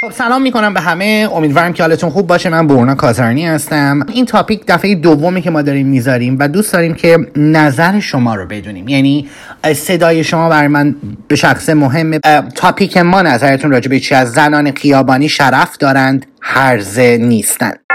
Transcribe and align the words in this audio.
خب 0.00 0.10
سلام 0.10 0.42
می‌کنم 0.42 0.74
به 0.74 0.80
همه. 0.80 1.28
امیدوارم 1.32 1.72
که 1.72 1.82
حالتون 1.82 2.10
خوب 2.10 2.26
باشه. 2.26 2.48
من 2.48 2.66
برنا 2.66 2.94
کازرانی 2.94 3.46
هستم. 3.46 4.06
این 4.12 4.26
تاپیک 4.26 4.62
دفعه 4.68 4.94
دومی 4.94 5.42
که 5.42 5.50
ما 5.50 5.62
داریم 5.62 5.86
می‌ذاریم 5.86 6.36
و 6.40 6.48
دوست 6.48 6.72
داریم 6.72 6.94
که 6.94 7.18
نظر 7.36 8.00
شما 8.00 8.34
رو 8.34 8.46
بدونیم. 8.46 8.88
یعنی 8.88 9.28
صدای 9.74 10.24
شما 10.24 10.48
برای 10.48 10.68
من 10.68 10.94
به 11.28 11.36
شخص 11.36 11.68
مهمه 11.68 12.18
تاپیک 12.54 12.96
ما 12.96 13.22
نظرتون 13.22 13.70
راجع 13.70 13.88
به 13.88 14.00
چی؟ 14.00 14.14
از 14.14 14.32
زنان 14.32 14.72
خیابانی 14.72 15.28
شرف 15.28 15.78
دارند 15.78 16.26
هرزه 16.40 17.18
نیستند. 17.20 17.85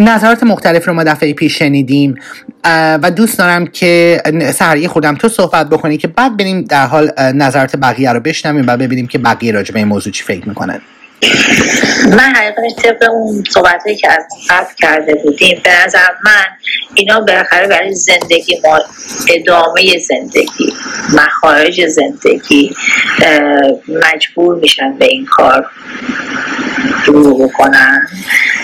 نظرات 0.00 0.42
مختلف 0.42 0.88
رو 0.88 0.94
ما 0.94 1.04
دفعه 1.04 1.32
پیش 1.32 1.58
شنیدیم 1.58 2.14
و 3.02 3.10
دوست 3.16 3.38
دارم 3.38 3.66
که 3.66 4.22
سریع 4.54 4.88
خودم 4.88 5.14
تو 5.14 5.28
صحبت 5.28 5.68
بکنی 5.68 5.96
که 5.96 6.08
بعد 6.08 6.36
بریم 6.36 6.62
در 6.62 6.86
حال 6.86 7.10
نظرات 7.18 7.76
بقیه 7.76 8.12
رو 8.12 8.20
بشنویم 8.20 8.64
و 8.66 8.76
ببینیم 8.76 9.06
که 9.06 9.18
بقیه 9.18 9.52
راجع 9.52 9.72
به 9.72 9.78
این 9.78 9.88
موضوع 9.88 10.12
چی 10.12 10.24
فکر 10.24 10.48
می‌کنن. 10.48 10.80
من 12.10 12.34
حقیقتش 12.36 12.82
طبق 12.82 13.10
اون 13.10 13.44
صحبت 13.50 13.82
که 14.00 14.12
از 14.12 14.24
قبل 14.50 14.74
کرده 14.78 15.14
بودیم 15.14 15.60
به 15.64 15.70
نظر 15.84 16.08
من 16.24 16.44
اینا 16.94 17.20
بالاخره 17.20 17.66
برای 17.66 17.94
زندگی 17.94 18.60
ما 18.64 18.80
ادامه 19.28 19.98
زندگی 19.98 20.72
مخارج 21.12 21.86
زندگی 21.86 22.76
مجبور 23.88 24.54
میشن 24.54 24.98
به 24.98 25.04
این 25.04 25.26
کار 25.26 25.70
شروع 27.04 27.48
بکنن. 27.48 28.08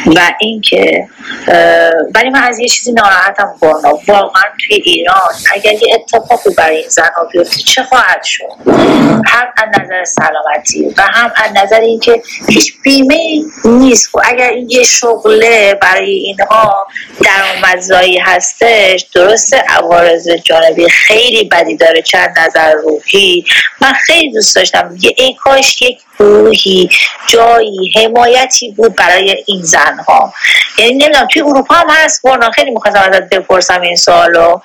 و 0.06 0.20
اینکه 0.40 1.08
ولی 2.14 2.30
من 2.30 2.42
از 2.42 2.58
یه 2.58 2.68
چیزی 2.68 2.92
ناراحتم 2.92 3.54
برنا 3.62 3.98
واقعا 4.08 4.42
توی 4.58 4.76
ایران 4.84 5.34
اگر 5.54 5.72
یه 5.72 5.94
اتفاقی 5.94 6.50
برای 6.56 6.76
این 6.76 6.88
زن 6.88 7.10
ها 7.16 7.24
بیفته 7.32 7.62
چه 7.62 7.82
خواهد 7.82 8.22
شد؟ 8.24 8.70
هم 9.26 9.46
از 9.56 9.68
نظر 9.80 10.04
سلامتی 10.04 10.94
و 10.98 11.02
هم 11.02 11.32
از 11.36 11.64
نظر 11.64 11.80
اینکه 11.80 12.22
هیچ 12.50 12.72
بیمه 12.82 13.42
نیست. 13.64 14.08
خب 14.12 14.20
اگر 14.24 14.50
این 14.50 14.70
یه 14.70 14.84
شغله 14.84 15.74
برای 15.82 16.10
اینها 16.10 16.86
درآمدزایی 17.24 18.18
هستش 18.18 19.06
درسته 19.14 19.56
عوارض 19.68 20.28
جانبی 20.44 20.88
خیلی 20.88 21.44
بدی 21.44 21.76
داره. 21.76 22.02
چند 22.02 22.38
نظر 22.38 22.72
روحی. 22.72 23.44
من 23.80 23.92
خیلی 23.92 24.32
دوست 24.32 24.56
داشتم. 24.56 24.96
یه 25.00 25.14
ای 25.16 25.34
کاش 25.34 25.82
یک 25.82 25.98
گروهی 26.18 26.90
جایی 27.26 27.92
حمایتی 27.96 28.70
بود 28.70 28.96
برای 28.96 29.44
این 29.46 29.62
زنها. 29.62 30.32
یعنی 30.78 30.92
نمی‌دونم 30.92 31.28
توی 31.32 31.42
اروپا 31.42 31.74
هم 31.74 31.90
هست. 31.90 32.22
برنا 32.22 32.50
خیلی 32.50 32.70
می‌خواستم 32.70 33.00
ازت 33.00 33.28
بپرسم 33.28 33.80
این 33.80 33.96
سوالو. 33.96 34.60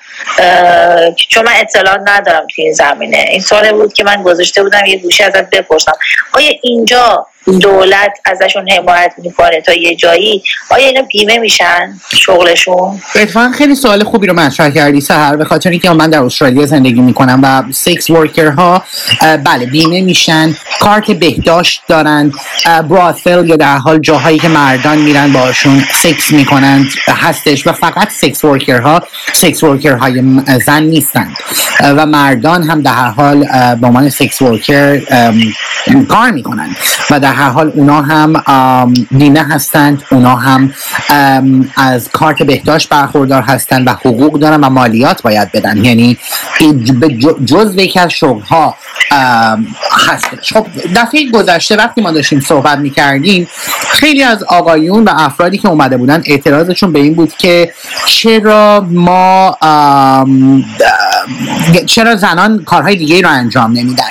چون 1.28 1.44
من 1.44 1.52
اطلاع 1.56 1.98
ندارم 2.06 2.46
توی 2.54 2.64
این 2.64 2.72
زمینه. 2.72 3.24
این 3.30 3.40
سوال 3.40 3.72
بود 3.72 3.92
که 3.92 4.04
من 4.04 4.22
گذاشته 4.22 4.62
بودم. 4.62 4.86
یه 4.86 4.98
گوشه 4.98 5.24
ازت 5.24 5.50
بپرسم. 5.50 5.92
آیا 6.32 6.52
اینجا 6.62 7.26
دولت 7.60 8.12
ازشون 8.24 8.70
حمایت 8.70 9.12
می‌کنه 9.18 9.60
تا 9.60 9.72
یه 9.72 9.96
جایی. 9.96 10.42
آیا 10.70 10.86
اینا 10.86 11.02
بیمه 11.02 11.38
میشن 11.38 12.00
شغلشون؟ 12.14 13.00
اتفاقا 13.14 13.50
خیلی 13.50 13.74
سوال 13.74 14.04
خوبی 14.04 14.26
رو 14.26 14.34
مطرح 14.34 14.70
کردی 14.70 15.00
سهر 15.00 15.36
به 15.36 15.44
خاطر 15.44 15.70
اینکه 15.70 15.90
من 15.90 16.10
در 16.10 16.22
استرالیا 16.22 16.66
زندگی 16.66 17.00
می‌کنم 17.00 17.40
و 17.42 17.62
سکس 17.72 18.10
ورکر 18.10 18.46
ها 18.46 18.82
بله 19.20 19.66
بیمه 19.66 20.00
میشن 20.00 20.54
کارت 20.80 21.10
بهداشت 21.10 21.82
دارن 21.88 22.32
brothel 22.64 23.48
یا 23.48 23.56
در 23.56 23.76
حال 23.76 23.98
جاهایی 23.98 24.38
که 24.38 24.48
مردان 24.48 24.98
میرن 24.98 25.32
باشون 25.32 25.82
سکس 25.94 26.32
می‌کنند 26.32 26.86
هستش 27.08 27.66
و 27.66 27.72
فقط 27.72 28.10
sex 28.10 28.44
worker 28.44 28.80
ها 28.80 29.02
sex 29.32 29.62
worker 29.62 29.92
های 29.92 30.22
زن 30.66 30.82
نیستند 30.82 31.36
و 31.80 32.06
مردان 32.06 32.62
هم 32.62 32.82
در 32.82 32.92
حال 32.92 33.44
به 33.74 33.86
عنوان 33.86 34.10
sex 34.10 34.42
worker 34.42 35.00
کار 36.08 36.30
می‌کنند 36.30 36.76
و 37.10 37.20
در 37.20 37.32
هر 37.36 37.50
حال 37.50 37.72
اونا 37.74 38.02
هم 38.02 38.32
بیمه 39.10 39.42
هستند 39.42 40.02
اونا 40.10 40.36
هم 40.36 40.74
از 41.76 42.08
کارت 42.12 42.42
بهداشت 42.42 42.88
برخوردار 42.88 43.42
هستند 43.42 43.86
و 43.86 43.90
حقوق 43.90 44.38
دارن 44.38 44.60
و 44.60 44.70
مالیات 44.70 45.22
باید 45.22 45.52
بدن. 45.52 45.84
یعنی 45.84 46.18
جز 47.44 47.74
یکی 47.76 48.00
از 48.00 48.10
شغل 48.10 48.40
ها 48.40 48.74
هستش 50.08 50.52
خب 50.52 50.66
دفعه 50.96 51.30
گذشته 51.30 51.76
وقتی 51.76 52.00
ما 52.00 52.10
داشتیم 52.10 52.40
صحبت 52.40 52.78
می‌کردیم 52.78 53.48
خیلی 53.90 54.22
از 54.22 54.42
آقایون 54.42 55.04
و 55.04 55.10
افرادی 55.16 55.58
که 55.58 55.68
اومده 55.68 55.96
بودن 55.96 56.22
اعتراضشون 56.26 56.92
به 56.92 56.98
این 56.98 57.14
بود 57.14 57.32
که 57.36 57.72
چرا 58.06 58.86
ما 58.90 59.58
چرا 61.86 62.16
زنان 62.16 62.64
کارهای 62.64 62.96
دیگه 62.96 63.20
رو 63.20 63.28
انجام 63.28 63.70
نمیدن. 63.72 64.04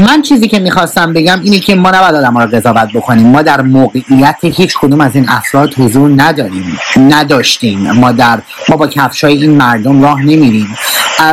من 0.00 0.22
چیزی 0.22 0.48
که 0.48 0.58
می‌خواستم 0.58 1.12
بگم 1.12 1.40
اینه 1.42 1.58
که 1.58 1.74
ما 1.74 1.90
نباید 1.90 2.14
آدم 2.14 2.38
رو 2.38 2.46
قضاوت 2.46 2.92
بکنیم. 2.94 3.26
ما 3.26 3.42
در 3.42 3.60
موقعیت 3.60 4.36
هیچ 4.42 4.74
کدوم 4.80 5.00
از 5.00 5.16
این 5.16 5.28
افراد 5.28 5.74
حضور 5.74 6.22
نداریم. 6.22 6.78
نداشتیم. 6.96 7.90
ما 7.90 8.12
در 8.12 8.38
ما 8.68 8.76
با 8.76 8.86
کفشای 8.86 9.42
این 9.42 9.50
مردم 9.50 10.02
راه 10.02 10.22
نمیریم. 10.22 10.76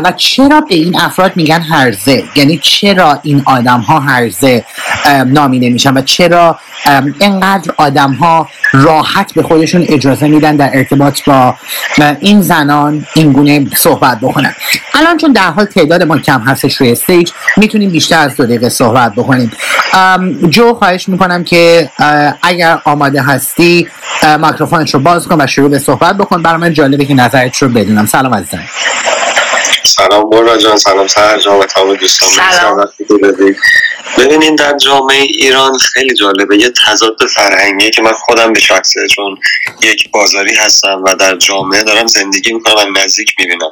و 0.03 0.13
چرا 0.17 0.61
به 0.61 0.75
این 0.75 0.99
افراد 0.99 1.31
میگن 1.35 1.61
هرزه؟ 1.61 2.23
یعنی 2.35 2.59
چرا 2.63 3.19
این 3.23 3.41
آدم 3.45 3.79
ها 3.79 3.99
هرزه 3.99 4.65
نامیده 5.25 5.69
میشن؟ 5.69 5.93
و 5.93 6.01
چرا 6.01 6.59
اینقدر 7.19 7.73
آدم 7.77 8.13
ها 8.13 8.49
راحت 8.73 9.33
به 9.33 9.43
خودشون 9.43 9.85
اجازه 9.89 10.27
میدن 10.27 10.55
در 10.55 10.69
ارتباط 10.73 11.19
با 11.27 11.55
این 12.19 12.41
زنان 12.41 13.05
این 13.15 13.31
گونه 13.31 13.65
صحبت 13.75 14.19
بکنن؟ 14.19 14.53
الان 14.93 15.17
چون 15.17 15.31
در 15.31 15.51
حال 15.51 15.65
تعداد 15.65 16.03
ما 16.03 16.17
کم 16.17 16.41
هستش 16.41 16.75
روی 16.75 16.91
استیج 16.91 17.31
می‌تونیم 17.57 17.89
بیشتر 17.89 18.19
از 18.19 18.35
دو 18.35 18.45
دقیقه 18.57 18.69
صحبت 18.69 19.13
بکنیم. 19.13 19.51
جو 20.49 20.73
خواهش 20.73 21.09
می‌کنم 21.09 21.43
که 21.43 21.89
اگر 22.43 22.79
آماده 22.85 23.21
هستی 23.21 23.87
میکروفونش 24.39 24.93
رو 24.93 24.99
باز 24.99 25.27
کن 25.27 25.41
و 25.41 25.47
شروع 25.47 25.69
به 25.69 25.79
صحبت 25.79 26.17
بکن. 26.17 26.41
برای 26.41 26.57
من 26.57 26.73
جالبه 26.73 27.05
که 27.05 27.13
نظرت 27.13 27.57
رو 27.57 27.69
بدونم. 27.69 28.05
سلام 28.05 28.33
عزیزم. 28.33 28.63
سلام 29.87 30.29
برنا 30.29 30.57
جان 30.57 30.77
سلام 30.77 31.07
سهر 31.07 31.39
جان 31.39 31.59
و 31.59 31.63
تمام 31.65 31.95
دوستان. 31.95 32.29
سلام. 32.29 32.89
ببینین 34.17 34.55
در 34.55 34.77
جامعه 34.77 35.21
ایران 35.21 35.77
خیلی 35.77 36.15
جالبه. 36.15 36.57
یه 36.57 36.71
تضاد 36.85 37.17
فرهنگی 37.35 37.89
که 37.89 38.01
من 38.01 38.13
خودم 38.13 38.53
به 38.53 38.59
شخصه 38.59 39.07
چون 39.07 39.37
یک 39.83 40.11
بازاری 40.11 40.55
هستم 40.55 41.03
و 41.05 41.15
در 41.15 41.35
جامعه 41.35 41.83
دارم 41.83 42.07
زندگی 42.07 42.53
می‌کنم 42.53 42.75
و 42.75 42.99
نزدیک 42.99 43.35
می‌بینم. 43.39 43.71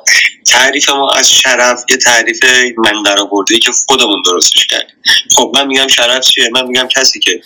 تعریف 0.51 0.89
ما 0.89 1.11
از 1.11 1.31
شرف 1.31 1.83
یه 1.89 1.97
تعریف 1.97 2.39
من 2.77 3.03
در 3.03 3.15
که 3.61 3.71
خودمون 3.87 4.21
درستش 4.25 4.67
کردیم. 4.67 4.95
خب 5.35 5.51
من 5.55 5.67
میگم 5.67 5.87
شرف 5.87 6.23
چیه؟ 6.23 6.49
من 6.53 6.67
میگم 6.67 6.87
کسی 6.87 7.19
که 7.19 7.41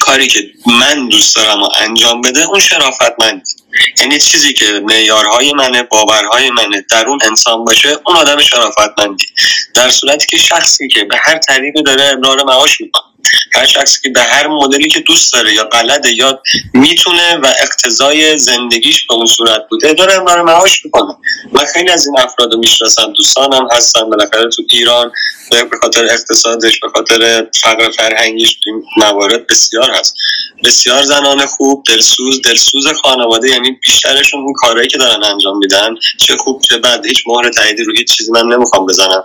کاری 0.00 0.26
که 0.26 0.40
من 0.66 1.08
دوست 1.08 1.36
دارم 1.36 1.62
و 1.62 1.68
انجام 1.80 2.20
بده 2.20 2.42
اون 2.42 2.60
شرافت 2.60 3.12
من 3.20 3.42
یعنی 4.00 4.18
چیزی 4.18 4.52
که 4.52 4.82
معیارهای 4.84 5.52
منه 5.52 5.82
باورهای 5.82 6.50
منه 6.50 6.84
در 6.90 7.06
اون 7.06 7.18
انسان 7.24 7.64
باشه 7.64 7.98
اون 8.06 8.16
آدم 8.16 8.40
شرافتمندی. 8.40 9.26
در 9.74 9.90
صورتی 9.90 10.26
که 10.26 10.38
شخصی 10.38 10.88
که 10.88 11.04
به 11.04 11.16
هر 11.22 11.38
طریقی 11.38 11.82
داره 11.82 12.04
امرار 12.04 12.44
معاش 12.44 12.80
می‌کنه. 12.80 13.02
هر 13.54 13.66
شخصی 13.66 13.98
که 14.02 14.10
به 14.10 14.22
هر 14.22 14.46
مدلی 14.46 14.88
که 14.88 15.00
دوست 15.00 15.32
داره 15.32 15.54
یا 15.54 15.64
بلده 15.64 16.12
یا 16.12 16.42
می‌تونه 16.74 17.36
و 17.36 17.46
اقتضای 17.62 18.38
زندگیش 18.38 19.06
به 19.06 19.14
اون 19.14 19.26
صورت 19.26 19.66
بوده 19.70 19.94
داره 19.94 20.14
امرار 20.14 20.42
معاش 20.42 20.84
می‌کنه. 20.84 21.16
من 21.52 21.64
خیلی 21.74 21.90
از 21.90 22.06
این 22.06 22.18
افراد 22.18 22.52
رو 22.52 22.58
می‌شناسم 22.58 23.12
دوستانم 23.12 23.68
هستن 23.72 24.10
بالاخره 24.10 24.48
تو 24.56 24.62
ایران 24.70 25.12
به 25.50 25.76
خاطر 25.82 26.04
اقتصادش 26.04 26.80
به 26.80 26.88
خاطر 26.88 27.46
فقر 27.62 27.90
فرهنگیش 27.90 28.58
موارد 28.96 29.46
بسیار 29.46 29.90
هست. 29.90 30.14
بسیار 30.64 31.02
زنان 31.02 31.46
خوب 31.46 31.84
دلسوز. 31.86 32.42
دلسوز 32.42 32.86
خانواده 33.02 33.48
یعنی 33.48 33.70
بیشترشون 33.70 34.40
اون 34.40 34.52
کارهایی 34.56 34.88
که 34.88 34.98
دارن 34.98 35.24
انجام 35.24 35.58
میدن 35.58 35.94
چه 36.18 36.36
خوب 36.36 36.62
چه 36.68 36.78
بد. 36.78 37.06
هیچ 37.06 37.24
مهر 37.26 37.50
تاییدی 37.50 37.84
رو 37.84 37.92
هیچ 37.96 38.16
چیزی 38.16 38.32
من 38.32 38.42
نمی‌خوام 38.42 38.86
بزنم. 38.86 39.24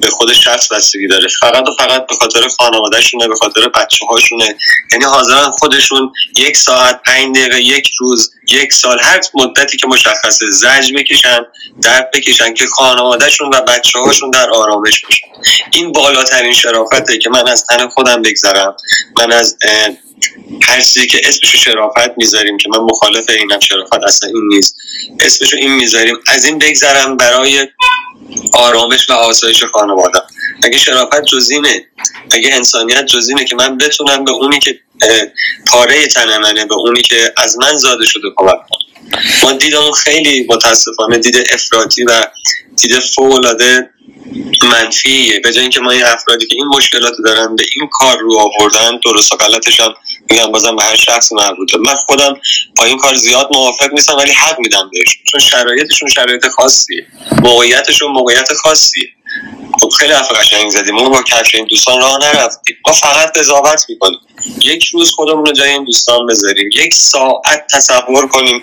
به 0.00 0.10
خود 0.10 0.32
شخص 0.32 0.72
بستگی 0.72 1.08
داره. 1.08 1.28
فقط 1.40 1.68
و 1.68 1.72
فقط 1.78 2.06
به 2.06 2.14
خاطر 2.14 2.48
خانوادهشونه 2.58 3.28
به 3.28 3.34
خاطر 3.34 3.68
بچه 3.68 4.06
هاشونه 4.10 4.56
یعنی 4.92 5.04
حاضرن 5.04 5.50
خودشون 5.50 6.12
یک 6.36 6.56
ساعت 6.56 7.00
پنج 7.06 7.36
دقیقه 7.36 7.62
یک 7.62 7.90
روز 8.00 8.30
یک 8.52 8.72
سال 8.72 8.98
هر 9.00 9.20
مدتی 9.34 9.76
که 9.76 9.86
مشخصه 9.86 10.46
زج 10.50 10.92
بکشن 10.92 11.40
درد 11.82 12.10
بکشن 12.10 12.54
که 12.54 12.66
خانوادهشون 12.66 13.48
و 13.54 13.60
بچه 13.60 13.98
هاشون 13.98 14.30
در 14.30 14.50
آرامش 14.50 15.00
باشن. 15.00 15.26
این 15.72 15.92
بالاترین 15.92 16.54
شرافته 16.54 17.18
که 17.18 17.30
من 17.30 17.48
از 17.48 17.64
تن 17.64 17.88
خودم 17.88 18.22
بگذرم. 18.22 18.76
من 19.18 19.32
از 19.32 19.56
هر 20.62 20.80
چیزی 20.80 21.06
که 21.06 21.20
اسمشو 21.24 21.58
شرافت 21.58 22.10
می‌ذاریم 22.16 22.56
که 22.56 22.68
من 22.68 22.78
مخالف 22.78 23.24
اینم 23.28 23.60
شرافت 23.60 24.04
اصلا 24.06 24.28
این 24.28 24.48
نیست. 24.48 24.76
اسمشو 25.20 25.56
این 25.56 25.72
می‌ذاریم. 25.72 26.16
از 26.26 26.44
این 26.44 26.58
بگذرم 26.58 27.16
برای 27.16 27.68
آرامش 28.52 29.10
و 29.10 29.12
آسایش 29.12 29.64
خانواده. 29.64 30.18
اگه 30.62 30.78
شرافت 30.78 31.24
جزینه 31.24 31.86
اگه 32.30 32.54
انسانیت 32.54 33.06
جزینه 33.06 33.44
که 33.44 33.56
من 33.56 33.78
بتونم 33.78 34.24
به 34.24 34.30
اونی 34.30 34.58
که 34.58 34.80
پاره 35.66 36.06
تن 36.06 36.38
منه 36.38 36.64
به 36.64 36.74
اونی 36.74 37.02
که 37.02 37.32
از 37.36 37.58
من 37.58 37.76
زاده 37.76 38.06
شده 38.06 38.28
کمک 38.36 38.48
کنم 38.48 38.86
ما 39.42 39.52
دیدمون 39.52 39.92
خیلی 39.92 40.46
متاسفانه 40.48 41.18
دید 41.18 41.36
افراطی 41.52 42.04
و 42.04 42.26
دید 42.82 42.98
فوق 42.98 43.62
منفیه. 44.62 45.40
به 45.40 45.52
جای 45.52 45.62
اینکه 45.62 45.80
ما 45.80 45.90
این 45.90 46.04
افرادی 46.04 46.46
که 46.46 46.56
این 46.56 46.66
مشکلات 46.66 47.14
دارن 47.24 47.56
به 47.56 47.64
این 47.76 47.88
کار 47.92 48.18
رو 48.18 48.38
آوردن 48.38 49.00
درست 49.04 49.32
و 49.32 49.36
غلطش 49.36 49.80
هم 49.80 49.94
میگم 50.30 50.52
بازم 50.52 50.76
به 50.76 50.82
هر 50.82 50.96
شخص 50.96 51.32
مربوطه. 51.32 51.78
من 51.78 51.94
خودم 51.94 52.40
با 52.76 52.84
این 52.84 52.96
کار 52.98 53.14
زیاد 53.14 53.48
موافق 53.54 53.92
نیستم 53.92 54.16
ولی 54.16 54.32
حق 54.32 54.58
میدم 54.58 54.90
بهشون 54.92 55.22
چون 55.24 55.40
شرایطشون 55.40 56.08
شرایط 56.08 56.48
خاصیه. 56.48 57.06
موقعیتشون 57.42 58.12
موقعیت 58.12 58.52
خاصیه. 58.52 59.08
خب 59.80 59.88
خیلی 59.88 60.12
حرف 60.12 60.32
قشنگ 60.32 60.70
زدیم. 60.70 60.94
ما 60.94 61.08
با 61.08 61.22
کفش 61.22 61.54
این 61.54 61.64
دوستان 61.64 62.00
راه 62.00 62.18
نرفتیم. 62.18 62.76
ما 62.86 62.92
فقط 62.92 63.38
قضاوت 63.38 63.84
می‌کنیم. 63.88 64.18
یک 64.62 64.84
روز 64.84 65.10
خودمون 65.10 65.46
رو 65.46 65.52
جای 65.52 65.70
این 65.70 65.84
دوستان 65.84 66.26
بذاریم. 66.26 66.70
یک 66.74 66.94
ساعت 66.94 67.66
تصور 67.72 68.28
کنیم. 68.28 68.62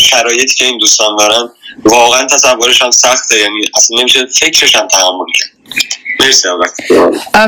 شرایطی 0.00 0.54
که 0.54 0.64
این 0.64 0.78
دوستان 0.78 1.16
دارن 1.16 1.50
واقعا 1.84 2.26
تصورش 2.26 2.82
هم 2.82 2.90
سخته. 2.90 3.38
یعنی 3.38 3.64
اصلا 3.74 4.00
نمیشه 4.00 4.26
فکرش 4.26 4.76
هم 4.76 4.88
تحمل 4.88 5.26
کرد. 5.38 5.50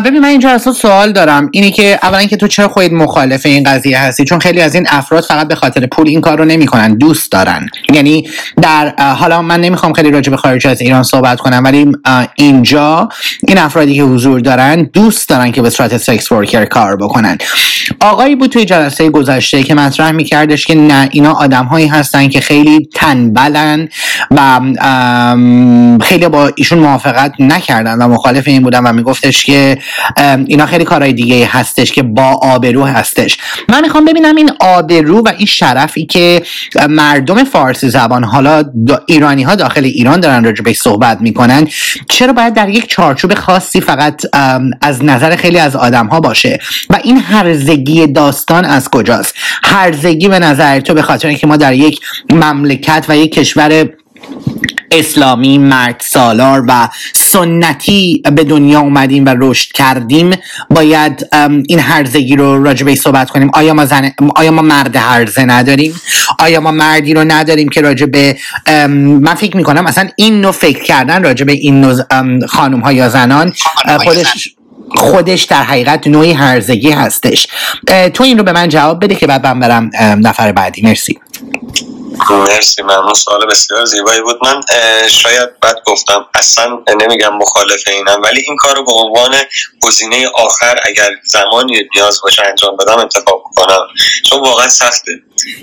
ببین 0.04 0.20
من 0.20 0.28
اینجا 0.28 0.50
اصلا 0.50 0.72
سوال 0.72 1.12
دارم. 1.12 1.48
اینه 1.52 1.70
که 1.70 1.98
اولا 2.02 2.24
که 2.24 2.36
تو 2.36 2.48
چرا 2.48 2.68
خودت 2.68 2.92
مخالف 2.92 3.46
این 3.46 3.64
قضیه 3.64 3.98
هستی؟ 3.98 4.24
چون 4.24 4.38
خیلی 4.38 4.60
از 4.60 4.74
این 4.74 4.86
افراد 4.90 5.24
فقط 5.24 5.48
به 5.48 5.54
خاطر 5.54 5.86
پول 5.86 6.08
این 6.08 6.20
کار 6.20 6.38
رو 6.38 6.44
نمی‌کنن 6.44 6.94
دوست 6.94 7.32
دارن. 7.32 7.66
یعنی 7.94 8.28
در 8.62 8.94
حالا 8.98 9.42
من 9.42 9.60
نمی‌خوام 9.60 9.92
خیلی 9.92 10.10
راجع 10.10 10.30
به 10.30 10.36
خارج 10.36 10.66
از 10.66 10.80
ایران 10.80 11.02
صحبت 11.02 11.40
کنم 11.40 11.62
ولی 11.64 11.92
اینجا 12.34 13.08
این 13.48 13.58
افرادی 13.58 13.94
که 13.94 14.02
حضور 14.02 14.40
دارن 14.40 14.82
دوست 14.82 15.28
دارن 15.28 15.52
که 15.52 15.62
به 15.62 15.70
صورت 15.70 15.96
سکس 15.96 16.32
ورکر 16.32 16.64
کار 16.64 16.96
بکنن. 16.96 17.38
آقایی 18.00 18.36
بود 18.36 18.50
توی 18.50 18.64
جلسه 18.64 19.10
گذشته 19.10 19.62
که 19.62 19.74
مطرح 19.74 20.10
میکردش 20.10 20.66
که 20.66 20.74
نه 20.74 21.08
اینا 21.12 21.32
آدم 21.32 21.64
هایی 21.64 21.86
هستن 21.86 22.28
که 22.28 22.40
خیلی 22.40 22.88
تنبلن 22.94 23.88
و 24.30 24.60
خیلی 26.00 26.28
با 26.28 26.52
ایشون 26.56 26.78
موافقت 26.78 27.32
نکردن 27.38 27.98
و 27.98 28.08
مخالف 28.08 28.48
بودن 28.62 28.80
و 28.80 28.92
میگفتش 28.92 29.44
که 29.44 29.78
اینا 30.46 30.66
خیلی 30.66 30.84
کارهای 30.84 31.12
دیگه 31.12 31.46
هستش 31.46 31.92
که 31.92 32.02
با 32.02 32.24
آبرو 32.42 32.84
هستش. 32.84 33.36
من 33.68 33.80
می‌خوام 33.82 34.04
ببینم 34.04 34.36
این 34.36 34.50
آبرو 34.60 35.18
و 35.18 35.32
این 35.38 35.46
شرفی 35.46 36.06
که 36.06 36.42
مردم 36.88 37.44
فارسی 37.44 37.88
زبان 37.88 38.24
حالا 38.24 38.64
ایرانی 39.06 39.42
ها 39.42 39.54
داخل 39.54 39.84
ایران 39.84 40.20
دارن 40.20 40.44
راجع 40.44 40.62
به 40.62 40.72
صحبت 40.72 41.20
می‌کنن 41.20 41.68
چرا 42.08 42.32
باید 42.32 42.54
در 42.54 42.68
یک 42.68 42.88
چارچوب 42.88 43.34
خاصی 43.34 43.80
فقط 43.80 44.22
از 44.80 45.04
نظر 45.04 45.36
خیلی 45.36 45.58
از 45.58 45.76
آدم 45.76 46.06
ها 46.06 46.20
باشه؟ 46.20 46.58
و 46.90 46.98
این 47.04 47.16
هرزگی 47.16 48.06
داستان 48.06 48.64
از 48.64 48.88
کجاست؟ 48.88 49.34
هرزگی 49.62 50.28
به 50.28 50.38
نظر 50.38 50.80
تو 50.80 50.94
به 50.94 51.02
خاطر 51.02 51.28
اینکه 51.28 51.46
ما 51.46 51.56
در 51.56 51.72
یک 51.72 52.00
مملکت 52.30 53.06
و 53.08 53.16
یک 53.16 53.34
کشور 53.34 53.88
اسلامی 54.90 55.58
مرد 55.58 56.02
سالار 56.04 56.64
و 56.68 56.88
سنتی 57.32 58.22
به 58.32 58.44
دنیا 58.44 58.80
اومدیم 58.80 59.26
و 59.26 59.34
رشد 59.38 59.72
کردیم. 59.72 60.30
باید 60.70 61.28
این 61.68 61.78
هرزگی 61.78 62.36
رو 62.36 62.64
راجبه 62.64 62.94
صحبت 62.94 63.30
کنیم. 63.30 63.50
آیا 63.54 63.74
ما, 63.74 63.84
زن... 63.84 64.12
آیا 64.36 64.50
ما 64.50 64.62
مرد 64.62 64.96
هرزه 64.96 65.44
نداریم؟ 65.44 66.00
آیا 66.38 66.60
ما 66.60 66.70
مردی 66.70 67.14
رو 67.14 67.24
نداریم 67.24 67.68
که 67.68 67.80
راجبه 67.80 68.36
من 68.96 69.34
فکر 69.34 69.56
می‌کنم 69.56 69.86
اصلا 69.86 70.08
این 70.16 70.40
نوع 70.40 70.52
فکر 70.52 70.82
کردن 70.82 71.22
راجبه 71.22 71.52
این 71.52 71.80
نوع 71.80 72.02
خانم 72.46 72.80
ها 72.80 72.92
یا 72.92 73.08
زنان 73.08 73.52
خودش 73.98 74.48
خودش 74.94 75.42
در 75.42 75.62
حقیقت 75.62 76.06
نوعی 76.06 76.32
هرزگی 76.32 76.90
هستش. 76.90 77.46
تو 78.14 78.24
این 78.24 78.38
رو 78.38 78.44
به 78.44 78.52
من 78.52 78.68
جواب 78.68 79.04
بده 79.04 79.14
که 79.14 79.26
بعد 79.26 79.46
من 79.46 79.60
برم 79.60 79.90
نفر 80.26 80.52
بعدی. 80.52 80.82
مرسی. 80.82 81.18
مرسی 82.30 82.82
ممنون. 82.82 83.14
سوال 83.14 83.46
بسیار 83.46 83.84
زیبایی 83.84 84.20
بود. 84.20 84.38
من 84.44 84.60
شاید 85.08 85.60
بعد 85.60 85.76
گفتم. 85.86 86.26
اصلا 86.34 86.78
نمیگم 87.02 87.36
مخالف 87.36 87.84
اینم 87.88 88.22
ولی 88.24 88.40
این 88.46 88.56
کار 88.56 88.76
رو 88.76 88.84
به 88.84 88.92
عنوان 88.92 89.34
گزینه 89.82 90.28
آخر 90.34 90.80
اگر 90.84 91.10
زمانی 91.24 91.88
نیاز 91.96 92.20
باشه 92.22 92.42
انجام 92.46 92.76
بدم 92.76 92.98
انتخاب 92.98 93.44
کنم 93.56 93.86
چون 94.30 94.40
واقعا 94.40 94.68
سخته. 94.68 95.12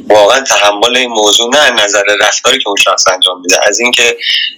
واقعا 0.10 0.42
تحمل 0.42 0.98
این 0.98 1.10
موضوع 1.10 1.50
نه 1.56 1.70
نظر 1.70 2.04
رفتاری 2.22 2.58
که 2.58 2.68
اون 2.68 2.78
شخص 2.84 3.04
انجام 3.14 3.42
میده 3.42 3.68
از 3.68 3.80
اینکه 3.80 4.18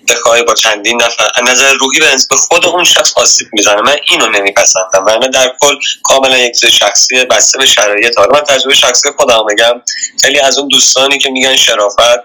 بخوای 0.09 0.43
با 0.43 0.53
چندین 0.53 1.01
نفر 1.01 1.31
از 1.35 1.49
نظر 1.49 1.73
روحی 1.73 1.99
به 2.29 2.35
خود 2.35 2.65
اون 2.65 2.83
شخص 2.83 3.13
آسیب 3.17 3.47
می‌زنه. 3.53 3.81
من 3.81 3.95
اینو 4.09 4.27
نمیپسندم. 4.27 5.03
من 5.03 5.19
در 5.19 5.53
کل 5.61 5.75
کاملا 6.03 6.37
یک 6.37 6.69
شخصی 6.69 7.25
بسته 7.25 7.57
به 7.57 7.65
شرایط. 7.65 8.17
حالا 8.17 8.31
من 8.31 8.41
تجربه 8.41 8.75
شخصی 8.75 9.09
خودم 9.17 9.45
بگم. 9.49 9.81
خیلی 10.21 10.39
از 10.39 10.57
اون 10.57 10.67
دوستانی 10.67 11.17
که 11.17 11.29
میگن 11.29 11.55
شرافت 11.55 12.19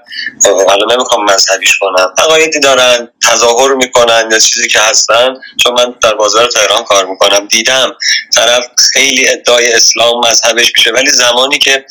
حالا 0.45 0.95
نمی‌خوام 0.95 1.25
مذهبیش 1.25 1.79
کنم. 1.79 2.13
عقایدی 2.19 2.61
دارن 2.61 3.09
تظاهر 3.23 3.75
می‌کنن 3.75 4.29
یا 4.33 4.39
چیزی 4.39 4.69
که 4.69 4.81
هستن. 4.81 5.35
چون 5.65 5.73
من 5.73 5.95
در 6.03 6.15
بازار 6.15 6.47
تهران 6.47 6.85
کار 6.85 7.07
می‌کنم. 7.07 7.49
دیدم 7.49 7.97
طرف 8.35 8.65
خیلی 8.93 9.29
ادعای 9.29 9.73
اسلام 9.73 10.29
مذهبش 10.29 10.73
میشه 10.77 10.93
ولی 10.97 11.11
زمانی 11.11 11.59
که 11.59 11.85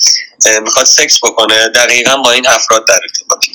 می‌خواد 0.61 0.85
سکس 0.85 1.17
بکنه 1.23 1.69
دقیقا 1.69 2.17
با 2.17 2.31
این 2.31 2.47
افراد 2.47 2.87
در 2.87 2.93
ارتباط. 2.93 3.45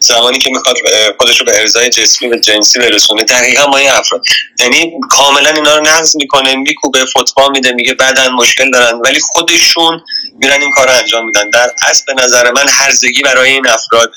زمانی 0.00 0.38
که 0.38 0.50
می‌خواد 0.50 0.76
خودش 1.18 1.40
رو 1.40 1.46
به 1.46 1.60
ارزای 1.60 1.90
جسمی 1.90 2.28
و 2.28 2.36
جنسی 2.36 2.78
برسونه 2.78 3.24
دقیقا 3.24 3.66
با 3.66 3.78
این 3.78 3.90
افراد. 3.90 4.22
یعنی 4.58 4.92
کاملا 5.10 5.50
اینا 5.50 5.76
رو 5.76 5.86
نقض 5.86 6.16
می‌کنه 6.16 6.54
میکوبه 6.54 7.04
فتوا 7.04 7.48
میده 7.48 7.72
میگه 7.72 7.94
بدن 7.94 8.28
مشکل 8.28 8.70
دارن 8.70 9.00
ولی 9.04 9.20
خودشون 9.20 10.00
میرن 10.38 10.62
این 10.62 10.70
کار 10.70 10.86
رو 10.86 10.92
انجام 10.92 11.26
میدن. 11.26 11.50
در 11.50 11.72
اصل 11.82 12.14
به 12.14 12.22
نظر 12.22 12.52
من 12.52 12.68
هرزگی 12.68 13.22
برای 13.22 13.50
این 13.50 13.68
افراد. 13.68 14.12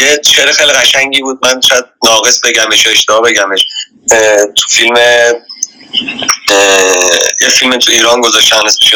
یه 0.00 0.20
شعر 0.36 0.52
خیلی 0.52 0.72
قشنگی 0.72 1.20
بود 1.20 1.38
من 1.42 1.60
شاید 1.60 1.84
ناقص 2.04 2.40
بگمش 2.40 2.86
اشتباه 2.86 3.22
بگمش. 3.22 3.66
تو 4.56 4.68
فیلم 4.70 4.94
یه 7.40 7.48
فیلم 7.48 7.78
تو 7.78 7.92
ایران 7.92 8.20
گذاشتن 8.20 8.56
اسمش 8.66 8.94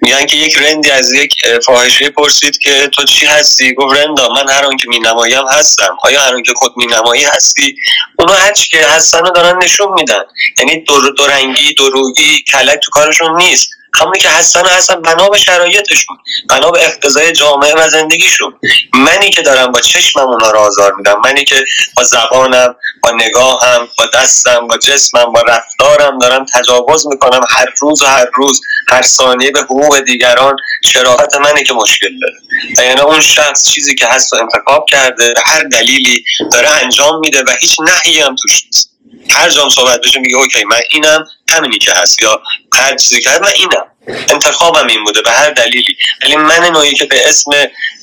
میگن 0.00 0.26
که 0.26 0.36
یک 0.36 0.56
رندی 0.56 0.90
از 0.90 1.12
یک 1.12 1.34
فاحشه 1.66 2.10
پرسید 2.10 2.58
که 2.58 2.88
تو 2.92 3.04
چی 3.04 3.26
هستی؟ 3.26 3.74
گفت 3.74 3.96
رندا 3.96 4.28
من 4.28 4.48
هر 4.48 4.64
اون 4.64 4.76
که 4.76 4.88
مینمایم 4.88 5.48
هستم. 5.48 5.96
آیا 6.02 6.20
هر 6.20 6.34
اون 6.34 6.42
که 6.42 6.52
خود 6.56 6.72
مینمایی 6.76 7.24
هستی؟ 7.24 7.76
اونا 8.18 8.32
هر 8.32 8.52
که 8.52 8.86
هستن 8.86 9.18
رو 9.18 9.30
دارن 9.30 9.64
نشون 9.64 9.92
میدن. 9.92 10.22
یعنی 10.58 10.80
دو, 10.80 11.10
دو 11.10 11.26
رنگی 11.26 11.74
دو 11.74 11.90
روی 11.90 12.42
کلک 12.52 12.78
تو 12.82 12.90
کارشون 12.90 13.36
نیست. 13.36 13.70
همونی 13.94 14.18
که 14.18 14.28
هستن 14.28 14.66
هستن 14.66 15.02
بنا 15.02 15.28
به 15.28 15.38
شرایطشون 15.38 16.16
بنا 16.48 16.70
به 16.70 16.84
اقتضای 16.84 17.32
جامعه 17.32 17.74
و 17.74 17.88
زندگیشون. 17.88 18.54
منی 18.94 19.30
که 19.30 19.42
دارم 19.42 19.72
با 19.72 19.80
چشمم 19.80 20.28
اونا 20.28 20.50
رو 20.50 20.58
آزار 20.58 20.94
میدم. 20.94 21.20
منی 21.24 21.44
که 21.44 21.64
با 21.96 22.04
زبانم 22.04 22.74
با 23.02 23.10
نگاهم 23.10 23.88
با 23.98 24.06
دستم 24.14 24.66
با 24.66 24.78
جسمم 24.78 25.32
با 25.32 25.40
رفتارم 25.40 26.18
دارم 26.18 26.46
تجاوز 26.54 27.06
می‌کنم 27.06 27.40
هر 27.48 27.66
روز 27.80 28.02
و 28.02 28.06
هر 28.06 28.26
روز. 28.34 28.60
هر 28.88 29.02
ثانیه 29.02 29.50
به 29.50 29.60
حقوق 29.60 30.00
دیگران 30.00 30.56
شرافت 30.84 31.34
منی 31.34 31.64
که 31.64 31.72
مشکل 31.72 32.10
داره. 32.20 32.88
یعنی 32.88 33.00
اون 33.00 33.20
شخص 33.20 33.70
چیزی 33.70 33.94
که 33.94 34.06
هست 34.06 34.32
و 34.32 34.36
انتخاب 34.36 34.86
کرده 34.88 35.34
هر 35.46 35.62
دلیلی 35.62 36.24
داره 36.52 36.68
انجام 36.68 37.20
میده 37.20 37.42
و 37.42 37.56
هیچ 37.60 37.76
نهی 37.80 38.20
هم 38.20 38.36
توش 38.42 38.64
نیست. 38.64 38.90
هر 39.30 39.50
جام 39.50 39.68
صحبت 39.68 40.00
بشه 40.00 40.18
میگه 40.18 40.36
اوکی 40.36 40.64
من 40.64 40.80
اینم 40.90 41.24
همینی 41.48 41.78
که 41.78 41.92
هست. 41.92 42.22
یا 42.22 42.42
هر 42.80 42.96
چیزی 42.96 43.20
که 43.20 43.30
من 43.30 43.52
اینم. 43.54 43.86
انتخابم 44.28 44.86
این 44.86 45.04
بوده 45.04 45.22
به 45.22 45.30
هر 45.30 45.50
دلیلی. 45.50 45.96
ولی 46.22 46.36
من 46.36 46.64
نوعی 46.72 46.94
که 46.94 47.04
به 47.04 47.28
اسم 47.28 47.50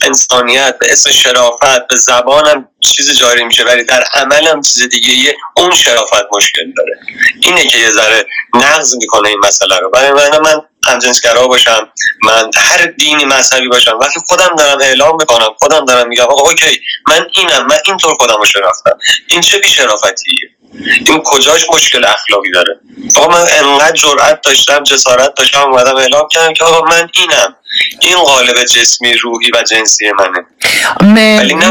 انسانیت 0.01 0.75
به 0.79 0.91
اسم 0.91 1.11
شرافت 1.11 1.87
به 1.87 1.95
زبانم 1.95 2.67
چیز 2.79 3.11
جاری 3.19 3.43
میشه 3.43 3.63
ولی 3.63 3.83
در 3.83 4.03
عملم 4.13 4.61
چیز 4.61 4.89
دیگه 4.89 5.09
یه 5.09 5.35
اون 5.57 5.75
شرافت 5.75 6.25
مشکل 6.31 6.73
داره. 6.77 6.99
اینه 7.41 7.65
که 7.65 7.77
یه 7.77 7.91
ذره 7.91 8.25
نقض 8.53 8.95
می‌کنه 8.95 9.29
این 9.29 9.39
مسئله 9.45 9.77
رو. 9.77 9.89
برای 9.89 10.11
من 10.11 10.39
من 10.39 10.61
همجنسگرا 10.87 11.47
باشم 11.47 11.89
من 12.23 12.51
هر 12.55 12.85
دینی 12.85 13.25
مذهبی 13.25 13.67
باشم 13.67 13.99
وقتی 14.01 14.19
خودم 14.27 14.55
دارم 14.57 14.77
اعلام 14.81 15.17
می‌کنم 15.19 15.49
خودم 15.59 15.85
دارم 15.85 16.07
میگم 16.07 16.25
اوکی 16.29 16.81
من 17.07 17.27
اینم 17.33 17.65
من 17.67 17.77
اینطور 17.85 18.15
خودم 18.15 18.37
رو 18.37 18.45
شناختم. 18.45 18.97
این 19.27 19.41
چه 19.41 19.59
بی 19.59 19.67
شرافتیه 19.67 20.49
این 21.05 21.21
کجاش 21.25 21.65
مشکل 21.73 22.05
اخلاقی 22.05 22.51
داره؟ 22.51 22.79
آقا 23.15 23.27
من 23.33 23.45
انقدر 23.59 23.95
جرأت 23.95 24.41
داشتم 24.41 24.83
جسارت 24.83 25.35
داشتم 25.35 25.61
اومدم 25.61 25.95
اعلام 25.95 26.27
کردم 26.31 26.53
که 26.53 26.63
آقا 26.63 26.85
من 26.85 27.09
اینم. 27.13 27.55
این 28.01 28.17
قالب 28.25 28.63
جسمی 28.63 29.13
روحی 29.13 29.51
و 29.53 29.63
جنسی 29.71 30.05
منه. 30.19 30.45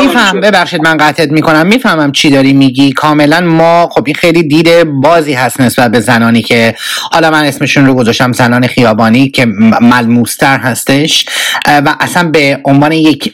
میفهم 0.00 0.40
ببخشید 0.40 0.82
من 0.82 0.96
قطعت 0.96 1.30
می‌کنم. 1.30 1.66
می‌فهمم 1.66 2.12
چی 2.12 2.30
داری 2.30 2.52
میگی. 2.52 2.92
کاملا 2.92 3.40
ما 3.40 3.88
خب 3.92 4.02
این 4.06 4.14
خیلی 4.14 4.42
دید 4.42 4.82
بازی 4.82 5.32
هست 5.32 5.60
نسبت 5.60 5.90
به 5.90 6.00
زنانی 6.00 6.42
که 6.42 6.74
حالا 7.12 7.30
من 7.30 7.44
اسمشون 7.44 7.86
رو 7.86 7.94
گذاشتم 7.94 8.32
زنان 8.32 8.66
خیابانی 8.66 9.28
که 9.28 9.46
ملموستر 9.80 10.58
هستش. 10.58 11.26
و 11.66 11.94
اصلا 12.00 12.28
به 12.28 12.60
عنوان 12.64 12.92
یک 12.92 13.32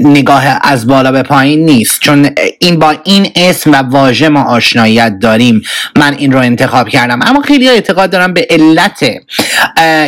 نگاه 0.00 0.44
از 0.62 0.86
بالا 0.86 1.12
به 1.12 1.22
پایین 1.22 1.64
نیست. 1.64 2.00
چون 2.00 2.30
این 2.58 2.78
با 2.78 2.94
این 3.04 3.32
اسم 3.36 3.72
و 3.72 3.76
واژه 3.76 4.28
ما 4.28 4.42
آشناییت 4.42 5.18
داریم. 5.22 5.62
من 5.96 6.14
این 6.18 6.32
رو 6.32 6.38
انتخاب 6.38 6.88
کردم. 6.88 7.20
اما 7.22 7.40
خیلی 7.40 7.68
اعتقاد 7.68 8.10
دارم 8.10 8.32
به 8.32 8.46
علت 8.50 9.04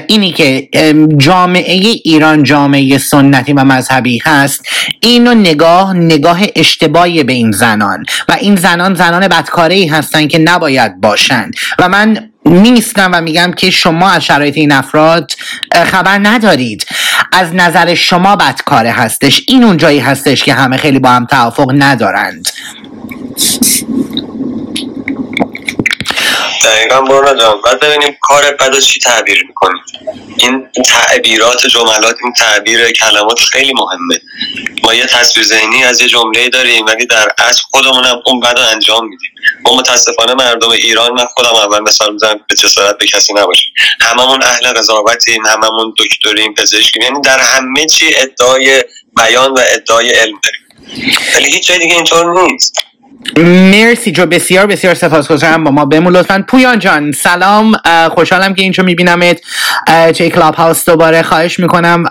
اینی 0.07 0.33
که 0.33 0.69
جامعه 1.07 1.77
ایران 2.05 2.43
جامعه 2.43 2.99
سنتی 2.99 3.53
و 3.53 3.65
مذهبی 3.65 4.21
هست. 4.25 4.69
اینو 5.01 5.35
نگاه 5.35 5.97
نگاه 5.97 6.41
اشتباهی 6.57 7.25
به 7.25 7.33
این 7.33 7.53
زنان. 7.53 8.05
و 8.29 8.33
این 8.41 8.57
زنان 8.57 8.95
زنان 8.95 9.29
بدکاره 9.29 9.75
ای 9.75 9.87
هستن 9.87 10.29
که 10.29 10.39
نباید 10.39 11.01
باشند 11.01 11.55
و 11.79 11.89
من 11.89 12.31
نیستم 12.47 13.11
و 13.15 13.21
میگم 13.21 13.53
که 13.53 13.71
شما 13.71 14.11
از 14.11 14.25
شرایط 14.25 14.57
این 14.57 14.73
افراد 14.73 15.33
خبر 15.87 16.19
ندارید. 16.23 16.87
از 17.33 17.55
نظر 17.55 17.95
شما 17.95 18.37
بدکاره 18.37 18.91
هستش. 18.91 19.43
این 19.49 19.65
اون 19.65 19.77
جایی 19.77 19.99
هستش 19.99 20.45
که 20.45 20.55
همه 20.55 20.77
خیلی 20.77 20.99
با 20.99 21.11
هم 21.11 21.27
توافق 21.27 21.73
ندارند. 21.75 22.49
دقیقا 26.71 27.01
برنا 27.01 27.35
جان. 27.35 27.61
باید 27.61 27.81
ببینیم 27.81 28.19
کار 28.21 28.51
بد 28.51 28.79
چی 28.79 29.01
تعبیر 29.01 29.45
می‌کنیم 29.47 29.83
این 30.37 30.69
تعبیرات 30.87 31.67
جملات 31.67 32.17
این 32.23 32.33
تعبیر 32.33 32.91
کلمات 32.91 33.41
خیلی 33.41 33.73
مهمه. 33.75 34.21
ما 34.83 34.95
یه 34.95 35.07
تصویر 35.07 35.47
ذهنی 35.47 35.85
از 35.85 36.01
یه 36.01 36.09
جمله 36.09 36.49
داریم 36.49 36.87
ولی 36.87 37.07
در 37.07 37.29
اصل 37.39 37.63
خودمون 37.71 38.05
هم 38.05 38.23
اون 38.27 38.41
بد 38.41 38.59
انجام 38.59 39.09
میدیم. 39.09 39.31
ما 39.65 39.77
متاسفانه 39.77 40.35
مردم 40.35 40.71
ایران 40.71 41.13
من 41.13 41.25
خودم 41.25 41.55
اول 41.55 41.81
مثال 41.81 42.13
می‌زنم 42.13 42.41
به 42.49 42.55
جسارت 42.57 42.99
به 42.99 43.07
کسی 43.07 43.33
نباشیم 43.33 43.75
هممون 44.01 44.43
اهل 44.43 44.73
قضاوتیم 44.73 45.47
هممون 45.47 45.95
دکتریم 45.99 46.55
پزشکیم. 46.55 47.03
یعنی 47.03 47.21
در 47.21 47.39
همه 47.39 47.87
چی 47.87 48.15
ادعای 48.17 48.85
بیان 49.17 49.53
و 49.53 49.61
ادعای 49.67 50.11
علم 50.11 50.41
داریم. 50.43 50.61
ولی 51.35 51.53
هیچ 51.53 51.67
جای 51.67 51.79
دیگه 51.79 51.95
اینطور 51.95 52.43
نیست. 52.43 52.75
مرسی 53.37 54.13
جو 54.13 54.27
بسیار 54.27 54.67
بسیار 54.67 54.95
سپاسگزارم 54.95 55.65
با 55.65 55.71
ما. 55.71 55.85
بمون 55.85 56.13
لطفا. 56.13 56.45
پویان 56.49 56.79
جان 56.79 57.13
سلام. 57.13 57.77
خوشحالم 58.11 58.55
که 58.55 58.63
اینجا 58.63 58.85
میبینمت. 58.85 59.41
چه 60.15 60.31
کلاب 60.31 60.55
هاوس 60.55 60.89
دوباره 60.89 61.23
خواهش 61.23 61.61
می‌کنم. 61.61 62.05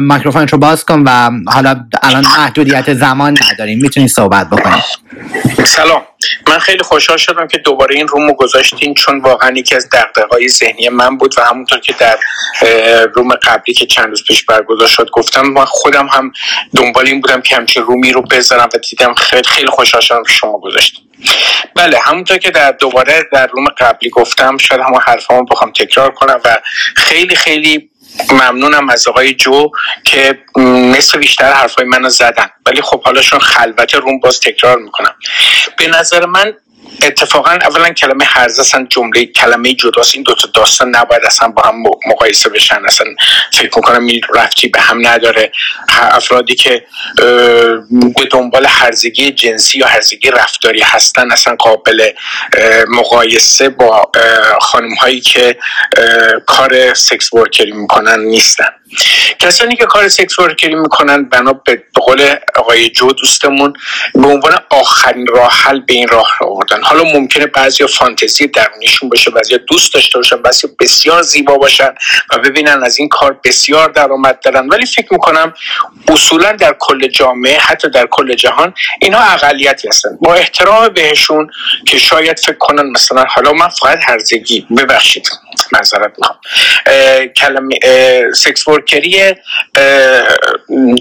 میکروفون 0.00 0.48
رو 0.48 0.58
باز 0.58 0.84
کن 0.84 1.02
و 1.06 1.30
حالا 1.50 1.84
الان 2.02 2.24
محدودیت 2.38 2.94
زمان 2.94 3.36
نداریم. 3.52 3.78
می‌تونی 3.82 4.08
صحبت 4.08 4.50
بکنی. 4.50 4.82
سلام. 5.64 6.02
من 6.48 6.58
خیلی 6.58 6.82
خوشحال 6.82 7.18
شدم 7.18 7.48
که 7.48 7.58
دوباره 7.58 7.96
این 7.96 8.08
رومو 8.08 8.32
گذاشتین 8.32 8.94
چون 8.94 9.20
واقعا 9.20 9.50
یکی 9.56 9.74
از 9.74 9.88
دقدقهای 9.90 10.48
ذهنی 10.48 10.88
من 10.88 11.16
بود 11.16 11.34
و 11.38 11.42
همونطور 11.42 11.80
که 11.80 11.94
در 11.98 12.18
روم 13.14 13.34
قبلی 13.34 13.74
که 13.74 13.86
چند 13.86 14.08
روز 14.08 14.24
پیش 14.24 14.44
برگزار 14.44 14.88
شد 14.88 15.10
گفتم 15.10 15.46
من 15.46 15.64
خودم 15.64 16.06
هم 16.06 16.32
دنبال 16.76 17.06
این 17.06 17.20
بودم 17.20 17.40
که 17.40 17.56
همچین 17.56 17.82
رومی 17.82 18.12
رو 18.12 18.22
بذارم 18.22 18.68
و 18.74 18.78
دیدم 18.78 19.14
خیلی 19.14 19.48
خیلی 19.48 19.68
خوشحال 19.68 20.00
شدم 20.00 20.24
شما 20.24 20.58
گذاشتین. 20.58 21.04
بله 21.76 21.98
همونطور 21.98 22.38
که 22.38 22.50
در 22.50 22.72
دوباره 22.72 23.28
در 23.32 23.46
روم 23.46 23.66
قبلی 23.78 24.10
گفتم 24.10 24.56
شاید 24.56 24.80
همون 24.80 25.00
حرفامو 25.06 25.44
بخوام 25.44 25.72
تکرار 25.72 26.10
کنم 26.10 26.40
و 26.44 26.56
خیلی 26.96 27.36
خیلی 27.36 27.90
ممنونم 28.30 28.90
از 28.90 29.08
آقای 29.08 29.34
جو 29.34 29.70
که 30.04 30.38
مثل 30.56 31.18
بیشتر 31.18 31.52
حرفای 31.52 31.84
منو 31.84 32.08
زدن. 32.08 32.50
ولی 32.66 32.82
خب 32.82 33.02
حالا 33.02 33.22
چون 33.22 33.38
خلوت 33.38 33.94
روم 33.94 34.18
باز 34.18 34.40
تکرار 34.40 34.78
می‌کنم. 34.78 35.14
به 35.78 35.86
نظر 35.86 36.26
من 36.26 36.54
اتفاقا 37.04 37.50
اولا 37.50 37.90
کلمه 37.90 38.24
هرز 38.24 38.60
اصلا 38.60 38.86
جمله 38.90 39.26
کلمه 39.26 39.74
جداست. 39.74 40.14
این 40.14 40.24
دوتا 40.24 40.48
داستان 40.54 40.96
نباید 40.96 41.24
اصلا 41.24 41.48
با 41.48 41.62
هم 41.62 41.82
مقایسه 42.06 42.48
بشن. 42.48 42.84
اصلا 42.84 43.06
فکر 43.52 43.70
می‌کنم 43.76 44.06
این 44.06 44.20
رفتی 44.34 44.68
به 44.68 44.80
هم 44.80 45.06
نداره. 45.06 45.52
افرادی 45.88 46.54
که 46.54 46.86
به 48.16 48.24
دنبال 48.30 48.66
هرزگی 48.66 49.30
جنسی 49.30 49.78
یا 49.78 49.86
هرزگی 49.86 50.30
رفتاری 50.30 50.82
هستن 50.82 51.32
اصلا 51.32 51.56
قابل 51.56 52.10
مقایسه 52.88 53.68
با 53.68 54.10
خانم 54.60 54.94
هایی 54.94 55.20
که 55.20 55.58
کار 56.46 56.94
سکس 56.94 57.32
ورکری 57.32 57.72
می‌کنن 57.72 58.20
نیستن. 58.20 58.70
کسانی 59.38 59.76
که 59.76 59.86
کار 59.86 60.08
سکس 60.08 60.38
ورکری 60.38 60.74
می‌کنن 60.74 61.24
بنا 61.24 61.52
به 61.52 61.82
قول 61.94 62.34
آقای 62.56 62.90
جو 62.90 63.12
دوستمون 63.12 63.72
به 64.14 64.26
عنوان 64.26 64.58
آخرین 64.70 65.26
راه 65.26 65.52
حل 65.52 65.80
به 65.80 65.94
این 65.94 66.08
راه 66.08 66.30
آوردن. 66.40 66.82
حالا 66.82 67.04
ممکنه 67.04 67.46
بعضی 67.46 67.86
فانتزی 67.86 68.46
درونیشون 68.46 69.08
باشه 69.08 69.30
بعضی 69.30 69.58
دوست 69.58 69.94
داشته 69.94 70.18
باشن 70.18 70.36
بعضی 70.36 70.68
بسیار 70.80 71.22
زیبا 71.22 71.56
باشن 71.56 71.94
و 72.32 72.38
ببینن 72.38 72.84
از 72.84 72.98
این 72.98 73.08
کار 73.08 73.40
بسیار 73.44 73.90
درآمد 73.90 74.40
دارن. 74.40 74.68
ولی 74.68 74.86
فکر 74.86 75.08
می‌کنم 75.10 75.54
اصولا 76.08 76.52
در 76.52 76.76
کل 76.78 77.08
جامعه 77.08 77.58
حتی 77.58 77.90
در 77.90 78.06
کل 78.10 78.34
جهان 78.34 78.74
اینها 79.00 79.32
اقلیتی 79.32 79.88
هستن. 79.88 80.18
با 80.20 80.34
احترام 80.34 80.88
بهشون 80.88 81.50
که 81.86 81.98
شاید 81.98 82.38
فکر 82.38 82.58
کنن 82.58 82.90
مثلا 82.90 83.24
حالا 83.28 83.52
من 83.52 83.68
فقط 83.68 83.98
هرزگی 84.02 84.66
ببخشید 84.76 85.28
معذرت 85.72 86.12
می‌خوام. 86.18 86.38
کلمه 87.36 87.78
سکس 88.32 88.68
ورکری 88.84 89.34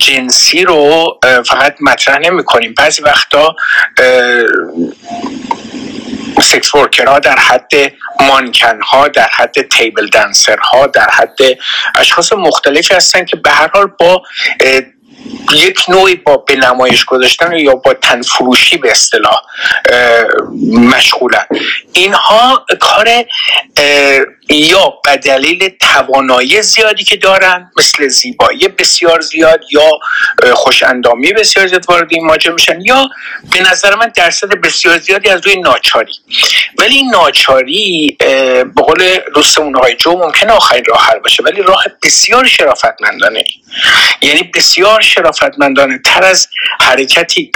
جنسی 0.02 0.64
رو 0.64 1.20
فقط 1.46 1.76
مطرح 1.82 2.20
نمی 2.20 2.44
کنیم 2.44 2.74
بعضی 2.78 3.02
وقتا 3.02 3.56
سکس 6.42 6.70
ها 7.08 7.20
در 7.20 7.40
حد 7.40 7.72
مانکن 8.20 8.82
ها 8.82 9.08
در 9.08 9.30
حد 9.32 9.62
تیبل 9.62 10.08
دنسر 10.08 10.58
ها 10.58 10.88
در 10.88 11.10
حد 11.10 11.38
اشخاص 11.96 12.34
مختلفی 12.34 12.94
هستن 12.94 13.26
که 13.26 13.36
به 13.38 13.50
هر 13.50 13.70
حال 13.74 13.88
با 14.00 14.24
یک 15.54 15.90
نوعی 15.90 16.16
با 16.16 16.38
به 16.38 16.56
نمایش 16.56 17.06
گذاشتن 17.06 17.54
یا 17.54 17.76
با 17.76 17.94
تنفروشی 17.94 18.78
به 18.78 18.92
اصطلاح 18.92 19.42
مشغولن. 20.74 21.46
اینها 21.94 22.66
کار 22.80 23.26
یا 24.50 24.94
به 25.06 25.18
دلیل 25.18 25.70
توانایی 25.80 26.62
زیادی 26.62 27.04
که 27.04 27.18
دارن 27.18 27.72
مثل 27.78 28.08
زیبایی 28.08 28.68
بسیار 28.68 29.22
زیاد 29.22 29.60
یا 29.72 29.90
خوش 30.54 30.84
اندامی 30.84 31.34
بسیار 31.34 31.68
زیاد 31.68 31.86
وارد 31.90 32.08
این 32.10 32.26
ماجرا 32.26 32.54
میشن 32.54 32.82
یا 32.82 33.10
به 33.52 33.72
نظر 33.72 33.96
من 33.96 34.12
درصد 34.16 34.48
بسیار 34.48 34.98
زیادی 34.98 35.30
از 35.30 35.42
روی 35.46 35.56
ناچاری. 35.56 36.14
ولی 36.78 36.96
این 36.96 37.10
ناچاری 37.10 38.18
به 38.20 38.84
قول 38.84 39.20
دوستمون 39.36 39.78
آقای 39.78 39.96
جو 39.96 40.12
ممکنه 40.12 40.52
آخرین 40.52 40.86
راه 40.86 41.06
حل 41.06 41.20
باشه 41.20 41.44
ولی 41.44 41.62
راه 41.62 41.84
بسیار 42.04 42.48
شرافتمندانه. 42.48 43.44
یعنی 44.22 44.44
بسیار 44.44 45.02
شرافتمندانه 45.02 46.00
تر 46.06 46.24
از 46.24 46.48
حرکتی 46.82 47.52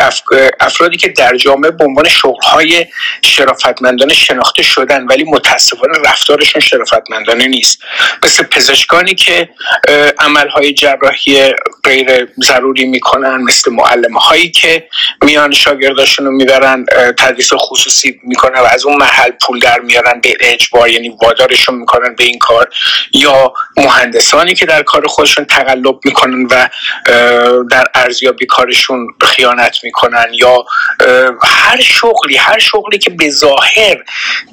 افرادی 0.60 0.98
که 0.98 1.10
در 1.10 1.38
جامعه 1.38 1.72
به 1.72 1.84
عنوان 1.84 2.10
شغلهای 2.10 2.86
شرافتمندانه 3.22 4.14
شناخته 4.14 4.64
شدن 4.64 5.06
ولی 5.06 5.24
متاسفانه 5.24 5.94
رفتارشون 6.06 6.62
شرافتمندانه 6.62 7.48
نیست. 7.48 7.80
مثل 8.24 8.44
پزشکانی 8.44 9.16
که 9.16 9.50
عملهای 10.20 10.74
جراحی 10.74 11.52
غیر 11.84 12.28
ضروری 12.44 12.86
می‌کنن 12.86 13.42
مثل 13.42 13.72
معلم 13.72 14.18
هایی 14.18 14.52
که 14.52 14.88
میان 15.24 15.52
شاگرداشون 15.52 16.26
رو 16.26 16.32
می‌برن 16.32 16.86
تدریس 17.18 17.50
خصوصی 17.54 18.20
می‌کنن 18.24 18.60
و 18.60 18.64
از 18.64 18.86
اون 18.86 18.98
محل 18.98 19.32
پول 19.42 19.60
در 19.60 19.80
میارن 19.80 20.22
به 20.22 20.38
اجبار 20.40 20.90
یعنی 20.90 21.10
وادارشون 21.22 21.76
می‌کنن 21.76 22.16
به 22.16 22.24
این 22.24 22.40
کار. 22.40 22.70
یا 23.14 23.54
مهندسانی 23.78 24.54
که 24.54 24.66
در 24.66 24.84
کار 24.84 25.08
خودشون 25.08 25.46
تقلب 25.46 26.00
می‌کنن 26.08 26.46
و 26.46 26.70
در 27.72 27.86
ارزیابی 27.96 28.46
کارشون 28.46 29.08
خیانت 29.22 29.84
می‌کنن 29.84 30.28
یا 30.34 30.66
هر 31.44 31.82
شغلی 31.82 32.38
هر 32.38 32.60
شغلی 32.60 32.98
که 32.98 33.10
به 33.10 33.30
ظاهر 33.30 34.04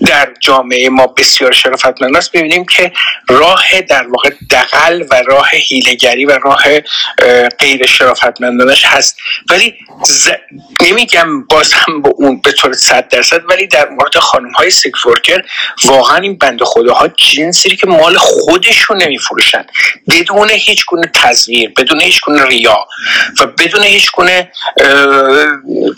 در 0.07 0.29
جامعه 0.41 0.89
ما 0.89 1.07
بسیار 1.07 1.53
شرافتمند 1.53 2.17
است 2.17 2.33
ببینیم 2.33 2.65
که 2.65 2.93
راه 3.29 3.81
در 3.81 4.07
واقع 4.07 4.31
دقل 4.51 5.05
و 5.11 5.23
راه 5.27 5.49
هیلگری 5.51 6.25
و 6.25 6.39
راه 6.39 6.65
غیر 7.59 7.87
شرافتمندانش 7.87 8.85
هست. 8.85 9.17
ولی 9.51 9.75
ز... 10.05 10.29
نمیگم 10.83 11.47
باز 11.47 11.75
به 12.03 12.09
اون 12.09 12.41
به 12.41 12.53
طور 12.53 12.73
صد 12.73 13.09
درصد 13.09 13.51
ولی 13.51 13.67
در 13.67 13.89
مورد 13.89 14.19
خانم 14.19 14.51
های 14.51 14.71
سکس 14.71 15.07
ورکر 15.07 15.43
واقعا 15.85 16.17
این 16.17 16.39
بند 16.39 16.63
خداها 16.63 17.09
جنسی 17.09 17.77
که 17.77 17.87
مال 17.87 18.17
خودشون 18.17 19.03
نمیفروشن. 19.03 19.67
بدون 20.11 20.51
هیچ 20.51 20.87
گونه 20.87 21.11
تزویر 21.45 21.73
بدون 21.77 22.01
هیچ 22.01 22.21
گونه 22.21 22.45
ریا 22.45 22.87
و 23.41 23.47
بدون 23.47 23.83
هیچ 23.83 24.11
گونه 24.13 24.53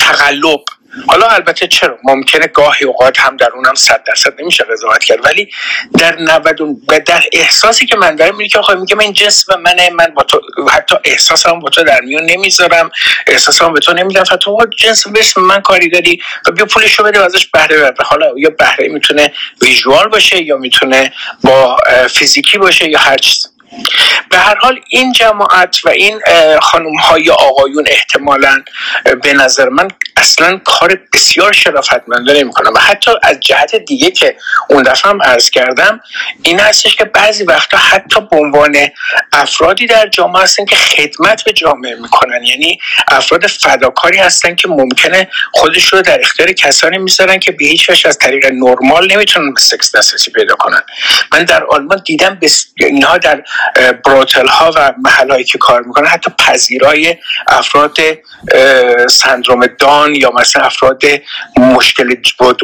تقلب. 0.01 0.61
حالا 1.09 1.29
البته 1.29 1.67
چرا؟ 1.67 1.99
ممکنه 2.05 2.47
گاهی 2.47 2.85
اوقات 2.85 3.21
هم 3.21 3.37
در 3.37 3.49
اونم 3.55 3.75
صد 3.75 4.05
درصد 4.07 4.41
نمیشه 4.41 4.65
قضاوت 4.65 5.05
کرد. 5.05 5.25
ولی 5.25 5.51
در 5.99 6.19
90 6.19 6.61
و 6.61 7.01
در 7.07 7.23
احساسی 7.33 7.87
که 7.87 7.97
من 7.97 8.17
دارم 8.17 8.37
میگه 8.37 8.61
که 8.67 8.75
میگه 8.75 8.97
من 8.97 9.13
جنس 9.13 9.45
و 9.49 9.57
منه 9.57 9.91
من 9.91 10.07
با 10.07 10.23
تو 10.23 10.41
حتی 10.73 10.97
احساسم 11.05 11.61
با 11.61 11.69
تو 11.69 11.85
در 11.85 12.01
میون 12.01 12.25
نمی‌ذارم 12.25 12.91
احساسم 13.27 13.73
به 13.73 13.81
تو 13.81 13.93
نمیدم 13.93 14.23
تو 14.23 14.59
جنس 14.79 15.09
بس 15.09 15.39
من 15.39 15.61
کاری 15.61 15.89
داری؟ 15.89 16.23
و 16.49 16.51
بیا 16.51 16.67
پولشو 16.67 17.03
بده 17.03 17.21
و 17.21 17.23
ازش 17.23 17.47
بهره 17.47 17.77
ببر. 17.77 18.05
حالا 18.05 18.27
یا 18.37 18.51
بهره 18.51 18.89
می‌تونه 18.89 19.33
ویژوال 19.63 20.09
باشه 20.09 20.43
یا 20.43 20.57
می‌تونه 20.57 21.13
با 21.45 21.77
فیزیکی 22.11 22.59
باشه 22.59 22.91
یا 22.91 22.99
هر 22.99 23.17
چیز. 23.17 23.56
به 24.31 24.39
هر 24.39 24.55
حال 24.55 24.81
این 24.89 25.13
جماعت 25.13 25.77
و 25.85 25.89
این 25.89 26.21
خانم 26.63 26.97
های 26.97 27.31
آقایون 27.31 27.85
احتمالا 27.91 28.63
به 29.23 29.33
نظر 29.33 29.69
من 29.69 29.89
اصلا 30.17 30.61
کار 30.65 31.01
بسیار 31.13 31.53
شرافتمندانه 31.53 32.45
می‌کنم 32.45 32.73
و 32.75 32.79
حتی 32.79 33.11
از 33.23 33.41
جهت 33.41 33.77
دیگه 33.77 34.11
که 34.11 34.37
اون 34.69 34.83
دفعه 34.83 35.11
هم 35.11 35.23
عرض 35.23 35.51
کردم 35.51 36.01
این 36.43 36.61
هستش 36.61 36.97
که 36.97 37.05
بعضی 37.05 37.45
وقتا 37.45 37.77
حتی 37.77 38.21
به 38.21 38.37
عنوان 38.37 38.77
افرادی 39.33 39.87
در 39.87 40.09
جامعه 40.09 40.43
هستن 40.43 40.65
که 40.65 40.77
خدمت 40.77 41.45
به 41.45 41.53
جامعه 41.53 41.95
می‌کنن. 41.95 42.45
یعنی 42.45 42.81
افراد 43.09 43.47
فداکاری 43.47 44.19
هستن 44.19 44.55
که 44.55 44.69
ممکنه 44.69 45.31
خودش 45.53 45.85
رو 45.85 46.03
در 46.03 46.21
اختیار 46.21 46.53
کسانی 46.53 46.99
می‌ذارن 46.99 47.39
که 47.39 47.53
به 47.53 47.65
هیچ 47.65 47.91
وجه 47.91 48.09
از 48.09 48.19
طریق 48.19 48.47
نرمال 48.53 49.13
نمی‌تونن 49.13 49.55
به 49.55 49.61
سکس 49.61 49.97
دسترسی 49.97 50.31
پیدا 50.31 50.55
کنن. 50.55 50.83
من 51.33 51.45
در 51.45 51.65
آلمان 51.65 52.03
دیدم 52.05 52.39
بس... 52.43 52.67
اینها 52.77 53.19
در 53.19 53.43
بروتل 54.05 54.49
ها 54.49 54.73
و 54.77 54.93
محل 55.05 55.43
که 55.43 55.59
کار 55.59 55.83
می‌کنن 55.83 56.07
حتی 56.07 56.31
پذیرای 56.39 57.17
افراد 57.49 57.99
سندروم 59.11 59.67
دان 59.67 60.15
یا 60.15 60.31
مثلا 60.31 60.63
افراد 60.63 61.03
مشکل 61.57 62.17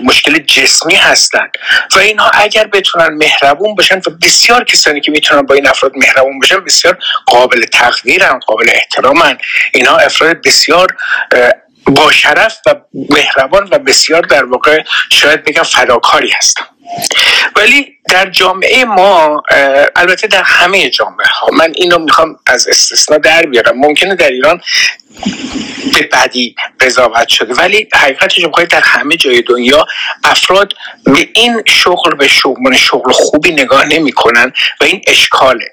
مشکل 0.03 0.39
جسمی 0.39 0.95
هستن. 0.95 1.51
و 1.97 1.99
اینها 1.99 2.31
اگر 2.35 2.65
بتونن 2.65 3.09
مهربون 3.09 3.75
باشن 3.75 3.99
و 3.99 4.11
بسیار 4.23 4.65
کسانی 4.65 5.01
که 5.01 5.11
می‌تونن 5.11 5.43
با 5.43 5.55
این 5.55 5.69
افراد 5.69 5.93
مهربون 5.97 6.39
باشن 6.39 6.65
بسیار 6.65 6.99
قابل 7.27 7.65
تقدیرن 7.65 8.39
قابل 8.39 8.71
احترامن. 8.73 9.39
اینها 9.75 9.97
افراد 9.97 10.43
بسیار 10.43 10.97
با 11.87 12.11
شرف 12.11 12.59
و 12.67 12.75
مهربان 13.11 13.69
و 13.71 13.79
بسیار 13.79 14.23
در 14.23 14.45
واقع 14.45 14.83
شاید 15.13 15.45
بگم 15.45 15.63
فداکاری 15.63 16.31
هستن 16.31 16.65
ولی 17.57 17.99
در 18.09 18.31
جامعه 18.31 18.85
ما 18.85 19.43
البته 19.97 20.27
در 20.27 20.43
همه 20.43 20.91
جامعه 20.91 21.27
ها 21.27 21.49
من 21.53 21.73
اینو 21.75 21.99
می‌خوام 21.99 22.37
از 22.47 22.69
استثنا 22.69 23.19
در 23.19 23.43
بیارم. 23.43 23.79
ممکنه 23.79 24.15
در 24.15 24.31
ایران 24.31 24.61
به 25.93 26.09
بدی 26.13 26.55
قضاوت 26.81 27.29
شده 27.29 27.55
ولی 27.55 27.89
حقیقتش 27.95 28.45
بخواید 28.45 28.71
در 28.71 28.81
همه 28.81 29.17
جای 29.17 29.43
دنیا 29.43 29.87
افراد 30.25 30.73
به 31.05 31.29
این 31.35 31.63
شغل 31.67 32.15
به 32.15 32.29
شغل 32.29 32.77
شغل 32.77 33.13
خوبی 33.13 33.51
نگاه 33.53 33.85
نمی‌کنن 33.85 34.53
و 34.81 34.85
این 34.85 35.01
اشکاله. 35.07 35.65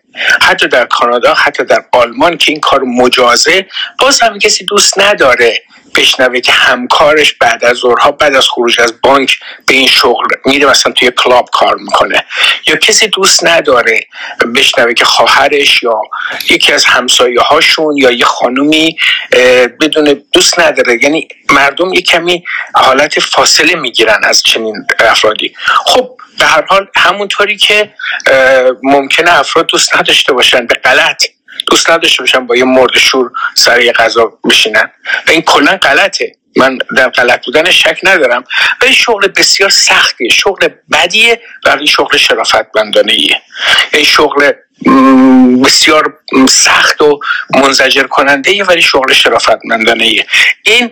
حتی 0.42 0.68
در 0.68 0.86
کانادا 0.86 1.34
حتی 1.34 1.64
در 1.64 1.86
آلمان 1.92 2.38
که 2.38 2.52
این 2.52 2.62
کار 2.62 2.84
مجازه 2.84 3.68
باز 4.00 4.22
هم 4.22 4.40
کسی 4.40 4.66
دوست 4.66 5.00
نداره 5.00 5.64
بشنوه 6.00 6.40
که 6.40 6.52
همکارش 6.52 7.34
بعد 7.34 7.66
از 7.66 7.78
ظهرها 7.78 8.12
بعد 8.12 8.36
از 8.36 8.48
خروج 8.48 8.80
از 8.80 9.02
بانک 9.02 9.40
به 9.68 9.74
این 9.74 9.88
شغل 9.88 10.26
میره 10.46 10.70
مثلا 10.70 10.92
توی 10.94 11.12
کلاب 11.18 11.50
کار 11.54 11.76
می‌کنه. 11.76 12.26
یا 12.68 12.76
کسی 12.76 13.08
دوست 13.08 13.46
نداره 13.46 14.08
بشنوه 14.56 14.94
که 14.94 15.06
خواهرش 15.06 15.84
یا 15.84 16.02
یکی 16.50 16.74
از 16.74 16.86
همسایه 16.86 17.42
هاشون 17.42 17.98
یا 17.98 18.12
یه 18.12 18.26
خانومی 18.26 18.98
بدون 19.82 20.24
دوست 20.34 20.60
نداره. 20.60 21.04
یعنی 21.04 21.28
مردم 21.50 21.94
یه 21.94 22.02
کمی 22.02 22.44
حالت 22.76 23.20
فاصله 23.20 23.76
می‌گیرن 23.76 24.20
از 24.24 24.44
چنین 24.44 24.86
افرادی. 25.00 25.54
خب 25.86 26.10
به 26.40 26.46
هر 26.46 26.66
حال 26.70 26.88
همونطوری 26.96 27.58
که 27.58 27.94
ممکنه 28.84 29.40
افراد 29.40 29.68
دوست 29.68 29.96
نداشته 29.96 30.34
باشن 30.34 30.68
به 30.68 30.76
غلط 30.76 31.26
دوست 31.68 31.90
نداشته 31.90 32.24
باشن 32.24 32.48
با 32.48 32.56
یه 32.56 32.64
مرد 32.64 32.98
شور 32.98 33.32
سر 33.54 33.82
یه 33.82 33.92
غذا 33.92 34.40
بشینن. 34.44 34.92
و 35.28 35.32
این 35.32 35.42
کلا 35.42 35.78
غلطه. 35.82 36.36
من 36.56 36.78
در 36.98 37.10
غلط 37.10 37.46
بودن 37.46 37.72
شک 37.72 38.00
ندارم. 38.04 38.44
و 38.82 38.86
این 38.86 38.94
شغل 38.94 39.28
بسیار 39.28 39.70
سختیه. 39.70 40.30
شغل 40.30 40.68
بدیه 40.92 41.42
و 41.66 41.86
شغل 41.86 42.18
شرافتمندانه 42.18 43.14
ایه 43.14 43.42
این 43.94 44.04
شغل 44.04 44.52
بسیار 45.64 46.18
سخت 46.50 47.02
و 47.02 47.20
منزجر 47.54 48.04
کننده 48.04 48.64
ولی 48.64 48.82
شغل 48.82 49.14
شرافتمندانه 49.14 50.04
ایه 50.04 50.26
این 50.64 50.92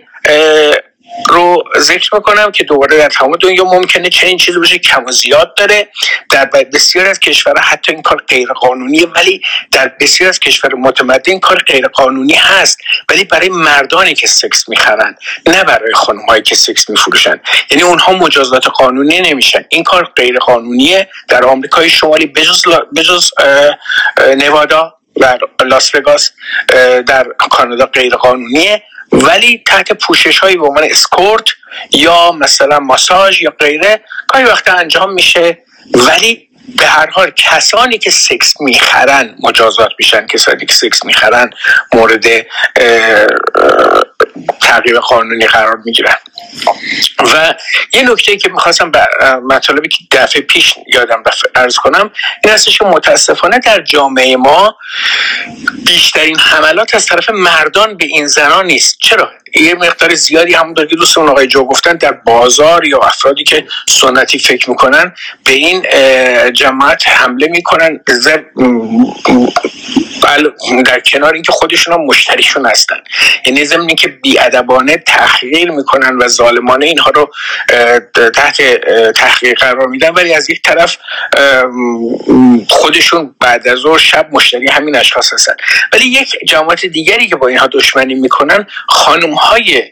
رو 1.26 1.64
ذکر 1.78 2.14
می‌کنم 2.14 2.52
که 2.52 2.64
دوباره 2.64 2.96
در 2.96 3.08
تمام 3.08 3.36
دنیا 3.36 3.64
ممکنه 3.64 4.10
چنین 4.10 4.36
چیزی 4.36 4.58
باشه 4.58 4.78
کم 4.78 5.04
و 5.04 5.12
زیاد 5.12 5.54
داره. 5.56 5.88
در 6.30 6.44
بسیار 6.44 7.06
از 7.06 7.20
کشورها 7.20 7.64
حتی 7.64 7.92
این 7.92 8.02
کار 8.02 8.24
غیر 8.28 8.48
قانونیه 8.52 9.06
ولی 9.06 9.42
در 9.72 9.92
بسیار 10.00 10.28
از 10.30 10.40
کشور 10.40 10.74
متمدن 10.74 11.22
این 11.26 11.40
کار 11.40 11.58
غیر 11.58 11.88
قانونی 11.88 12.34
هست. 12.34 12.78
ولی 13.10 13.24
برای 13.24 13.48
مردانی 13.48 14.14
که 14.14 14.26
سکس 14.26 14.68
می‌خرن 14.68 15.14
نه 15.46 15.64
برای 15.64 15.94
خانمهایی 15.94 16.42
که 16.42 16.54
سکس 16.54 16.90
میفروشن. 16.90 17.40
یعنی 17.70 17.82
اونها 17.82 18.12
مجازات 18.12 18.66
قانونی 18.66 19.20
نمیشن. 19.20 19.64
این 19.68 19.84
کار 19.84 20.12
غیر 20.16 20.38
قانونیه 20.38 21.08
در 21.28 21.44
آمریکای 21.44 21.90
شمالی 21.90 22.26
بجز, 22.26 22.62
بجز 22.96 23.30
نوادا 24.36 24.94
در 25.20 25.38
لاس 25.64 25.94
وگاس 25.94 26.30
در 27.06 27.26
کانادا 27.50 27.86
غیر 27.86 28.16
قانونیه 28.16 28.82
ولی 29.12 29.62
تحت 29.66 29.92
پوشش 29.92 30.38
هایی 30.38 30.56
به 30.56 30.66
عنوان 30.66 30.84
اسکورت 30.84 31.44
یا 31.92 32.32
مثلا 32.32 32.78
ماساژ 32.78 33.42
یا 33.42 33.52
غیره 33.60 34.00
گاهی 34.28 34.44
وقت 34.44 34.68
انجام 34.68 35.12
میشه. 35.12 35.58
ولی 35.94 36.48
به 36.78 36.86
هر 36.86 37.10
حال 37.10 37.30
کسانی 37.30 37.98
که 37.98 38.10
سکس 38.10 38.60
می‌خرن 38.60 39.34
مجازات 39.42 39.90
میشن 39.98 40.26
کسانی 40.26 40.66
که 40.66 40.74
سکس 40.74 41.04
می‌خرن 41.04 41.50
مورد 41.94 42.24
تغییر 44.60 44.98
قانونی 44.98 45.46
قرار 45.46 45.78
می‌گیرن 45.84 46.16
و 47.34 47.54
یه 47.92 48.10
نکته 48.10 48.36
که 48.36 48.48
می‌خواستم 48.48 48.92
مطالبی 49.50 49.88
که 49.88 49.98
دفعه 50.12 50.42
پیش 50.42 50.74
یادم 50.94 51.22
ارز 51.54 51.76
کنم 51.76 52.10
این 52.44 52.52
هستش 52.52 52.78
که 52.78 52.84
متاسفانه 52.84 53.58
در 53.58 53.80
جامعه 53.80 54.36
ما 54.36 54.76
بیشترین 55.84 56.38
حملات 56.38 56.94
از 56.94 57.06
طرف 57.06 57.30
مردان 57.30 57.96
به 57.96 58.04
این 58.04 58.26
زنان 58.26 58.66
نیست. 58.66 58.98
چرا؟ 59.00 59.30
یه 59.54 59.74
مقدار 59.74 60.14
زیادی 60.14 60.54
همون 60.54 60.74
که 60.74 60.96
دوستمون 60.96 61.28
آقای 61.28 61.46
جو 61.46 61.64
گفتن 61.64 61.92
در 61.92 62.12
بازار 62.12 62.86
یا 62.86 62.98
افرادی 62.98 63.44
که 63.44 63.66
سنتی 63.88 64.38
فکر 64.38 64.70
می‌کنن 64.70 65.14
به 65.44 65.52
این 65.52 65.86
جماعت 66.52 67.08
حمله 67.08 67.46
می‌کنن. 67.46 68.00
در 70.86 71.00
کنار 71.00 71.34
اینکه 71.34 71.52
خودشون 71.52 71.94
هم 71.94 72.00
مشتریشون 72.00 72.66
هستن. 72.66 72.96
یعنی 73.46 73.64
ضمن 73.64 73.86
که 73.86 74.08
بیادبانه 74.08 74.96
تحقیر 74.96 75.70
می‌کنن 75.70 76.16
و 76.16 76.28
ظالمانه 76.28 76.86
اینها 76.86 77.10
رو 77.10 77.30
تحت 78.34 78.62
تحقیق 79.12 79.58
قرار 79.58 79.86
میدن. 79.86 80.10
ولی 80.10 80.34
از 80.34 80.50
یک 80.50 80.62
طرف 80.62 80.96
خودشون 82.68 83.34
بعد 83.40 83.68
از 83.68 83.78
ظهر 83.78 83.98
شب 83.98 84.28
مشتری 84.32 84.68
همین 84.68 84.96
اشخاص 84.96 85.32
هستن. 85.32 85.54
ولی 85.92 86.04
یک 86.04 86.36
جماعت 86.46 86.86
دیگری 86.86 87.26
که 87.26 87.36
با 87.36 87.48
اینها 87.48 87.66
دشمنی 87.66 88.14
می‌کنن 88.14 88.66
خانم 88.88 89.34
های 89.34 89.82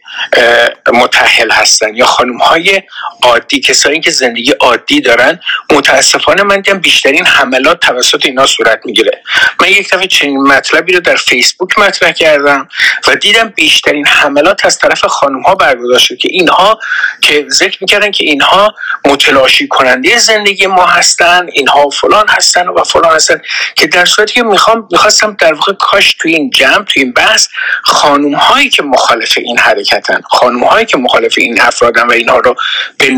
متحل 0.92 1.50
هستن 1.50 1.94
یا 1.94 2.06
خانم 2.06 2.38
های 2.38 2.82
عادی 3.22 3.60
کسایی 3.60 4.00
که 4.00 4.10
زندگی 4.10 4.50
عادی 4.50 5.00
دارن. 5.00 5.40
متاسفانه 5.72 6.42
من 6.42 6.60
دیدم 6.60 6.78
بیشترین 6.78 7.26
حملات 7.26 7.80
توسط 7.80 8.26
اینا 8.26 8.46
صورت 8.46 8.80
می‌گیره. 8.84 9.22
من 9.60 9.68
یک 9.68 9.94
دفعه 9.94 10.06
چنین 10.16 10.42
مطلبی 10.42 10.92
رو 10.92 11.00
در 11.00 11.16
فیسبوک 11.16 11.78
مطرح 11.78 12.12
کردم 12.12 12.68
و 13.08 13.14
دیدم 13.16 13.48
بیشترین 13.48 14.06
حملات 14.06 14.66
از 14.66 14.78
طرف 14.78 15.04
خانم 15.04 15.42
ها 15.42 15.54
برگزار 15.54 15.98
شد 15.98 16.16
که 16.16 16.28
اینها 16.32 16.78
که 17.20 17.46
ذکر 17.48 17.78
می‌کردن 17.80 18.10
که 18.10 18.24
اینها 18.24 18.74
متلاشی 19.06 19.68
کننده 19.68 20.18
زندگی 20.18 20.66
ما 20.66 20.86
هستن 20.86 21.46
اینها 21.52 21.88
فلان 21.88 22.26
هستن 22.28 22.68
و 22.68 22.84
فلان 22.84 23.14
هستن 23.14 23.40
که 23.74 23.86
در 23.86 24.04
صورتی 24.04 24.34
که 24.34 24.42
می‌خوام 24.42 24.88
می‌خواستم 24.90 25.36
در 25.40 25.54
واقع 25.54 25.72
کاش 25.72 26.16
توی 26.18 26.34
این 26.34 26.50
جمع 26.50 26.84
توی 26.84 27.02
این 27.02 27.12
بحث 27.12 27.48
خانم 27.84 28.34
هایی 28.34 28.70
که 28.70 28.82
مخالف 28.82 29.32
این 29.36 29.58
حرکتن 29.58 30.20
خانم 30.30 30.64
هایی 30.64 30.86
که 30.86 30.96
مخالف 30.96 31.34
این 31.38 31.60
افرادن 31.60 32.06
و 32.06 32.12
اینها 32.12 32.38
رو 32.38 32.54
به 32.98 33.10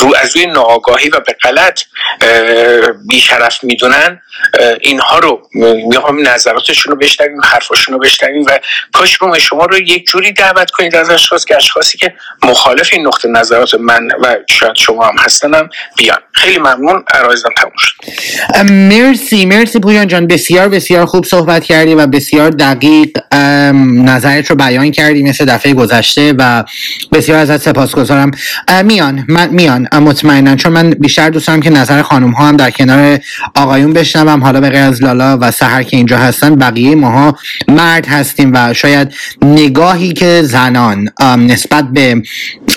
رو 0.00 0.14
از 0.16 0.36
روی 0.36 0.46
ناآگاهی 0.46 1.08
و 1.08 1.20
به 1.20 1.36
غلط 1.42 1.80
بیشرف 3.08 3.64
می‌دونن 3.64 4.22
اینها 4.80 5.18
رو 5.18 5.48
می‌خوام 6.04 6.34
نظراتشون 6.34 6.92
رو 6.92 6.98
بشنویم 6.98 7.40
حرفاشون 7.44 7.94
رو 7.94 8.00
بشنویم 8.00 8.44
و 8.46 8.60
کاش 8.92 9.18
شما 9.38 9.64
رو 9.64 9.78
یک 9.78 10.06
جوری 10.06 10.32
دعوت 10.32 10.70
کنید 10.70 10.96
از 10.96 11.10
اشخاص 11.10 11.44
که 11.44 11.56
اشخاصی 11.56 11.98
که 11.98 12.14
مخالف 12.42 12.88
این 12.92 13.06
نقطه 13.06 13.28
نظرات 13.28 13.74
من 13.74 14.08
و 14.22 14.36
شاید 14.50 14.76
شما 14.76 15.06
هم 15.06 15.16
هستنم 15.18 15.68
بیان. 15.98 16.18
خیلی 16.32 16.58
ممنون 16.58 17.04
عرایزم 17.14 17.48
تموم 17.56 17.72
شد. 17.78 17.94
مرسی 18.72 19.46
مرسی 19.46 19.80
پویان 19.80 20.08
جان. 20.08 20.26
بسیار 20.26 20.68
بسیار 20.68 21.06
خوب 21.06 21.24
صحبت 21.24 21.64
کردی 21.64 21.94
و 21.94 22.06
بسیار 22.06 22.50
دقیق 22.50 23.18
نظرت 24.04 24.50
رو 24.50 24.56
بیان 24.56 24.90
کردی 24.90 25.22
مثل 25.22 25.44
دفعه 25.44 25.74
گذشته 25.74 26.34
و 26.38 26.64
بسیار 27.12 27.38
ازت 27.38 27.56
سپاسگزارم. 27.56 28.30
میان 28.84 29.24
من 29.28 29.48
میان 29.48 29.88
مطمئنا 29.92 30.56
چون 30.56 30.72
من 30.72 30.90
بیشتر 30.90 31.30
دوست 31.30 31.46
دارم 31.46 31.60
که 31.60 31.70
نظر 31.70 32.02
خانم 32.02 32.30
ها 32.30 32.48
هم 32.48 32.56
در 32.56 32.70
کنار 32.70 33.18
آقایون 33.54 33.92
بشنوم. 33.92 34.44
حالا 34.44 34.60
به 34.60 34.70
غیر 34.70 34.82
از 34.82 35.02
لالا 35.02 35.38
و 35.40 35.50
سحر 35.50 35.82
که 35.82 35.96
اینجا 35.96 36.18
هستن 36.18 36.54
بقیه 36.54 36.94
ماها 36.94 37.36
مرد 37.68 38.06
هستیم 38.06 38.50
و 38.54 38.74
شاید 38.74 39.14
نگاهی 39.42 40.12
که 40.12 40.42
زنان 40.42 41.10
نسبت 41.38 41.84
به 41.92 42.22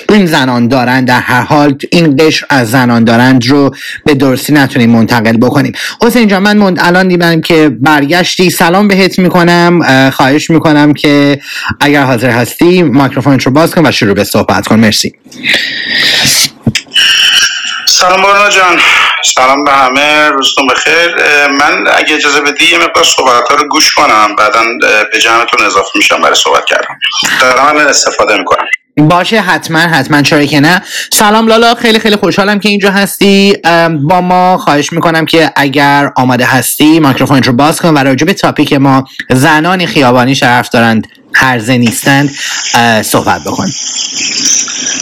این 0.10 0.26
زنان 0.26 0.68
دارند 0.68 1.08
در 1.08 1.20
هر 1.20 1.42
حال 1.42 1.76
این 1.92 2.16
قشر 2.20 2.46
از 2.50 2.72
زنان 2.72 3.04
دارند 3.04 3.48
رو 3.48 3.76
به 4.06 4.14
درستی 4.14 4.54
نتونیم 4.54 4.90
منتقل 4.90 5.38
بکنیم. 5.38 5.74
حسین 6.02 6.28
جان 6.28 6.44
من 6.44 6.80
الان 6.80 7.08
دیدم 7.08 7.42
که 7.42 7.70
برگشتی. 7.70 8.50
سلام 8.50 8.88
بهت 8.88 9.20
می‌کنم. 9.20 10.12
خواهش 10.12 10.50
می‌کنم 10.50 10.94
که 10.94 11.40
اگر 11.80 12.04
حاضر 12.04 12.30
هستی 12.30 12.84
مایکروفون 12.84 13.40
رو 13.40 13.52
باز 13.52 13.76
کن 13.76 13.88
و 13.88 13.92
شروع 13.92 14.14
به 14.14 14.24
صحبت 14.24 14.68
کن. 14.68 14.80
مرسی. 14.80 15.16
سلام 17.86 18.22
بارنا 18.22 18.50
جان. 18.50 18.80
سلام 19.36 19.64
به 19.64 19.72
همه. 19.72 20.30
روزتون 20.30 20.68
بخیر. 20.68 21.16
من 21.48 21.88
اگه 21.98 22.16
اجازه 22.16 22.42
بدی 22.42 22.66
یه 22.72 22.78
مقدار 22.78 23.04
صحبت 23.04 23.50
ها 23.50 23.56
رو 23.56 23.68
گوش 23.70 23.94
کنم. 23.94 24.36
بعدا 24.38 24.62
به 25.12 25.20
جمعتون 25.20 25.66
اضافه 25.66 25.90
میشم 25.96 26.22
برای 26.22 26.36
صحبت 26.36 26.66
کردم 26.66 27.00
دارم 27.42 27.78
استفاده 27.78 28.38
می‌کنم. 28.38 28.66
باشه 28.98 29.42
حتما 29.42 29.80
حتما 29.80 30.22
چرا 30.22 30.46
که 30.46 30.60
نه. 30.60 30.82
سلام 31.14 31.48
لالا 31.48 31.76
خیلی 31.76 32.00
خیلی 32.00 32.16
خوشحالم 32.16 32.60
که 32.60 32.70
اینجا 32.70 32.92
هستی. 32.92 33.58
با 34.02 34.22
ما 34.22 34.58
خواهش 34.58 34.94
می‌کنم 34.94 35.26
که 35.26 35.52
اگر 35.56 36.12
آماده 36.16 36.46
هستی 36.46 37.00
میکروفون 37.00 37.44
رو 37.44 37.54
باز 37.54 37.82
کن 37.82 37.94
و 37.94 37.98
راجع 37.98 38.26
به 38.26 38.34
تاپیک 38.34 38.74
ما 38.74 39.08
زنان 39.30 39.86
خیابانی 39.86 40.36
شرف 40.36 40.70
دارند 40.70 41.08
هرزه 41.36 41.78
نیستند 41.78 42.36
صحبت 43.02 43.42
بکن. 43.44 43.68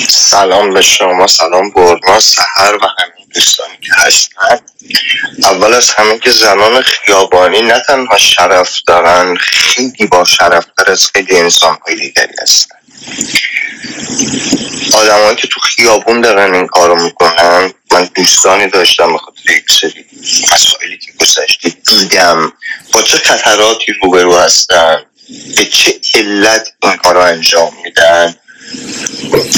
سلام 0.09 0.73
به 0.73 0.81
شما 0.81 1.27
سلام 1.27 1.71
برما 1.71 2.19
سهر 2.19 2.75
و 2.75 2.87
همین 2.99 3.27
دوستانی 3.35 3.77
که 3.81 3.93
هستن. 3.97 4.55
اول 5.43 5.73
از 5.73 5.89
همه 5.97 6.19
که 6.19 6.31
زنان 6.31 6.81
خیابانی 6.81 7.61
نه 7.61 7.81
تنها 7.87 8.17
شرف 8.17 8.71
دارن 8.87 9.35
خیلی 9.35 10.07
با 10.11 10.23
شرف 10.23 10.65
از 10.87 11.07
خیلی 11.13 11.37
انسان 11.37 11.77
های 11.87 11.95
دیگری 11.95 12.33
هستن. 12.41 12.74
آدمایی 14.93 15.35
که 15.35 15.47
تو 15.47 15.59
خیابون 15.59 16.21
دارن 16.21 16.53
این 16.53 16.67
کارو 16.67 17.03
می‌کنن 17.03 17.73
من 17.91 18.09
دوستانی 18.15 18.67
داشتم 18.67 19.11
به 19.11 19.17
خاطر 19.17 19.51
یک 19.51 19.71
سری 19.71 20.05
مسائلی 20.53 20.97
که 20.97 21.11
گذشته 21.19 21.69
دیدم. 21.69 22.53
با 22.93 23.01
چه 23.01 23.17
خطراتی 23.17 23.93
روبرو 24.03 24.37
هستن؟ 24.37 25.05
به 25.57 25.65
چه 25.65 25.99
علت 26.13 26.67
این 26.83 26.95
کار 26.95 27.17
انجام 27.17 27.73
میدن؟ 27.83 28.35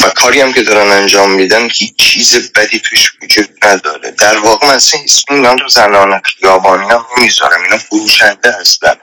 و 0.04 0.10
کاری 0.10 0.42
هم 0.42 0.54
که 0.54 0.64
دارن 0.64 0.92
انجام 0.92 1.32
میدن 1.32 1.70
هیچ 1.74 1.96
چیز 1.98 2.52
بدی 2.56 2.80
توش 2.80 3.12
وجود 3.22 3.50
نداره. 3.64 4.12
در 4.12 4.38
واقع 4.38 4.68
من 4.68 4.74
اسم 4.74 5.02
اینا 5.30 5.54
رو 5.54 5.70
زنان 5.70 6.22
خیابانی 6.24 6.90
هم 6.90 7.06
می‌ذارم 7.18 7.64
اینا 7.64 7.78
فروشنده 7.78 8.52
هستن. 8.60 8.96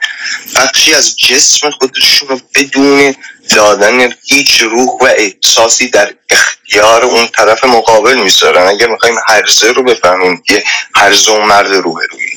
بخشی 0.55 0.93
از 0.93 1.15
جسم 1.17 1.69
خودشون 1.71 2.29
رو 2.29 2.41
بدون 2.55 3.15
دادن 3.49 4.15
هیچ 4.27 4.61
روح 4.61 4.89
و 5.01 5.09
احساسی 5.17 5.89
در 5.89 6.13
اختیار 6.29 7.05
اون 7.05 7.27
طرف 7.27 7.65
مقابل 7.65 8.15
می‌ذارن 8.15 8.67
اگر 8.67 8.87
می‌خوایم 8.87 9.15
هرزه 9.27 9.71
رو 9.71 9.83
بفهمیم 9.83 10.43
که 10.47 10.63
هرزه 10.95 11.31
اون 11.31 11.45
مرد 11.45 11.71
روح 11.73 12.01
رویه 12.11 12.35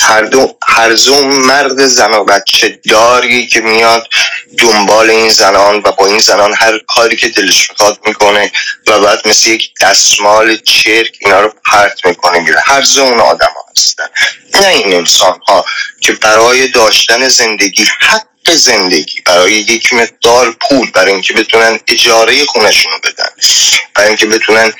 هر 0.00 0.22
دو 0.22 0.56
هر 0.68 0.96
مرد 1.24 1.86
زن 1.86 2.14
و 2.14 2.24
بچه 2.24 2.80
داری 2.90 3.46
که 3.46 3.60
میاد 3.60 4.08
دنبال 4.58 5.10
این 5.10 5.30
زنان 5.30 5.76
و 5.84 5.92
با 5.92 6.06
این 6.06 6.18
زنان 6.18 6.54
هر 6.58 6.78
کاری 6.78 7.16
که 7.16 7.28
دلش 7.28 7.70
می‌خواد 7.70 7.98
می‌کنه 8.06 8.52
و 8.86 9.00
بعد 9.00 9.28
مثل 9.28 9.50
یک 9.50 9.70
دستمال 9.80 10.56
چرک 10.56 11.16
اینا 11.20 11.40
رو 11.40 11.52
پرت 11.66 12.06
می‌کنه 12.06 12.38
میره. 12.38 12.62
هر 12.64 12.84
اون 12.98 13.20
آدم 13.20 13.46
ها 13.46 13.64
هستن. 13.76 14.04
نه 14.54 14.66
این 14.66 14.94
انسان 14.94 15.40
ها 15.48 15.64
که 16.00 16.12
برای 16.12 16.68
داشتن 16.68 17.28
زندگی 17.28 17.84
حق 18.00 18.31
زندگی 18.50 19.20
برای 19.26 19.52
یک 19.52 19.92
مقدار 19.92 20.56
پول 20.60 20.90
برای 20.90 21.12
اینکه 21.12 21.32
بتونن 21.32 21.80
اجاره 21.88 22.44
خونشون 22.44 22.92
رو 22.92 22.98
بدن 22.98 23.30
برای 23.94 24.08
اینکه 24.08 24.26
بتونن 24.26 24.72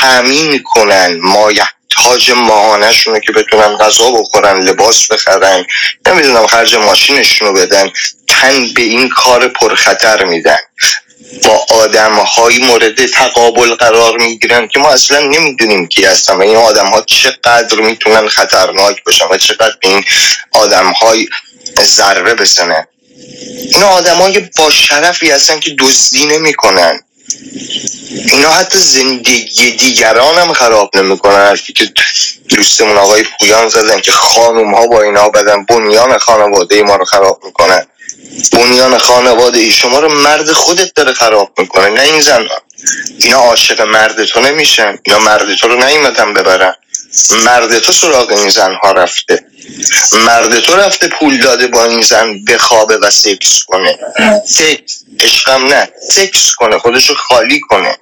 تامین 0.00 0.62
کنن 0.64 1.18
مایه 1.22 1.68
تاج 1.90 2.30
ماهانهشون 2.30 3.20
که 3.20 3.32
بتونن 3.32 3.76
غذا 3.76 4.10
بخورن 4.10 4.60
لباس 4.62 5.06
بخرن 5.06 5.64
نمی‌دونم 6.06 6.46
خرج 6.46 6.74
ماشینشون 6.74 7.48
رو 7.48 7.54
بدن 7.54 7.92
تن 8.28 8.74
به 8.74 8.82
این 8.82 9.08
کار 9.08 9.48
پرخطر 9.48 10.24
میدن. 10.24 10.58
با 11.44 11.66
آدم 11.70 12.14
های 12.14 12.58
مورد 12.58 13.06
تقابل 13.06 13.74
قرار 13.74 14.18
می‌گیرن 14.18 14.68
که 14.68 14.78
ما 14.78 14.90
اصلا 14.90 15.20
نمی‌دونیم 15.20 15.88
کی 15.88 16.04
هستن 16.04 16.34
و 16.34 16.42
این 16.42 16.56
آدم 16.56 16.86
ها 16.86 17.02
چقدر 17.02 17.80
می‌تونن 17.80 18.28
خطرناک 18.28 19.04
باشن 19.04 19.24
و 19.30 19.36
چقدر 19.36 19.76
به 19.82 19.88
این 19.88 20.04
آدم 20.52 20.92
های 20.92 21.28
ضربه 21.80 22.34
بزنن. 22.34 22.86
این 23.46 23.82
آدم 23.82 24.16
های 24.16 24.48
با 24.58 24.70
شرفی 24.70 25.30
هستن 25.30 25.60
که 25.60 25.76
دزدی 25.78 26.26
نمی‌کنن. 26.26 27.00
اینا 28.32 28.52
حتی 28.52 28.78
زندگی 28.78 29.70
دیگران 29.70 30.38
هم 30.38 30.52
خراب 30.52 30.96
نمی‌کنن 30.96 31.34
حرفی 31.34 31.72
که 31.72 31.92
دوستمون 32.48 32.96
آقای 32.96 33.24
پویان 33.40 33.68
زدن 33.68 34.00
که 34.00 34.12
خانوم 34.12 34.74
ها 34.74 34.86
با 34.86 35.02
اینا 35.02 35.28
بدن 35.28 35.64
بنیان 35.64 36.18
خانواده 36.18 36.82
ما 36.82 36.96
رو 36.96 37.04
خراب 37.04 37.40
می‌کنن. 37.44 37.86
بنیان 38.52 38.98
خانواده 38.98 39.58
ای 39.58 39.72
شما 39.72 39.98
رو 39.98 40.08
مرد 40.08 40.52
خودت 40.52 40.94
داره 40.94 41.12
خراب 41.12 41.52
می‌کنه 41.58 41.88
نه 41.88 42.00
این 42.00 42.20
زن. 42.20 42.46
اینا 43.18 43.38
عاشق 43.38 43.80
مرد 43.80 44.24
تو 44.24 44.40
نمیشن 44.40 44.98
اینا 45.02 45.18
مرد 45.18 45.54
تو 45.54 45.68
رو 45.68 45.84
نیومدن 45.84 46.34
ببرن. 46.34 46.74
مرد 47.30 47.78
تو 47.78 47.92
سراغ 47.92 48.32
این 48.32 48.48
زن 48.48 48.74
ها 48.74 48.92
رفته. 48.92 49.44
مرد 50.26 50.60
تو 50.60 50.76
رفته 50.76 51.08
پول 51.08 51.38
داده 51.38 51.66
با 51.66 51.84
این 51.84 52.02
زن 52.02 52.44
بخوابه 52.44 52.98
و 52.98 53.10
سکس 53.10 53.64
کنه. 53.64 53.98
سکس 54.46 55.04
عشقم 55.20 55.66
نه 55.66 55.88
سکس 56.10 56.54
کنه 56.54 56.78
خودشو 56.78 57.14
خالی 57.14 57.60
کنه. 57.60 57.96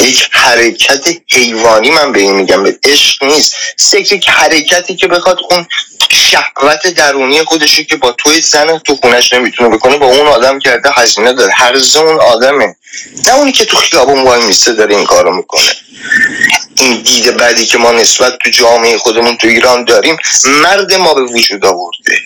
یک 0.00 0.28
حرکت 0.30 1.08
حیوانی 1.32 1.90
من 1.90 2.12
به 2.12 2.20
این 2.20 2.34
میگم 2.34 2.62
به 2.62 2.78
عشق 2.84 3.24
نیست. 3.24 3.54
سکس 3.76 4.12
یک 4.12 4.28
حرکتی 4.28 4.96
که 4.96 5.06
بخواد 5.06 5.38
اون 5.50 5.66
شهوت 6.10 6.86
درونی 6.86 7.42
خودشو 7.42 7.82
که 7.82 7.96
با 7.96 8.12
توی 8.12 8.40
زن 8.40 8.78
تو 8.78 8.96
خونش 8.96 9.32
نمی‌تونه 9.32 9.76
بکنه 9.76 9.96
با 9.96 10.06
اون 10.06 10.26
آدم 10.26 10.58
کرده 10.58 10.90
هزینه 10.94 11.32
داره. 11.32 11.52
هر 11.52 11.76
اون 11.96 12.20
آدمه. 12.20 12.76
نه 13.26 13.34
اونی 13.34 13.52
که 13.52 13.64
تو 13.64 13.76
خیابون 13.76 14.22
وای 14.22 14.44
میسته 14.44 14.72
داره 14.72 14.96
این 14.96 15.04
کارو 15.04 15.36
می‌کنه. 15.36 15.70
این 16.76 17.02
دید 17.02 17.36
بعدی 17.36 17.66
که 17.66 17.78
ما 17.78 17.92
نسبت 17.92 18.38
تو 18.38 18.50
جامعه 18.50 18.98
خودمون 18.98 19.36
تو 19.36 19.46
ایران 19.46 19.84
داریم 19.84 20.16
مرد 20.44 20.94
ما 20.94 21.14
به 21.14 21.22
وجود 21.22 21.64
آورده. 21.64 22.16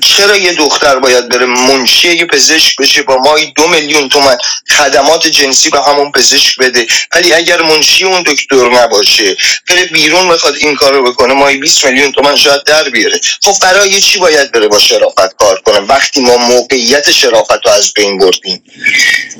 چرا 0.00 0.36
یه 0.36 0.52
دختر 0.52 0.98
باید 0.98 1.28
بره 1.28 1.46
منشی 1.46 2.16
یه 2.16 2.24
پزشک 2.24 2.76
بشه 2.76 3.02
با 3.04 3.16
مای 3.16 3.52
دو 3.56 3.68
میلیون 3.68 4.08
تومن 4.08 4.36
خدمات 4.68 5.26
جنسی 5.26 5.70
به 5.70 5.80
همون 5.82 6.12
پزشک 6.12 6.58
بده. 6.58 6.86
ولی 7.14 7.32
اگر 7.32 7.62
منشی 7.62 8.04
اون 8.04 8.22
دکتر 8.22 8.68
نباشه 8.68 9.36
بره 9.68 9.84
بیرون 9.84 10.28
بخواد 10.28 10.56
این 10.56 10.74
کارو 10.74 11.12
بکنه 11.12 11.34
مای 11.34 11.56
20 11.56 11.84
میلیون 11.84 12.12
تومن 12.12 12.36
شاید 12.36 12.64
در 12.64 12.88
بیاره. 12.88 13.20
خب 13.42 13.54
برای 13.62 14.00
چی 14.00 14.18
باید 14.18 14.52
بره 14.52 14.68
با 14.68 14.78
شرافت 14.78 15.36
کار 15.36 15.60
کنه؟ 15.60 15.78
وقتی 15.78 16.20
ما 16.20 16.36
موقعیت 16.36 17.12
شرافت 17.12 17.66
رو 17.66 17.70
از 17.70 17.92
بین 17.92 18.18
بردیم 18.18 18.62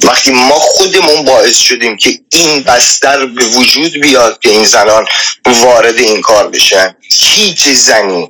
وقتی 0.03 0.31
ما 0.31 0.55
خودمون 0.55 1.25
باعث 1.25 1.59
شدیم 1.59 1.97
که 1.97 2.19
این 2.31 2.63
بستر 2.63 3.27
به 3.27 3.45
وجود 3.45 3.93
بیاد 3.93 4.39
که 4.43 4.51
این 4.51 4.65
زنان 4.65 5.07
وارد 5.47 5.99
این 5.99 6.21
کار 6.21 6.49
بشن 6.49 6.97
هیچ 7.11 7.69
زنی 7.69 8.29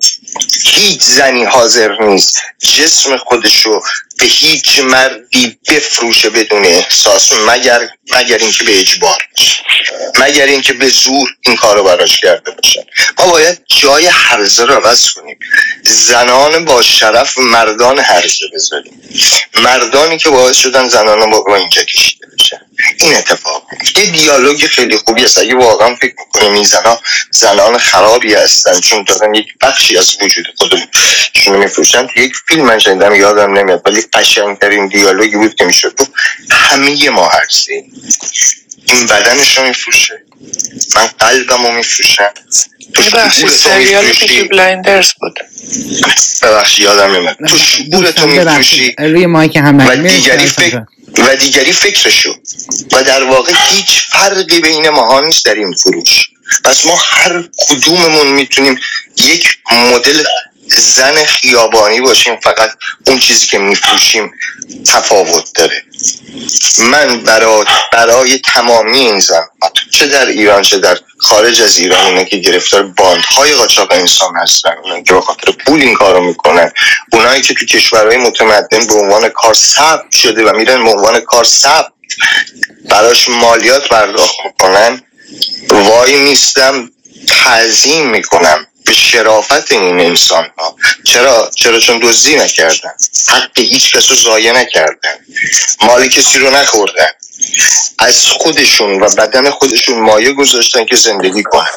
هیچ 0.64 1.03
زنی 1.03 1.44
حاضر 1.44 2.03
نیست. 2.03 2.40
جسم 2.61 3.16
خودشو 3.16 3.81
به 4.18 4.27
هیچ 4.27 4.79
مردی 4.79 5.59
بفروشه 5.68 6.31
بدون 6.31 6.64
احساس 6.64 7.33
مگر 7.33 7.88
مگر 8.11 8.38
اینکه 8.38 8.64
به 8.64 8.81
اجبار 8.81 9.18
مگر 10.18 10.47
اینکه 10.47 10.73
به 10.73 10.88
زور 10.88 11.29
این 11.40 11.57
کارو 11.57 11.85
براش 11.85 12.16
کرده 12.16 12.51
باشن 12.51 12.83
ما 13.18 13.27
باید 13.27 13.59
جای 13.66 14.07
هرزه 14.07 14.64
رو 14.64 14.75
عوض 14.75 15.09
کنیم. 15.11 15.38
زنان 15.83 16.64
با 16.64 16.83
شرف 16.83 17.38
مردان 17.38 17.99
هرزه 17.99 18.47
بذاریم. 18.55 19.01
مردانی 19.55 20.18
که 20.18 20.31
باعث 20.31 20.57
شدن 20.57 20.88
زنان 20.88 21.31
با 21.31 21.57
اینجا 21.57 21.85
کشیده 21.85 22.27
بشن 22.45 22.61
این 22.99 23.15
اتفاق. 23.15 23.67
یه 23.97 24.11
دیالوگ 24.11 24.67
خیلی 24.67 24.97
خوبی 24.97 25.25
است. 25.25 25.39
اگه 25.39 25.55
واقعا 25.55 25.95
فکر 25.95 26.15
می‌کنیم 26.19 26.53
این 26.53 26.65
زنان 26.65 26.97
زنان 27.31 27.79
خرابی 27.79 28.35
هستن 28.35 28.81
چون 28.81 29.05
دارن 29.05 29.35
یک 29.35 29.47
بخشی 29.61 29.99
از 29.99 30.17
وجود 30.23 30.47
خودشون 30.57 31.57
میفروشن. 31.57 32.09
یک 32.17 32.33
فیلم 32.49 32.65
من 32.65 32.79
شنیدم 32.79 33.15
یادم 33.15 33.59
نمیاد 33.59 33.83
ولی 33.87 34.03
قشنگترین 34.13 34.89
دیالوگی 34.89 35.37
بود 35.37 35.55
که 35.55 35.65
می‌شد. 35.65 36.01
همه 36.51 37.11
ما 37.11 37.29
هستیم. 37.29 37.93
این 38.87 39.07
بدنش 39.07 39.59
رو 39.59 39.65
میفروشه. 39.65 40.23
من 40.97 41.07
قلبم 41.19 41.67
رو 41.67 41.73
میفروشم 41.73 42.31
سریال 43.49 44.05
Blinders 44.51 45.12
بود. 45.21 45.41
ببخشی 46.43 46.83
یادم 46.83 47.17
نمیاد. 47.17 47.37
تو 47.49 47.59
شعور 47.59 48.11
تو 48.11 48.27
میفروشی. 48.27 48.97
و 48.99 49.97
دیگری 49.97 50.47
فکر 50.47 50.83
و 51.19 51.37
دیگری 51.37 51.73
فکرشو. 51.73 52.35
و 52.93 53.05
در 53.05 53.25
واقع 53.25 53.53
هیچ 53.71 54.01
فرقی 54.12 54.61
بین 54.61 54.88
ماها 54.88 55.21
نیست 55.21 55.45
در 55.45 55.55
این 55.55 55.73
فروش. 55.73 56.29
پس 56.64 56.87
ما 56.87 56.97
هر 56.97 57.49
کدوممون 57.69 58.27
می‌تونیم 58.27 58.81
یک 59.17 59.59
مدل 59.73 60.25
زن 60.69 61.25
خیابانی 61.25 62.01
باشیم 62.01 62.37
فقط 62.37 62.71
اون 63.07 63.19
چیزی 63.19 63.47
که 63.47 63.59
میفروشیم 63.59 64.31
تفاوت 64.87 65.45
داره. 65.55 65.85
من 66.79 67.21
برای, 67.21 67.64
برای 67.93 68.38
تمامی 68.38 68.99
این 68.99 69.21
زن 69.21 69.47
چه 69.90 70.07
در 70.07 70.27
ایران 70.27 70.62
چه 70.62 70.79
در 70.79 70.99
خارج 71.18 71.62
از 71.62 71.79
ایران 71.79 72.07
اونه 72.07 72.24
که 72.24 72.37
گرفتار 72.37 72.83
باندهای 72.83 73.53
قاچاق 73.55 73.92
انسان 73.92 74.37
هستن 74.37 74.74
اونه 74.85 75.03
که 75.03 75.14
به 75.14 75.20
خاطر 75.20 75.53
پول 75.53 75.81
این 75.81 75.94
کارو 75.94 76.24
می‌کنن 76.24 76.72
اونایی 77.12 77.42
که 77.42 77.55
تو 77.55 77.66
کشورهای 77.66 78.16
متمدن 78.16 78.87
به 78.87 78.94
عنوان 78.94 79.29
کار 79.29 79.55
ثبت 79.55 80.16
شده 80.22 80.44
و 80.44 80.57
میرن 80.57 80.85
به 80.85 80.90
عنوان 80.90 81.20
کار 81.20 81.44
ثبت 81.44 81.92
براش 82.88 83.29
مالیات 83.29 83.88
پرداخت 83.88 84.37
می‌کنن 84.44 85.03
وای 85.70 86.18
نیستم 86.18 86.90
تعظیم 87.27 88.11
می‌کنم 88.11 88.66
به 88.85 88.92
شرافت 88.92 89.72
این 89.72 90.00
انسان 90.00 90.50
ها 90.59 90.77
چرا؟ 91.05 91.50
چرا؟ 91.57 91.81
چون 91.81 91.98
دزدی 91.98 92.37
نکردن. 92.37 92.94
حق 93.29 93.59
هیچ 93.59 93.96
کس 93.96 94.11
رو 94.11 94.16
ضایع 94.16 94.53
نکردن. 94.53 95.14
مال 95.81 96.09
کسی 96.09 96.38
رو 96.38 96.50
نخوردن. 96.50 97.11
از 97.99 98.27
خودشون 98.27 99.01
و 99.01 99.11
بدن 99.11 99.51
خودشون 99.51 100.01
مایه 100.01 100.33
گذاشتن 100.33 100.85
که 100.85 100.97
زندگی 100.97 101.42
کنن. 101.42 101.70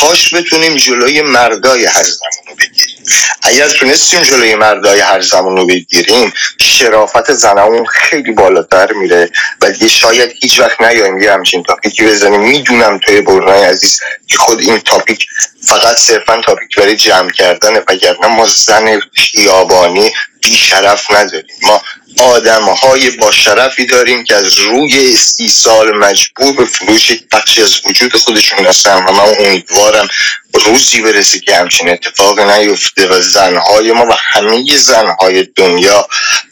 کاش 0.00 0.34
بتونیم 0.34 0.76
جلوی 0.76 1.22
مردای 1.22 1.84
هر 1.84 2.02
زمان 2.02 2.46
رو 2.48 2.54
بگیریم. 2.54 3.04
اگر 3.42 3.68
تونستیم 3.68 4.22
جلوی 4.22 4.54
مردای 4.54 5.00
هر 5.00 5.20
زمان 5.20 5.56
رو 5.56 5.66
بگیریم 5.66 6.32
شرافت 6.60 7.32
زنمون 7.32 7.86
خیلی 7.86 8.32
بالاتر 8.32 8.92
میره 8.92 9.30
و 9.62 9.70
دیگه 9.70 9.88
شاید 9.88 10.34
هیچ 10.40 10.60
وقت 10.60 10.80
نیایم 10.80 11.22
یه 11.22 11.32
همچین 11.32 11.62
تاپیکی 11.62 12.04
بزنیم. 12.04 12.40
می‌دونم 12.40 12.98
توی 12.98 13.20
برنای 13.20 13.64
عزیز 13.64 14.00
که 14.28 14.38
خود 14.38 14.60
این 14.60 14.78
تاپیک 14.78 15.26
فقط 15.66 15.96
صرفا 15.96 16.40
تاپیک 16.46 16.76
برای 16.76 16.96
جمع 16.96 17.30
کردن 17.30 17.82
وگرنه 17.88 18.26
ما 18.26 18.46
زن 18.46 19.00
خیابانی 19.14 20.12
بیشرف 20.42 21.10
نداریم. 21.10 21.56
ما 21.62 21.82
آدم 22.18 22.64
های 22.64 23.10
با 23.10 23.30
شرفی 23.30 23.86
داریم 23.86 24.24
که 24.24 24.34
از 24.34 24.58
روی 24.58 25.16
سی 25.16 25.48
سال 25.48 25.96
مجبور 25.96 26.52
به 26.52 26.64
فروش 26.64 27.12
بخشی 27.32 27.62
از 27.62 27.80
وجود 27.86 28.16
خودشون 28.16 28.66
هستن 28.66 29.04
و 29.04 29.12
من 29.12 29.34
امیدوارم 29.38 30.08
روزی 30.54 31.00
برسه 31.00 31.40
که 31.40 31.56
همچین 31.56 31.88
اتفاق 31.88 32.40
نیفته 32.40 33.06
و 33.06 33.20
زنهای 33.20 33.92
ما 33.92 34.06
و 34.06 34.12
همه 34.16 34.76
زنهای 34.76 35.42
دنیا 35.56 36.08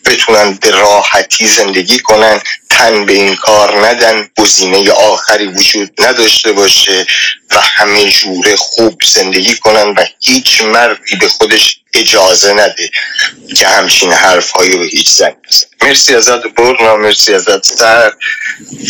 بتونن 0.06 0.54
به 0.54 0.70
راحتی 0.70 1.48
زندگی 1.48 1.98
کنن 1.98 2.40
تن 2.70 3.06
به 3.06 3.12
این 3.12 3.36
کار 3.36 3.86
ندن 3.86 4.28
گزینه 4.38 4.90
آخری 4.90 5.46
وجود 5.46 5.90
نداشته 5.98 6.52
باشه 6.52 7.06
و 7.50 7.60
همه 7.60 8.10
جوره 8.10 8.56
خوب 8.56 9.02
زندگی 9.14 9.56
کنن 9.56 9.88
و 9.88 10.04
هیچ 10.20 10.60
مردی 10.60 11.16
به 11.16 11.28
خودش 11.28 11.80
اجازه 11.94 12.52
نده 12.52 12.90
که 13.56 13.66
همچین 13.66 14.12
حرف 14.12 14.50
هایی 14.50 14.76
به 14.76 14.84
هیچ 14.84 15.08
زن 15.08 15.30
بزن 15.48 15.66
مرسی 15.82 16.14
ازت 16.14 16.42
برنا 16.56 16.96
مرسی 16.96 17.34
ازت 17.34 17.64
سر 17.64 18.12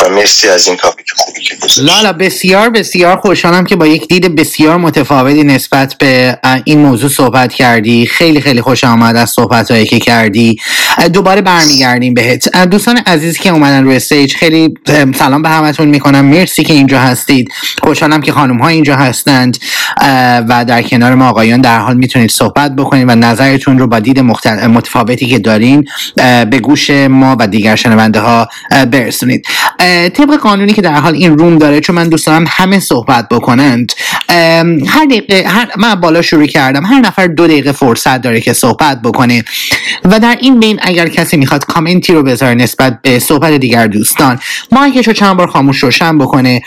و 0.00 0.08
مرسی 0.08 0.48
از 0.48 0.66
این 0.66 0.76
تاپیک 0.76 1.06
خوبی 1.16 1.42
که 1.42 1.56
لالا 1.76 2.12
بسیار 2.12 2.70
بسیار 2.70 3.16
خوشحالم 3.16 3.64
که 3.64 3.76
با 3.76 3.86
یک 3.86 4.08
دید 4.08 4.36
بسیار 4.36 4.76
متفاوتی 4.76 5.42
نسبت 5.42 5.94
به 5.98 6.38
این 6.64 6.78
موضوع 6.78 7.10
صحبت 7.10 7.52
کردی. 7.52 8.06
خیلی 8.06 8.40
خیلی 8.40 8.60
خوش 8.60 8.84
آمد 8.84 9.16
از 9.16 9.30
صحبت 9.30 9.70
هایی 9.70 9.86
که 9.86 9.98
کردی. 9.98 10.56
دوباره 11.12 11.40
برمیگردیم 11.40 12.14
بهت. 12.14 12.56
دوستان 12.56 12.96
عزیز 12.96 13.38
که 13.38 13.50
اومدن 13.50 13.84
روی 13.84 13.96
استیج 13.96 14.34
خیلی 14.34 14.74
سلام 15.18 15.42
به 15.42 15.48
همتون 15.48 15.88
می‌کنم. 15.88 16.24
مرسی 16.24 16.64
که 16.64 16.72
اینجا 16.72 16.98
هستید. 16.98 17.48
خوشحالم 17.82 18.20
که 18.20 18.32
خانم 18.32 18.58
ها 18.58 18.68
اینجا 18.68 18.96
هستند 18.96 19.58
و 20.48 20.64
در 20.68 20.82
کنار 20.82 21.14
ما 21.14 21.28
آقایان 21.28 21.60
در 21.60 21.78
حال 21.78 21.96
می‌تونید 21.96 22.30
صحبت 22.30 22.76
بکنید. 22.76 22.89
و 22.92 23.14
نظرتون 23.14 23.79
رو 23.79 23.87
با 23.87 23.98
دید 23.98 24.20
متفاوتی 24.20 25.26
که 25.26 25.38
دارین 25.38 25.85
به 26.50 26.59
گوش 26.62 26.90
ما 26.90 27.37
و 27.38 27.46
دیگر 27.46 27.76
شنونده 27.76 28.20
ها 28.20 28.48
برسونید. 28.70 29.46
طبق 30.14 30.37
قانونی 30.37 30.72
که 30.72 30.83
در 30.83 30.94
حال 30.94 31.14
این 31.14 31.38
روم 31.38 31.59
داره 31.59 31.81
چون 31.81 31.96
من 31.96 32.09
دوست 32.09 32.26
دارم 32.26 32.44
همه 32.48 32.81
صحبت 32.81 33.29
بکنند 33.29 33.92
هر 34.88 35.05
دقیقه 35.11 35.44
هر 35.48 35.68
من 35.79 35.94
بالا 35.94 36.22
شروع 36.22 36.46
کردم. 36.46 36.87
هر 36.87 37.00
نفر 37.00 37.26
دو 37.26 37.46
دقیقه 37.46 37.72
فرصت 37.72 38.22
داره 38.22 38.40
که 38.40 38.53
صحبت 38.53 39.03
بکنه. 39.03 39.44
و 40.05 40.20
در 40.20 40.37
این 40.40 40.61
بین 40.61 40.79
اگر 40.83 41.09
کسی 41.09 41.37
می‌خواد 41.37 41.64
کامنتی 41.64 42.12
رو 42.12 42.22
بذاره 42.22 42.55
نسبت 42.55 42.98
به 43.03 43.18
صحبت 43.18 43.53
دیگر 43.53 43.87
دوستان 43.87 44.38
مایکش 44.72 45.07
رو 45.07 45.12
چند 45.12 45.37
بار 45.37 45.46
خاموش 45.46 45.79
روشن 45.79 46.18
بکنه 46.18 46.62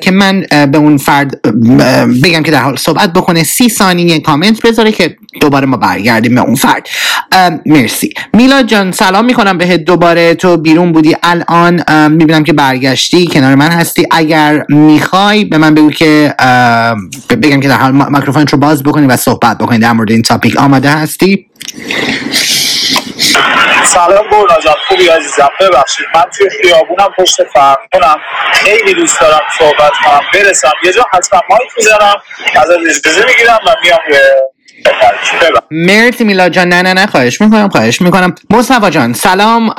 که 0.00 0.10
من 0.10 0.40
به 0.72 0.78
اون 0.78 0.96
فرد 0.96 1.42
بگم 2.22 2.42
که 2.42 2.50
در 2.50 2.62
حال 2.62 2.76
صحبت 2.76 3.12
بکنه. 3.12 3.42
سی 3.42 3.68
ثانیه 3.68 4.20
کامنت 4.20 4.62
بذاره 4.62 4.92
که 4.92 5.16
دوباره 5.40 5.53
ما 5.60 5.76
برگردیم 5.76 6.34
به 6.34 6.40
اون 6.40 6.54
فرد. 6.54 6.88
مرسی. 7.66 8.14
میلاد 8.32 8.66
جان 8.66 8.92
سلام 8.92 9.24
می‌کنم 9.24 9.58
بهت 9.58 9.80
دوباره. 9.80 10.34
تو 10.34 10.56
بیرون 10.56 10.92
بودی 10.92 11.16
الان 11.22 11.84
می‌بینم 12.08 12.44
که 12.44 12.52
برگشتی 12.52 13.26
کنار 13.26 13.54
من 13.54 13.70
هستی. 13.70 14.06
اگر 14.10 14.64
می‌خوای 14.68 15.44
به 15.44 15.58
من 15.58 15.74
بگو 15.74 15.90
که 15.90 16.34
بگم 17.42 17.60
که 17.60 17.68
در 17.68 17.76
حال 17.76 17.92
میکروفون 17.92 18.46
رو 18.46 18.58
باز 18.58 18.82
بکنی 18.82 19.06
و 19.06 19.16
صحبت 19.16 19.58
بکنی 19.58 19.78
در 19.78 19.92
مورد 19.92 20.10
این 20.10 20.22
تاپیک 20.22 20.56
آماده 20.56 20.90
هستی؟ 20.90 21.46
سلام 23.84 24.24
برنا 24.30 24.60
جان 24.64 24.74
خوبی 24.88 25.08
عزیزم؟ 25.08 25.48
ببخشید 25.60 26.06
من 26.14 26.24
توی 26.38 26.48
خیابونم 26.62 27.08
پشت 27.18 27.36
فرم 27.54 27.76
کنم 27.92 28.16
خیلی 28.52 28.94
دوست 28.94 29.20
دارم 29.20 29.40
صحبت 29.58 29.92
کنم. 30.04 30.20
برسم. 30.34 30.70
یه 30.84 30.92
جا 30.92 31.06
حتما 31.12 31.40
مایک 31.50 31.70
می‌زنم. 31.76 32.14
از 32.56 32.70
اجازه 32.70 33.24
می‌گیرم 33.28 33.58
و 33.66 33.74
میام 33.82 33.98
مرسی 35.70 36.24
میلاد 36.24 36.52
جان. 36.52 36.68
نه 36.68 36.82
نه 36.82 36.94
نه 36.94 37.06
خواهش 37.06 37.40
می‌کنم 37.40 37.68
خواهش 37.68 38.00
می‌کنم. 38.00 38.34
مصطفی 38.50 38.90
جان 38.90 39.12
سلام. 39.12 39.74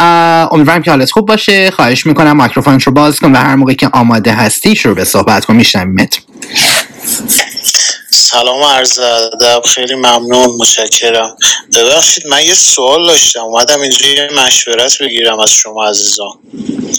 امیدوارم 0.52 0.82
که 0.82 0.91
حالت 0.91 1.12
خوب 1.12 1.26
باشه. 1.28 1.72
خواهش 1.72 2.06
می‌کنم 2.06 2.44
میکروفون 2.44 2.80
رو 2.80 2.91
باز 2.91 3.20
کن 3.20 3.32
و 3.32 3.38
هر 3.38 3.56
موقع 3.56 3.74
که 3.74 3.89
آماده 3.94 4.34
هستی 4.34 4.76
شروع 4.76 4.96
به 4.96 5.04
صحبت 5.04 5.46
کن. 5.46 5.56
میشنویمت. 5.56 6.20
سلام 8.15 8.63
عرض 8.63 8.99
ادب 8.99 9.62
خیلی 9.65 9.95
ممنون 9.95 10.58
متشکرم. 10.60 11.38
ببخشید 11.75 12.28
من 12.28 12.45
یه 12.45 12.54
سوال 12.54 13.08
داشتم 13.08 13.39
اومدم 13.39 13.82
اینجا 13.82 14.08
یه 14.08 14.30
مشورت 14.45 14.97
بگیرم 15.01 15.39
از 15.39 15.51
شما 15.51 15.86
عزیزان. 15.89 16.32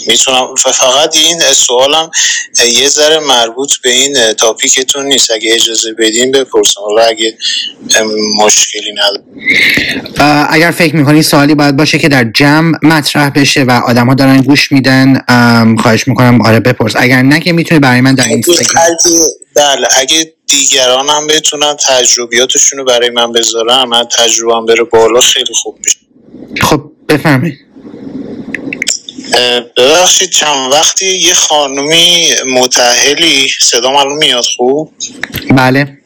می‌تونم 0.07 0.55
فقط 0.55 1.15
این 1.15 1.39
سوالم 1.39 2.11
یه 2.73 2.87
ذره 2.87 3.19
مربوط 3.19 3.71
به 3.83 3.89
این 3.89 4.33
تاپیکتون 4.33 5.05
نیست. 5.05 5.31
اگه 5.31 5.53
اجازه 5.53 5.93
بدین 5.93 6.31
بپرسم. 6.31 6.81
حالا 6.81 7.01
اگه 7.01 7.37
مشکلی 8.35 8.93
نداره 8.93 10.47
اگر 10.49 10.71
فکر 10.71 10.95
می‌کنی 10.95 11.23
سوالی 11.23 11.55
باید 11.55 11.77
باشه 11.77 11.99
که 11.99 12.09
در 12.09 12.23
جمع 12.23 12.77
مطرح 12.83 13.29
بشه 13.29 13.63
و 13.63 13.71
آدم 13.71 14.07
ها 14.07 14.13
دارن 14.13 14.41
گوش 14.41 14.71
میدن 14.71 15.21
خواهش 15.81 16.07
می‌کنم 16.07 16.41
آره 16.45 16.59
بپرس. 16.59 16.93
اگر 16.95 17.21
نه 17.21 17.39
که 17.39 17.53
می‌تونی 17.53 17.79
برای 17.79 18.01
من 18.01 18.15
در 18.15 18.27
این 18.27 18.43
بله 19.55 19.87
اگه 19.91 20.33
دیگران 20.47 21.09
هم 21.09 21.27
بتونن 21.27 21.75
تجربیاتشون 21.75 22.79
رو 22.79 22.85
برای 22.85 23.09
من 23.09 23.31
بذارن 23.31 23.83
من 23.83 24.03
تجربهم 24.03 24.65
بره 24.65 24.83
بالا 24.83 25.21
خیلی 25.21 25.53
خوب 25.53 25.77
میشه. 25.85 25.97
خب 26.61 26.91
بفرمایید. 27.09 27.59
ببخشید 29.77 30.29
چند 30.29 30.71
وقتی 30.71 31.05
یه 31.05 31.33
خانومی 31.33 32.29
متحلی 32.53 33.49
صدا 33.61 33.89
الان 33.89 34.17
میاد 34.17 34.45
خوب؟ 34.57 34.93
بله. 35.49 35.97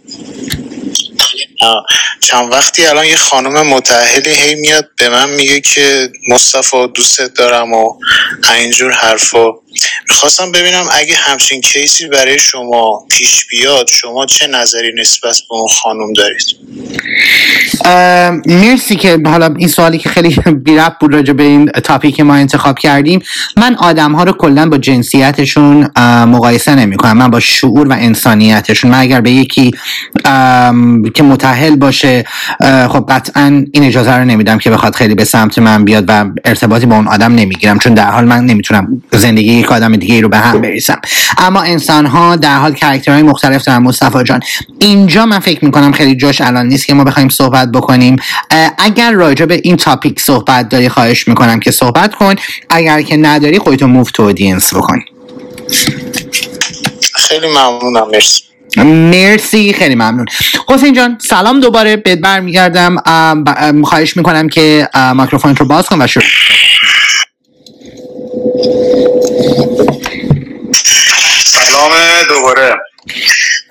چند 2.19 2.51
وقتی 2.51 2.85
الان 2.85 3.05
یه 3.05 3.15
خانم 3.15 3.67
متحلی 3.67 4.29
هی 4.29 4.55
میاد 4.55 4.89
به 4.97 5.09
من 5.09 5.29
میگه 5.29 5.61
که 5.61 6.11
مصطفی 6.29 6.87
دوستت 6.87 7.33
دارم 7.33 7.73
و 7.73 7.93
اینجور 8.55 8.91
حرفا. 8.91 9.51
می‌خواستم 10.09 10.51
ببینم 10.51 10.85
اگه 10.91 11.15
همچین 11.15 11.61
کیسی 11.61 12.07
برای 12.07 12.39
شما 12.39 13.05
پیش 13.09 13.45
بیاد 13.45 13.87
شما 13.87 14.25
چه 14.25 14.47
نظری 14.47 14.91
نسبت 14.99 15.41
به 15.49 15.55
اون 15.55 15.67
خانم 15.67 16.13
دارید؟ 16.13 16.45
مرسی 18.45 18.95
که 18.95 19.19
حالا 19.25 19.55
این 19.57 19.67
سوالی 19.67 19.97
که 19.97 20.09
خیلی 20.09 20.35
بیرب 20.65 20.97
بود 21.01 21.13
راجع 21.13 21.33
به 21.33 21.43
این 21.43 21.65
تاپیک 21.65 22.15
که 22.15 22.23
ما 22.23 22.35
انتخاب 22.35 22.79
کردیم. 22.79 23.21
من 23.57 23.75
آدم 23.75 24.11
ها 24.11 24.23
رو 24.23 24.31
کلا 24.31 24.69
با 24.69 24.77
جنسیتشون 24.77 25.89
مقایسه 26.25 26.75
نمی 26.75 26.97
کنم 26.97 27.17
من 27.17 27.27
با 27.27 27.39
شعور 27.39 27.87
و 27.87 27.91
انسانیتشون. 27.91 28.91
من 28.91 28.99
اگر 28.99 29.21
به 29.21 29.31
یکی 29.31 29.71
که 31.13 31.23
متحل 31.51 31.75
باشه 31.75 32.25
خب 32.89 33.05
قطعا 33.09 33.65
این 33.73 33.83
اجازه 33.83 34.11
رو 34.11 34.25
نمیدم 34.25 34.57
که 34.57 34.69
بخواد 34.69 34.95
خیلی 34.95 35.15
به 35.15 35.25
سمت 35.25 35.59
من 35.59 35.85
بیاد 35.85 36.05
و 36.07 36.25
ارتباطی 36.45 36.85
با 36.85 36.95
اون 36.95 37.07
آدم 37.07 37.35
نمی‌گیرم 37.35 37.79
چون 37.79 37.93
در 37.93 38.11
حال 38.11 38.25
من 38.25 38.45
نمی‌تونم 38.45 39.01
زندگی 39.11 39.53
یک 39.53 39.71
آدم 39.71 39.95
دیگه 39.95 40.21
رو 40.21 40.29
به 40.29 40.37
هم 40.37 40.61
بریسم 40.61 40.99
اما 41.37 41.61
انسان 41.61 42.05
ها 42.05 42.35
در 42.35 42.57
حال 42.57 42.73
کرکترهای 42.73 43.23
مختلف 43.23 43.63
دارن. 43.63 43.83
مصطفی 43.83 44.23
جان 44.23 44.39
اینجا 44.79 45.25
من 45.25 45.39
فکر 45.39 45.65
می‌کنم 45.65 45.91
خیلی 45.91 46.15
جاش 46.15 46.41
الان 46.41 46.67
نیست 46.67 46.85
که 46.85 46.93
ما 46.93 47.03
بخوایم 47.03 47.29
صحبت 47.29 47.71
بکنیم. 47.71 48.15
اگر 48.77 49.11
راجع 49.11 49.45
به 49.45 49.61
این 49.63 49.77
تاپیک 49.77 50.19
صحبت 50.19 50.69
داری 50.69 50.89
خواهش 50.89 51.27
می‌کنم 51.27 51.59
که 51.59 51.71
صحبت 51.71 52.15
کن. 52.15 52.35
اگر 52.69 53.01
که 53.01 53.17
نداری 53.17 53.59
خودتو 53.59 53.87
موو 53.87 54.03
تو 54.03 54.23
اودینس 54.23 54.73
بکن. 54.73 54.99
خیلی 57.15 57.47
ممنونم 57.47 58.07
مرسی. 58.11 58.50
مرسی 58.77 59.73
خیلی 59.73 59.95
ممنون. 59.95 60.25
حسین 60.69 60.93
جان 60.93 61.17
سلام 61.21 61.59
دوباره. 61.59 61.95
بهت 61.97 62.19
برمیگردم. 62.19 62.95
خواهش 63.83 64.17
می‌کنم 64.17 64.49
که 64.49 64.87
میکروفون 65.15 65.55
رو 65.55 65.65
باز 65.65 65.85
کن 65.85 66.01
و 66.01 66.07
شروع 66.07 66.25
سلام 71.45 71.91
دوباره. 72.29 72.75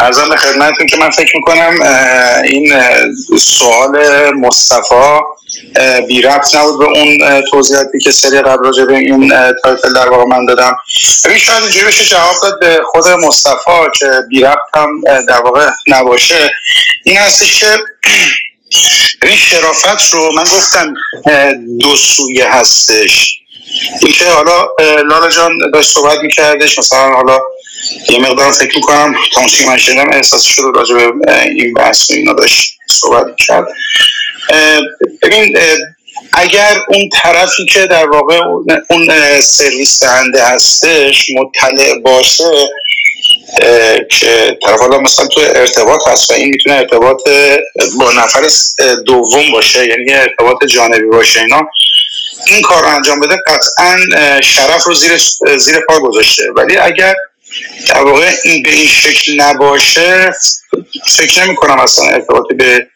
عرضم 0.01 0.29
به 0.29 0.37
خدمتتون 0.37 0.87
که 0.87 0.97
من 0.97 1.11
فکر 1.11 1.37
می‌کنم 1.37 1.83
این 2.45 2.75
سوال 3.39 3.99
مصطفی 4.35 5.21
بی 6.09 6.23
ربط 6.23 6.55
نبود 6.55 6.79
به 6.79 6.85
اون 6.85 7.43
توضیحاتی 7.51 7.99
که 7.99 8.13
سری 8.13 8.41
قبل 8.41 8.65
راجع 8.65 8.85
به 8.85 8.97
این 8.97 9.33
title 9.63 9.93
در 9.93 10.09
واقع 10.09 10.25
من 10.25 10.47
دادم. 10.47 10.77
ببین 11.25 11.39
شاید 11.39 11.63
اینجوری 11.63 11.87
بشه 11.87 12.05
جواب 12.05 12.35
داد 12.43 12.61
به 12.61 12.81
خود 12.93 13.09
مصطفی 13.09 13.71
که 13.99 14.07
بی 14.29 14.41
ربط 14.41 14.59
هم 14.75 15.01
در 15.29 15.41
واقع 15.41 15.71
نباشه. 15.87 16.51
این 17.05 17.17
هستش 17.17 17.61
که 17.61 17.67
این 19.23 19.37
شرافت 19.37 20.15
رو 20.15 20.33
من 20.33 20.45
گفتم 20.45 20.95
دو 21.81 21.97
سویه 21.97 22.55
هستش. 22.55 23.37
اینکه 24.03 24.25
حالا 24.25 24.67
لالا 25.11 25.29
جان 25.29 25.59
داشت 25.73 25.91
صحبت 25.91 26.19
میکردش 26.19 26.79
مثلا 26.79 27.09
حالا 27.09 27.39
یه 28.11 28.19
مقدار 28.19 28.53
فکر 28.53 28.77
می‌کنم 28.77 29.15
تا 29.33 29.45
که 29.47 29.67
من 29.67 29.77
شدم 29.77 30.11
احساس 30.13 30.43
شده 30.43 30.67
راجع 30.75 30.95
به 30.95 31.43
این 31.43 31.75
بحث 31.75 32.11
اینا 32.11 32.33
داشت 32.33 32.79
صحبت 32.91 33.27
کرد 33.47 33.67
ببین 35.23 35.59
اگر 36.33 36.79
اون 36.89 37.09
طرفی 37.23 37.65
که 37.65 37.87
در 37.87 38.07
واقع 38.07 38.41
اون 38.91 39.41
سرویس 39.41 40.03
دهنده 40.03 40.45
هستش 40.45 41.27
مطلع 41.31 41.99
باشه 41.99 42.45
که 44.11 44.59
طرف 44.63 44.81
حالا 44.81 45.01
مثلا 45.01 45.27
تو 45.27 45.41
ارتباط 45.41 46.09
هست 46.09 46.31
و 46.31 46.35
این 46.35 46.49
می‌تونه 46.49 46.77
ارتباط 46.77 47.23
با 47.99 48.13
نفر 48.13 48.49
دوم 49.07 49.53
باشه 49.53 49.87
یعنی 49.87 50.13
ارتباط 50.13 50.65
جانبی 50.65 51.07
باشه 51.07 51.41
اینا 51.41 51.61
این 52.47 52.63
کار 52.63 52.83
رو 52.83 52.89
انجام 52.89 53.21
بده 53.21 53.37
قطعا 53.47 53.97
شرف 54.41 54.85
رو 54.85 54.95
زیر 54.95 55.21
زیر 55.57 55.81
پا 55.89 56.01
گذاشته. 56.01 56.43
ولی 56.57 56.77
اگر 56.77 57.15
در 57.89 58.03
واقع 58.03 58.33
این 58.45 58.63
به 58.63 58.71
این 58.71 58.87
شکل 58.87 59.41
نباشه 59.41 60.33
فکر 61.07 61.45
نمی 61.45 61.57
کنم 61.57 61.81
اصلا 61.81 62.05
ارتباطی 62.05 62.55
به 62.55 62.87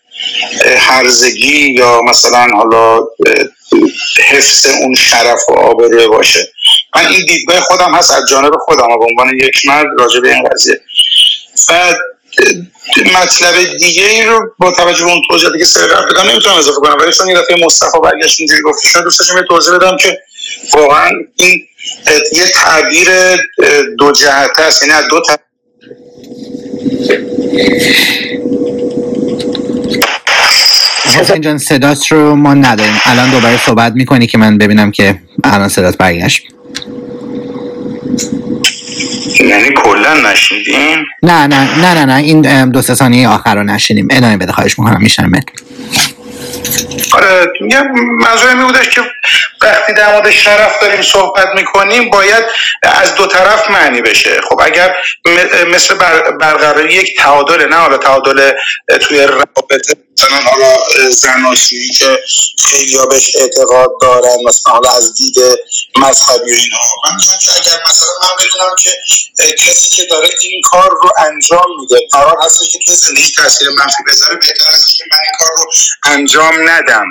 هرزگی 0.78 1.74
یا 1.74 2.00
مثلا 2.02 2.46
حالا 2.56 3.06
حفظ 4.18 4.66
اون 4.66 4.94
شرف 4.94 5.48
و 5.48 5.52
آبروه 5.52 6.06
باشه. 6.06 6.48
من 6.96 7.06
این 7.06 7.24
دیدگاه 7.26 7.60
خودم 7.60 7.94
هست 7.94 8.10
از 8.10 8.28
جانب 8.30 8.52
خودم 8.64 8.86
به 8.86 9.04
عنوان 9.04 9.38
یک 9.38 9.64
مرد 9.64 9.86
راجع 9.98 10.20
به 10.20 10.34
این 10.34 10.48
قضیه. 10.48 10.80
و 11.70 11.94
مطلب 13.14 13.76
دیگه 13.78 14.06
ای 14.06 14.22
رو 14.22 14.40
با 14.58 14.72
توجه 14.72 15.04
به 15.04 15.10
اون 15.10 15.22
توضیحاتی 15.28 15.58
که 15.58 15.64
سر 15.64 15.86
قبل 15.86 16.12
بدم 16.12 16.30
نمی‌تونم 16.30 16.56
اضافه 16.56 16.80
کنم 16.80 16.96
ولی 17.00 17.12
چون 17.12 17.28
یه 17.28 17.34
دفعه 17.34 17.64
مصطفی 17.64 17.98
برگشت 18.04 18.40
اینجوری 18.40 18.62
گفته 18.62 18.88
شد 18.88 19.02
دوست 19.02 19.18
داشتم 19.18 19.44
توضیح 19.48 19.74
بدم 19.74 19.96
که 19.96 20.18
واقعا 20.72 21.10
این 21.36 21.66
یه 22.32 22.46
تعبیر 22.54 23.08
دو 23.98 24.12
جهته 24.12 24.62
است 24.62 24.82
یعنی 24.82 24.94
از 24.94 25.04
دو 25.10 25.22
حسین 31.20 31.40
جان 31.40 31.58
صدات 31.58 32.12
رو 32.12 32.36
ما 32.36 32.54
نداریم. 32.54 32.94
الان 33.04 33.30
دوباره 33.30 33.56
صحبت 33.66 33.92
می‌کنی 33.92 34.26
که 34.26 34.38
من 34.38 34.58
ببینم 34.58 34.90
که 34.90 35.18
الان 35.44 35.68
صدات 35.68 35.96
برگشت. 35.96 36.42
یعنی 39.40 39.68
کلا 39.84 40.30
نشیدیم 40.30 40.98
نه 41.22 41.46
نه 41.46 41.78
نه 41.80 41.94
نه 41.94 42.04
نه 42.04 42.16
این 42.16 42.70
دو 42.70 42.82
سه 42.82 42.94
ثانیه 42.94 43.28
آخر 43.28 43.54
رو 43.54 43.62
نشیدیم 43.62 44.08
ادامه 44.10 44.36
بده 44.36 44.52
خواهش 44.52 44.78
می‌کنم 44.78 45.02
میشنم 45.02 45.32
آره 47.14 47.52
منظورم 48.20 48.58
این 48.58 48.66
بودش 48.66 48.88
که 48.88 49.00
وقتی 49.62 49.92
در 49.92 50.12
مورد 50.12 50.30
شرف 50.30 50.80
داریم 50.80 51.02
صحبت 51.02 51.48
می‌کنیم 51.54 52.10
باید 52.10 52.44
از 52.82 53.14
دو 53.14 53.26
طرف 53.26 53.70
معنی 53.70 54.02
بشه. 54.02 54.40
خب 54.40 54.60
اگر 54.64 54.96
مثل 55.66 55.94
برقراری 56.40 56.94
یک 56.94 57.16
تعادل 57.18 57.68
نه 57.68 57.76
حالا 57.76 57.98
تعادل 57.98 58.52
توی 59.00 59.26
رابطه 59.26 59.94
مثلا 60.18 60.40
حالا 60.40 60.76
زناشویی 61.10 61.90
که 61.90 62.22
خیلی 62.58 62.98
بهش 63.10 63.36
اعتقاد 63.36 63.90
دارن 64.00 64.36
مثلا 64.44 64.72
حالا 64.72 64.90
از 64.90 65.14
دید 65.14 65.36
مذهبی 65.96 66.52
و 66.52 66.54
اینها. 66.54 66.80
من 67.04 67.18
که 67.38 67.56
اگر 67.56 67.82
مثلا 67.88 68.08
من 68.22 68.28
بدونم 68.38 68.74
که 68.78 68.90
کسی 69.54 69.90
که 69.90 70.04
داره 70.10 70.28
این 70.42 70.60
کار 70.64 70.90
رو 70.90 71.12
انجام 71.18 71.80
میده 71.80 72.00
قرار 72.12 72.36
هست 72.44 72.58
که 72.72 72.78
تو 72.86 72.92
زندگی 72.92 73.32
تاثیر 73.36 73.68
منفی 73.68 74.02
بذاره 74.06 74.36
بهتر 74.36 74.70
است 74.70 74.96
که 74.96 75.04
من 75.10 75.18
این 75.22 75.38
کار 75.38 75.50
رو 75.56 75.70
انجام 76.04 76.68
ندم. 76.68 77.06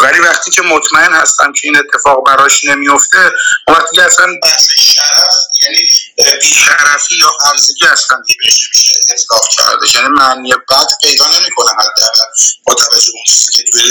ولی 0.00 0.18
وقتی 0.18 0.50
که 0.50 0.62
مطمئن 0.62 1.12
هستم 1.12 1.52
که 1.52 1.60
این 1.64 1.76
اتفاق 1.76 2.26
براش 2.26 2.64
نمیفته 2.64 3.32
وقتی 3.68 3.96
که 3.96 4.02
اصلا 4.02 4.26
بحث 4.42 4.68
شرف 4.76 5.34
یعنی 5.62 5.88
بیشرفی 6.16 7.14
یا 7.20 7.30
هرزگی 7.46 7.86
اصلا 7.92 8.18
بهش 8.44 8.68
میشه 8.74 8.94
اطلاق 9.12 9.48
کرده. 9.56 9.86
یعنی 9.94 10.08
معنی 10.08 10.52
بد 10.52 10.86
پیدا 11.02 11.24
نمی‌کنه 11.26 11.70
حداقل 11.70 12.28
با 12.66 12.74
توجه 12.74 13.12
اون 13.14 13.24
چیزی 13.26 13.52
که 13.52 13.62
توی 13.72 13.82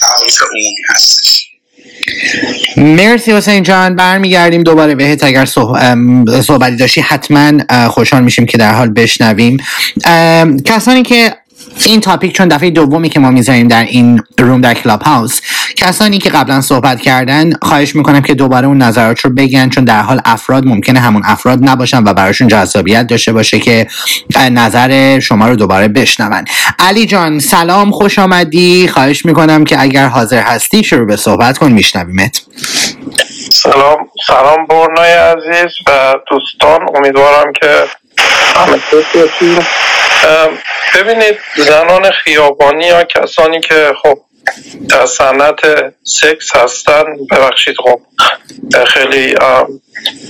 تعاریف 0.00 0.42
عمومی 0.42 0.82
هستش. 0.88 1.42
مرسی 2.76 3.32
حسین 3.32 3.62
جان. 3.62 3.96
برمیگردیم 3.96 4.62
دوباره 4.62 4.94
بهت. 4.94 5.24
اگر 5.24 5.44
صحبتی 5.44 6.76
داشتی 6.76 7.00
حتما 7.00 7.88
خوشحال 7.88 8.22
میشیم 8.22 8.46
که 8.46 8.58
در 8.58 8.74
حال 8.74 8.88
بشنویم. 8.88 9.56
کسانی 10.64 11.02
که 11.02 11.36
این 11.84 12.00
تاپیک 12.00 12.32
چون 12.32 12.48
دفعه 12.48 12.70
دومی 12.70 13.08
که 13.08 13.20
ما 13.20 13.30
می‌ذاریم 13.30 13.68
در 13.68 13.84
این 13.84 14.22
روم 14.38 14.60
در 14.60 14.74
کلاب 14.74 15.02
هاوس 15.02 15.40
کسانی 15.76 16.18
که 16.18 16.30
قبلا 16.30 16.60
صحبت 16.60 17.00
کردن 17.00 17.52
خواهش 17.62 17.96
می‌کنم 17.96 18.22
که 18.22 18.34
دوباره 18.34 18.66
اون 18.66 18.82
نظرات 18.82 19.20
رو 19.20 19.30
بگن 19.30 19.68
چون 19.68 19.84
در 19.84 20.00
حال 20.00 20.20
افراد 20.24 20.66
ممکنه 20.66 21.00
همون 21.00 21.22
افراد 21.24 21.58
نباشن 21.62 22.04
و 22.04 22.14
براشون 22.14 22.48
جذابیت 22.48 23.06
داشته 23.06 23.32
باشه 23.32 23.58
که 23.58 23.86
نظر 24.50 25.20
شما 25.20 25.48
رو 25.48 25.56
دوباره 25.56 25.88
بشنون. 25.88 26.44
علی 26.78 27.06
جان 27.06 27.38
سلام 27.38 27.90
خوش 27.90 28.18
آمدی. 28.18 28.88
خواهش 28.88 29.26
می‌کنم 29.26 29.64
که 29.64 29.80
اگر 29.80 30.06
حاضر 30.06 30.42
هستی 30.42 30.84
شروع 30.84 31.06
به 31.06 31.16
صحبت 31.16 31.58
کن 31.58 31.72
میشنویمت. 31.72 32.42
سلام 33.52 33.96
سلام 34.26 34.66
برنای 34.66 35.12
عزیز 35.12 35.72
و 35.88 36.14
دوستان. 36.30 36.80
امیدوارم 36.96 37.52
که 37.60 37.68
ببینید 40.94 41.38
زنان 41.56 42.10
خیابانی 42.10 42.86
یا 42.86 43.04
کسانی 43.04 43.60
که 43.60 43.92
خب 44.02 44.18
در 44.88 45.06
صنعت 45.06 45.60
سکس 46.02 46.56
هستن 46.56 47.04
ببخشید 47.30 47.76
خب 47.84 48.00
خیلی 48.86 49.34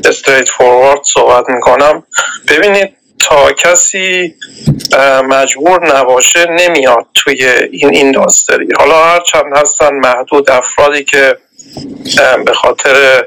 استریت 0.04 0.48
فوروارد 0.48 1.00
صحبت 1.14 1.48
می‌کنم. 1.48 2.02
ببینید 2.48 2.96
تا 3.18 3.52
کسی 3.52 4.34
مجبور 5.28 5.96
نباشه 5.98 6.46
نمیاد 6.50 7.06
توی 7.14 7.44
این 7.70 7.94
اینداستری. 7.94 8.68
حالا 8.78 9.04
هر 9.04 9.20
چند 9.20 9.56
هستن 9.56 9.94
محدود 9.94 10.50
افرادی 10.50 11.04
که 11.04 11.36
به 12.46 12.52
خاطر 12.52 13.26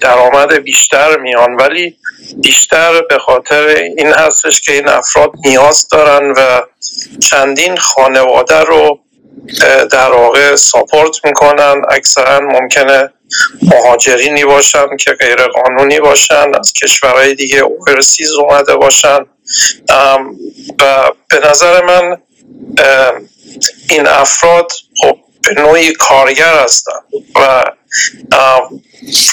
درآمد 0.00 0.52
بیشتر 0.52 1.16
میان 1.16 1.54
ولی 1.54 1.96
بیشتر 2.36 3.02
به 3.02 3.18
خاطر 3.18 3.66
این 3.96 4.12
هستش 4.12 4.60
که 4.60 4.72
این 4.72 4.88
افراد 4.88 5.30
نیاز 5.44 5.88
دارن 5.88 6.30
و 6.36 6.62
چندین 7.30 7.76
خانواده 7.76 8.60
رو 8.60 9.00
در 9.90 10.10
واقع 10.10 10.56
ساپورت 10.56 11.24
می‌کنن. 11.24 11.82
اکثرا 11.90 12.40
ممکنه 12.40 13.12
مهاجرینی 13.62 14.44
باشن 14.44 14.96
که 14.96 15.12
غیر 15.12 15.36
قانونی 15.46 16.00
باشن 16.00 16.54
از 16.58 16.72
کشورهای 16.82 17.34
دیگه 17.34 17.58
اوورسیز 17.58 18.32
اومده 18.32 18.76
باشن. 18.76 19.18
و 20.80 21.10
به 21.30 21.48
نظر 21.50 21.84
من 21.84 22.16
این 23.90 24.06
افراد 24.06 24.72
خب 25.02 25.18
به 25.42 25.62
نوعی 25.62 25.92
کارگر 25.92 26.58
هستن. 26.58 27.00
و 27.34 27.64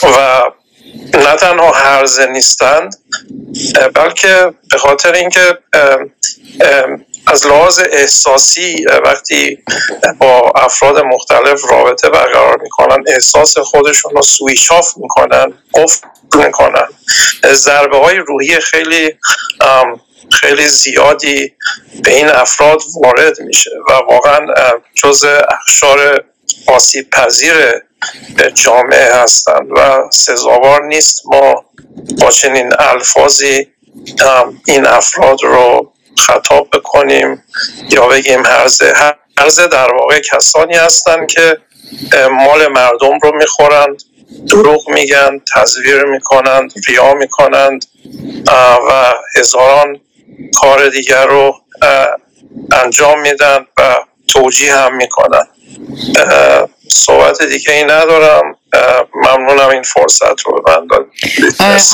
و 0.03 0.41
نه 1.13 1.35
تنها 1.35 1.71
هرزه 1.71 2.25
نیستند 2.25 2.95
بلکه 3.93 4.53
به 4.71 4.77
خاطر 4.77 5.13
اینکه 5.13 5.57
از 7.27 7.47
لحاظ 7.47 7.79
احساسی 7.91 8.85
وقتی 9.05 9.63
با 10.19 10.51
افراد 10.55 10.99
مختلف 10.99 11.61
رابطه 11.71 12.09
برقرار 12.09 12.61
می‌کنن 12.61 13.03
احساس 13.07 13.57
خودشون 13.57 14.11
رو 14.15 14.21
سویچ 14.21 14.71
آف 14.71 14.93
می‌کنن 14.97 15.53
قفل 15.73 16.07
می‌کنن. 16.35 16.87
ضربه 17.45 17.97
های 17.97 18.17
روحی 18.17 18.59
خیلی 18.59 19.13
خیلی 20.31 20.67
زیادی 20.67 21.53
به 22.03 22.15
این 22.15 22.27
افراد 22.27 22.81
وارد 23.03 23.41
میشه 23.41 23.71
و 23.89 23.91
واقعا 23.91 24.39
جز 24.95 25.25
اخشار 25.49 26.23
آسیب 26.67 27.09
پذیر 27.09 27.53
جامعه 28.53 29.13
هستند 29.13 29.67
و 29.75 30.09
سزاوار 30.11 30.83
نیست. 30.83 31.21
ما 31.25 31.65
با 32.21 32.29
چنین 32.29 32.73
الفاظی 32.79 33.67
این 34.67 34.85
افراد 34.85 35.43
رو 35.43 35.91
خطاب 36.17 36.69
بکنیم 36.73 37.43
یا 37.89 38.07
بگیم 38.07 38.45
هرزه 38.45 38.93
هرزه 39.37 39.67
در 39.67 39.93
واقع 39.93 40.19
کسانی 40.19 40.75
هستند 40.75 41.27
که 41.27 41.57
مال 42.31 42.67
مردم 42.67 43.19
رو 43.23 43.35
می‌خورند 43.35 44.03
دروغ 44.49 44.89
میگن 44.89 45.41
تزویر 45.55 46.03
می‌کنند 46.03 46.73
ریا 46.87 47.13
می‌کنند 47.13 47.85
و 48.89 49.13
هزاران 49.39 49.99
کار 50.61 50.89
دیگر 50.89 51.25
رو 51.25 51.55
انجام 52.71 53.21
میدن 53.21 53.65
و 53.79 53.95
توجیه 54.27 54.75
هم 54.75 54.95
می‌کنن. 54.95 55.47
صحبت 56.89 57.43
دیگه 57.43 57.73
ای 57.73 57.83
ندارم. 57.83 58.55
ممنونم 59.15 59.69
این 59.69 59.83
فرصت 59.83 60.41
رو 60.45 60.63
من 60.67 61.05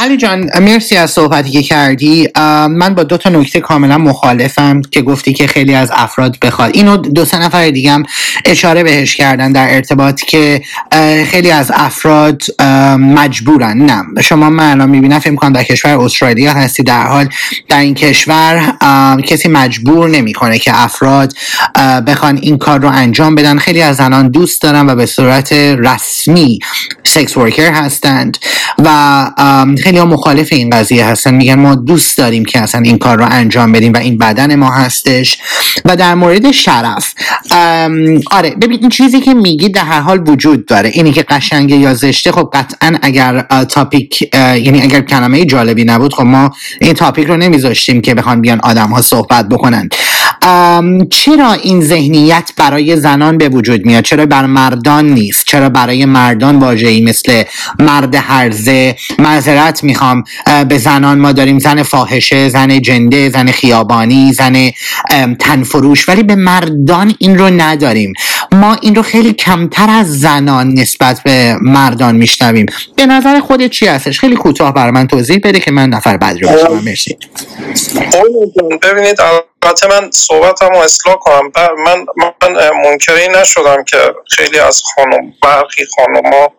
علی 0.01 0.17
جان 0.17 0.49
مرسی 0.59 0.97
از 0.97 1.11
صحبتی 1.11 1.51
که 1.51 1.61
کردی. 1.61 2.28
من 2.69 2.95
با 2.95 3.03
دو 3.03 3.17
تا 3.17 3.30
نکته 3.30 3.59
کاملا 3.59 3.97
مخالفم 3.97 4.82
که 4.82 5.01
گفتی 5.01 5.34
که 5.34 5.47
خیلی 5.47 5.76
از 5.76 5.91
افراد 5.93 6.38
بخواد. 6.41 6.72
اینو 6.74 6.97
دو 6.97 7.26
سه 7.26 7.38
نفر 7.38 7.69
دیگه 7.69 7.91
هم 7.91 8.03
اشاره 8.45 8.84
بهش 8.84 9.15
کردن 9.15 9.51
در 9.51 9.76
ارتباط 9.76 10.22
که 10.22 10.61
خیلی 11.26 11.51
از 11.51 11.72
افراد 11.76 12.41
مجبورن. 12.99 13.78
نه 13.78 14.22
شما 14.22 14.49
من 14.49 14.72
الان 14.72 14.89
می‌بینم 14.89 15.19
فکر 15.19 15.36
کنم 15.36 15.53
در 15.53 15.63
کشور 15.63 16.01
استرالیا 16.01 16.53
هستی. 16.53 16.84
در 16.84 17.07
حال 17.07 17.30
در 17.69 17.80
این 17.80 17.93
کشور 17.93 18.78
کسی 19.28 19.49
مجبور 19.49 20.09
نمی‌کنه 20.09 20.59
که 20.59 20.72
افراد 20.84 21.34
بخوان 22.07 22.38
این 22.41 22.57
کار 22.57 22.80
رو 22.80 22.89
انجام 22.89 23.36
بدن. 23.36 23.57
خیلی 23.57 23.82
از 23.82 23.95
زنان 23.95 24.30
دوست 24.30 24.61
دارن 24.61 24.89
و 24.89 24.95
به 24.95 25.05
صورت 25.05 25.53
رسمی 25.53 26.59
سکس 27.03 27.38
ورکر 27.38 27.72
هستند 27.72 28.38
و 28.78 29.30
خیلی 29.84 29.97
ها 29.97 30.05
مخالف 30.05 30.47
این 30.51 30.69
قضیه 30.69 31.05
هستن. 31.05 31.34
میگن 31.34 31.55
ما 31.55 31.76
دوست 31.76 32.17
داریم 32.17 32.45
که 32.45 32.59
اصلا 32.59 32.82
این 32.82 32.97
کار 32.97 33.17
رو 33.17 33.26
انجام 33.32 33.72
بدیم 33.72 33.93
و 33.93 33.97
این 33.97 34.17
بدن 34.17 34.55
ما 34.55 34.72
هستش. 34.72 35.38
و 35.86 35.95
در 35.95 36.15
مورد 36.15 36.51
شرف 36.51 37.13
آره 38.32 38.49
ببین 38.61 38.80
این 38.82 38.89
چیزی 38.89 39.19
که 39.22 39.34
میگی 39.34 39.69
در 39.69 39.84
هر 39.84 39.99
حال 39.99 40.30
وجود 40.30 40.65
داره. 40.65 40.89
اینی 40.93 41.11
که 41.11 41.24
قشنگه 41.24 41.76
یا 41.76 41.93
زشته 41.93 42.32
خب 42.32 42.49
قطعا 42.53 42.97
اگر 43.01 43.41
تاپیک 43.69 44.22
یعنی 44.34 44.82
اگر 44.82 45.01
کلمه 45.01 45.45
جالبی 45.45 45.84
نبود 45.84 46.13
خب 46.13 46.24
ما 46.24 46.51
این 46.82 46.93
تاپیک 46.93 47.28
رو 47.28 47.38
نمیذاشتیم 47.38 48.01
که 48.01 48.15
بخوان 48.15 48.41
بیان 48.41 48.59
آدم 48.59 48.89
ها 48.89 49.01
صحبت 49.01 49.49
بکنن. 49.49 49.89
چرا 51.09 51.53
این 51.53 51.82
ذهنیت 51.82 52.51
برای 52.57 52.95
زنان 52.95 53.38
به 53.38 53.49
وجود 53.49 53.86
میاد؟ 53.86 54.03
چرا 54.03 54.26
بر 54.26 54.45
مردان 54.45 55.09
نیست؟ 55.09 55.45
چرا 55.45 55.69
برای 55.69 56.05
مردان 56.05 56.51
واژه‌ای 56.60 57.02
مثل 57.02 57.43
مرد 57.80 58.16
هرزه 58.16 58.95
معذرت 59.20 59.84
می‌خوام 59.84 60.24
به 60.70 60.78
زنان 60.78 61.20
ما 61.20 61.32
داریم. 61.32 61.60
زن 61.60 61.84
فاحشه 61.84 62.49
زن 62.49 62.82
جنده 62.82 63.30
زن 63.30 63.52
خیابانی 63.52 64.34
زن 64.34 64.72
تنفروش. 65.39 66.10
ولی 66.10 66.24
به 66.24 66.36
مردان 66.36 67.14
این 67.20 67.38
رو 67.38 67.49
نداریم. 67.49 68.14
ما 68.52 68.78
این 68.82 68.95
رو 68.95 69.02
خیلی 69.02 69.34
کمتر 69.34 69.89
از 69.89 70.20
زنان 70.20 70.74
نسبت 70.74 71.24
به 71.24 71.58
مردان 71.62 72.16
میشنویم. 72.16 72.66
به 72.95 73.06
نظر 73.06 73.39
خودت 73.39 73.70
چی 73.70 73.88
هستش؟ 73.88 74.20
خیلی 74.20 74.36
کوتاه 74.36 74.74
برای 74.74 74.91
من 74.91 75.08
توضیح 75.08 75.39
بده 75.43 75.60
که 75.60 75.72
من 75.72 75.89
نفر 75.89 76.18
بعد 76.18 76.38
رو 76.43 76.49
مرسی. 76.86 77.18
ببینید 78.84 79.18
البته 79.64 79.88
من 79.88 80.12
صحبتم 80.12 80.70
رو 80.70 80.78
اصلاح 80.78 81.16
کنم. 81.16 81.51
من 81.78 82.05
من 82.18 82.70
منکری 82.86 83.28
نشدم 83.28 83.84
که 83.84 84.14
خیلی 84.30 84.59
از 84.59 84.82
خانم 84.95 85.34
برخی 85.43 85.86
خانوما 85.95 86.53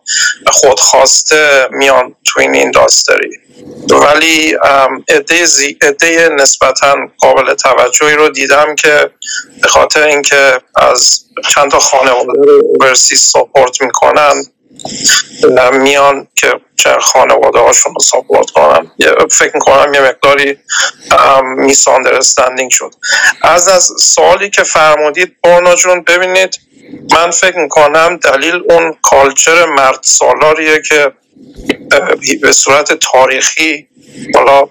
خودخواسته 0.47 1.69
میان 1.71 2.17
تو 2.25 2.41
این 2.41 2.55
اینداستری. 2.55 3.31
ولی 3.91 4.57
عده 5.83 6.29
نسبتا 6.29 6.97
قابل 7.19 7.55
توجهی 7.55 8.15
رو 8.15 8.29
دیدم 8.29 8.75
که 8.75 9.11
به 9.63 9.69
خاطر 9.69 10.03
اینکه 10.03 10.61
از 10.77 11.25
چند 11.55 11.71
تا 11.71 11.79
خانواده 11.79 12.41
رو 12.81 12.95
ساپورت 12.95 13.83
می‌کنن 13.83 14.45
میان 15.73 16.29
که 16.35 16.53
چه 16.77 16.99
خانواده 17.01 17.59
هاشون 17.59 17.95
رو 17.95 18.01
ساپورت 18.01 18.51
کنن 18.51 18.91
فکر 19.31 19.51
می‌کنم 19.55 19.95
یه 19.95 20.01
مقداری 20.01 20.59
میساندرستندینگ 21.57 22.71
شد. 22.71 22.95
از 23.43 23.69
از 23.69 23.93
سوالی 23.99 24.51
که 24.51 24.63
فرمودید 24.63 25.37
بارنا 25.43 25.75
جون 25.75 26.03
ببینید 26.03 26.61
من 27.13 27.31
فکر 27.31 27.59
می‌کنم 27.59 28.17
دلیل 28.17 28.63
اون 28.71 28.97
کالچر 29.03 29.65
مرد 29.65 29.99
سالاریه 30.03 30.83
که 30.89 31.13
به 32.43 32.53
صورت 32.53 32.93
تاریخی 32.93 33.89
حالا 34.35 34.69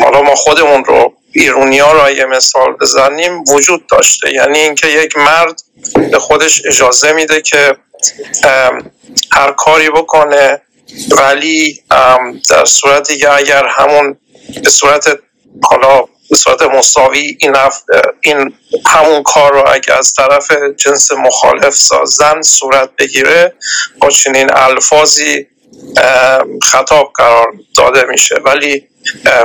حالا 0.00 0.22
ما 0.22 0.34
خودمون 0.34 0.84
رو 0.84 1.14
ایرونیا 1.32 1.92
را 1.92 2.10
یه 2.10 2.24
مثال 2.24 2.72
بزنیم 2.80 3.44
وجود 3.48 3.86
داشته. 3.86 4.32
یعنی 4.32 4.58
اینکه 4.58 4.86
یک 4.86 5.16
مرد 5.16 5.62
به 6.10 6.18
خودش 6.18 6.62
اجازه 6.66 7.12
میده 7.12 7.40
که 7.40 7.76
هر 9.32 9.52
کاری 9.52 9.90
بکنه 9.90 10.62
ولی 11.18 11.84
در 12.50 12.64
صورت 12.64 13.08
دیگه 13.08 13.32
اگر 13.32 13.66
همون 13.66 14.18
به 14.62 14.70
صورت 14.70 15.18
حالا 15.62 16.04
به 16.30 16.36
صورت 16.36 16.62
مساوی 16.62 17.36
این, 17.40 17.56
این 18.20 18.54
همون 18.86 19.22
کار 19.22 19.52
رو 19.52 19.64
اگر 19.68 19.98
از 19.98 20.12
طرف 20.12 20.52
جنس 20.76 21.12
مخالف 21.12 21.74
زن 22.04 22.42
صورت 22.42 22.90
بگیره 22.98 23.54
با 24.00 24.10
چنین 24.10 24.50
الفاظی 24.52 25.46
خطاب 26.62 27.12
قرار 27.14 27.52
داده 27.76 28.04
میشه. 28.04 28.34
ولی 28.44 28.88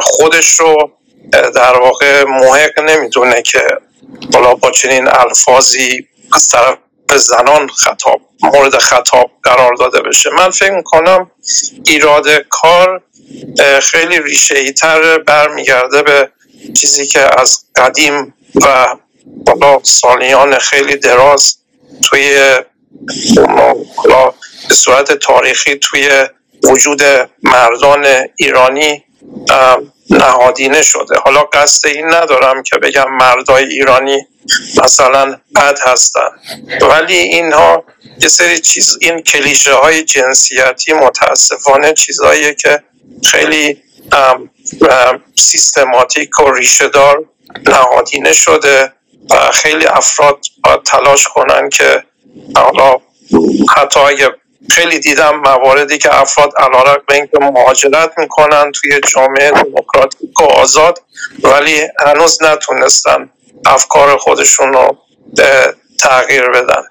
خودش 0.01 0.59
رو 0.59 0.91
در 1.31 1.79
واقع 1.79 2.23
محق 2.23 2.79
نمی‌دونه 2.79 3.41
که 3.41 3.67
بالا 4.33 4.53
با 4.53 4.71
چنین 4.71 5.07
الفاظی 5.07 6.07
از 6.33 6.47
طرف 6.47 6.77
زنان 7.17 7.67
خطاب 7.67 8.21
مورد 8.43 8.77
خطاب 8.77 9.31
قرار 9.43 9.73
داده 9.73 10.01
بشه. 10.01 10.29
من 10.29 10.49
فکر 10.49 10.71
می‌کنم 10.71 11.31
ایراد 11.85 12.29
کار 12.49 13.01
خیلی 13.81 14.19
ریشه 14.19 14.55
ای 14.55 14.71
تر 14.71 15.17
برمیگرده 15.17 16.01
به 16.01 16.31
چیزی 16.73 17.07
که 17.07 17.39
از 17.41 17.65
قدیم 17.75 18.33
و 18.65 18.95
بالا 19.25 19.79
سالیان 19.83 20.59
خیلی 20.59 20.95
دراز 20.95 21.57
توی 22.09 22.55
به 24.69 24.75
صورت 24.75 25.11
تاریخی 25.11 25.75
توی 25.75 26.27
وجود 26.63 27.01
مردان 27.43 28.05
ایرانی 28.35 29.03
نهادینه 30.09 30.81
شده. 30.81 31.15
حالا 31.25 31.43
قصد 31.43 31.87
این 31.87 32.13
ندارم 32.13 32.63
که 32.63 32.77
بگم 32.77 33.05
مردای 33.11 33.65
ایرانی 33.65 34.27
مثلا 34.83 35.39
بد 35.55 35.79
هستن. 35.85 36.29
ولی 36.81 37.15
اینها 37.15 37.83
یه 38.21 38.27
سری 38.27 38.59
چیز 38.59 38.97
این 39.01 39.21
کلیشه 39.21 39.73
های 39.73 40.03
جنسیتی 40.03 40.93
متاسفانه 40.93 41.93
چیزهایی 41.93 42.55
که 42.55 42.83
خیلی 43.31 43.81
سیستماتیک 45.35 46.39
و 46.39 46.51
ریشه 46.51 46.87
دار 46.87 47.25
نهادینه 47.67 48.33
شده 48.33 48.93
و 49.29 49.51
خیلی 49.51 49.85
افراد 49.85 50.39
باید 50.63 50.83
تلاش 50.83 51.27
کنن 51.27 51.69
که 51.69 52.03
حالا 52.55 52.97
حتی 53.77 53.99
اگه 53.99 54.29
خیلی 54.71 54.99
دیدم 54.99 55.35
مواردی 55.35 55.97
که 55.97 56.19
افراد 56.19 56.53
علارق 56.57 57.05
به 57.05 57.15
اینکه 57.15 57.39
مهاجرت 57.41 58.13
می‌کنن 58.17 58.71
توی 58.71 59.01
جامعه 59.13 59.51
دموکراتیک 59.51 60.41
و 60.41 60.43
آزاد 60.43 61.01
ولی 61.43 61.87
هنوز 62.05 62.43
نتونستن 62.43 63.29
افکار 63.65 64.17
خودشون 64.17 64.73
رو 64.73 64.97
تغییر 65.99 66.49
بدن. 66.49 66.83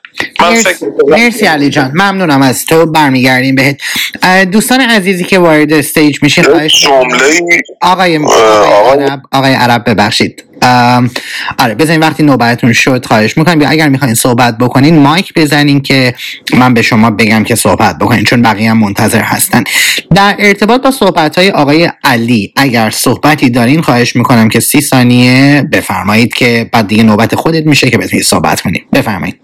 مرسی. 1.09 1.47
علی 1.47 1.71
جان. 1.71 1.91
ممنونم 1.95 2.43
از 2.43 2.67
تو. 2.67 2.87
برمیگردیم 2.87 3.55
بهت. 3.55 3.77
دوستان 4.45 4.81
عزیزی 4.81 5.25
که 5.25 5.39
وارد 5.39 5.73
استیج 5.73 6.23
میشین 6.23 6.45
خواهش 6.45 6.87
آقای 7.83 8.17
عرب 8.17 9.23
آقای 9.33 9.55
عرب 9.55 9.91
ببخشید. 9.91 10.45
آره 11.59 11.75
بزنین 11.75 12.01
وقتی 12.01 12.23
نوبتتون 12.23 12.73
شد 12.73 13.07
خواهش 13.07 13.37
می‌کنم. 13.37 13.65
اگر 13.69 13.89
می‌خواین 13.89 14.15
صحبت 14.15 14.59
بکنین 14.59 14.99
مایک 14.99 15.35
بزنین 15.35 15.81
که 15.81 16.15
من 16.53 16.75
به 16.75 16.83
شما 16.83 17.11
بگم 17.11 17.45
که 17.45 17.55
صحبت 17.55 17.99
بکنین 17.99 18.25
چون 18.25 18.43
بقیه 18.43 18.71
هم 18.71 18.79
منتظر 18.79 19.23
هستن. 19.23 19.65
در 20.15 20.37
ارتباط 20.39 20.83
با 20.83 20.91
صحبت 20.91 21.39
های 21.39 21.51
آقای 21.51 21.91
علی 22.05 22.53
اگر 22.57 22.91
صحبتی 22.91 23.51
دارین 23.51 23.83
خواهش 23.83 24.17
می‌کنم 24.17 24.49
که 24.49 24.61
سی 24.61 24.81
ثانیه 24.81 25.69
بفرمایید 25.73 26.35
که 26.35 26.71
بعد 26.73 26.89
دیگه 26.89 27.03
نوبت 27.03 27.35
خودت 27.35 27.67
میشه 27.67 27.91
که 27.91 27.99
بتونید 27.99 28.25
صحبت 28.25 28.61
کنید 28.61 28.91
بفرمایید. 28.91 29.37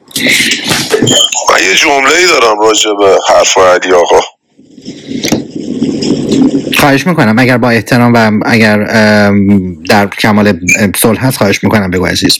من 1.50 1.62
یه 1.68 1.74
جمله 1.74 2.16
ای 2.16 2.26
دارم 2.26 2.60
راجع 2.60 2.90
به 2.98 3.18
حرف 3.28 3.58
علی 3.58 3.92
آقا. 3.92 4.20
خواهش 6.78 7.06
می‌کنم. 7.06 7.38
اگر 7.38 7.58
با 7.58 7.70
احترام 7.70 8.12
و 8.14 8.30
اگر 8.44 8.76
در 9.88 10.06
کمال 10.06 10.60
صلح 10.96 11.26
هست 11.26 11.36
خواهش 11.36 11.64
می‌کنم. 11.64 11.90
بگو 11.90 12.06
عزیز. 12.06 12.38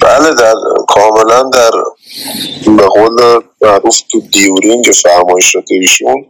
بله 0.00 0.34
در 0.38 0.54
کاملا 0.88 1.50
در 1.50 1.70
به 2.76 2.86
قول 2.86 3.40
معروف 3.62 4.00
تو 4.12 4.20
دیورینگ 4.32 4.84
فرمایشات 5.02 5.64
ایشون 5.70 6.26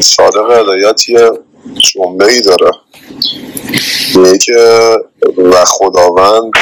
صادق 0.00 0.60
هدایت 0.60 1.08
یه 1.08 1.30
جمله 1.94 2.24
ای 2.24 2.40
داره. 2.40 2.70
میگه 4.14 4.38
که 4.38 4.96
و 5.38 5.64
خداوند 5.64 6.52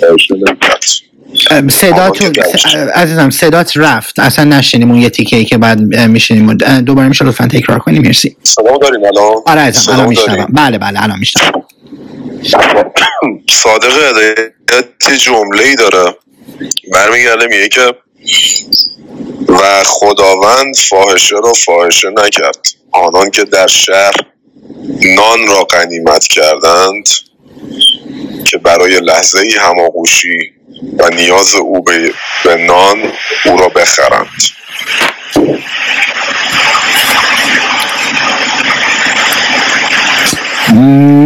فاحشه 0.00 0.34
نکرد 0.34 0.84
صداتون. 1.70 2.32
عزیزم 2.94 3.30
صدات 3.30 3.72
رفت. 3.76 4.18
اصلا 4.18 4.44
نشنیم 4.44 4.90
اون 4.90 5.00
یه 5.00 5.10
تیکه 5.10 5.36
ای 5.36 5.44
که 5.44 5.58
بعد 5.58 5.80
میشنیم 5.80 6.54
دوباره 6.80 7.08
میشه 7.08 7.24
لطفا 7.24 7.46
تکرار 7.46 7.78
کنی. 7.78 7.98
مرسی. 7.98 8.36
صدا 8.42 8.76
داریم 8.76 9.04
الان؟ 9.04 9.42
آره 9.46 9.60
عزیزم 9.60 9.92
الان 9.92 10.08
میشنوم؟ 10.08 10.46
بله 10.52 10.78
بله 10.78 11.02
الان 11.02 11.18
میشنوم. 11.18 11.64
صادق 13.64 13.92
هدایت 14.10 15.20
جمله 15.20 15.62
ای 15.62 15.76
داره. 15.76 16.14
برمیگرده 16.92 17.46
میگه 17.46 17.68
که 17.68 17.94
و 19.48 19.82
خداوند 19.84 20.76
فاحشه 20.76 21.36
را 21.44 21.52
فاحشه 21.52 22.08
نکرد. 22.10 22.66
آنان 22.92 23.30
که 23.30 23.44
در 23.44 23.66
شهر 23.66 24.14
نان 25.16 25.46
را 25.48 25.64
غنیمت 25.64 26.24
کردند 26.24 27.08
که 28.44 28.58
برای 28.58 29.00
لحظه 29.00 29.38
ای 29.38 29.52
هماغوشی 29.60 30.57
و 30.98 31.08
نیاز 31.08 31.54
او 31.54 31.82
به, 31.82 32.12
به 32.44 32.56
نان 32.56 33.12
او 33.44 33.56
را 33.56 33.68
بخرند. 33.68 34.28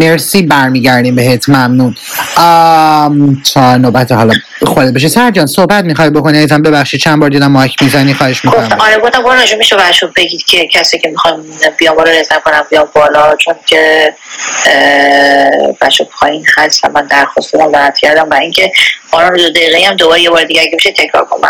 مرسی 0.00 0.42
برمیگردیم 0.42 1.14
بهت 1.14 1.48
ممنون. 1.48 1.94
آم، 2.36 3.42
تا 3.54 3.76
نوبت 3.76 4.12
حالا 4.12 4.34
خودت 4.62 4.92
بشه 4.92 5.08
سرجان 5.08 5.46
صحبت 5.46 5.84
می‌خوای 5.84 6.10
بکنی؟ 6.10 6.38
عزیزم 6.38 6.62
ببخشید 6.62 7.00
چند 7.00 7.18
بار 7.20 7.30
دیدم 7.30 7.46
مایک 7.46 7.82
می‌زنی 7.82 8.14
خواهش 8.14 8.44
می‌کنم. 8.44 8.68
گفت 8.68 8.80
آره 8.80 8.98
گفتم 8.98 9.22
برو 9.22 9.34
نجوم 9.34 9.58
میشه 9.58 9.76
بچه 9.76 10.06
بگید 10.16 10.44
که 10.44 10.66
کسی 10.66 10.98
که 10.98 11.08
می‌خوام 11.08 11.44
بیام 11.78 11.96
بالا 11.96 12.10
رزن 12.10 12.36
کنم 12.44 12.64
بیام 12.70 12.88
بالا 12.94 13.36
چون 13.36 13.54
که 13.66 14.14
بچه 15.80 16.04
پایین 16.04 16.44
هست 16.56 16.84
و 16.84 16.88
من 16.88 17.06
درخواست 17.06 17.52
دادم 17.52 17.72
راحت 17.72 17.98
کردم. 17.98 18.28
و 18.30 18.34
اینکه 18.34 18.72
دقیقه 19.54 19.88
هم 19.88 19.96
دوباره 19.96 20.20
یه 20.20 20.30
بار 20.30 20.44
دیگه 20.44 20.70
بشه 20.78 20.92
تکرار 20.92 21.24
کنم. 21.24 21.48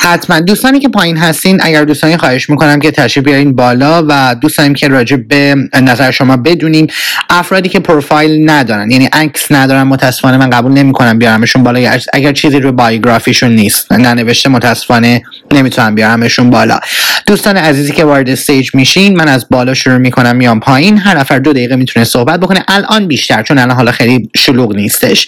حتما. 0.00 0.40
دوستانی 0.40 0.80
که 0.80 0.88
پایین 0.88 1.16
هستین 1.16 1.60
اگر 1.62 1.84
دوستانی 1.84 2.16
خواهش 2.16 2.50
می‌کنم 2.50 2.80
که 2.80 2.90
تشریف 2.90 3.26
بیارین 3.26 3.54
بالا 3.54 4.04
و 4.08 4.36
دوست 4.40 4.58
داریم 4.58 4.74
که 4.74 4.88
راجع 4.88 5.16
به 5.16 5.54
نظر 5.82 6.10
شما 6.10 6.36
بدونیم 6.36 6.86
افرادی 7.30 7.68
که 7.68 7.80
پروفایل 7.80 8.50
ندارن 8.50 8.90
یعنی 8.90 9.06
عکس 9.12 9.46
ندارن 9.50 9.82
متاسفانه 9.82 10.36
من 10.36 10.50
قبول 10.50 10.72
نمی‌کنم 10.72 11.18
بیارمشون 11.18 11.62
بالا. 11.62 11.98
اگر 12.12 12.32
چیزی 12.32 12.60
رو 12.60 12.72
بایوگرافیشون 12.72 13.50
نیست 13.50 13.92
ننوشته 13.92 14.48
متاسفانه 14.48 15.22
نمی‌تونم 15.52 15.94
بیارمشون 15.94 16.50
بالا. 16.50 16.80
دوستان 17.26 17.56
عزیزی 17.56 17.92
که 17.92 18.04
وارد 18.04 18.28
stage 18.30 18.74
میشین 18.74 19.16
من 19.16 19.28
از 19.28 19.46
بالا 19.50 19.74
شروع 19.74 19.98
می‌کنم 19.98 20.36
میام 20.36 20.60
پایین. 20.60 20.98
هر 20.98 21.18
نفر 21.18 21.38
دو 21.38 21.52
دقیقه 21.52 21.76
می‌تونه 21.76 22.04
صحبت 22.04 22.40
بکنه. 22.40 22.64
الان 22.68 23.06
بیشتر 23.06 23.42
چون 23.42 23.58
الان 23.58 23.76
حالا 23.76 23.92
خیلی 23.92 24.30
شلوغ 24.36 24.76
نیستش. 24.76 25.26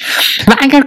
و 0.49 0.53
اگر 0.61 0.85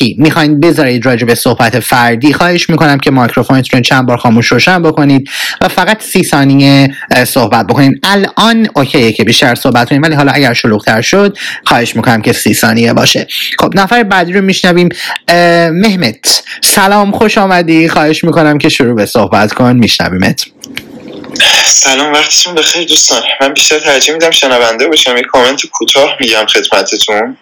کامنتی 0.00 0.16
می‌خواین 0.18 0.60
بذارید 0.60 1.06
راجع 1.06 1.26
به 1.26 1.34
صحبت 1.34 1.80
فردی 1.80 2.32
خواهش 2.32 2.70
می‌کنم 2.70 2.98
که 2.98 3.10
microphone 3.10 3.62
تون 3.62 3.78
رو 3.78 3.84
چند 3.84 4.06
بار 4.06 4.16
خاموش 4.16 4.46
روشن 4.46 4.82
بکنید 4.82 5.28
و 5.60 5.68
فقط 5.68 6.02
سی 6.02 6.24
ثانیه 6.24 6.94
صحبت 7.26 7.66
بکنید 7.66 8.00
الان 8.02 8.68
okay 8.76 9.05
ه 9.05 9.12
که 9.12 9.24
بیشتر 9.24 9.54
صحبت 9.54 9.88
کنید 9.88 10.04
ولی 10.04 10.14
حالا 10.14 10.32
اگر 10.32 10.52
شلوغتر 10.52 11.00
شد 11.00 11.38
خواهش 11.64 11.96
می‌کنم 11.96 12.22
که 12.22 12.32
سی 12.32 12.54
ثانیه 12.54 12.92
باشه. 12.92 13.26
خب 13.58 13.72
نفر 13.74 14.02
بعدی 14.02 14.32
رو 14.32 14.40
میشنویم. 14.40 14.88
مهمت. 15.72 16.42
سلام 16.60 17.12
خوش 17.12 17.38
آمدی. 17.38 17.88
خواهش 17.88 18.24
می‌کنم 18.24 18.58
که 18.58 18.68
شروع 18.68 18.94
به 18.94 19.06
صحبت 19.06 19.52
کن. 19.52 19.76
میشنویمت. 19.76 20.44
سلام 21.64 22.12
وقتتون 22.12 22.54
بخیر 22.54 22.88
دوستان. 22.88 23.22
من 23.40 23.54
بیشتر 23.54 23.78
ترجیح 23.78 24.14
میدم 24.14 24.30
شنونده 24.30 24.88
باشم. 24.88 25.16
یه 25.16 25.22
کامنت 25.22 25.66
کوتاه 25.66 26.16
میگم 26.20 26.46
خدمتتون. 26.46 27.36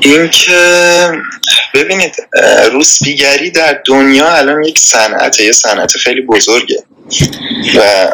اینکه 0.00 1.10
ببینید 1.74 2.14
روسپیگری 2.72 3.50
در 3.50 3.80
دنیا 3.86 4.36
الان 4.36 4.64
یک 4.64 4.78
صنعته 4.78 5.44
یه 5.44 5.52
صنعت 5.52 5.96
خیلی 5.96 6.20
بزرگه 6.20 6.84
و 7.76 8.10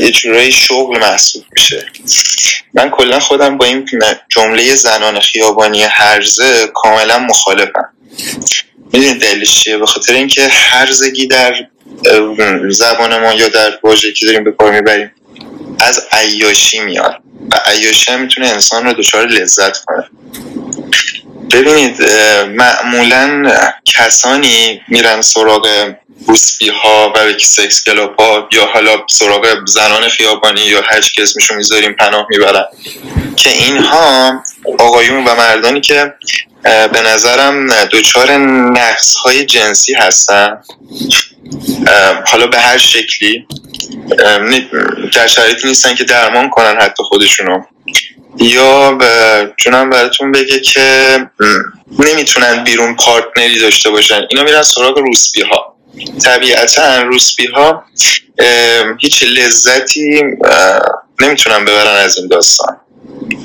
یه 0.00 0.10
جورایی 0.10 0.52
شغل 0.52 0.98
محسوب 0.98 1.44
میشه. 1.56 1.86
من 2.74 2.90
کلا 2.90 3.20
خودم 3.20 3.58
با 3.58 3.64
این 3.64 3.88
جمله 4.28 4.74
زنان 4.74 5.20
خیابانی 5.20 5.82
هرزه 5.82 6.70
کاملا 6.74 7.18
مخالفم. 7.18 7.88
می‌دونید 8.92 9.20
دلیلش 9.20 9.54
چیه؟ 9.54 9.78
به 9.78 9.86
خاطر 9.86 10.12
اینکه 10.12 10.48
هرزگی 10.48 11.26
در 11.26 11.54
زبان 12.68 13.18
ما 13.18 13.32
یا 13.32 13.48
در 13.48 13.78
واژه‌ای 13.82 14.14
که 14.14 14.26
داریم 14.26 14.44
به 14.44 14.52
کار 14.52 14.72
می‌بریم 14.72 15.12
از 15.80 16.02
عیاشی 16.12 16.80
میاد. 16.80 17.14
و 17.52 17.60
عیاشی 17.64 18.10
هم 18.12 18.20
می‌تونه 18.20 18.46
انسان 18.46 18.84
رو 18.84 18.92
دچار 18.92 19.26
لذت 19.26 19.78
کنه. 19.84 20.10
ببینید 21.52 22.02
معمولا 22.54 23.52
کسانی 23.84 24.82
میرن 24.88 25.22
سراغ 25.22 25.94
روسپی 26.28 26.68
ها 26.68 27.12
و 27.16 27.38
سکس 27.38 27.82
کلاب 27.82 28.20
ها 28.20 28.48
یا 28.52 28.66
حالا 28.66 28.98
سراغ 29.10 29.46
زنان 29.66 30.08
خیابانی 30.08 30.60
یا 30.60 30.82
چی 31.00 31.10
که 31.14 31.22
اسمشو 31.22 31.54
می‌ذاریم 31.54 31.92
پناه 31.92 32.26
می‌برن. 32.30 32.64
که 33.36 33.50
اینها 33.50 34.42
آقایون 34.78 35.24
و 35.24 35.34
مردانی 35.34 35.80
که 35.80 36.14
به 36.62 37.02
نظرم 37.06 37.66
دچار 37.84 38.32
نقص 38.32 39.14
های 39.14 39.44
جنسی 39.44 39.94
هستن. 39.94 40.62
حالا 42.26 42.46
به 42.46 42.60
هر 42.60 42.78
شکلی 42.78 43.46
در 45.12 45.26
شرایطی 45.26 45.68
نیستن 45.68 45.94
که 45.94 46.04
درمان 46.04 46.50
کنن 46.50 46.80
حتی 46.80 47.02
خودشونو. 47.02 47.62
یا 48.38 48.98
جونم 49.56 49.90
براتون 49.90 50.32
بگه 50.32 50.60
که 50.60 51.18
نمی‌تونن 51.98 52.64
بیرون 52.64 52.96
پارتنری 52.96 53.58
داشته 53.58 53.90
باشن. 53.90 54.20
اینا 54.30 54.42
میرن 54.42 54.62
سراغ 54.62 54.98
روسپی 54.98 55.42
ها 55.42 55.76
طبیعتا 56.24 57.02
روسپی 57.02 57.46
ها 57.46 57.84
هیچ 59.00 59.22
لذتی 59.22 60.22
نمی‌تونن 61.20 61.64
ببرن 61.64 61.96
از 61.96 62.18
این 62.18 62.28
داستان. 62.28 62.76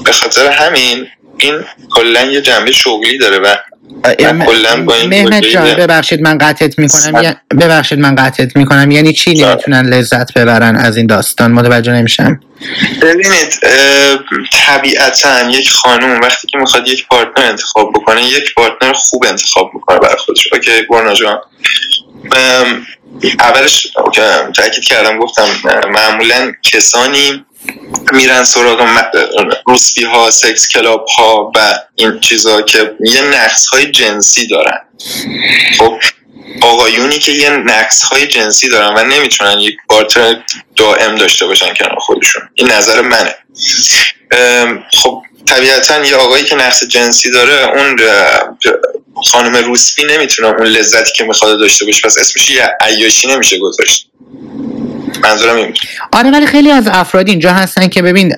به 0.06 0.12
خاطر 0.12 0.48
همین 0.48 1.08
این 1.38 1.66
کلا 1.92 2.26
یه 2.26 2.42
جنبه 2.42 2.72
شغلی 2.72 3.18
داره 3.18 3.40
و 3.40 3.56
مهمت 5.10 5.44
جان 5.44 5.74
ببخشید 5.76 6.22
من 6.22 6.38
قطعت 6.38 6.80
می‌کنم. 6.80 7.36
ببخشید 7.62 8.00
من 8.00 8.16
قطعت 8.16 8.58
می‌کنم. 8.58 8.92
یعنی 8.92 9.14
چی 9.14 9.34
نمی‌تونن 9.34 9.82
لذت 9.90 10.34
ببرن 10.34 10.76
از 10.76 10.98
این 10.98 11.08
داستان؟ 11.08 11.52
متوجه 11.52 11.92
نمیشم. 11.92 12.40
ببینید 13.02 13.60
طبیعتا 14.52 15.50
یک 15.50 15.72
خانوم 15.72 16.22
وقتی 16.22 16.48
که 16.48 16.58
می‌خواد 16.58 16.88
یک 16.88 17.08
partner 17.08 17.46
انتخاب 17.46 17.90
بکنه 17.96 18.24
یک 18.24 18.54
partner 18.56 18.94
خوب 18.94 19.26
انتخاب 19.30 19.72
می‌کنه 19.74 20.00
برای 20.00 20.16
خودش. 20.18 20.48
okay 20.54 20.82
برنا 20.90 21.14
جان. 21.14 21.40
اولش 23.40 23.88
تاکید 24.56 24.84
کردم 24.84 25.20
گفتم 25.20 25.48
معمولا 25.94 26.52
کسانی 26.64 27.46
میرن 28.14 28.44
سراغ 28.44 28.88
روسپی 29.68 30.04
ها 30.04 30.30
سکس 30.30 30.68
کلاب 30.68 31.06
ها 31.18 31.52
و 31.56 31.80
این 31.96 32.20
چیزها 32.20 32.62
که 32.62 32.96
یه 33.06 33.22
نقص 33.22 33.68
های 33.68 33.92
جنسی 33.92 34.48
دارن. 34.48 34.80
خب 35.78 36.00
آقایونی 36.62 37.20
که 37.20 37.32
یه 37.32 37.50
نقص 37.50 38.02
های 38.02 38.28
جنسی 38.28 38.70
دارن 38.70 38.94
و 38.98 39.04
نمی‌تونن 39.04 39.60
یک 39.60 39.76
پارتنر 39.90 40.36
دائم 40.76 41.16
داشته 41.16 41.46
باشن 41.46 41.74
کنار 41.74 42.00
خودشون. 42.00 42.50
این 42.56 42.72
نظر 42.72 43.02
منه. 43.02 43.36
خب 44.94 45.22
طبیعتا 45.46 46.06
یه 46.06 46.16
آقایی 46.16 46.44
که 46.44 46.56
نقص 46.56 46.84
جنسی 46.84 47.32
داره 47.32 47.78
اون 47.78 48.00
خانم 49.32 49.56
روسپی 49.56 50.04
نمی‌تونه 50.04 50.48
اون 50.48 50.68
لذتی 50.68 51.12
که 51.16 51.24
می‌خواد 51.24 51.60
داشته 51.60 51.86
باشه. 51.86 52.02
پس 52.04 52.18
اسمش 52.18 52.50
یه 52.50 52.70
عیاشی 52.82 53.28
نمیشه 53.28 53.58
گذاشت. 53.60 54.11
منظورم 55.24 55.56
این. 55.56 55.74
آره 56.12 56.32
ولی 56.32 56.46
خیلی 56.46 56.72
از 56.72 56.88
افراد 56.88 57.30
اینجا 57.30 57.54
هستن 57.54 57.88
که 57.88 58.02
ببین 58.02 58.34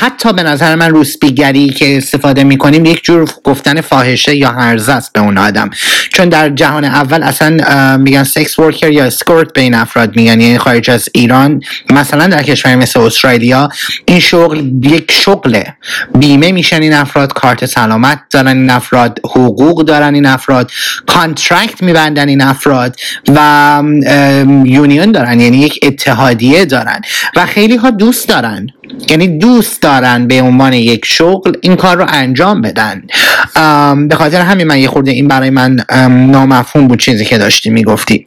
حتی 0.00 0.32
به 0.32 0.42
نظر 0.42 0.74
من 0.74 0.90
روسپیگری 0.90 1.68
که 1.68 1.96
استفاده 1.96 2.44
می‌کنیم 2.44 2.84
یک 2.84 3.04
جور 3.04 3.30
گفتن 3.44 3.80
فاحشه 3.80 4.36
یا 4.36 4.50
هرزه 4.50 4.92
است 4.92 5.12
به 5.12 5.20
اون 5.20 5.38
آدم 5.38 5.70
چون 6.12 6.28
در 6.28 6.48
جهان 6.48 6.84
اول 6.84 7.22
اصلا 7.22 7.96
میگن 7.96 8.22
سکس 8.22 8.58
ورکر 8.58 8.90
یا 8.90 9.04
اسکورت 9.04 9.52
به 9.52 9.60
این 9.60 9.74
افراد 9.74 10.16
میگن 10.16 10.40
یعنی 10.40 10.58
خارج 10.58 10.90
از 10.90 11.08
ایران 11.14 11.60
مثلا 11.90 12.26
در 12.26 12.42
کشوری 12.42 12.76
مثل 12.76 13.00
استرالیا 13.00 13.68
این 14.04 14.20
شغل 14.20 14.70
یک 14.82 15.12
شغله 15.12 15.76
بیمه 16.14 16.52
میشن 16.52 16.82
این 16.82 16.92
افراد 16.92 17.32
کارت 17.32 17.66
سلامت 17.66 18.20
دارن 18.30 18.56
این 18.56 18.70
افراد 18.70 19.20
حقوق 19.24 19.84
دارن 19.84 20.14
این 20.14 20.26
افراد 20.26 20.70
contract 21.06 21.82
میبندن 21.82 22.28
این 22.28 22.42
افراد 22.42 22.96
و 23.28 23.82
union 24.68 25.12
دارن 25.12 25.40
یعنی 25.40 25.58
یک 25.58 25.78
اتحادیه 25.82 26.64
دارن 26.64 27.00
و 27.36 27.46
خیلی 27.46 27.76
ها 27.76 27.90
دوست 27.90 28.28
دارن. 28.28 28.66
یعنی 29.08 29.38
دوست 29.38 29.82
دارن 29.82 30.26
به 30.26 30.42
عنوان 30.42 30.72
یک 30.72 31.04
شغل 31.04 31.52
این 31.60 31.76
کار 31.76 31.96
رو 31.96 32.04
انجام 32.08 32.60
بدن. 32.60 33.02
به 34.08 34.14
خاطر 34.14 34.40
همین 34.40 34.66
من 34.66 34.78
یه 34.78 34.88
خورده 34.88 35.10
این 35.10 35.28
برای 35.28 35.50
من 35.50 35.84
ام، 35.88 36.30
نامفهوم 36.30 36.88
بود 36.88 36.98
چیزی 36.98 37.24
که 37.24 37.38
داشتی 37.38 37.70
می‌گفتی. 37.70 38.26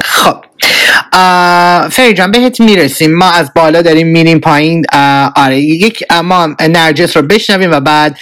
خب. 0.00 0.36
فری 1.90 2.14
جان 2.14 2.30
بهت 2.30 2.60
می‌رسیم. 2.60 3.14
ما 3.14 3.30
از 3.30 3.50
بالا 3.54 3.82
داریم 3.82 4.06
میریم 4.06 4.40
پایین. 4.40 4.84
آره 5.36 5.60
یک 5.60 6.04
ما 6.24 6.46
نرجس 6.68 7.16
رو 7.16 7.22
بشنویم 7.22 7.70
و 7.70 7.80
بعد 7.80 8.18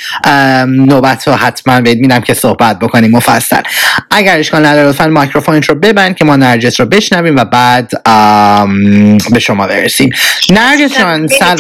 نوبت 0.67 1.29
رو 1.29 1.35
حتما 1.35 1.81
بهت 1.81 1.99
میدم 1.99 2.21
که 2.21 2.35
صحبت 2.35 2.79
بکنیم 2.79 3.11
مفصل. 3.11 3.63
اگر 4.11 4.39
اشکال 4.39 4.67
نداره 4.67 4.89
لطفا 4.89 5.07
میکروفون 5.07 5.63
رو 5.63 5.75
ببند 5.75 6.17
که 6.17 6.25
ما 6.25 6.37
نرجس 6.37 6.81
رو 6.81 6.87
بشنویم 6.87 7.37
و 7.37 7.45
بعد 7.45 7.91
به 9.31 9.39
شما 9.39 9.67
برسیم. 9.67 10.11
نرجس 10.51 10.99
جان 10.99 11.29
سل... 11.29 11.57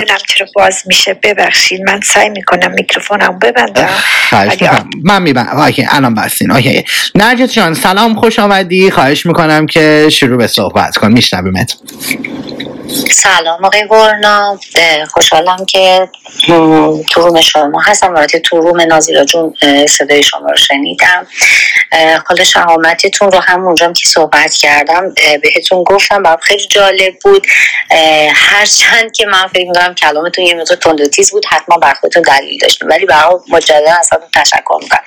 باز 0.54 0.82
میشه. 0.86 1.14
ببخشید 1.22 1.80
من 1.86 2.00
سعی 2.00 2.28
می‌کنم 2.28 2.72
میکروفونم 2.72 3.38
ببندم. 3.38 3.88
من 5.04 5.22
میبندم. 5.22 5.59
okay 5.59 5.86
الان 5.90 6.14
بستین. 6.14 6.52
okay. 6.53 6.84
نرجس 7.14 7.52
جان 7.52 7.74
سلام 7.74 8.14
خوش 8.14 8.38
آمدی. 8.38 8.90
خواهش 8.90 9.26
می‌کنم 9.26 9.66
که 9.66 10.09
شروع 10.12 10.38
به 10.38 10.46
صحبت 10.46 10.97
کن 10.99 11.12
میشنویمت 11.12 11.76
سلام 13.11 13.64
آقای 13.64 13.86
گرنا 13.90 14.59
خوشحالم 15.11 15.64
که 15.66 16.09
تو 17.11 17.22
روم 17.22 17.40
شما 17.40 17.80
هستم. 17.80 18.14
وارد 18.14 18.38
تو 18.38 18.61
روم 18.61 18.80
نازیلا 18.80 19.24
جون 19.24 19.55
صدای 19.88 20.22
شما 20.22 20.49
رو 20.51 20.57
شنیدم. 20.57 21.26
حالا 22.26 22.45
شهامتتون 22.45 23.32
رو 23.32 23.39
همونجا 23.39 23.93
که 23.93 24.09
صحبت 24.09 24.55
کردم 24.55 25.14
بهتون 25.43 25.84
گفتم 25.84 26.22
برام 26.22 26.39
خیلی 26.43 26.66
جالب 26.66 27.18
بود. 27.22 27.47
هرچند 28.34 29.12
که 29.12 29.26
من 29.26 29.47
فکر 29.47 29.68
می‌کنم 29.68 29.95
کلامتون 29.95 30.45
یه 30.45 30.55
مقدار 30.55 30.76
تند 30.76 31.11
تیز 31.11 31.30
بود 31.30 31.45
حتما 31.51 31.76
بر 31.76 31.95
خودتون 31.95 32.22
دلیل 32.22 32.59
داشتیم 32.59 32.89
ولی 32.89 33.07
برای 33.07 33.34
مجددا 33.49 33.93
ازتون 34.01 34.28
تشکر 34.34 34.78
می‌کنم. 34.82 35.03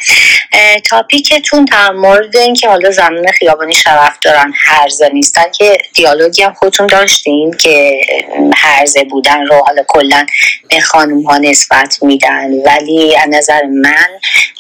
تاپیکتون 0.90 1.66
در 1.66 1.92
مورد 1.92 2.38
اینکه 2.38 2.70
حالا 2.70 2.92
زنان 2.92 3.32
خیابانی 3.32 3.74
شرف 3.74 4.18
دارن 4.22 4.54
هرزه 4.56 5.10
نیستن 5.14 5.52
که 5.58 5.78
دیالوگی 5.94 6.44
هم 6.44 6.54
خودتون 6.54 6.88
داشتین 6.88 7.58
که 7.58 8.02
هرزه 8.56 9.04
بودن 9.04 9.46
رو 9.46 9.64
حالا 9.66 9.84
کلا 9.88 10.26
به 10.70 10.82
خانم 10.82 11.22
ها 11.22 11.38
نسبت 11.38 11.98
میدن. 12.02 12.52
ولی 12.66 13.16
از 13.16 13.30
نظر 13.30 13.62
من 13.64 14.08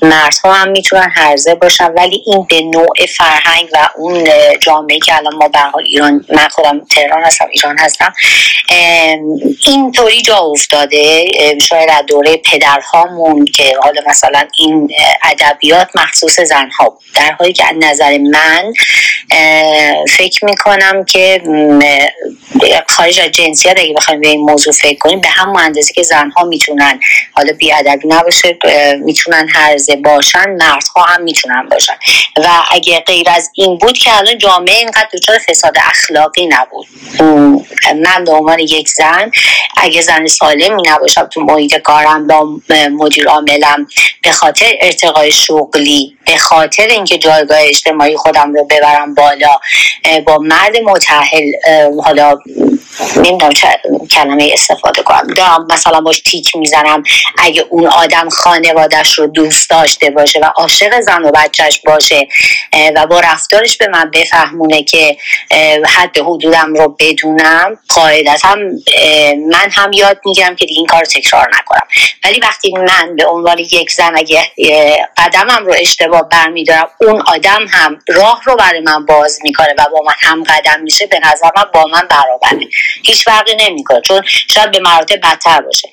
مردها 0.01 0.53
هم 0.53 0.69
می‌تونن 0.69 1.11
هرزه 1.15 1.55
باشن. 1.55 1.91
ولی 1.91 2.10
این 2.25 2.45
به 2.49 2.61
نوع 2.61 3.05
فرهنگ 3.17 3.69
و 3.73 3.89
اون 3.95 4.27
جامعه 4.59 4.99
که 4.99 5.17
الان 5.17 5.35
ما 5.35 5.47
به 5.47 5.59
ایران 5.77 6.25
من 6.29 6.47
خودم 6.47 6.81
تهران 6.95 7.23
هستم 7.23 7.47
ایران 7.51 7.77
هستم 7.79 8.13
اینطوری 9.65 10.21
جا 10.21 10.37
افتاده. 10.37 11.25
شاید 11.61 11.89
از 11.89 12.05
دوره 12.07 12.37
پدرهامون 12.37 13.45
که 13.45 13.73
حالا 13.83 14.01
مثلا 14.07 14.47
این 14.57 14.91
ادبیات 15.23 15.87
مخصوص 15.95 16.39
زنها 16.39 16.89
بود. 16.89 17.01
در 17.15 17.31
حالی 17.31 17.53
که 17.53 17.65
از 17.65 17.75
نظر 17.79 18.17
من 18.17 18.73
فکر 20.17 20.45
می‌کنم 20.45 21.05
که 21.05 21.41
خارج 22.87 23.19
از 23.19 23.31
جنسیت 23.31 23.79
اگه 23.79 23.93
بخوایم 23.93 24.21
به 24.21 24.27
این 24.27 24.41
موضوع 24.41 24.73
فکر 24.73 24.97
کنیم 24.97 25.21
به 25.21 25.27
همون 25.27 25.59
اندازه 25.61 25.93
که 25.93 26.03
زنها 26.03 26.43
می‌تونن 26.43 26.99
حالا 27.31 27.53
بیادبی 27.53 28.07
نباشه 28.07 28.57
می‌تونن 28.99 29.49
هرزه 29.53 29.95
باشن 29.95 30.49
مردها 30.49 31.03
هم 31.03 31.23
می‌تونن 31.23 31.69
باشن. 31.71 31.93
و 32.37 32.47
اگه 32.71 32.99
غیر 32.99 33.29
از 33.29 33.51
این 33.53 33.77
بود 33.77 33.97
که 33.97 34.17
الان 34.17 34.37
جامعه 34.37 34.75
اینقدر 34.75 35.07
دچار 35.13 35.37
فساد 35.37 35.77
اخلاقی 35.77 36.47
نبود. 36.47 36.87
من 37.95 38.23
به 38.23 38.31
عنوان 38.31 38.59
یک 38.59 38.89
زن 38.89 39.31
اگه 39.77 40.01
زن 40.01 40.25
سالمی 40.25 40.83
نباشم 40.85 41.25
تو 41.25 41.41
محیط 41.41 41.77
کارم 41.77 42.27
با 42.27 42.47
مدیر 42.91 43.27
عاملم 43.27 43.87
به 44.23 44.31
خاطر 44.31 44.73
ارتقای 44.81 45.31
شغلی 45.31 46.17
به 46.25 46.37
خاطر 46.37 46.87
اینکه 46.87 47.17
جایگاه 47.17 47.57
اجتماعی 47.61 48.17
خودم 48.17 48.53
رو 48.53 48.63
ببرم 48.63 49.15
بالا 49.15 49.59
با 50.25 50.37
مرد 50.37 50.77
متحل 50.77 51.51
حالا 52.03 52.39
نمی‌دونم 53.15 53.51
چه 53.51 53.67
کلمه 54.11 54.49
استفاده 54.53 55.03
کنم. 55.03 55.27
دارم 55.37 55.67
مثلا 55.71 56.01
باش 56.01 56.21
تیک 56.21 56.55
می‌زنم. 56.55 57.03
اگه 57.37 57.65
اون 57.69 57.87
آدم 57.87 58.29
خانوادش 58.29 59.19
رو 59.19 59.27
دوست 59.27 59.69
داشته 59.69 60.09
باشه 60.09 60.39
و 60.39 60.45
عاشق 60.55 61.01
زن 61.01 61.23
و 61.23 61.31
بچهش 61.31 61.81
باشه. 61.93 62.27
و 62.95 63.05
با 63.05 63.19
رفتارش 63.19 63.77
به 63.77 63.87
من 63.87 64.11
بفهمونه 64.13 64.83
که 64.83 65.17
حد 65.87 66.17
حدودم 66.17 66.73
رو 66.73 66.95
بدونم 66.99 67.77
قاعدتا 67.89 68.55
من 69.51 69.69
هم 69.71 69.93
یاد 69.93 70.19
می‌گیرم 70.25 70.55
که 70.55 70.65
این 70.69 70.85
کار 70.85 71.05
تکرار 71.05 71.49
نکنم. 71.59 71.87
ولی 72.23 72.39
وقتی 72.39 72.73
من 72.73 73.15
به 73.15 73.25
عنوان 73.25 73.59
یک 73.59 73.91
زن 73.91 74.17
اگه 74.17 74.51
قدمم 75.17 75.65
رو 75.65 75.73
اشتباه 75.77 76.29
برمیدارم 76.29 76.89
اون 77.01 77.21
آدم 77.21 77.65
هم 77.69 77.99
راه 78.07 78.41
رو 78.45 78.55
برای 78.55 78.79
من 78.79 79.05
باز 79.05 79.39
می‌کنه 79.43 79.73
و 79.77 79.85
با 79.91 79.99
من 80.05 80.13
هم 80.19 80.43
قدم 80.43 80.79
میشه 80.79 81.07
به 81.07 81.19
نظر 81.23 81.49
من 81.55 81.63
با 81.73 81.85
من 81.85 82.07
برابره. 82.09 82.67
هیچ 83.05 83.23
فرقی 83.23 83.55
نمی‌کنه 83.59 84.01
چون 84.01 84.21
شاید 84.25 84.71
به 84.71 84.79
مراتب 84.79 85.19
بدتر 85.23 85.61
باشه. 85.61 85.89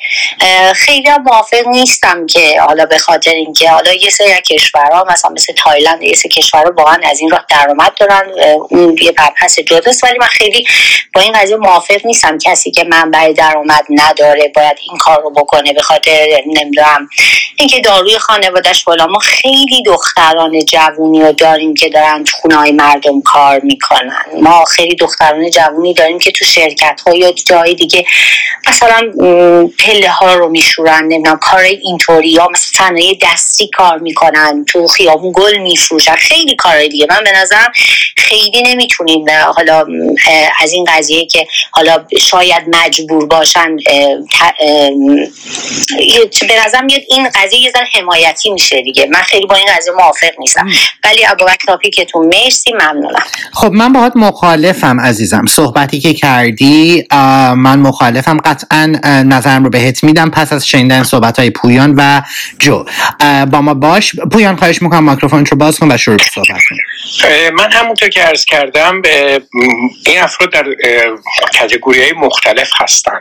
خیلی 0.75 1.11
موافق 1.25 1.67
نیستم 1.67 2.27
که 2.27 2.61
حالا 2.61 2.87
به 2.87 2.99
خاطر 2.99 3.31
اینکه 3.31 3.71
حالا 3.71 3.93
یه 3.93 4.11
سری 4.11 4.41
کشورها 4.41 5.07
مثلا 5.11 5.31
مثل 5.31 5.53
تایلند 5.53 5.88
یه 6.01 6.15
سری 6.15 6.31
واقعا 6.77 6.99
از 7.05 7.21
این 7.21 7.31
راه 7.31 7.45
درآمد 7.51 7.93
دارن 7.97 8.23
اون 8.71 8.97
یه 9.03 9.13
مبحث 9.19 9.59
جداست 9.59 10.05
ولی 10.05 10.19
من 10.21 10.27
خیلی 10.27 10.67
با 11.15 11.21
این 11.21 11.33
قضیه 11.33 11.57
موافق 11.57 12.07
نیستم. 12.07 12.39
کسی 12.39 12.71
که 12.71 12.85
منبع 12.85 13.33
درآمد 13.33 13.85
نداره 13.91 14.53
باید 14.55 14.77
این 14.89 14.99
کار 14.99 15.23
رو 15.23 15.31
بکنه 15.31 15.73
به 15.73 15.83
خاطر 15.83 16.43
نمی‌دونم 16.47 17.09
اینکه 17.57 17.81
داروی 17.81 18.19
خانوادهش 18.19 18.85
بالا. 18.85 19.07
ما 19.07 19.19
خیلی 19.19 19.83
دختران 19.87 20.65
جوونی 20.65 21.23
رو 21.23 21.33
داریم 21.33 21.75
که 21.75 21.89
دارن 21.89 22.25
تو 22.25 22.37
خونه 22.37 22.57
های 22.57 22.73
مردم 22.73 23.21
کار 23.21 23.61
می‌کنن. 23.61 24.25
ما 24.43 24.65
خیلی 24.65 24.97
دختران 24.97 25.51
جوونی 25.51 25.95
داریم 25.95 26.19
که 26.19 26.31
تو 26.31 26.45
شرکت 26.45 27.01
ها 27.07 27.15
یا 27.15 27.33
جای 27.33 27.75
دیگه 27.75 28.05
مثلا 28.69 29.13
پله 29.79 30.09
ها 30.09 30.35
رو 30.35 30.49
میشورن 30.49 31.03
نمی‌دونم 31.03 31.39
کار 31.39 31.61
اینطوری 31.61 32.29
یا 32.29 32.49
مثلا 32.49 32.89
صنایع 32.89 33.19
دستی 33.23 33.71
کار 33.77 33.99
می‌کنن 33.99 34.65
تو 34.69 34.87
خیابون 34.87 35.33
گل 35.33 35.59
میفروشن 35.79 36.15
خیلی 36.15 36.57
کار 36.57 36.87
دیگه. 36.87 37.07
من 37.11 37.25
به 37.25 37.33
نظرم 37.37 37.73
خیلی 38.17 38.63
نمی‌تونیم 38.63 39.27
حالا 39.57 39.87
از 40.61 40.73
این 40.73 40.87
قضیه 40.97 41.27
که 41.27 41.47
حالا 41.71 42.05
شاید 42.21 42.63
مجبور 42.73 43.27
باشن 43.27 43.77
به 46.49 46.65
نظرم 46.67 46.85
میاد 46.85 47.01
این 47.11 47.29
قضیه 47.35 47.61
یه 47.61 47.71
ذره 47.71 47.87
حمایتی 47.95 48.51
میشه 48.51 48.83
دیگه. 48.83 49.07
من 49.07 49.23
خیلی 49.23 49.47
با 49.47 49.55
این 49.55 49.67
قضیه 49.77 49.93
موافق 49.93 50.31
نیستم. 50.39 50.69
ولی 51.05 51.27
ابوبکر 51.27 51.67
تاپیکتون 51.67 52.27
مرسی 52.27 52.73
ممنونم. 52.73 53.23
خب 53.53 53.73
من 53.73 53.93
باهات 53.93 54.13
مخالفم 54.17 55.01
عزیزم. 55.01 55.47
صحبتی 55.47 56.01
که 56.01 56.15
کردی 56.15 57.07
من 57.57 57.79
مخالفم. 57.79 58.37
قطعا 58.37 58.87
نظرم 59.23 59.65
رو 59.65 59.71
بهت 59.71 60.05
میدم. 60.05 60.31
پس 60.31 60.53
از 60.53 60.67
شنیدن 60.67 61.03
صحبت 61.03 61.39
های 61.39 61.51
پویان 61.51 61.95
و 61.97 62.23
جو. 62.59 62.85
با 63.51 63.61
ما 63.61 63.75
باش. 63.75 64.15
پویان 64.33 64.57
خواهش 64.57 64.83
می‌کنم 64.83 65.11
میکروفون 65.11 65.47
رو 65.47 65.57
باز 65.69 65.79
کن 65.79 65.93
و 65.93 65.97
شروع 65.97 66.19
صحبت 66.19 66.49
کن 66.49 66.77
من 67.53 67.73
همونطور 67.73 68.09
که 68.09 68.23
عرض 68.23 68.45
کردم 68.45 69.03
این 70.07 70.19
افراد 70.19 70.53
در 70.53 70.67
کتگوری 71.55 72.03
های 72.03 72.13
مختلف 72.13 72.71
هستن 72.75 73.21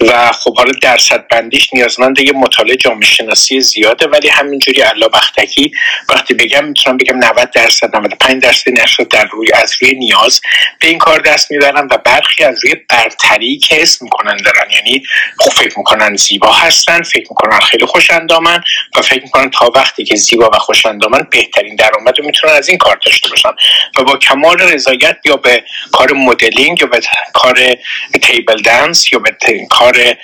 و 0.00 0.32
خب 0.32 0.56
حالا 0.56 0.72
درصد 0.82 1.28
بندیش 1.28 1.74
نیازمند 1.74 2.18
یه 2.18 2.32
مطالعه 2.32 2.76
جامعه 2.76 3.06
شناسی 3.06 3.60
زیاده 3.60 4.06
ولی 4.06 4.28
همینجوری 4.28 4.80
علا 4.80 5.08
بختکی 5.08 5.72
وقتی 6.08 6.34
بگم 6.34 6.64
می‌تونم 6.64 6.96
بگم 6.96 7.16
90 7.16 7.50
درصد 7.50 7.96
95 7.96 8.42
درصد 8.42 8.70
نشد 8.82 9.08
در 9.08 9.24
روی 9.24 9.48
از 9.54 9.72
روی 9.80 9.94
نیاز 9.94 10.40
به 10.80 10.88
این 10.88 10.98
کار 10.98 11.20
دست 11.20 11.50
می‌برن 11.50 11.88
و 11.90 11.98
برخی 12.04 12.44
از 12.44 12.64
روی 12.64 12.74
برتری 12.88 13.58
که 13.58 13.82
اسم 13.82 14.04
می‌کنن 14.04 14.36
دارن. 14.36 14.70
یعنی 14.70 15.02
خب 15.38 15.50
فکر 15.50 15.78
می‌کنن 15.78 16.16
زیبا 16.16 16.52
هستن 16.52 17.02
فکر 17.02 17.26
می‌کنن 17.30 17.60
خیلی 17.60 17.86
خوش 17.86 18.10
اندامن 18.10 18.60
و 18.96 19.02
فکر 19.02 19.22
می‌کنن 19.22 19.50
تا 19.50 19.72
وقتی 19.74 20.04
که 20.04 20.16
زیبا 20.16 20.50
و 20.54 20.58
خوش 20.58 20.86
اندامن 20.86 21.26
بهترین 21.30 21.73
درآمد 21.76 22.18
رو 22.18 22.26
می‌تونن 22.26 22.52
از 22.52 22.68
این 22.68 22.78
کار 22.78 22.98
داشته 23.06 23.28
باشن. 23.28 23.52
و 23.98 24.04
با 24.04 24.16
کمال 24.16 24.58
رضایت 24.58 25.16
یا 25.24 25.36
به 25.36 25.64
کار 25.92 26.12
مدلینگ 26.12 26.80
یا 26.80 26.86
به 26.86 27.00
کار 27.34 27.76
تیبل 28.22 28.62
دنس 28.62 29.12
یا 29.12 29.18
به 29.18 29.36
کار 29.70 30.16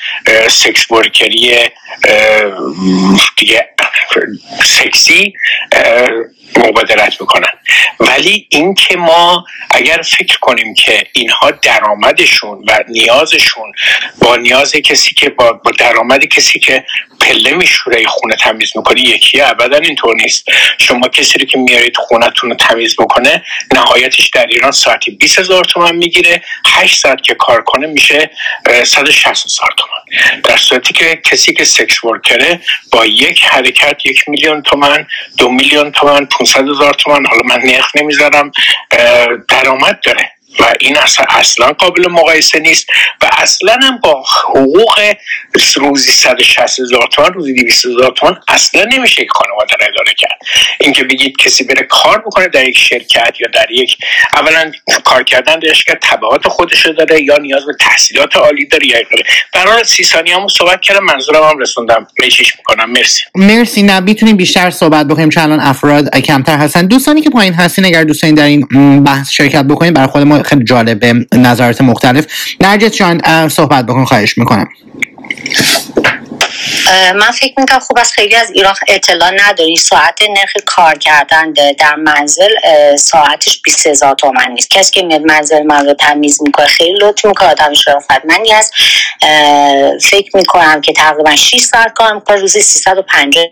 سکس 0.48 0.90
ورکری 0.90 1.54
دیگه 3.36 3.68
سکسی 4.64 5.32
مبادلت 6.56 7.20
می‌کنن 7.20 7.52
ولی 8.00 8.46
اینکه 8.50 8.96
ما 8.96 9.44
اگر 9.70 10.02
فکر 10.02 10.38
کنیم 10.38 10.74
که 10.74 11.06
اینها 11.12 11.50
درآمدشون 11.50 12.64
و 12.68 12.84
نیازشون 12.88 13.72
با 14.20 14.36
نیاز 14.36 14.72
کسی 14.72 15.14
که 15.14 15.28
با 15.28 15.60
درآمد 15.78 16.24
کسی 16.24 16.58
که 16.58 16.84
پله 17.20 17.54
میشوره 17.54 18.06
خونه 18.06 18.36
تمیز 18.36 18.72
می‌کنه 18.76 19.00
یکی 19.00 19.40
ابدا 19.40 19.76
اینطور 19.76 20.14
نیست. 20.14 20.44
شما 20.78 21.08
کسی 21.08 21.38
رو 21.38 21.44
که 21.44 21.58
میارید 21.58 21.96
خونتون 21.96 22.50
رو 22.50 22.56
تمیز 22.56 22.96
بکنه 22.96 23.44
نهایتش 23.74 24.30
در 24.34 24.46
ایران 24.46 24.70
ساعتی 24.70 25.10
20 25.10 25.38
هزار 25.38 25.64
تومن 25.64 25.96
می‌گیره. 25.96 26.42
8 26.66 27.00
ساعت 27.00 27.22
که 27.22 27.34
کار 27.34 27.62
کنه 27.62 27.86
میشه 27.86 28.30
160 28.84 29.46
هزار 29.46 29.70
تومن 29.78 30.40
در 30.44 30.56
صورتی 30.56 30.94
که 30.94 31.20
کسی 31.24 31.52
که 31.52 31.64
سکس 31.64 32.04
ورکره 32.04 32.60
با 32.92 33.06
یک 33.06 33.44
حرکت 33.44 34.06
یک 34.06 34.28
میلیون 34.28 34.62
تومن 34.62 35.06
دو 35.38 35.48
میلیون 35.50 35.92
تومن 35.92 36.26
500 36.26 36.68
هزار 36.68 36.94
تومن 36.94 37.26
حالا 37.26 37.42
من 37.44 37.60
نرخ 37.64 37.96
نمی‌ذارم 37.96 38.52
درآمد 39.48 40.00
داره. 40.02 40.30
و 40.60 40.74
این 40.80 40.96
اصلا 41.28 41.72
قابل 41.72 42.10
مقایسه 42.10 42.58
نیست 42.58 42.86
و 43.20 43.30
اصلا 43.32 43.76
هم 43.82 43.98
با 43.98 44.22
حقوق 44.22 45.00
روزی 45.76 46.12
160 46.12 46.80
هزار 46.80 47.08
تومن 47.12 47.32
روزی 47.32 47.54
200 47.54 47.86
هزار 47.86 48.12
تومن 48.16 48.36
اصلا 48.48 48.84
نمیشه 48.92 49.22
یک 49.22 49.30
خانواده 49.30 49.76
را 49.80 49.86
اداره 49.86 50.14
کرد. 50.18 50.38
اینکه 50.80 51.04
بگید 51.04 51.36
کسی 51.36 51.64
بره 51.64 51.82
کار 51.82 52.18
بکنه 52.18 52.48
در 52.48 52.68
یک 52.68 52.78
شرکت 52.78 53.34
یا 53.40 53.48
در 53.54 53.70
یک 53.70 53.96
اولا 54.34 54.72
کار 55.04 55.22
کردن 55.22 55.58
در 55.58 55.72
شرکت 55.72 55.98
تبعات 56.02 56.48
خودش 56.48 56.86
داره 56.86 57.22
یا 57.22 57.36
نیاز 57.36 57.66
به 57.66 57.72
تحصیلات 57.80 58.36
عالی 58.36 58.66
داره 58.66 58.86
یا 58.86 58.98
داره 59.10 59.24
برای 59.52 59.84
سی 59.84 60.04
ثانیه 60.04 60.34
همون 60.34 60.48
صحبت 60.48 60.80
کردم 60.80 61.04
منظورم 61.04 61.42
هم 61.42 61.58
رسوندم. 61.58 62.06
میشیش 62.20 62.56
می‌کنم. 62.58 62.90
مرسی. 62.90 63.22
مرسی. 63.34 63.82
نه 63.82 64.00
می‌تونیم 64.00 64.36
بیشتر 64.36 64.70
صحبت 64.70 65.08
بکنیم. 65.08 65.28
چون 65.28 65.42
الان 65.42 65.60
افراد 65.60 66.16
کمتر 66.16 66.56
هستن. 66.56 66.86
دوستانی 66.86 67.20
که 67.20 67.30
پایین 67.30 67.54
هستین 67.54 67.84
اگر 67.84 68.04
دوستانی 68.04 68.32
در 68.32 68.44
این 68.44 69.04
بحث 69.04 69.30
شرکت 69.30 69.64
بکنید 69.64 69.94
برای 69.94 70.06
خود 70.06 70.22
ما 70.22 70.42
خیلی 70.50 70.64
جالبه 70.64 71.26
نظرات 71.34 71.80
مختلف. 71.80 72.26
نرجس 72.60 72.90
جان 72.90 73.48
صحبت 73.48 73.86
بکن 73.86 74.04
خواهش 74.04 74.38
می‌کنم. 74.38 74.68
من 77.14 77.30
فکر 77.30 77.54
می‌کنم 77.60 77.78
خوب 77.78 77.98
از 77.98 78.12
خیلی 78.12 78.34
از 78.34 78.50
ایران 78.50 78.74
اطلاع 78.88 79.30
نداری. 79.48 79.76
ساعت 79.76 80.18
نرخ 80.30 80.52
کار 80.66 80.98
کردن 80.98 81.52
در 81.52 81.94
منزل 81.94 82.50
ساعتش 82.96 83.62
20 83.64 83.86
هزار 83.86 84.14
تومن 84.14 84.50
نیست. 84.52 84.70
کسی 84.70 84.92
که 84.92 85.02
میاد 85.02 85.20
منزل 85.20 85.62
من 85.62 85.86
رو 85.86 85.94
تمیز 85.94 86.42
می‌کنه 86.42 86.66
خیلی 86.66 86.98
لطف 87.02 87.24
می‌کنه 87.24 87.48
آدم 87.48 87.74
شرافتمندی 87.74 88.50
هست 88.52 88.72
فکر 90.02 90.36
می‌کنم 90.36 90.80
که 90.80 90.92
تقریبا 90.92 91.36
6 91.36 91.58
ساعت 91.58 91.92
کار 91.94 92.14
می‌کنه 92.14 92.36
روزی 92.36 92.60
350 92.60 93.44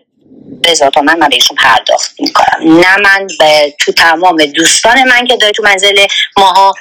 هزار 0.66 0.90
تومن 0.90 1.18
من 1.18 1.28
بهشون 1.28 1.56
پرداخت 1.56 2.14
می‌کنم. 2.18 2.80
نه 2.80 2.96
من 2.96 3.26
به 3.38 3.74
تو 3.78 3.92
تمام 3.92 4.36
دوستان 4.36 5.04
من 5.04 5.26
که 5.26 5.36
داره 5.36 5.52
تو 5.52 5.62
منزل 5.62 6.06
ماها 6.36 6.74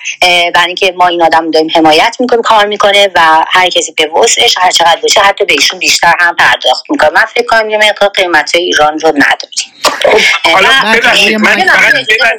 برای 0.55 0.67
اینکه 0.67 0.93
ما 0.97 1.07
این 1.07 1.23
آدم 1.23 1.51
داریم 1.51 1.69
حمایت 1.75 2.15
می‌کنیم 2.19 2.41
کار 2.41 2.65
می‌کنه 2.65 3.09
و 3.15 3.19
هر 3.47 3.69
کسی 3.69 3.93
به 3.97 4.07
وسعش 4.07 4.55
هر 4.57 4.71
چقدر 4.71 4.99
باشه 5.01 5.19
حتی 5.19 5.45
بهشون 5.45 5.80
بیشتر 5.80 6.13
هم 6.19 6.36
پرداخت 6.36 6.84
می‌کنم 6.89 7.13
من 7.13 7.25
فکر 7.36 7.45
کنم 7.45 7.69
یه 7.69 7.78
مقدار 7.78 8.09
قیمت 8.09 8.51
ایران 8.55 8.99
رو 8.99 9.09
نداریم. 9.09 9.78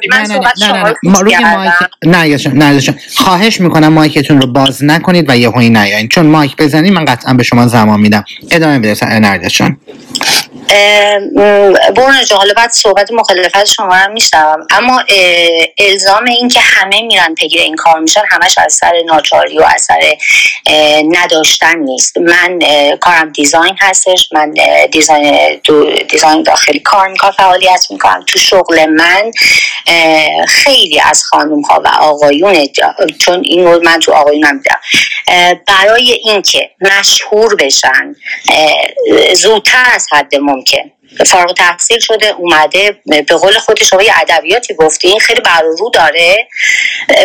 من 0.09 0.25
نه 2.03 2.99
خواهش 3.15 3.61
می‌کنم 3.61 3.93
مایکتون 3.93 4.41
رو 4.41 4.47
باز 4.47 4.83
نکنید 4.83 5.29
و 5.29 5.37
یه 5.37 5.49
هایی 5.49 5.69
نیاین. 5.69 6.07
چون 6.07 6.25
مایک 6.25 6.55
بزنید 6.57 6.93
من 6.93 7.05
قطعا 7.05 7.33
به 7.33 7.43
شما 7.43 7.67
زمان 7.67 7.99
میدم. 7.99 8.23
ادامه 8.51 8.79
بده 8.79 8.95
نردش 11.35 11.79
جان 11.79 11.93
برون 11.93 12.25
جا 12.25 12.35
حالا 12.35 12.53
بعد 12.53 12.71
صحبت 12.71 13.11
مخالفت 13.11 13.65
شما 13.65 13.97
رو 13.97 14.13
میشنوم. 14.13 14.67
اما 14.69 15.03
الزام 15.77 16.25
این 16.25 16.47
که 16.47 16.59
همه 16.59 17.01
میرن 17.01 17.33
پیگیر 17.35 17.61
این 17.61 17.75
کار 17.75 17.99
میشن 17.99 18.21
همش 18.29 18.57
از 18.57 18.73
سر 18.73 18.93
ناچاری 19.05 19.57
و 19.57 19.63
از 19.75 19.81
سر 19.81 20.17
نداشتن 21.09 21.79
نیست. 21.79 22.17
من 22.17 22.59
کارم 23.01 23.29
دیزاین 23.29 23.75
هستش. 23.81 24.29
من 24.31 24.53
دیزاین 24.91 25.59
دیزاین 26.09 26.43
داخلی 26.43 26.79
کار 26.79 27.07
می‌کنم 27.07 27.31
فعالیت 27.31 27.85
می‌کنم. 27.89 28.23
تو 28.27 28.39
شغل 28.39 28.85
من 28.85 29.31
خیلی 30.47 30.99
از 30.99 31.23
خانم 31.23 31.61
ها 31.61 31.81
و 31.85 31.87
آقایون 31.87 32.67
چون 33.19 33.41
این 33.45 33.65
رو 33.65 33.81
من 33.83 33.99
تو 33.99 34.11
آقایونم 34.11 34.57
دیدم 34.57 34.79
برای 35.67 36.11
اینکه 36.11 36.69
مشهور 36.81 37.55
بشن 37.55 38.15
زودتر 39.33 39.85
از 39.93 40.07
حد 40.11 40.35
ممکن. 40.35 40.91
فارغ 41.27 41.53
تحصیل 41.53 41.99
شده 41.99 42.27
اومده 42.27 43.01
به 43.05 43.35
قول 43.35 43.59
خودش 43.59 43.89
شما 43.89 44.03
یه 44.03 44.13
ادبیاتی 44.21 44.73
گفته 44.73 45.07
این 45.07 45.19
خیلی 45.19 45.41
بر 45.41 45.61
رو 45.61 45.89
داره 45.89 46.47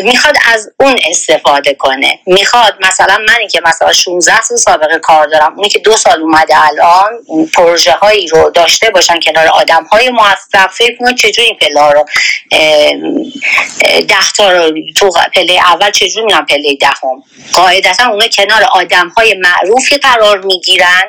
می‌خواد 0.02 0.34
از 0.52 0.70
اون 0.80 0.98
استفاده 1.06 1.74
کنه. 1.74 2.18
می‌خواد 2.26 2.74
مثلا 2.80 3.18
منی 3.28 3.48
که 3.48 3.60
مثلا 3.64 3.92
16 3.92 4.40
سال 4.40 4.58
سابقه 4.58 4.98
کار 4.98 5.26
دارم 5.26 5.54
اونی 5.56 5.68
که 5.68 5.78
دو 5.78 5.96
سال 5.96 6.22
اومده 6.22 6.62
الان 6.64 7.10
پروژه 7.54 7.92
هایی 7.92 8.26
رو 8.26 8.50
داشته 8.50 8.90
باشن 8.90 9.20
کنار 9.20 9.46
آدم 9.46 9.84
های 9.84 10.08
موفق 10.08 10.70
فکر 10.70 10.96
کنید 10.98 11.16
چجوری 11.16 11.48
این 11.48 11.56
پله 11.60 11.92
رو 11.92 12.06
ده 14.08 14.32
تا 14.36 14.52
رو 14.52 14.72
تو 14.96 15.10
پله 15.34 15.52
اول 15.52 15.90
چجوری 15.90 16.26
میرن 16.26 16.44
پله 16.44 16.76
دهم؟ 16.80 17.22
قاعدتا 17.52 18.10
اونا 18.10 18.28
کنار 18.28 18.62
آدم 18.62 19.08
های 19.08 19.34
معروفی 19.34 19.96
قرار 19.96 20.38
می‌گیرن 20.38 21.02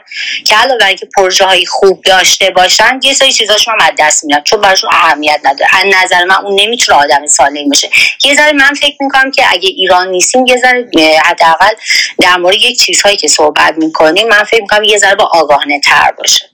که 0.45 0.55
علاوه 0.55 0.79
بر 0.79 0.87
اینکه 0.87 1.07
پروژه 1.17 1.45
های 1.45 1.65
خوب 1.65 2.01
داشته 2.01 2.49
باشن 2.49 2.64
یه 3.03 3.13
سری 3.13 3.33
چیزاشون 3.33 3.73
هم 3.73 3.87
از 3.87 3.93
دست 3.99 4.25
میاد 4.25 4.43
چون 4.43 4.61
براشون 4.61 4.89
اهمیت 4.93 5.39
نداره. 5.43 5.69
از 5.73 5.85
نظر 6.03 6.25
من 6.25 6.35
اون 6.35 6.59
نمی‌تونه 6.59 6.97
آدم 6.97 7.27
سالم 7.27 7.69
باشه. 7.69 7.89
یه 8.25 8.35
ذره 8.35 8.53
من 8.53 8.73
فکر 8.81 8.95
می‌کنم 8.99 9.31
که 9.31 9.43
اگه 9.51 9.69
ایران 9.69 10.07
نیستیم 10.07 10.45
یه 10.45 10.57
ذره 10.57 10.85
حداقل 11.25 11.73
در 12.21 12.37
مورد 12.37 12.55
یک 12.55 12.77
چیزهایی 12.79 13.17
که 13.17 13.27
صحبت 13.27 13.73
می‌کنیم 13.77 14.27
من 14.27 14.43
فکر 14.43 14.61
می‌کنم 14.61 14.83
یه 14.83 14.97
ذره 14.97 15.15
با 15.15 15.29
آگاهانه 15.33 15.79
تر 15.79 16.11
باشه 16.17 16.49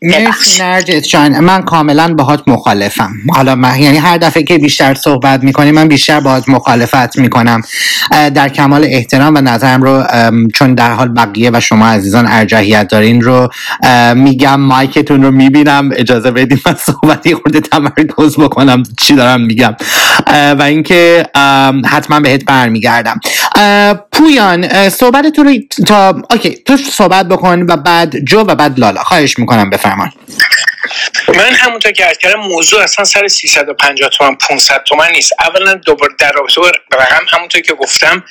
نرجس 0.60 1.08
جان. 1.08 1.40
من 1.40 1.62
کاملا 1.62 2.14
باهات 2.14 2.44
مخالفم. 2.48 3.14
حالا 3.34 3.56
من 3.56 3.80
یعنی 3.80 3.98
هر 3.98 4.18
دفعه 4.18 4.44
که 4.44 4.58
بیشتر 4.58 4.94
صحبت 4.94 5.44
می‌کنیم 5.44 5.76
من 5.76 5.88
بیشتر 5.88 6.20
باهات 6.20 6.50
مخالفت 6.50 7.18
می‌کنم. 7.18 7.62
در 8.12 8.50
کمال 8.50 8.84
احترام 8.84 9.36
و 9.36 9.42
نظرم 9.42 9.84
رو 9.84 10.04
چون 10.56 10.76
در 10.76 10.92
حال 10.92 11.08
بقیه 11.08 11.52
و 11.54 11.60
شما 11.60 11.88
عزیزان 11.88 12.28
ارجحیت 12.28 12.88
دارین 12.88 13.22
رو 13.22 13.50
میگم 14.16 14.60
مایکتون 14.60 15.24
رو 15.24 15.32
می‌بینم. 15.32 15.90
اجازه 16.02 16.32
بدیم 16.32 16.62
من 16.66 16.76
صحبتی 16.76 17.36
خورده 17.36 17.60
تمرکز 17.60 18.38
بکنم 18.40 18.84
چی 19.00 19.16
دارم 19.16 19.42
میگم. 19.42 19.76
و 20.60 20.64
اینکه 20.64 21.26
حتما 21.90 22.20
بهت 22.20 22.46
برمیگردم. 22.46 23.20
پویان 24.12 24.90
صحبت 24.90 25.28
تو 25.28 25.44
رو 25.44 25.54
تا 25.88 26.22
اوکی 26.32 26.50
تو 26.66 26.78
صحبت 26.78 27.26
بکن 27.28 27.62
و 27.70 27.78
بعد 27.78 28.26
جو 28.26 28.40
و 28.40 28.56
بعد 28.56 28.80
لالا. 28.80 29.04
خواهش 29.04 29.40
می‌کنم 29.40 29.70
بفرمان 29.70 30.12
من 31.28 31.54
همونطور 31.54 31.92
که 31.92 32.08
کردم 32.22 32.40
موضوع 32.40 32.84
اصلا 32.84 33.06
سر 33.06 33.28
350 33.28 34.10
تومن 34.10 34.36
500 34.36 34.84
تومن 34.88 35.12
نیست. 35.12 35.34
اولا 35.40 35.74
دوباره 35.74 36.14
در 36.20 36.32
رابطه 36.32 36.62
رقم 36.94 37.26
همونطور 37.32 37.62
که 37.62 37.74
گفتم 37.74 38.24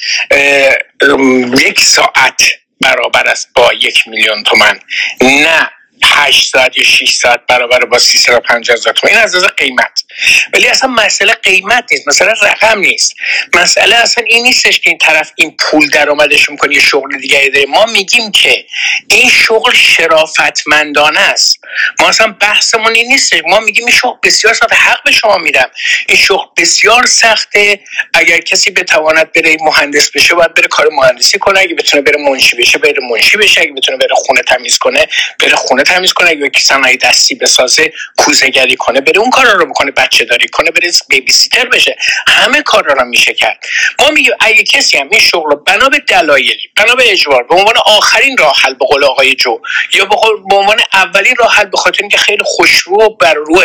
یک 1.61 1.81
ساعت 1.81 2.43
برابر 2.81 3.29
است 3.29 3.49
با 3.55 3.73
یک 3.81 4.09
میلیون 4.09 4.43
تومن. 4.43 4.79
نه 5.23 5.71
8 6.05 6.53
ساعت 6.53 6.79
یا 6.79 6.85
6 6.85 7.11
ساعت 7.11 7.41
برابر 7.49 7.85
با 7.85 7.99
350 7.99 8.77
هزار 8.77 8.93
تومن 8.93 9.13
این 9.13 9.23
از 9.23 9.35
از 9.35 9.45
قیمت. 9.45 10.05
ولی 10.53 10.69
اصلا 10.69 10.91
مسئله 10.91 11.33
قیمت 11.33 11.85
نیست 11.93 12.09
مسئله 12.09 12.33
رقم 12.43 12.79
نیست. 12.79 13.15
مسئله 13.55 13.97
اصلا 13.97 14.25
این 14.25 14.43
نیستش 14.43 14.81
که 14.81 14.91
این 14.91 14.99
طرف 14.99 15.33
این 15.37 15.57
پول 15.59 15.89
درآمدش 15.89 16.51
می‌کنه 16.51 16.75
یه 16.75 16.81
شغل 16.81 17.19
دیگری 17.19 17.51
داره. 17.51 17.67
ما 17.67 17.87
میگیم 17.87 18.33
که 18.33 18.67
این 19.09 19.31
شغل 19.31 19.75
شرافتمندانه 19.75 21.21
است. 21.21 21.59
ما 22.01 22.09
اصلا 22.09 22.37
بحثمون 22.41 22.95
این 22.95 23.07
نیست. 23.07 23.33
ما 23.47 23.61
میگیم 23.61 23.87
این 23.87 23.97
شغل 23.97 24.19
بسیار 24.23 24.55
سخته. 24.55 24.77
حق 24.77 25.05
به 25.05 25.13
شما 25.13 25.39
میدم. 25.39 25.71
این 26.09 26.19
شغل 26.19 26.47
بسیار 26.57 27.07
سخته. 27.07 27.81
اگر 28.15 28.39
کسی 28.39 28.71
بتواند 28.71 29.33
بره 29.33 29.57
مهندس 29.61 30.11
بشه 30.11 30.35
باید 30.35 30.55
بره 30.55 30.69
کار 30.69 30.89
مهندسی 30.93 31.39
کنه. 31.39 31.61
اگه 31.61 31.75
بتونه 31.75 32.03
بره 32.03 32.19
منشی 32.31 32.57
بشه 32.57 32.79
بره 32.79 33.01
منشی 33.11 33.37
بشه. 33.37 33.61
اگه 33.61 33.73
بتونه 33.73 33.99
بره 33.99 34.15
خونه 34.15 34.43
تمیز 34.43 34.79
کنه 34.79 35.07
بره 35.41 35.57
خونه 35.57 35.83
تمیز 35.91 36.13
کنه 36.13 36.31
اگه 36.31 36.51
صنایع 36.59 36.97
دستی 36.97 37.35
بسازه 37.35 37.93
کوزهگری 38.17 38.77
کنه 38.77 39.01
بره 39.01 39.19
اون 39.19 39.31
کارا 39.31 39.53
رو 39.53 39.67
بکنه 39.67 39.91
بچه 39.91 40.25
داری 40.25 40.49
کنه 40.49 40.71
بره 40.71 40.93
بیبی 41.09 41.33
سیتر 41.33 41.69
بشه. 41.69 41.97
همه 42.27 42.63
کارا 42.63 42.93
رو 42.93 43.05
میشه 43.05 43.35
کرد. 43.35 43.65
ما 44.01 44.11
میگیم 44.11 44.33
اگه 44.41 44.63
کسی 44.63 44.99
هم 44.99 45.09
این 45.11 45.21
شغل 45.21 45.51
رو 45.51 45.57
بنا 45.57 45.89
به 45.89 45.99
دلایلی 45.99 46.71
بنا 46.77 46.95
به 46.95 47.13
اجبار 47.13 47.43
به 47.43 47.55
عنوان 47.55 47.75
آخرین 47.87 48.37
راه 48.37 48.57
حل 48.63 48.75
به 48.75 48.85
قول 48.87 49.05
آقای 49.05 49.35
جو 49.35 49.61
یا 49.95 50.05
به 50.51 50.57
عنوان 50.57 50.81
اولین 50.93 51.35
راه 51.39 51.55
حل 51.55 51.65
به 51.65 51.77
خاطر 51.77 51.99
اینکه 52.01 52.19
خیلی 52.19 52.45
خوشرو 52.45 53.17
بر 53.21 53.35
روح 53.35 53.65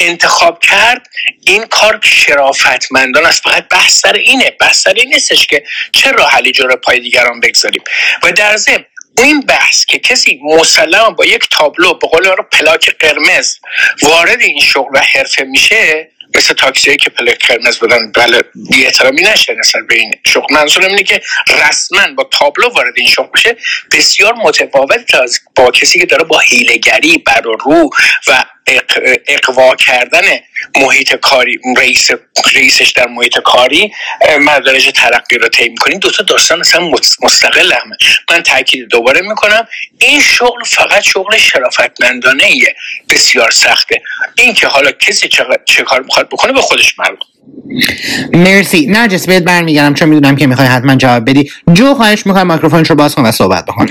انتخاب 0.00 0.58
کرد 0.60 1.06
این 1.46 1.64
کار 1.66 2.00
شرافتمندان 2.02 3.26
است. 3.26 3.42
فقط 3.42 3.68
بحث 3.68 4.00
سر 4.00 4.12
اینه. 4.12 4.50
بحث 4.60 4.82
سر 4.82 4.94
این 4.96 5.08
نیستش 5.14 5.46
که 5.46 5.64
چه 5.92 6.10
راه 6.10 6.30
حلی 6.30 6.52
جلوی 6.52 6.76
پای 6.76 7.00
دیگران 7.00 7.40
بگذاریم. 7.40 7.82
و 8.22 8.32
در 8.32 8.56
ضمن 8.56 8.84
این 9.22 9.40
بحث 9.40 9.84
که 9.84 9.98
کسی 9.98 10.40
مسلما 10.44 11.10
با 11.10 11.24
یک 11.24 11.48
تابلو 11.50 11.94
به 11.94 12.08
قول 12.08 12.24
رو 12.24 12.44
پلاک 12.52 12.90
قرمز 12.98 13.58
وارد 14.02 14.40
این 14.40 14.60
شغل 14.60 14.90
و 14.96 14.98
حرفه 14.98 15.44
میشه 15.44 16.08
مثل 16.34 16.54
تاکسی 16.54 16.96
که 16.96 17.10
پلاک 17.10 17.46
قرمز 17.46 17.78
بدن 17.78 18.12
بله 18.12 18.42
بی 18.70 18.86
احترامی 18.86 19.22
نشه 19.22 19.54
نسبت 19.54 19.82
به 19.88 19.94
این 19.94 20.14
شغل. 20.26 20.54
منظورم 20.54 20.86
اینه 20.86 21.02
که 21.02 21.20
رسما 21.68 22.06
با 22.16 22.24
تابلو 22.24 22.68
وارد 22.68 22.94
این 22.96 23.08
شغل 23.08 23.28
بشه 23.34 23.56
بسیار 23.92 24.34
متفاوت 24.34 25.16
با 25.56 25.70
کسی 25.70 25.98
که 25.98 26.06
داره 26.06 26.24
با 26.24 26.38
حیلگری 26.38 27.18
بر 27.18 27.48
و 27.48 27.52
رو 27.52 27.90
و 28.28 28.44
اقوا 29.26 29.76
کردن 29.76 30.22
محیط 30.76 31.14
کاری 31.14 31.58
رئیس 31.76 32.10
رئیسش 32.54 32.90
در 32.90 33.06
محیط 33.06 33.38
کاری 33.38 33.92
مدارج 34.40 34.90
ترقی 34.94 35.38
رو 35.38 35.48
طی 35.48 35.68
می‌کنیم 35.68 35.98
دو 35.98 36.10
تا 36.10 36.22
داستان 36.22 36.60
اصلا 36.60 36.90
مستقل 37.22 37.72
همه 37.72 37.96
من 38.30 38.42
تاکید 38.42 38.88
دوباره 38.88 39.20
می‌کنم 39.20 39.68
این 40.00 40.20
شغل 40.20 40.64
فقط 40.66 41.02
شغل 41.02 41.36
شرافتمندانه 41.36 42.44
ایه 42.44 42.74
بسیار 43.10 43.50
سخته. 43.50 44.02
این 44.38 44.54
که 44.54 44.66
حالا 44.66 44.90
کسی 44.90 45.28
چه 45.64 45.82
کار 45.82 46.02
می‌خواد 46.02 46.28
بکنه 46.28 46.52
به 46.52 46.60
خودش 46.60 46.98
مربوط 46.98 47.18
مرسی. 48.32 48.86
نرجس 48.86 49.26
بهت 49.26 49.42
برمیگردم 49.42 49.94
چون 49.94 50.08
می‌دونم 50.08 50.36
که 50.36 50.46
می‌خوای 50.46 50.68
حتما 50.68 50.96
جواب 50.96 51.30
بدی. 51.30 51.50
جو 51.72 51.94
خواهش 51.94 52.26
می‌کنم 52.26 52.42
مایکروفون 52.46 52.84
رو 52.84 52.94
باز 52.94 53.14
کن 53.14 53.22
و 53.26 53.32
صحبت 53.32 53.64
بکن. 53.64 53.86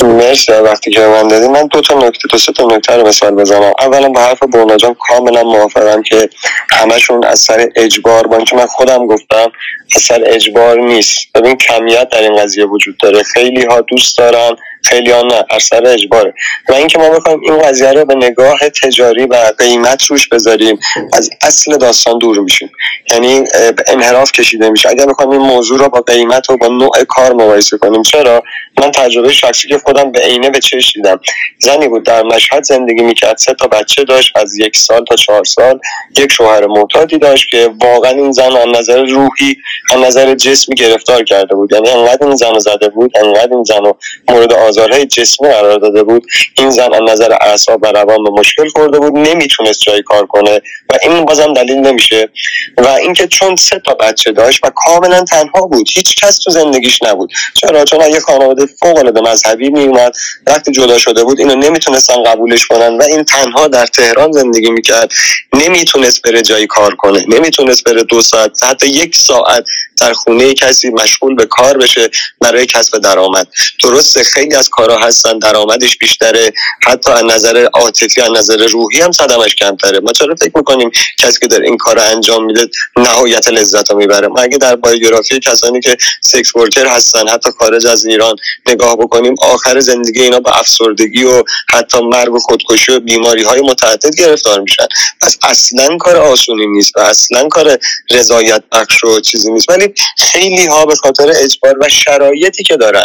مرسی 0.00 0.52
وقتی 0.52 0.90
که 0.90 1.00
من 1.00 1.28
دادی 1.28 1.48
من 1.48 1.66
دو 1.66 1.80
تا 1.80 1.94
نکته 1.98 2.28
تو 2.30 2.38
سه 2.38 2.52
تا 2.52 2.66
نکته 2.66 2.96
رو 2.96 3.06
مثال 3.08 3.34
بزنم. 3.34 3.72
اولا 3.78 4.08
با 4.08 4.20
حرف 4.20 4.42
بونا 4.42 4.76
جان 4.76 4.96
کاملا 5.08 5.42
موافقم 5.42 6.02
که 6.02 6.28
همشون 6.70 7.24
از 7.24 7.38
سر 7.38 7.68
اجبار 7.76 8.26
با 8.26 8.36
اینکه 8.36 8.56
من 8.56 8.66
خودم 8.66 9.06
گفتم 9.06 9.52
از 9.96 10.02
سر 10.02 10.22
اجبار 10.26 10.80
نیست. 10.80 11.18
ببین 11.34 11.56
کمیت 11.56 12.08
در 12.08 12.22
این 12.22 12.36
قضیه 12.36 12.64
وجود 12.64 12.96
داره. 13.02 13.22
خیلی 13.22 13.64
ها 13.64 13.80
دوست 13.80 14.18
دارن. 14.18 14.56
خیلی 14.84 15.10
ها 15.10 15.22
نه 15.22 15.44
اثر 15.50 15.86
اجباره. 15.86 16.34
و 16.68 16.72
اینکه 16.72 16.98
ما 16.98 17.10
بخوایم 17.10 17.40
این 17.42 17.58
قضیه 17.58 17.92
رو 17.92 18.04
به 18.04 18.14
نگاه 18.14 18.58
تجاری 18.82 19.26
و 19.26 19.52
قیمت 19.58 20.04
روش 20.04 20.28
بذاریم 20.28 20.78
از 21.12 21.30
اصل 21.42 21.76
داستان 21.76 22.18
دور 22.18 22.38
میشیم. 22.38 22.70
یعنی 23.10 23.44
انحراف 23.86 24.32
کشیده 24.32 24.70
میشه. 24.70 24.88
اگر 24.88 25.06
بخوایم 25.06 25.30
این 25.30 25.40
موضوع 25.40 25.78
رو 25.78 25.88
با 25.88 26.00
قیمت 26.00 26.50
و 26.50 26.56
با 26.56 26.68
نوع 26.68 27.04
کار 27.08 27.32
مقایسه 27.32 27.78
کنیم 27.78 28.02
چرا؟ 28.02 28.42
من 28.80 28.90
تجربه 28.90 29.32
شخصی 29.32 29.68
که 29.68 29.78
خودم 29.78 30.12
به 30.12 30.20
عینه 30.20 30.50
به 30.50 30.60
چش 30.60 30.92
دیدم. 30.94 31.20
زنی 31.58 31.88
بود 31.88 32.02
در 32.02 32.22
مشهد 32.22 32.64
زندگی 32.64 33.02
می‌کرد. 33.02 33.36
سه 33.36 33.54
تا 33.54 33.66
بچه 33.66 34.04
داشت 34.04 34.36
از 34.36 34.58
یک 34.58 34.76
سال 34.76 35.04
تا 35.04 35.16
چهار 35.16 35.44
سال. 35.44 35.78
یک 36.18 36.32
شوهر 36.32 36.66
معتادی 36.66 37.18
داشت 37.18 37.48
که 37.50 37.70
واقعا 37.80 38.10
این 38.10 38.32
زن 38.32 38.56
از 38.56 38.66
نظر 38.74 39.02
روحی 39.04 39.56
از 39.92 40.00
نظر 40.00 40.34
جسمی 40.34 40.74
گرفتار 40.74 41.24
کرده 41.24 41.54
بود. 41.54 41.72
یعنی 41.72 41.88
انقدر 41.88 42.26
این 42.26 42.36
زن 42.36 42.58
زده 42.58 42.88
بود 42.88 43.18
انقدر 43.18 43.48
این 43.52 43.64
زن 43.64 43.92
مورد 44.28 44.52
آزارهای 44.72 45.06
جسمی 45.06 45.48
قرار 45.48 45.78
داده 45.78 46.02
بود. 46.02 46.26
این 46.58 46.70
زن 46.70 46.94
از 46.94 47.00
نظر 47.12 47.32
اعصاب 47.40 47.80
و 47.82 47.86
روان 47.86 48.24
به 48.24 48.30
مشکل 48.30 48.68
خورده 48.68 48.98
بود. 48.98 49.12
نمی‌تونست 49.18 49.80
جای 49.80 50.02
کار 50.02 50.26
کنه. 50.26 50.60
و 50.92 50.98
این 51.02 51.24
بازم 51.24 51.52
دلیل 51.54 51.76
نمیشه. 51.76 52.28
و 52.76 52.88
اینکه 52.88 53.26
چون 53.26 53.56
سه 53.56 53.82
تا 53.86 53.94
بچه 53.94 54.32
داشت 54.32 54.64
و 54.64 54.70
کاملا 54.76 55.24
تنها 55.24 55.66
بود 55.66 55.86
هیچ 55.94 56.14
کس 56.24 56.38
تو 56.38 56.50
زندگیش 56.50 57.02
نبود. 57.02 57.32
چرا؟ 57.54 57.84
چون 57.84 58.00
یه 58.00 58.20
خانواده 58.20 58.66
فوق 58.66 58.98
العاده 58.98 59.20
مذهبی 59.20 59.70
میومد 59.70 60.12
وقتی 60.46 60.72
جدا 60.72 60.98
شده 60.98 61.24
بود 61.24 61.40
اینو 61.40 61.54
نمی‌تونستن 61.54 62.22
قبولش 62.22 62.66
کنن 62.66 62.98
و 62.98 63.02
این 63.02 63.24
تنها 63.24 63.68
در 63.68 63.86
تهران 63.86 64.32
زندگی 64.32 64.70
می‌کرد. 64.70 65.12
نمی‌تونست 65.52 66.22
بره 66.22 66.42
جایی 66.42 66.66
کار 66.66 66.94
کنه. 66.94 67.24
نمی‌تونست 67.28 67.84
بره 67.84 68.02
دو 68.02 68.22
ساعت 68.22 68.64
حتی 68.64 68.86
یک 68.86 69.16
ساعت 69.16 69.64
در 70.00 70.12
خونه 70.12 70.54
کسی 70.54 70.90
مشغول 70.90 71.34
به 71.34 71.46
کار 71.46 71.78
بشه 71.78 72.10
برای 72.40 72.66
کسب 72.66 72.98
درآمد. 72.98 73.46
درسته 73.84 74.24
خیلی 74.24 74.54
از 74.54 74.68
کارها 74.68 75.06
هستن 75.06 75.38
درآمدش 75.38 75.98
بیشتره. 75.98 76.52
حتی 76.86 77.10
از 77.10 77.24
نظر 77.24 77.68
عاطفی 77.74 78.20
از 78.20 78.30
نظر 78.30 78.66
روحی 78.66 79.00
هم 79.00 79.12
صدمش 79.12 79.54
کمتره. 79.54 80.00
ما 80.00 80.12
چرا 80.12 80.34
فکر 80.34 80.52
می‌کنیم 80.54 80.81
کسی 81.18 81.40
که 81.40 81.46
در 81.46 81.60
این 81.60 81.76
کار 81.76 81.98
انجام 81.98 82.44
میده 82.44 82.66
نهایت 82.96 83.48
لذت 83.48 83.90
رو 83.90 83.96
می‌بره. 83.96 84.28
اگه 84.36 84.58
در 84.58 84.76
بایوگرافی 84.76 85.40
کسانی 85.40 85.80
که 85.80 85.96
سکس 86.20 86.56
ورکر 86.56 86.86
هستن 86.86 87.28
حتی 87.28 87.50
خارج 87.58 87.86
از 87.86 88.04
ایران 88.04 88.36
نگاه 88.66 88.96
بکنیم 88.96 89.34
آخر 89.42 89.80
زندگی 89.80 90.22
اینا 90.22 90.40
به 90.40 90.58
افسردگی 90.58 91.24
و 91.24 91.42
حتی 91.68 92.00
مرگ 92.00 92.34
و 92.34 92.38
خودکشی 92.38 92.92
و 92.92 93.00
بیماری 93.00 93.42
های 93.42 93.60
متعدد 93.60 94.14
گرفتار 94.16 94.60
میشن؟ 94.60 94.86
پس 95.20 95.38
اصلا 95.42 95.96
کار 95.96 96.16
آسونی 96.16 96.66
نیست 96.66 96.96
و 96.96 97.00
اصلا 97.00 97.48
کار 97.48 97.78
رضایت 98.10 98.62
بخش 98.72 99.04
و 99.04 99.20
چیزی 99.20 99.52
نیست. 99.52 99.68
ولی 99.68 99.94
خیلی 100.18 100.66
ها 100.66 100.86
به 100.86 100.94
خاطر 100.94 101.32
اجبار 101.36 101.74
و 101.80 101.88
شرایطی 101.88 102.62
که 102.64 102.76
دارن 102.76 103.04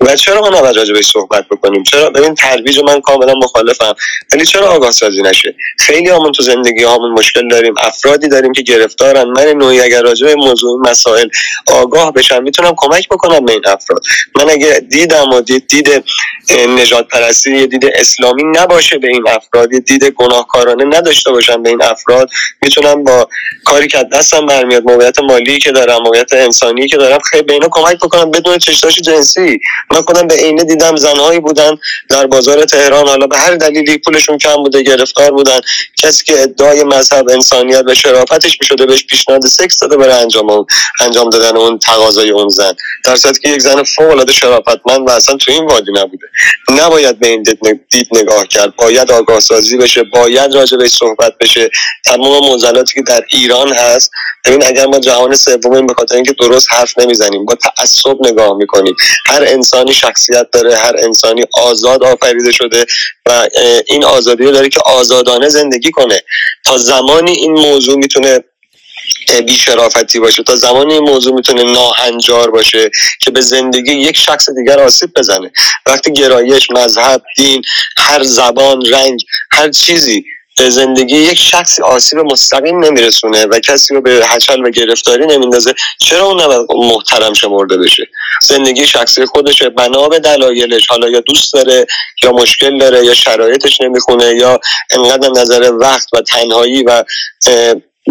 و 0.00 0.16
چرا 0.16 0.40
ما 0.40 0.48
نباید 0.48 0.76
راجع 0.76 1.00
صحبت 1.00 1.46
بکنیم؟ 1.50 1.82
چرا؟ 1.82 2.10
ببین 2.10 2.34
ترویج 2.34 2.80
من 2.80 3.00
کاملا 3.00 3.34
مخالفم. 3.34 3.94
ولی 4.32 4.46
چرا 4.46 4.68
آگاه 4.68 4.90
سازی 4.90 5.22
نشه؟ 5.22 5.54
خیلی 5.78 6.10
همون 6.10 6.32
تو 6.32 6.42
زندگی 6.42 6.82
هامون 6.82 7.12
مشکل 7.12 7.48
داریم 7.48 7.74
افرادی 7.78 8.28
داریم 8.28 8.52
که 8.52 8.62
گرفتارن. 8.62 9.24
من 9.24 9.46
نوعی 9.46 9.80
اگر 9.80 10.02
راجع 10.02 10.26
به 10.26 10.34
موضوع 10.34 10.80
مسائل 10.90 11.28
آگاه 11.66 12.12
بشم 12.12 12.42
می‌تونم 12.42 12.72
کمک 12.76 13.08
بکنم 13.08 13.44
به 13.44 13.52
این 13.52 13.62
افراد. 13.66 14.02
من 14.36 14.50
اگه 14.50 14.80
دیدم 14.90 15.30
و 15.30 15.40
دید, 15.40 15.66
دید 15.66 16.04
نجات 16.68 17.08
پرستی 17.08 17.66
دید 17.66 17.84
اسلامی 17.94 18.42
نباشه 18.44 18.98
به 18.98 19.08
این 19.08 19.28
افراد 19.28 19.68
دید 19.70 20.04
گناهکارانه 20.04 20.84
نداشته 20.84 21.30
باشم 21.30 21.62
به 21.62 21.68
این 21.68 21.82
افراد 21.82 22.30
می‌تونم 22.62 23.04
با 23.04 23.28
کاری 23.64 23.88
که 23.88 24.04
دستم 24.12 24.46
برمیاد 24.46 24.82
موقعیت 24.82 25.20
مالی 25.20 25.58
که 25.58 25.72
دارم 25.72 26.02
موقعیت 26.02 26.32
انسانی 26.32 26.88
که 26.88 26.96
دارم 26.96 27.18
خیلی 27.30 27.42
به 27.42 27.52
اینا 27.52 27.68
کمک 27.70 27.96
بکنم 27.96 28.30
بدون 28.30 28.58
چشتاش 28.58 28.98
جنسی. 28.98 29.60
من 29.90 30.02
خودم 30.02 30.26
به 30.26 30.34
عینه 30.34 30.64
دیدم 30.64 30.96
زنهایی 30.96 31.40
بودن 31.40 31.78
در 32.08 32.26
بازار 32.26 32.64
تهران. 32.64 33.08
حالا 33.08 33.26
به 33.26 33.38
هر 33.38 33.54
دلیلی 33.54 33.98
پولشون 33.98 34.38
کم 34.38 34.56
بوده 34.56 34.82
گرفتار 34.82 35.30
بودن. 35.30 35.60
کسی 35.96 36.24
که 36.24 36.42
ادعای 36.42 36.84
مذهب 36.84 37.28
انسانیت 37.28 37.82
و 37.86 37.94
شرافتش 37.94 38.58
می‌شده 38.60 38.86
بهش 38.86 39.06
پیشنهاد 39.06 39.46
سکس 39.46 39.78
داده 39.78 39.96
برای 39.96 40.22
انجام 40.22 40.50
اون 40.50 40.66
انجام 41.00 41.30
دادن 41.30 41.56
اون 41.56 41.78
تقاضای 41.78 42.30
اون 42.30 42.48
زن. 42.48 42.72
در 43.04 43.16
صورتی 43.16 43.40
که 43.40 43.48
یک 43.48 43.60
زن 43.60 43.82
فوق 43.82 44.10
العاده 44.10 44.32
شرافتمند 44.32 45.08
و 45.08 45.10
اصلا 45.10 45.36
تو 45.36 45.52
این 45.52 45.66
وادی 45.66 45.92
نبوده. 45.92 46.26
نباید 46.68 47.18
به 47.18 47.28
این 47.28 47.42
دید 47.90 48.08
نگاه 48.12 48.46
کرد. 48.46 48.76
باید 48.76 49.12
آگاه 49.12 49.40
سازی 49.40 49.76
بشه 49.76 50.02
باید 50.02 50.54
راجع 50.54 50.76
بهش 50.76 50.90
صحبت 50.90 51.38
بشه. 51.40 51.70
تمام 52.04 52.44
موزلاتی 52.44 52.94
که 52.94 53.02
در 53.02 53.24
ایران 53.30 53.72
هست. 53.72 54.10
ببین 54.44 54.64
اگر 54.64 54.86
ما 54.86 54.98
جهان 54.98 55.34
سوم 55.34 55.86
به 55.86 55.94
خاطر 55.94 56.14
اینکه 56.14 56.32
درست 56.40 56.68
حرف 56.70 56.98
نمی‌زنیم 56.98 57.44
با 57.44 57.54
تعصب 57.54 58.16
نگاه 58.26 58.56
می‌کنیم. 58.56 58.94
هر 59.26 59.42
انسانی 59.58 59.94
شخصیت 59.94 60.46
داره 60.52 60.76
هر 60.76 60.96
انسانی 60.98 61.44
آزاد 61.52 62.04
آفریده 62.04 62.52
شده 62.52 62.86
و 63.26 63.48
این 63.88 64.04
آزادی 64.04 64.44
رو 64.44 64.52
داره 64.52 64.68
که 64.68 64.80
آزادانه 64.86 65.48
زندگی 65.48 65.90
کنه. 65.90 66.22
تا 66.64 66.78
زمانی 66.78 67.30
این 67.30 67.52
موضوع 67.52 67.98
می‌تونه 67.98 68.44
بیشرافتی 69.46 70.18
باشه 70.18 70.42
تا 70.42 70.56
زمانی 70.56 70.94
این 70.94 71.02
موضوع 71.02 71.34
می‌تونه 71.34 71.62
ناهنجار 71.62 72.50
باشه 72.50 72.90
که 73.20 73.30
به 73.30 73.40
زندگی 73.40 73.92
یک 73.92 74.16
شخص 74.16 74.50
دیگر 74.50 74.80
آسیب 74.80 75.10
بزنه. 75.16 75.50
وقتی 75.86 76.12
گرایش 76.12 76.70
مذهب 76.70 77.22
دین 77.36 77.62
هر 77.98 78.22
زبان 78.22 78.86
رنگ 78.86 79.20
هر 79.52 79.70
چیزی 79.70 80.24
به 80.58 80.70
زندگی 80.70 81.16
یک 81.16 81.38
شخصی 81.38 81.82
آسیب 81.82 82.18
مستقیم 82.18 82.84
نمیرسونه 82.84 83.46
و 83.46 83.60
کسی 83.60 83.94
رو 83.94 84.00
به 84.00 84.26
حچل 84.30 84.64
و 84.64 84.70
گرفتاری 84.70 85.26
نمیندازه 85.26 85.74
چرا 85.98 86.26
اون 86.26 86.40
نباید 86.40 86.66
محترم 86.70 87.32
شمرده 87.32 87.76
بشه؟ 87.76 88.08
زندگی 88.42 88.86
شخصی 88.86 89.26
خودشه 89.26 89.68
بنا 89.68 90.08
به 90.08 90.18
دلایلش 90.18 90.86
حالا 90.86 91.08
یا 91.08 91.20
دوست 91.20 91.52
داره 91.52 91.86
یا 92.22 92.32
مشکل 92.32 92.78
داره 92.78 93.04
یا 93.04 93.14
شرایطش 93.14 93.80
نمی‌خونه 93.80 94.34
یا 94.36 94.60
انقدر 94.90 95.28
نظر 95.30 95.72
وقت 95.72 96.14
و 96.14 96.20
تنهایی 96.20 96.82
و 96.82 97.04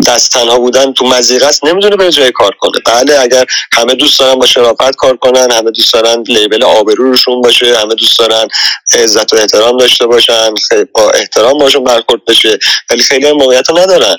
دست 0.07 0.31
تنها 0.33 0.59
بودن 0.59 0.93
تو 0.93 1.05
مزیقه 1.05 1.45
است 1.45 1.65
نمی‌دونه 1.65 1.95
به 1.95 2.11
جای 2.11 2.31
کار 2.31 2.51
کنه. 2.59 2.81
بله 2.85 3.19
اگر 3.19 3.45
همه 3.73 3.93
دوست 3.95 4.19
دارن 4.19 4.39
با 4.39 4.45
شرافت 4.45 4.95
کار 4.95 5.17
کنن 5.17 5.51
همه 5.51 5.71
دوست 5.71 5.93
دارن 5.93 6.23
لیبل 6.27 6.63
آبرو 6.63 7.03
روشون 7.03 7.41
باشه 7.41 7.77
همه 7.77 7.95
دوست 7.95 8.19
دارن 8.19 8.47
عزت 8.93 9.33
و 9.33 9.35
احترام 9.35 9.77
داشته 9.77 10.05
باشن 10.05 10.49
با 10.93 11.11
احترام 11.11 11.57
باشون 11.57 11.83
برخورد 11.83 12.25
بشه 12.25 12.59
ولی 12.89 13.03
خیلی 13.03 13.31
موقعیت 13.31 13.69
ندارن. 13.69 14.17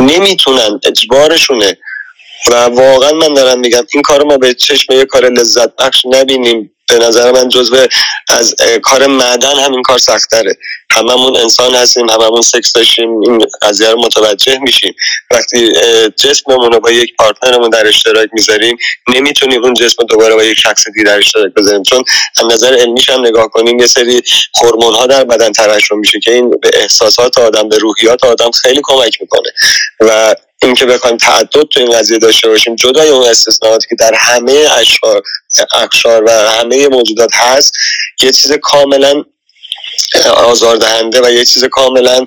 نمی‌تونن 0.00 0.80
اجبارشونه. 0.84 1.76
و 2.46 2.54
واقعا 2.54 3.12
من 3.12 3.34
دارم 3.34 3.60
میگم 3.60 3.86
این 3.94 4.02
کار 4.02 4.24
ما 4.24 4.36
به 4.38 4.54
چشم 4.54 4.92
یه 4.92 5.04
کار 5.04 5.28
لذت 5.28 5.76
بخش 5.76 6.02
نبینیم. 6.04 6.72
به 6.88 6.98
نظر 6.98 7.32
من 7.32 7.48
جزو 7.48 7.86
از 8.28 8.54
کار 8.82 9.06
معدن 9.06 9.58
همین 9.58 9.82
کار 9.82 9.98
سختره. 9.98 10.56
هممون 10.90 11.36
انسان 11.36 11.74
هستیم 11.74 12.10
هممون 12.10 12.40
سکس 12.40 12.72
داشتیم 12.72 13.20
این 13.20 13.46
قضیه 13.62 13.90
رو 13.90 14.00
متوجه 14.00 14.58
میشیم. 14.58 14.94
وقتی 15.30 15.72
جسممون 16.16 16.72
رو 16.72 16.80
با 16.80 16.90
یک 16.90 17.16
پارتنرمون 17.18 17.70
در 17.70 17.86
اشتراک 17.86 18.28
می‌ذاریم 18.32 18.76
نمی‌تونیم 19.14 19.64
اون 19.64 19.74
جسم 19.74 20.04
دوباره 20.08 20.34
با 20.34 20.44
یک 20.44 20.58
شخص 20.58 20.84
دیگه 20.94 21.04
در 21.04 21.18
اشتراک 21.18 21.54
بذاریم. 21.54 21.82
چون 21.82 22.04
از 22.38 22.44
نظر 22.52 22.74
علمیش 22.74 23.08
هم 23.08 23.26
نگاه 23.26 23.48
کنیم 23.48 23.78
یه 23.78 23.86
سری 23.86 24.22
هورمون 24.62 24.94
ها 24.94 25.06
در 25.06 25.24
بدن 25.24 25.52
ترشح 25.52 25.94
میشه 25.94 26.20
که 26.20 26.32
این 26.32 26.50
به 26.50 26.70
احساسات 26.74 27.38
آدم 27.38 27.68
به 27.68 27.78
روحیات 27.78 28.24
آدم 28.24 28.50
خیلی 28.50 28.80
کمک 28.84 29.18
می‌کنه. 29.20 29.50
و 30.00 30.34
اینکه 30.62 30.86
بخوایم 30.86 31.16
تعدد 31.16 31.62
تو 31.62 31.80
این 31.80 31.90
قضیه 31.90 32.18
داشته 32.18 32.48
باشیم 32.48 32.76
جدای 32.76 33.08
اون 33.08 33.28
استثناءاتی 33.28 33.86
که 33.88 33.94
در 33.94 34.14
همه 34.14 34.52
اشعار 34.52 35.22
اقشار 35.74 36.24
و 36.24 36.30
همه 36.30 36.88
موجودات 36.88 37.30
هست 37.34 37.72
یه 38.22 38.32
چیز 38.32 38.52
کاملا 38.52 39.24
آزاردهنده 40.36 41.20
و 41.24 41.30
یه 41.30 41.44
چیز 41.44 41.64
کاملا 41.64 42.24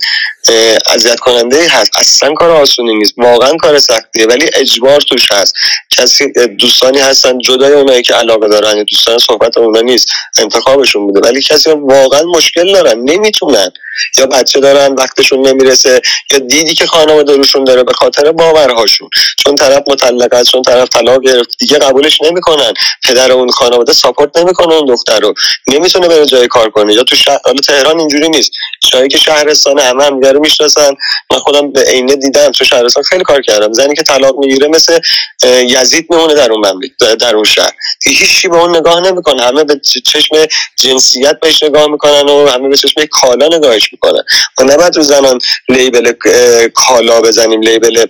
اذیت 0.94 1.20
کننده 1.20 1.68
هست. 1.70 1.92
اصلا 1.98 2.34
کار 2.34 2.52
آسونی 2.52 2.94
نیست. 2.94 3.14
واقعا 3.18 3.58
کار 3.58 3.80
سختیه. 3.80 4.26
ولی 4.26 4.50
اجبار 4.54 5.02
توش 5.02 5.32
هست. 5.32 5.54
کسی 5.90 6.34
دوستانی 6.60 7.00
هستن 7.00 7.38
جدای 7.38 7.74
اونایی 7.74 8.02
که 8.02 8.14
علاقه 8.14 8.48
دارن 8.48 8.84
دوستان 8.84 9.18
صحبت 9.18 9.58
اونا 9.58 9.82
نیست. 9.82 10.08
انتخابشون 10.40 11.08
بوده. 11.08 11.20
ولی 11.20 11.42
کسی 11.42 11.70
واقعا 11.72 12.24
مشکل 12.24 12.74
دارن. 12.74 13.00
نمی‌تونن 13.00 13.72
یا 14.18 14.26
بچه 14.26 14.60
دارن 14.60 14.96
وقتشون 14.96 15.48
نمی‌رسه 15.48 16.02
یا 16.32 16.40
دیدی 16.40 16.74
که 16.74 16.86
خانواده 16.86 17.36
روشون 17.38 17.64
داره 17.64 17.84
به 17.84 17.94
خاطر 17.94 18.32
باورهاشون. 18.32 19.10
چون 19.46 19.56
طرف 19.56 19.84
مطلق 19.88 20.34
است 20.34 20.50
چون 20.50 20.62
طرف 20.62 20.90
طلاق 20.90 21.22
گرفت 21.22 21.58
دیگه 21.60 21.78
قبولش 21.78 22.22
نمی‌کنن. 22.22 22.74
پدر 23.04 23.32
اون 23.32 23.50
خانواده 23.50 23.94
ساپورت 23.94 24.38
نمی‌کنه 24.38 24.74
اون 24.74 24.86
دختر 24.86 25.20
رو. 25.20 25.34
نمی‌تونه 25.68 26.08
بره 26.08 26.26
جای 26.26 26.48
کار 26.48 26.70
کنه. 26.70 26.94
یا 26.94 27.04
تو 27.04 27.16
شهر 27.16 27.40
تهران 27.68 28.00
اینجوری 28.00 28.30
نیست. 28.30 28.52
جایی 28.92 29.10
که 29.10 29.18
شهرستان 29.18 29.80
همه 29.80 30.04
هم 30.04 30.20
رو 30.20 30.40
می‌شناسن. 30.40 30.96
من 31.32 31.40
خودم 31.40 31.72
به 31.72 31.82
عینه 31.82 32.16
دیدم 32.16 32.52
تو 32.52 32.66
شهرستان 32.66 33.04
خیلی 33.04 33.24
کار 33.24 33.42
کردم. 33.42 33.74
زنی 33.74 33.96
که 33.96 34.04
طلاق 34.04 34.38
می‌گیره 34.38 34.68
مثل 34.68 35.00
یزید 35.44 36.08
میمونه 36.10 36.34
در 36.34 36.52
اون 36.52 36.68
مملکت 36.68 37.16
در 37.20 37.36
اون 37.36 37.44
شهر. 37.44 37.72
هیچی 38.06 38.48
به 38.48 38.58
اون 38.58 38.76
نگاه 38.76 39.00
نمی‌کنه. 39.00 39.44
همه 39.44 39.64
به 39.64 39.82
چشم 40.06 40.36
جنسیت 40.78 41.40
بهش 41.42 41.64
نگاه 41.64 41.88
می‌کنن 41.88 42.30
و 42.30 42.48
همه 42.48 42.70
به 42.70 42.78
چشم 42.78 43.06
کالا 43.06 43.48
نگاهش 43.48 43.83
می‌کنن 43.92 44.24
و 44.58 44.64
نباید 44.64 44.98
رو 44.98 45.04
زنان 45.04 45.40
لیبل 45.70 46.14
کالا 46.74 47.22
بزنیم 47.22 47.62
لیبل 47.62 48.06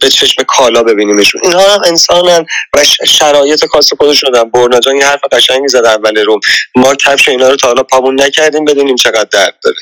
به 0.00 0.08
چشم 0.08 0.42
کالا 0.42 0.82
ببینیمشون 0.82 1.40
اینها 1.44 1.74
هم 1.74 1.80
انسانن 1.86 2.46
و 2.74 2.84
شرایط 3.06 3.66
خاص 3.66 3.92
خودشون 3.98 4.30
دارن 4.32 4.50
برنا 4.50 4.80
جان 4.80 4.96
یه 4.96 5.06
حرف 5.06 5.20
قشنگی 5.32 5.68
زد 5.68 5.84
اول 5.84 6.16
روم. 6.16 6.40
ما 6.76 6.94
کفش 6.94 7.28
اینا 7.28 7.48
رو 7.48 7.56
تا 7.56 7.68
حالا 7.68 7.82
پامون 7.82 8.20
نکردیم 8.22 8.64
بدونیم 8.64 8.96
چقدر 8.96 9.28
درد 9.32 9.58
داره. 9.64 9.76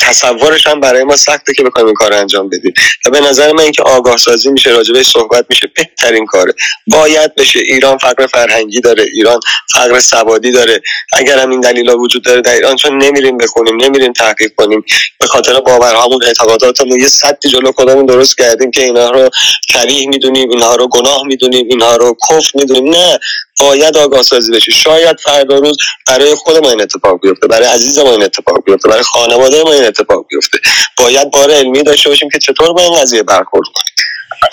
تصورش 0.00 0.66
هم 0.66 0.80
برای 0.80 1.04
ما 1.04 1.16
سخته 1.16 1.54
که 1.54 1.62
بخوایم 1.62 1.86
این 1.86 1.94
کار 1.94 2.12
انجام 2.12 2.48
بدیم. 2.48 2.74
و 3.06 3.10
به 3.10 3.20
نظر 3.20 3.52
من 3.52 3.62
اینکه 3.62 3.82
آگاه 3.82 4.16
سازی 4.16 4.50
میشه 4.50 4.70
راجبه 4.70 5.02
صحبت 5.02 5.46
میشه 5.48 5.66
بهترین 5.76 6.26
کاره. 6.26 6.54
باید 6.86 7.34
بشه 7.34 7.58
ایران 7.58 7.98
فقر 7.98 8.26
فرهنگی 8.26 8.80
داره 8.80 9.02
ایران 9.02 9.40
فقر 9.72 10.00
سوادی 10.00 10.50
داره. 10.50 10.80
اگر 11.12 11.38
هم 11.38 11.50
این 11.50 11.60
دلیلا 11.60 11.98
وجود 11.98 12.24
داره 12.24 12.40
در 12.40 12.52
ایران 12.52 12.76
چون 12.76 13.02
نمیریم 13.02 13.36
بخونیم 13.36 13.76
نمیریم 13.84 14.12
تحقیق 14.12 14.50
کنیم. 14.56 14.84
به 15.18 15.26
خاطر 15.26 15.60
باورهامون 15.60 16.24
اعتقاداتمون 16.24 17.00
یه 17.00 17.08
سدی 17.08 17.48
جلو 17.48 17.72
خودمون 17.72 18.06
درست 18.06 18.38
کردیم 18.38 18.70
که 18.70 18.84
اینا 18.84 19.10
رو 19.10 19.28
کریه 19.68 20.08
می‌دونیم 20.08 20.50
اینها 20.50 20.74
رو 20.74 20.88
گناه 20.88 21.22
می‌دونیم 21.26 21.66
اینها 21.70 21.96
رو 21.96 22.16
کفر 22.30 22.50
می‌دونیم. 22.54 22.94
نه 22.94 23.18
باید 23.60 23.96
آگاه 23.96 24.22
سازی 24.22 24.52
بشه. 24.52 24.72
شاید 24.72 25.20
فردا 25.20 25.58
روز 25.58 25.76
برای 26.08 26.34
خود 26.34 26.56
ما 26.56 26.70
این 26.70 26.82
اتفاق 26.82 27.20
بیفته 27.20 27.46
برای 27.46 27.68
عزیز 27.68 27.98
ما 27.98 28.10
این 28.12 28.22
اتفاق 28.22 28.64
بیفته 28.66 28.88
برای 28.88 29.02
خانواده 29.02 29.62
ما 29.64 29.72
این 29.72 29.84
اتفاق 29.84 30.26
بیفته. 30.28 30.58
باید 30.98 31.30
بار 31.30 31.50
علمی 31.50 31.82
داشته 31.82 32.08
باشیم 32.10 32.30
که 32.30 32.38
چطور 32.38 32.72
با 32.72 32.82
این 32.82 32.94
قضیه 32.94 33.22
برخورد 33.22 33.66
کنیم. 33.74 33.94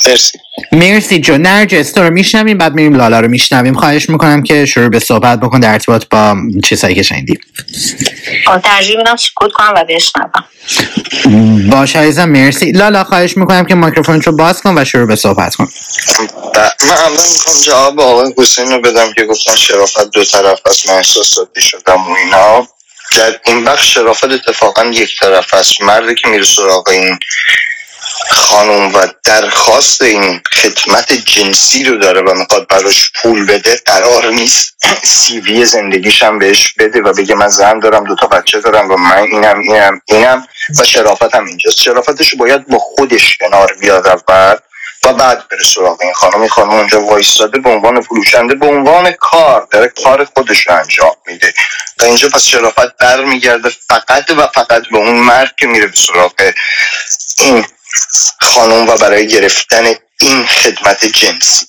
مرسی. 0.07 0.39
مرسی 0.71 1.19
جو. 1.19 1.38
نرجس 1.38 1.91
تو 1.91 2.03
رو 2.03 2.09
میشنویم 2.09 2.57
بعد 2.57 2.73
میریم 2.73 2.95
لالا 2.95 3.19
رو 3.19 3.27
میشنویم. 3.27 3.73
خواهش 3.73 4.09
می‌کنم 4.09 4.43
که 4.43 4.65
شروع 4.65 4.89
به 4.89 4.99
صحبت 4.99 5.39
بکن 5.39 5.59
در 5.59 5.71
ارتباط 5.71 6.05
با 6.09 6.36
چیزهایی 6.63 6.95
که 6.95 7.03
شنیدیم. 7.03 7.39
ترجیح 8.63 8.97
میدم 8.97 9.15
سکوت 9.15 9.51
کنم 9.51 9.73
و 9.75 9.86
بشنوم. 9.89 11.69
باشه 11.69 11.99
عزیزم 11.99 12.29
مرسی. 12.29 12.71
لالا 12.71 13.03
خواهش 13.03 13.38
می‌کنم 13.38 13.65
که 13.65 13.75
میکروفون 13.75 14.21
رو 14.21 14.31
باز 14.38 14.61
کن 14.61 14.77
و 14.77 14.86
شروع 14.86 15.07
به 15.07 15.15
صحبت 15.15 15.55
کن. 15.55 15.65
ب- 15.65 16.57
من 16.88 16.89
اول 16.89 17.11
می‌خوام 17.11 17.55
جواب 17.65 17.99
آقای 17.99 18.33
حسین 18.38 18.71
رو 18.71 18.81
بدم 18.81 19.13
که 19.13 19.25
گفتن 19.25 19.55
شرافت 19.55 20.11
دو 20.11 20.25
طرف 20.25 20.59
است 20.65 20.89
من 20.89 20.95
احساساتی 20.95 21.61
شدم 21.61 22.01
و 22.07 22.13
اینا. 22.15 22.67
در 23.17 23.39
این 23.45 23.63
بخش 23.63 23.93
شرافت 23.93 24.23
اتفاقا 24.23 24.86
یک 24.86 25.19
طرف 25.19 25.53
است. 25.53 25.81
مردی 25.81 26.15
که 26.15 26.27
میره 26.27 26.43
سراغ 26.43 26.89
این 26.89 27.19
خانم 28.31 28.95
و 28.95 29.07
درخواست 29.23 30.01
این 30.01 30.41
خدمت 30.53 31.13
جنسی 31.13 31.83
رو 31.83 31.97
داره 31.97 32.21
و 32.21 32.33
می‌خواد 32.33 32.67
براش 32.67 33.11
پول 33.15 33.45
بده 33.45 33.81
قرار 33.85 34.31
نیست. 34.31 34.75
سیوی 35.03 35.65
زندگیش 35.65 36.23
هم 36.23 36.39
بهش 36.39 36.73
بده 36.79 37.01
و 37.01 37.13
بگه 37.13 37.35
من 37.35 37.47
زن 37.47 37.79
دارم 37.79 38.03
دو 38.03 38.15
تا 38.15 38.27
بچه 38.27 38.59
دارم 38.59 38.91
و 38.91 38.95
من 38.95 39.17
اینم 39.17 39.59
اینم 39.59 40.01
اینم 40.05 40.47
و 40.79 40.85
شرافت 40.85 41.35
هم 41.35 41.45
اینجاست. 41.45 41.77
شرافتش 41.77 42.35
باید 42.35 42.67
با 42.67 42.79
خودش 42.79 43.37
کنار 43.37 43.73
بیاد 43.79 44.07
اول 44.07 44.55
و 45.03 45.13
بعد 45.13 45.47
بره 45.47 45.63
سراغ 45.63 46.01
این 46.01 46.13
خانم. 46.13 46.39
این 46.39 46.49
خانم 46.49 46.69
اونجا 46.69 47.01
وایستاده 47.01 47.59
به 47.59 47.69
عنوان 47.69 48.01
فروشنده 48.01 48.55
به 48.55 48.67
عنوان 48.67 49.11
کار 49.11 49.67
داره 49.71 49.93
کار 50.03 50.25
خودش 50.25 50.67
رو 50.67 50.75
انجام 50.75 51.15
میده. 51.27 51.53
و 51.99 52.03
اینجا 52.03 52.29
پس 52.29 52.43
شرافت 52.43 52.97
برمیگرده 52.99 53.69
فقط 53.89 54.31
و 54.37 54.47
فقط 54.47 54.81
به 54.91 54.97
اون 54.97 55.15
مرد 55.15 55.55
که 55.59 55.67
میره 55.67 55.87
به 55.87 55.97
سراغ 55.97 56.51
این 57.39 57.65
خانم 58.41 58.89
و 58.89 58.97
برای 58.97 59.27
گرفتن 59.27 59.93
این 60.21 60.45
خدمت 60.45 61.05
جنسی. 61.05 61.65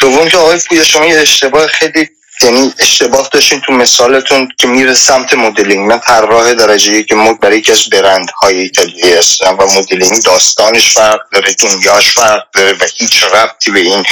دوم 0.00 0.28
که 0.28 0.36
آقای 0.36 0.58
پویا 0.68 0.84
شما 0.84 1.06
یه 1.06 1.20
اشتباه 1.20 1.66
خیلی 1.66 2.08
یعنی 2.42 2.74
اشتباه 2.78 3.28
داشتین 3.32 3.60
تو 3.60 3.72
مثالتون 3.72 4.48
که 4.58 4.66
میره 4.66 4.94
سمت 4.94 5.34
مدلینگ. 5.34 5.88
من 5.88 5.98
طراح 5.98 6.54
درجه 6.54 6.92
یک 6.92 7.12
مد 7.12 7.40
برای 7.40 7.58
یکی 7.58 7.72
از 7.72 7.88
برندهای 7.88 8.60
ایتالیایی 8.60 9.14
هستم 9.14 9.56
و 9.58 9.78
مدلینگ 9.78 10.22
داستانش 10.22 10.92
فرق 10.92 11.20
داره 11.32 11.54
دنیاش 11.54 12.10
فرق 12.10 12.42
داره 12.54 12.72
و 12.72 12.86
هیچ 12.96 13.24
ربطی 13.24 13.70
به 13.70 13.80
این 13.80 14.04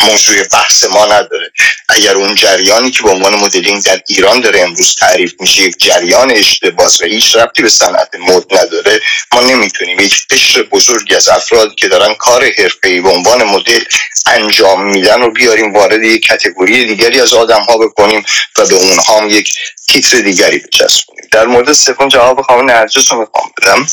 موضوع 0.00 0.42
بحث 0.42 0.84
ما 0.84 1.06
نداره. 1.06 1.52
اگر 1.88 2.14
اون 2.14 2.34
جریانی 2.34 2.90
که 2.90 3.02
به 3.02 3.10
عنوان 3.10 3.34
مدلینگ 3.34 3.82
در 3.82 4.00
ایران 4.08 4.40
داره 4.40 4.60
امروز 4.60 4.94
تعریف 4.94 5.32
میشه 5.40 5.62
یک 5.62 5.76
جریان 5.78 6.30
اشتباه 6.30 6.92
و 7.00 7.04
هیچ 7.04 7.36
ربطی 7.36 7.62
به 7.62 7.68
صنعت 7.68 8.08
مد 8.18 8.44
نداره 8.58 9.00
ما 9.32 9.40
نمی‌تونیم 9.40 10.00
یک 10.00 10.26
قشر 10.30 10.62
بزرگی 10.62 11.14
از 11.14 11.28
افرادی 11.28 11.74
که 11.74 11.88
دارن 11.88 12.14
کار 12.14 12.44
حرفه‌ای 12.58 13.00
به 13.00 13.08
عنوان 13.08 13.44
مدل 13.44 13.80
انجام 14.26 14.84
میدن 14.84 15.22
و 15.22 15.30
بیاریم 15.30 15.72
وارد 15.72 16.02
یک 16.02 16.22
کتگوری 16.22 16.84
دیگری 16.84 17.20
از 17.20 17.32
آدم 17.34 17.62
ها 17.62 17.78
بکنیم 17.78 18.24
و 18.58 18.66
به 18.66 18.74
اونها 18.74 19.20
هم 19.20 19.30
یک 19.30 19.58
تیتر 19.88 20.20
دیگری 20.20 20.58
بچسبونیم. 20.58 21.24
در 21.32 21.46
مورد 21.46 21.72
سوم 21.72 22.08
جواب 22.08 22.42
خانم 22.42 22.70
نرجس 22.70 23.12
رو 23.12 23.20
می‌خوام 23.20 23.50
بدم. 23.62 23.86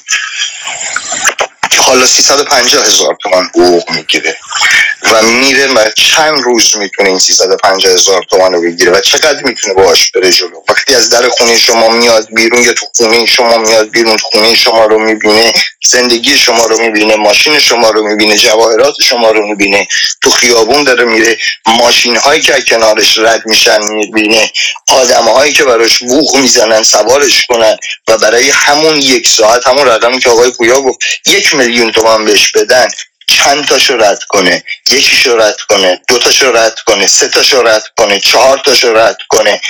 حالا 1.82 2.08
350 2.08 2.86
هزار 2.86 3.18
تومن 3.24 3.44
حقوق 3.46 3.92
می‌گیره 3.92 4.38
و 5.12 5.22
میره 5.22 5.68
و 5.68 5.92
چند 5.92 6.44
روز 6.44 6.78
می‌تونه 6.78 7.10
این 7.10 7.20
350 7.20 7.94
هزار 7.94 8.24
تومن 8.30 8.54
رو 8.54 8.62
بگیره 8.62 8.92
و 8.92 9.02
چقدر 9.02 9.44
می‌تونه 9.44 9.74
باهاش 9.74 10.12
بره 10.12 10.32
جلو؟ 10.32 10.62
وقتی 10.70 10.96
از 10.96 11.10
در 11.10 11.30
خونه 11.30 11.58
شما 11.58 11.90
میاد 11.90 12.28
بیرون 12.34 12.64
یا 12.64 12.74
تو 12.74 12.86
خونه 12.96 13.26
شما 13.26 13.58
میاد 13.58 13.90
بیرون 13.90 14.18
خونه 14.18 14.56
شما 14.56 14.86
رو 14.86 15.00
می‌بینه 15.00 15.54
زندگی 15.86 16.38
شما 16.38 16.66
رو 16.66 16.80
می‌بینه 16.80 17.16
ماشین 17.16 17.60
شما 17.60 17.90
رو 17.90 18.08
می‌بینه 18.08 18.38
جواهرات 18.38 18.96
شما 19.02 19.32
رو 19.32 19.48
می‌بینه 19.48 19.88
تو 20.22 20.30
خیابون 20.30 20.84
داره 20.84 21.06
میره 21.06 21.38
ماشین 21.66 22.16
هایی 22.16 22.42
که 22.42 22.62
کنارش 22.62 23.18
رد 23.18 23.46
میشن 23.46 23.84
می‌بینه 23.84 24.52
آدم 24.90 25.24
هایی 25.24 25.54
که 25.54 25.64
براش 25.64 26.00
بوخ 26.00 26.36
می‌زنن 26.36 26.84
سوارش 26.84 27.46
کنن 27.46 27.78
و 28.08 28.18
برای 28.18 28.50
همون 28.50 28.98
یک 28.98 29.28
ساعت 29.28 29.68
همون 29.68 29.88
رقمی 29.88 30.20
که 30.20 30.30
آقای 30.30 30.52
پویا 30.52 30.82
گفت 30.82 31.00
یک 31.26 31.56
میلیون 31.66 31.92
تومن 31.92 32.26
بهش 32.26 32.52
بدن 32.52 32.88
چند 33.28 33.66
تاشو 33.66 33.98
رد 33.98 34.24
کنه؟ 34.24 34.64
یکیشو 34.92 35.38
رد 35.38 35.62
کنه 35.70 36.02
دو 36.08 36.20
تاشو 36.20 36.52
رد 36.52 36.80
کنه 36.80 37.08
سه 37.08 37.28
تاشو 37.28 37.62
رد 37.62 37.84
کنه 37.98 38.20
چهار 38.20 38.62
تاشو 38.66 38.94
رد 38.94 39.18
کنه 39.30 39.62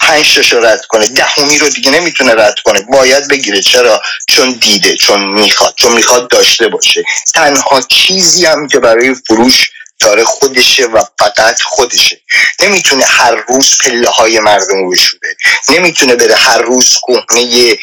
پنج 0.00 0.34
تاشو 0.34 0.60
رد 0.60 0.86
کنه 0.86 1.06
دهمی 1.06 1.58
رو 1.58 1.68
دیگه 1.68 1.90
نمی‌تونه 1.90 2.34
رد 2.34 2.54
کنه. 2.64 2.80
باید 2.80 3.28
بگیره. 3.28 3.62
چرا؟ 3.62 4.02
چون 4.28 4.52
دیده 4.52 4.96
چون 4.96 5.24
می‌خواد. 5.24 5.74
چون 5.76 5.92
می‌خواد 5.92 6.30
داشته 6.30 6.68
باشه. 6.68 7.04
تنها 7.34 7.80
چیزی 7.80 8.46
هم 8.46 8.68
که 8.68 8.78
برای 8.78 9.14
فروش 9.14 9.70
داره 10.00 10.24
خودشه 10.24 10.86
و 10.86 11.04
فقط 11.18 11.62
خودشه. 11.62 12.20
نمی‌تونه 12.60 13.04
هر 13.04 13.34
روز 13.48 13.78
پله 13.84 14.08
های 14.08 14.40
مردم 14.40 14.76
رو 14.76 14.90
بشوره. 14.90 15.36
نمی‌تونه 15.68 16.14
بره 16.16 16.34
هر 16.34 16.58
روز 16.58 16.96
کهنه 17.06 17.78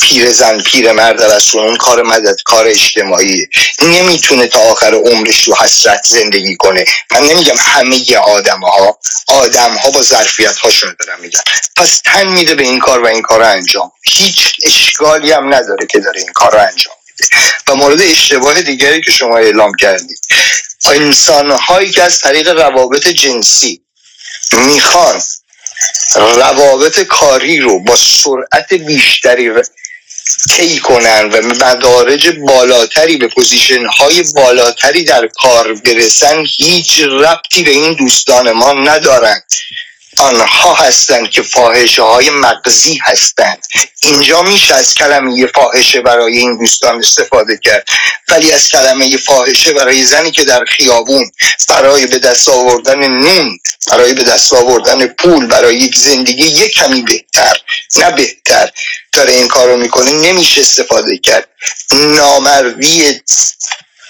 پیر 0.00 0.32
زن 0.32 0.60
پیر 0.60 0.92
مرد 0.92 1.22
رسول 1.22 1.62
اون 1.62 1.76
کار 1.76 2.02
مدد 2.02 2.36
کار 2.44 2.66
اجتماعیه 2.66 3.48
نمی‌تونه 3.82 4.46
تا 4.46 4.58
آخر 4.58 4.94
عمرش 4.94 5.44
رو 5.44 5.54
حسرت 5.56 6.06
زندگی 6.06 6.56
کنه. 6.56 6.84
من 7.10 7.20
نمیگم 7.24 7.56
همه 7.58 8.16
آدم 8.16 8.60
ها 8.60 8.98
آدم 9.28 9.76
ها 9.76 9.90
با 9.90 10.02
ظرفیت 10.02 10.58
هاشون 10.58 10.96
دارم 11.00 11.20
میگم 11.20 11.40
پس 11.76 12.00
تن 12.04 12.28
میده 12.28 12.54
به 12.54 12.62
این 12.62 12.78
کار 12.78 13.02
و 13.02 13.06
این 13.06 13.22
کار 13.22 13.40
رو 13.40 13.46
انجام. 13.46 13.92
هیچ 14.04 14.52
اشکالی 14.64 15.32
هم 15.32 15.54
نداره 15.54 15.86
که 15.86 16.00
داره 16.00 16.20
این 16.20 16.32
کار 16.34 16.52
رو 16.52 16.58
انجام 16.58 16.94
میده. 17.06 17.46
و 17.68 17.74
مورد 17.74 18.00
اشتباه 18.00 18.62
دیگری 18.62 19.02
که 19.02 19.12
شما 19.12 19.38
اعلام 19.38 19.74
کردید. 19.74 20.18
انسان 20.90 21.50
هایی 21.50 21.90
که 21.90 22.02
از 22.02 22.20
طریق 22.20 22.48
روابط 22.48 23.08
جنسی 23.08 23.82
می‌خوان 24.52 25.22
روابط 26.16 27.00
کاری 27.00 27.60
رو 27.60 27.80
با 27.84 27.96
سرعت 27.96 28.74
بیشتری 28.74 29.48
طی 30.56 30.78
کنن 30.78 31.30
و 31.32 31.42
مدارج 31.42 32.28
بالاتری 32.28 33.16
به 33.16 33.28
position 33.28 33.86
های 33.86 34.22
بالاتری 34.34 35.04
در 35.04 35.26
کار 35.26 35.74
برسن 35.74 36.44
هیچ 36.56 37.00
ربطی 37.00 37.62
به 37.62 37.70
این 37.70 37.92
دوستان 37.94 38.52
ما 38.52 38.72
ندارن. 38.72 39.42
آنها 40.18 40.74
هستند 40.74 41.30
که 41.30 41.42
فاحشه 41.42 42.02
های 42.02 42.30
مغزی 42.30 42.98
هستند. 43.02 43.66
اینجا 44.02 44.42
میشه 44.42 44.74
از 44.74 44.94
کلمه 44.94 45.46
فاحشه 45.46 46.00
برای 46.00 46.38
این 46.38 46.58
دوستان 46.58 46.98
استفاده 46.98 47.58
کرد. 47.64 47.88
ولی 48.28 48.52
از 48.52 48.68
کلمه 48.68 49.16
فاحشه 49.16 49.72
برای 49.72 50.04
زنی 50.04 50.30
که 50.30 50.44
در 50.44 50.64
خیابون 50.64 51.30
برای 51.68 52.06
به 52.06 52.18
دست 52.18 52.48
آوردن 52.48 53.08
نون 53.08 53.58
برای 53.90 54.14
به 54.14 54.22
دست 54.22 54.52
آوردن 54.52 55.06
پول 55.06 55.46
برای 55.46 55.76
یک 55.76 55.96
زندگی 55.96 56.46
یک 56.46 56.74
کمی 56.74 57.02
بهتر 57.02 57.56
نه 57.96 58.10
بهتر. 58.10 58.70
داره 59.12 59.32
این 59.32 59.48
کارو 59.48 59.76
می‌کنه 59.76 60.10
نمیشه 60.12 60.60
استفاده 60.60 61.18
کرد. 61.18 61.48
نامردی 61.92 63.20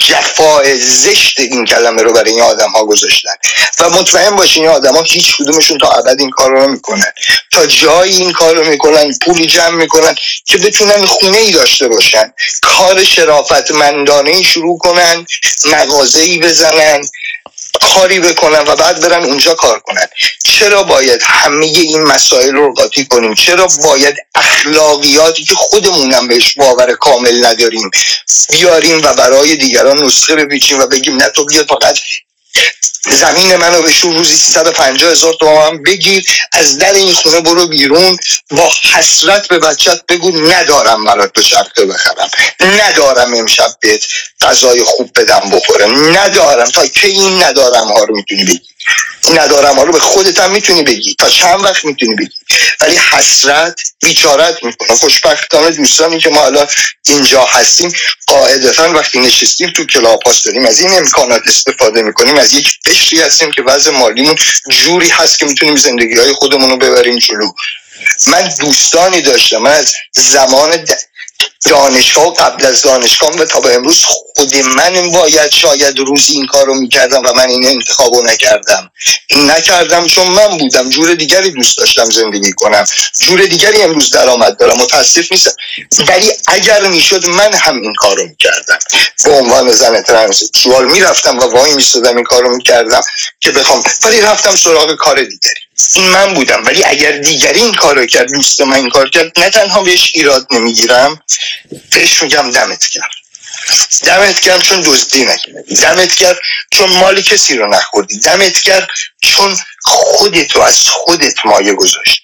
جفای 0.08 0.78
زشت 0.78 1.40
این 1.40 1.64
کلمه 1.64 2.02
رو 2.02 2.12
برای 2.12 2.30
این 2.30 2.40
آدم 2.40 2.70
ها 2.70 2.84
گذاشتن. 2.84 3.34
و 3.80 3.90
مطمئن 3.90 4.36
باشین 4.36 4.62
این 4.62 4.72
آدم 4.72 4.94
ها 4.94 5.02
هیچ 5.02 5.36
کدومشون 5.36 5.78
تا 5.78 5.88
ابد 5.88 6.20
این 6.20 6.30
کار 6.30 6.50
رو 6.50 6.70
می‌کنن 6.70 7.12
تا 7.50 7.66
جایی 7.66 8.16
این 8.16 8.32
کار 8.32 8.56
رو 8.56 8.64
می‌کنن 8.64 9.18
پولی 9.24 9.46
جمع 9.46 9.74
می‌کنن 9.74 10.14
که 10.46 10.58
بتونن 10.58 11.06
خونه 11.06 11.38
ای 11.38 11.50
داشته 11.50 11.88
باشن. 11.88 12.32
کار 12.62 13.04
شرافتمندانه 13.04 14.30
ای 14.30 14.44
شروع 14.44 14.78
کنن 14.78 15.26
مغازه 15.64 16.20
ای 16.20 16.38
بزنن 16.38 17.08
کاری 17.80 18.20
بکنن 18.20 18.60
و 18.68 18.76
بعد 18.76 19.00
برن 19.00 19.24
اونجا 19.24 19.54
کار 19.54 19.80
کنن. 19.80 20.06
چرا 20.44 20.82
باید 20.82 21.20
همه 21.24 21.66
این 21.66 22.02
مسائل 22.02 22.54
رو 22.54 22.74
قاطی 22.74 23.04
کنیم؟ 23.04 23.34
چرا 23.34 23.68
باید 23.84 24.16
اخلاقیاتی 24.34 25.44
که 25.44 25.54
خودمونم 25.54 26.28
بهش 26.28 26.54
باور 26.54 26.94
کامل 26.94 27.46
نداریم 27.46 27.90
بیاریم 28.50 29.00
و 29.04 29.14
برای 29.14 29.56
دیگران 29.56 30.02
نسخه 30.02 30.36
بپیچیم 30.36 30.78
و 30.78 30.86
بگیم 30.86 31.16
نه 31.16 31.28
تو 31.28 31.44
بیا 31.44 31.64
فقط 31.64 31.98
زمین 33.10 33.56
منو 33.56 33.82
بشون 33.82 34.16
روزی 34.16 34.36
350 34.36 35.12
هزار 35.12 35.34
تومن 35.40 35.82
بگیر 35.82 36.26
از 36.52 36.78
در 36.78 36.94
این 36.94 37.14
خونه 37.14 37.40
برو 37.40 37.66
بیرون 37.66 38.18
با 38.50 38.70
حسرت 38.94 39.48
به 39.48 39.58
بچت 39.58 40.06
بگو 40.08 40.30
ندارم 40.30 41.04
برات 41.04 41.32
به 41.32 41.42
چرخه 41.42 41.86
بخرم. 41.86 42.30
ندارم 42.60 43.34
امشب 43.34 43.76
بهت 43.80 44.04
غذای 44.40 44.84
خوب 44.84 45.10
بدم 45.16 45.50
بخوره. 45.52 45.86
ندارم. 45.86 46.70
تا 46.70 46.86
کی 46.86 47.06
این 47.06 47.42
ندارم 47.42 47.88
ها 47.88 48.04
رو 48.04 48.16
می‌تونی 48.16 48.44
بگی. 48.44 48.71
ندارم. 49.34 49.80
رو 49.80 49.92
به 49.92 50.00
خودت 50.00 50.40
هم 50.40 50.50
می‌تونی 50.50 50.82
بگی. 50.82 51.14
تا 51.14 51.28
چند 51.28 51.64
وقت 51.64 51.84
می‌تونی 51.84 52.14
بگی؟ 52.14 52.34
ولی 52.80 52.96
حسرت 52.96 53.80
بیچارت 54.00 54.64
می‌کنه. 54.64 54.96
خوشبختانه 54.96 55.70
دوستانی 55.70 56.18
که 56.18 56.30
ما 56.30 56.46
الان 56.46 56.66
اینجا 57.06 57.44
هستیم. 57.44 57.92
قاعدتا 58.26 58.92
وقتی 58.92 59.20
نشستیم 59.20 59.70
تو 59.70 59.86
کلاپاس 59.86 60.42
داریم. 60.42 60.66
از 60.66 60.80
این 60.80 60.94
امکانات 60.94 61.42
استفاده 61.46 62.02
می‌کنیم. 62.02 62.36
از 62.36 62.52
یک 62.52 62.68
قشری 62.86 63.20
هستیم 63.20 63.50
که 63.50 63.62
وضع 63.62 63.90
مالیمون 63.90 64.36
جوری 64.70 65.08
هست 65.08 65.38
که 65.38 65.46
می‌تونیم 65.46 65.76
زندگی 65.76 66.18
های 66.18 66.32
خودمون 66.32 66.70
رو 66.70 66.76
ببریم 66.76 67.18
جلو. 67.18 67.52
من 68.26 68.54
دوستانی 68.60 69.20
داشتم. 69.20 69.58
من 69.58 69.70
از 69.70 69.94
زمان. 70.12 70.86
دانشگاه 71.70 72.34
قبل 72.34 72.66
از 72.66 72.82
دانشگاه 72.82 73.36
و 73.36 73.44
تا 73.44 73.60
به 73.60 73.74
امروز 73.74 74.04
خود 74.04 74.56
من 74.56 75.10
باید 75.10 75.50
شاید 75.50 75.98
روزی 75.98 76.32
این 76.32 76.46
کار 76.46 76.66
رو 76.66 76.74
می‌کردم 76.74 77.22
و 77.24 77.32
من 77.32 77.48
این 77.48 77.66
انتخاب 77.66 78.14
رو 78.14 78.22
نکردم. 78.22 78.90
نکردم 79.36 80.06
چون 80.06 80.26
من 80.26 80.58
بودم. 80.58 80.90
جور 80.90 81.14
دیگری 81.14 81.50
دوست 81.50 81.78
داشتم 81.78 82.04
زندگی 82.04 82.52
کنم. 82.52 82.84
جور 83.20 83.42
دیگری 83.46 83.82
امروز 83.82 84.10
درآمد 84.10 84.56
دارم. 84.56 84.76
متاسف 84.76 85.32
نیستم. 85.32 85.52
ولی 86.08 86.32
اگر 86.46 86.86
می‌شد 86.86 87.26
من 87.26 87.54
هم 87.54 87.82
این 87.82 87.94
کار 87.94 88.16
رو 88.16 88.26
می‌کردم. 88.26 88.78
به 89.24 89.30
عنوان 89.30 89.72
زن 89.72 90.02
ترانسکسوال 90.02 90.84
می‌رفتم 90.92 91.38
و 91.38 91.42
وای 91.42 91.74
میستادم 91.74 92.16
این 92.16 92.24
کار 92.24 92.42
رو 92.42 92.56
می‌کردم 92.56 93.00
که 93.40 93.50
بخوام. 93.50 93.82
ولی 94.04 94.20
رفتم 94.20 94.56
سراغ 94.56 94.96
کار 94.96 95.16
دیگری. 95.16 95.60
این 95.94 96.08
من 96.08 96.34
بودم. 96.34 96.66
ولی 96.66 96.84
اگر 96.84 97.12
دیگری 97.12 97.60
این 97.60 97.74
کار 97.74 97.96
رو 97.96 98.06
کرد 98.06 98.32
دوست 98.32 98.60
من 98.60 98.76
این 98.76 98.90
کار 98.90 99.10
کرد 99.10 99.40
نه 99.40 99.50
تنها 99.50 99.82
بهش 99.82 100.12
ایراد 100.14 100.46
نمی‌گیرم 100.50 101.22
بهش 101.90 102.22
میگم 102.22 102.50
دمت 102.50 102.86
کرد 102.86 103.10
دمت 104.04 104.40
کرد 104.40 104.62
چون 104.62 104.80
دزدی 104.80 105.24
نکردی. 105.24 105.74
دمت 105.74 106.14
کرد 106.14 106.38
چون 106.72 106.90
مال 106.90 107.22
کسی 107.22 107.56
رو 107.56 107.68
نخوردی. 107.68 108.18
دمت 108.18 108.58
کرد 108.60 108.88
چون 109.22 109.56
خودتو 109.84 110.60
از 110.60 110.78
خودت 110.88 111.46
مایه 111.46 111.74
گذاشتی. 111.74 112.21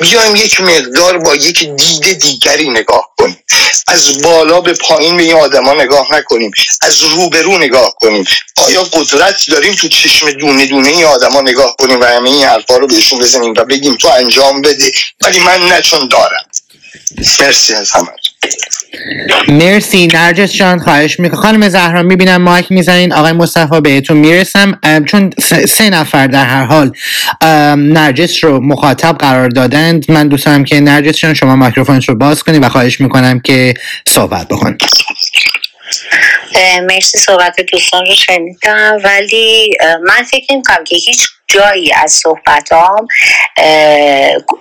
بیایم 0.00 0.36
یک 0.36 0.60
مقدار 0.60 1.18
با 1.18 1.34
یک 1.34 1.70
دید 1.76 2.18
دیگری 2.18 2.68
نگاه 2.70 3.10
کنیم. 3.18 3.44
از 3.88 4.22
بالا 4.22 4.60
به 4.60 4.72
پایین 4.74 5.16
به 5.16 5.22
این 5.22 5.34
آدما 5.34 5.74
نگاه 5.74 6.14
نکنیم. 6.14 6.50
از 6.82 7.02
روبرو 7.02 7.58
نگاه 7.58 7.94
کنیم. 8.00 8.24
آیا 8.66 8.82
قدرت 8.82 9.50
داریم 9.50 9.74
تو 9.74 9.88
چشم 9.88 10.30
دونه 10.30 10.66
دونه 10.66 10.88
این 10.88 11.04
آدما 11.04 11.40
نگاه 11.40 11.76
کنیم 11.78 12.00
و 12.00 12.04
همه 12.04 12.30
این 12.30 12.44
حرفا 12.44 12.76
رو 12.76 12.86
بهشون 12.86 13.18
بزنیم 13.18 13.54
و 13.56 13.64
بگیم 13.64 13.96
تو 13.96 14.08
انجام 14.08 14.62
بده. 14.62 14.92
ولی 15.20 15.40
من 15.40 15.68
نه 15.68 15.82
چون 15.82 16.08
دارم. 16.08 16.47
مرسی 17.40 17.74
از 17.74 17.90
همه. 17.90 18.08
مرسی. 19.48 20.06
نرجس 20.06 20.52
جان 20.52 20.78
خواهش 20.78 21.20
می‌کنم. 21.20 21.40
خانم 21.40 21.68
زهرا 21.68 22.02
می‌بینم 22.02 22.42
مایک 22.42 22.72
می‌زنین. 22.72 23.12
آقای 23.12 23.32
مصطفی 23.32 23.80
بهتون 23.80 24.16
می‌رسم. 24.16 24.80
چون 25.06 25.30
سه 25.68 25.90
نفر 25.90 26.26
در 26.26 26.44
هر 26.44 26.64
حال 26.64 26.92
نرجس 27.76 28.44
رو 28.44 28.60
مخاطب 28.60 29.18
قرار 29.18 29.48
دادند. 29.48 30.10
من 30.10 30.28
دوست 30.28 30.46
دارم 30.46 30.64
که 30.64 30.80
نرجس 30.80 31.18
جان 31.18 31.34
شما 31.34 31.56
میکروفونش 31.56 32.08
رو 32.08 32.14
باز 32.14 32.42
کنید 32.42 32.62
و 32.62 32.68
خواهش 32.68 33.00
می‌کنم 33.00 33.40
که 33.40 33.74
صحبت 34.08 34.48
بکن. 34.48 34.78
مرسی 36.88 37.18
صحبت 37.18 37.60
دوستان 37.72 38.06
رو 38.06 38.14
شنیدم. 38.14 38.98
ولی 39.04 39.76
من 40.08 40.24
فکر 40.30 40.56
می‌کنم 40.56 40.84
که 40.84 40.96
هیچ 40.96 41.28
جایی 41.48 41.92
از 41.92 42.12
صحبتام 42.12 43.08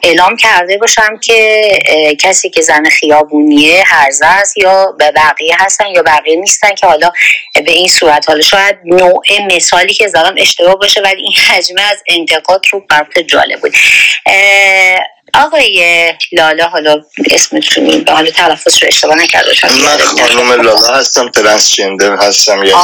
اعلام 0.03 0.35
کرده 0.35 0.77
باشم 0.77 1.17
که 1.17 1.71
کسی 2.19 2.49
که 2.49 2.61
زن 2.61 2.83
خیابونیه 2.89 3.83
هرزه 3.85 4.25
است 4.25 4.57
یا 4.57 4.95
به 4.99 5.11
بقیه 5.11 5.55
هستن 5.59 5.85
یا 5.87 6.03
بقیه 6.03 6.35
نیستن 6.35 6.75
که 6.75 6.87
حالا 6.87 7.11
به 7.53 7.71
این 7.71 7.87
صورت. 7.87 8.29
حالا 8.29 8.41
شاید 8.41 8.77
نوع 8.85 9.23
مثالی 9.55 9.93
که 9.93 10.07
زدم 10.07 10.35
اشتباه 10.37 10.75
باشه 10.75 11.01
ولی 11.01 11.21
این 11.21 11.33
حجمه 11.33 11.81
از 11.81 12.03
انتقاد 12.07 12.65
رو 12.71 12.85
برات 12.89 13.19
جالب 13.19 13.59
بود. 13.61 13.73
آقای 15.37 16.13
لالا 16.31 16.67
حالا 16.67 17.01
اسمتون 17.31 18.03
به 18.03 18.11
حالا 18.11 18.31
تلفظ 18.31 18.83
رو 18.83 18.87
اشتباه 18.87 19.15
نکرده 19.15 19.51
من 19.63 19.97
خانم 19.97 20.51
لالا 20.51 20.77
هستم 20.77 21.29
ترنسجندر 21.29 22.15
هستم 22.15 22.63
یا 22.63 22.77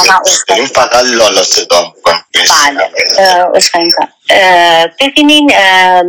فقط 0.74 1.04
لالا 1.04 1.42
صدا 1.42 1.92
می‌کنم 1.96 2.24
بله. 2.34 4.13
ببینین 5.00 5.50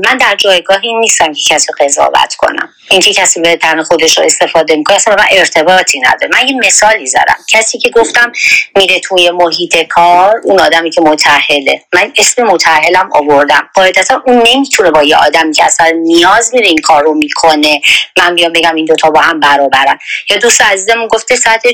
من 0.05 0.17
در 0.19 0.35
جایگاهی 0.37 0.93
نیستم 0.93 1.33
که 1.33 1.55
کسی 1.55 1.67
قضاوت 1.79 2.35
کنم. 2.37 2.69
اینکه 2.89 3.13
کسی 3.13 3.41
به 3.41 3.55
تن 3.55 3.83
خودش 3.83 4.17
رو 4.17 4.23
استفاده 4.23 4.75
می‌کنه 4.75 4.95
اصلا 4.95 5.15
من 5.15 5.25
ارتباطی 5.31 5.99
نداره. 5.99 6.29
من 6.33 6.47
یه 6.47 6.55
مثالی 6.65 7.07
زدم. 7.07 7.37
کسی 7.51 7.77
که 7.77 7.89
گفتم 7.89 8.31
میره 8.75 8.99
توی 8.99 9.31
محیط 9.31 9.77
کار 9.87 10.41
اون 10.43 10.59
آدمی 10.59 10.89
که 10.89 11.01
متحله. 11.01 11.81
من 11.93 12.13
اسم 12.17 12.43
متحلم 12.43 13.09
آوردم. 13.13 13.69
قاعدتا 13.73 14.23
اون 14.27 14.43
نمی‌تونه 14.47 14.91
با 14.91 15.03
یه 15.03 15.17
آدمی 15.17 15.53
که 15.53 15.65
اصلا 15.65 15.89
نیاز 15.89 16.53
میره 16.53 16.67
این 16.67 16.77
کار 16.77 17.03
رو 17.03 17.13
می‌کنه 17.13 17.81
من 18.19 18.35
بیام 18.35 18.53
بگم 18.53 18.75
این 18.75 18.85
دوتا 18.85 19.09
با 19.09 19.21
هم 19.21 19.39
برابرن. 19.39 19.99
یا 20.29 20.37
دوست 20.37 20.61
عزیزمون 20.61 21.07
گفته 21.07 21.35
سطح 21.35 21.69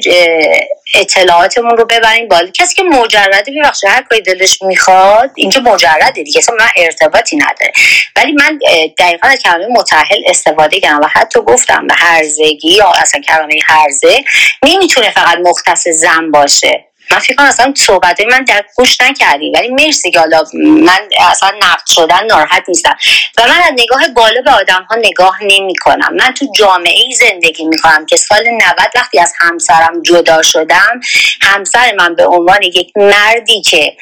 اطلاعاتمون 0.95 1.77
رو 1.77 1.85
ببریم 1.85 2.27
بالا. 2.27 2.51
کسی 2.51 2.75
که 2.75 2.83
مجرده 2.83 3.51
ببخشید 3.63 3.89
هر 3.89 4.01
کاری 4.01 4.21
دلش 4.21 4.61
می‌خواد 4.61 5.31
اینجا 5.35 5.61
مجرده 5.61 6.23
دیگه 6.31 6.39
اصلا 6.39 6.55
من 6.59 6.69
ارتباطی 6.77 7.37
نداره 7.37 7.71
ولی 8.15 8.31
من 8.31 8.59
دقیقا 8.99 9.27
از 9.27 9.39
کلمه 9.39 9.67
متحل 9.67 10.21
استفاده 10.27 10.79
کردم 10.79 10.99
و 11.03 11.07
حتی 11.13 11.39
گفتم 11.41 11.87
به 11.87 11.93
هرزگی 11.97 12.71
یا 12.71 12.91
اصلا 13.01 13.21
کلمه 13.21 13.59
هرزه 13.67 14.23
نمی‌تونه 14.65 15.11
فقط 15.11 15.37
مختص 15.45 15.87
زن 15.87 16.31
باشه. 16.31 16.90
من 17.11 17.19
فکر 17.19 17.35
کنم 17.35 17.45
اصلا 17.47 17.73
صحبت 17.77 18.21
من 18.31 18.43
در 18.43 18.65
گوش 18.75 19.01
نکردی. 19.01 19.51
ولی 19.55 19.69
مرسی 19.69 20.11
که 20.11 20.19
حالا 20.19 20.43
من 20.53 20.99
اصلا 21.31 21.51
نفت 21.61 21.91
شدن 21.91 22.25
ناراحت 22.25 22.63
نیستم. 22.67 22.97
و 23.37 23.41
من 23.47 23.61
از 23.61 23.71
نگاه 23.77 24.07
بالا 24.07 24.41
به 24.41 24.51
آدم 24.51 24.87
ها 24.89 24.95
نگاه 24.95 25.37
نمی 25.41 25.75
کنم 25.75 26.13
من 26.13 26.33
تو 26.33 26.47
جامعه 26.55 26.99
ای 26.99 27.13
زندگی 27.13 27.65
می 27.65 27.77
کنم 27.77 28.05
که 28.05 28.17
سال 28.17 28.47
90 28.47 28.61
وقتی 28.95 29.19
از 29.19 29.33
همسرم 29.39 30.01
جدا 30.01 30.41
شدم 30.41 30.99
همسر 31.41 31.95
من 31.99 32.15
به 32.15 32.25
عنوان 32.25 32.61
یک 32.61 32.91
مردی 32.95 33.61
که 33.61 33.97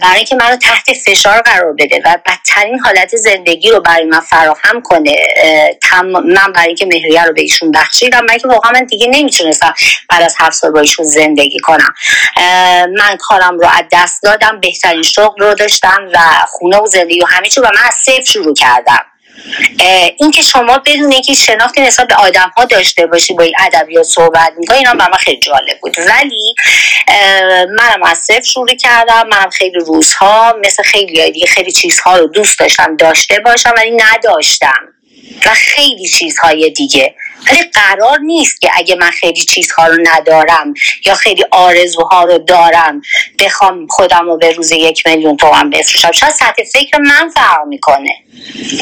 برای 0.00 0.16
اینکه 0.16 0.34
منو 0.34 0.56
تحت 0.56 0.92
فشار 1.06 1.40
قرار 1.40 1.72
بده 1.72 2.02
و 2.04 2.18
بدترین 2.26 2.78
حالت 2.78 3.16
زندگی 3.16 3.70
رو 3.70 3.80
برای 3.80 4.04
من 4.04 4.20
فراهم 4.20 4.82
کنه 4.82 5.16
من 6.24 6.52
برای 6.54 6.66
اینکه 6.66 6.86
مهریه 6.86 7.24
رو 7.24 7.32
به 7.32 7.40
ایشون 7.40 7.70
بخشیدم 7.70 8.24
من 8.24 8.38
که 8.38 8.48
واقعا 8.48 8.72
من 8.72 8.84
دیگه 8.84 9.06
نمی‌تونستم 9.06 9.74
بعد 10.08 10.22
از 10.22 10.34
هفت 10.38 10.52
سال 10.52 10.70
با 10.70 10.80
ایشون 10.80 11.04
زندگی 11.04 11.58
کنم. 11.58 11.94
من 12.96 13.16
کارم 13.20 13.58
رو 13.58 13.66
از 13.66 13.84
دست 13.92 14.22
دادم 14.22 14.60
بهترین 14.60 15.02
شغل 15.02 15.42
رو 15.42 15.54
داشتم 15.54 16.08
و 16.12 16.18
خونه 16.48 16.78
و 16.78 16.86
زندگی 16.86 17.20
و 17.20 17.26
همه 17.26 17.48
چی 17.48 17.60
و 17.60 17.64
من 17.64 17.82
از 17.84 17.94
صفر 17.94 18.32
شروع 18.32 18.54
کردم. 18.54 19.04
اینکه 20.18 20.42
شما 20.42 20.78
بدون 20.78 21.12
اینکه 21.12 21.34
شناختی 21.34 21.80
نسبت 21.80 22.06
به 22.08 22.14
آدم 22.14 22.52
ها 22.56 22.64
داشته 22.64 23.06
باشی 23.06 23.34
با 23.34 23.42
این 23.42 23.54
ادبیات 23.60 24.06
صحبت 24.06 24.52
می‌کنی 24.58 24.78
اینا 24.78 24.92
به 24.92 25.04
من 25.04 25.18
خیلی 25.18 25.40
جالب 25.40 25.78
بود. 25.82 25.96
ولی 25.98 26.54
منم 27.78 28.02
از 28.02 28.18
صفر 28.18 28.40
شروع 28.40 28.76
کردم 28.76 29.28
منم 29.32 29.50
خیلی 29.50 29.78
روزها 29.78 30.54
مثل 30.64 30.82
خیلی 30.82 31.30
دیگه 31.30 31.46
خیلی 31.46 31.72
چیزها 31.72 32.18
رو 32.18 32.26
دوست 32.26 32.58
داشتم 32.58 32.96
داشته 32.96 33.40
باشم 33.40 33.72
ولی 33.76 33.90
نداشتم. 33.90 34.88
و 35.46 35.50
خیلی 35.54 36.08
چیزهای 36.08 36.70
دیگه. 36.70 37.14
ولی 37.50 37.62
قرار 37.62 38.18
نیست 38.18 38.60
که 38.60 38.70
اگه 38.74 38.96
من 38.96 39.10
خیلی 39.10 39.44
چیزها 39.44 39.86
رو 39.86 39.96
ندارم 40.02 40.74
یا 41.06 41.14
خیلی 41.14 41.44
آرزوها 41.50 42.24
رو 42.24 42.38
دارم 42.38 43.02
بخوام 43.38 43.86
خودم 43.86 44.26
رو 44.26 44.36
به 44.36 44.52
روز 44.52 44.72
یک 44.72 45.06
میلیون 45.06 45.36
تومن 45.36 45.70
بفروشم. 45.70 46.12
شاید 46.12 46.32
سطح 46.32 46.62
فکر 46.72 46.98
من 46.98 47.30
فرق 47.34 47.66
می‌کنه. 47.66 48.10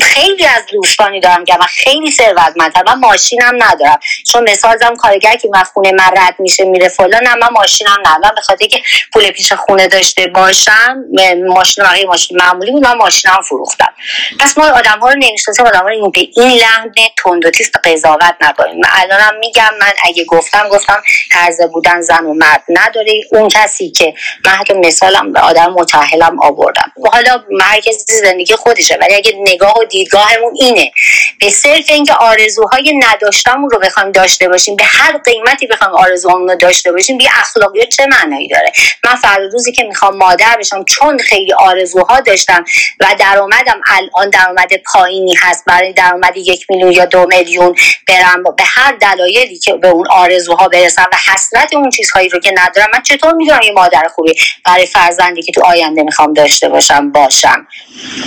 خیلی 0.02 0.47
از 0.47 0.62
دوستانی 0.72 1.20
دارم 1.20 1.44
که 1.44 1.56
من 1.60 1.66
خیلی 1.66 2.10
ثروتمندم 2.10 2.82
من 2.86 2.98
ماشینم 2.98 3.52
ندارم. 3.59 3.98
چون 4.32 4.51
مثال 4.51 4.76
زدم 4.76 4.97
کارگر 4.97 5.36
که 5.36 5.48
من 5.52 5.62
خونه 5.62 5.93
من 5.93 6.10
رد 6.16 6.34
میشه 6.39 6.64
میره 6.64 6.89
فلان 6.89 7.28
من 7.28 7.48
ماشینم 7.52 7.97
ندارم. 8.06 8.34
به 8.34 8.40
خاطر 8.40 8.66
که 8.66 8.82
پول 9.12 9.30
پیش 9.30 9.52
خونه 9.52 9.89
داشته 9.89 10.26
باشم 10.26 11.05
ماشین 11.47 11.84
من 11.84 12.05
ماشین 12.06 12.39
معمولی 12.40 12.70
بود 12.70 12.86
من 12.86 12.94
ماشینم 12.94 13.40
فروختم. 13.48 13.93
پس 14.40 14.59
ما 14.59 14.64
آدم 14.64 14.98
ها 15.01 15.09
رو 15.09 15.18
نمی‌شناسیم 15.18 15.66
آدم 15.66 15.80
ها 15.80 15.89
رو 15.89 16.10
به 16.10 16.20
این 16.36 16.59
لحن 16.59 16.93
تند 17.24 17.47
و 17.47 17.51
تیز 17.51 17.70
قضاوت 17.84 18.34
نکنیم 18.53 18.77
من 18.77 18.89
الانم 18.93 19.39
میگم 19.39 19.70
من 19.81 19.93
اگه 20.05 20.24
گفتم 20.24 20.69
گفتم 20.69 21.03
هرزه 21.31 21.66
بودن 21.66 22.01
زن 22.01 22.24
و 22.24 22.35
مرد 22.35 22.62
نداره 22.69 23.12
اون 23.33 23.49
کسی 23.49 23.91
که 23.91 24.15
من 24.47 24.53
حتی 24.53 24.74
مثالم 24.74 25.33
به 25.33 25.41
آدم 25.41 25.73
متأهلم 25.73 26.41
آوردم. 26.43 26.93
حالا 27.12 27.43
کسی 27.85 28.05
زندگی 28.23 28.55
خودشه 28.55 28.99
ولی 29.01 29.15
اگه 29.15 29.33
نگاه 29.39 29.79
و 29.79 29.85
دیدگاهمون 29.85 30.55
اینه. 30.61 30.93
به 31.41 31.51
صرف 31.51 31.91
اینکه 31.91 32.15
آرزوهای 32.15 33.01
نداشتمون 33.03 33.70
رو 33.70 33.79
بخوایم 33.79 34.12
داشته 34.12 34.49
باشیم 34.49 34.77
به 34.77 34.85
هر 34.85 35.19
قیمتی 35.19 35.66
بخوایم 35.66 35.95
آرزوهامون 35.95 36.49
رو 36.49 36.57
داشته 36.57 36.93
باشیم 36.93 37.19
بی 37.19 37.29
اخلاقی 37.41 37.87
چه 37.87 38.07
معنایی 38.07 38.49
داره؟ 38.49 38.73
من 39.05 39.15
فردا 39.15 39.45
روزی 39.53 39.73
که 39.73 39.83
می‌خوام 39.83 40.16
مادر 40.16 40.57
بشم 40.59 40.85
چون 40.85 41.19
خیلی 41.19 41.53
آرزوها 41.53 42.20
داشتم 42.20 42.65
و 43.01 43.07
درآمدم 43.19 43.81
الان 43.87 44.31
درآمد 44.31 44.70
پایینی 44.93 45.35
هست. 45.35 45.65
برای 45.66 45.93
درآمد 45.93 46.37
یک 46.37 46.66
میلیون 46.70 46.93
یا 46.93 47.05
دو 47.05 47.27
میلیون 47.27 47.74
برم 48.09 48.32
به 48.57 48.65
هر 48.67 48.93
دلایلی 48.93 49.59
که 49.59 49.73
به 49.73 49.89
اون 49.89 50.07
آرزوها 50.11 50.69
برسم 50.69 51.07
و 51.13 51.17
حسرت 51.33 51.75
اون 51.75 51.91
چیزهایی 51.91 52.29
رو 52.29 52.41
که 52.41 52.55
ندارم 52.57 52.89
من 52.93 53.03
چطور 53.03 53.35
می‌دونم 53.35 53.61
یه 53.63 53.73
مادر 53.73 54.09
خوبی 54.15 54.35
برای 54.65 54.87
فرزندی 54.87 55.43
که 55.43 55.53
تو 55.53 55.63
آینده 55.65 56.03
می‌خوام 56.03 56.33
داشته 56.33 56.69
باشم 56.69 57.13
باشم؟ 57.13 57.67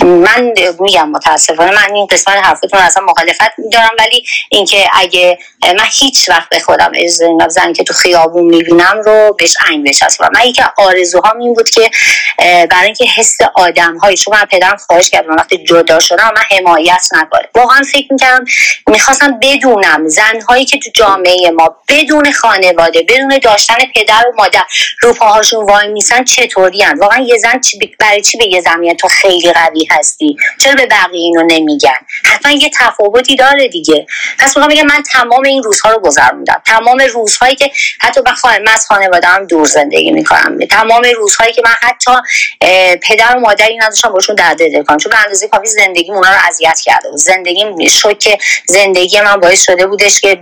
من 0.02 0.52
میگم 0.80 1.10
متاسفانه 1.10 1.70
من 1.70 1.94
این 1.94 2.06
قسمت 2.06 2.36
حرفتون 2.36 2.80
اصلا 2.80 3.04
مخالفت 3.04 3.58
میدارم 3.58 3.90
ولی 3.98 4.24
اینکه 4.50 4.88
اگه 4.92 5.38
من 5.72 5.86
هیچ 5.92 6.28
وقت 6.28 6.48
به 6.48 6.58
خودم 6.58 6.92
اجازه 6.94 7.28
زن 7.48 7.72
که 7.72 7.84
تو 7.84 7.94
خیابون 7.94 8.44
می‌بینم 8.44 9.00
رو 9.04 9.36
بهش 9.38 9.56
عین 9.68 9.84
بچسبم 9.84 10.30
من 10.34 10.46
یکی 10.46 10.62
آرزوهام 10.76 11.38
این 11.38 11.54
بود 11.54 11.70
که 11.70 11.90
برای 12.38 12.84
اینکه 12.84 13.04
حس 13.16 13.36
آدم 13.54 13.96
های 13.96 14.16
چون 14.16 14.34
من 14.34 14.44
پدرم 14.44 14.76
خواهش 14.76 15.10
کردم 15.10 15.36
وقتی 15.36 15.64
جدا 15.64 16.00
شدم 16.00 16.32
من 16.36 16.58
حمایت 16.58 17.08
نکنه. 17.12 17.48
واقعا 17.54 17.82
فکر 17.92 18.12
می‌کردم 18.12 18.44
می‌خواستم 18.86 19.38
بدونم 19.42 20.08
زنهایی 20.08 20.64
که 20.64 20.78
تو 20.78 20.90
جامعه 20.94 21.50
ما 21.50 21.76
بدون 21.88 22.32
خانواده 22.32 23.02
بدون 23.08 23.38
داشتن 23.42 23.74
پدر 23.94 24.24
و 24.28 24.32
مادر 24.36 24.62
رو 25.02 25.12
پاهاشون 25.12 25.64
وای 25.64 25.88
میسن 25.88 26.24
چطوری 26.24 26.84
واقعا 26.98 27.18
یه 27.18 27.38
زن 27.38 27.60
برای 28.00 28.22
چی 28.22 28.38
به 28.38 28.46
یه 28.46 28.60
زمین 28.60 28.96
تو 28.96 29.08
خیلی 29.08 29.52
قوی 29.52 29.88
هستی؟ 29.90 30.36
چرا 30.60 30.74
به 30.74 30.86
بقیه 30.86 31.20
اینو 31.20 31.42
نمیگن؟ 31.42 31.98
حتما 32.24 32.52
یه 32.52 32.70
تفاوتی 32.80 33.36
داره 33.36 33.68
دیگه. 33.68 34.06
پس 34.38 34.56
می‌خوام 34.56 34.68
بگم 34.68 34.86
من 34.86 35.02
تمام 35.12 35.44
روزها 35.62 35.90
رو 35.90 36.00
گذروندم 36.00 36.62
تمام 36.66 37.00
روزهایی 37.00 37.56
که 37.56 37.70
حتی 38.00 38.20
من 38.26 38.34
خواهم 38.34 38.64
از 38.74 38.86
خانواده 38.86 39.26
هم 39.26 39.46
دور 39.46 39.66
زندگی 39.66 40.10
می‌کنم. 40.10 40.58
تمام 40.70 41.02
روزهایی 41.16 41.52
که 41.52 41.62
من 41.64 41.74
حتی 41.82 42.10
پدر 43.02 43.36
و 43.36 43.40
مادری 43.40 43.76
نداشتم 43.76 44.08
باشون 44.08 44.36
درد 44.36 44.58
دل 44.58 44.82
کنم 44.82 44.96
چون 44.96 45.10
به 45.10 45.24
اندازه 45.24 45.48
کافی 45.48 45.66
زندگی 45.66 46.12
اونا 46.12 46.30
رو 46.30 46.36
اذیت 46.48 46.80
کرده 46.84 47.08
بود. 47.10 47.18
زندگی 47.18 47.90
شوک 47.90 48.38
زندگی 48.66 49.20
من 49.20 49.36
باعث 49.36 49.62
شده 49.62 49.86
بودش 49.86 50.20
که 50.20 50.40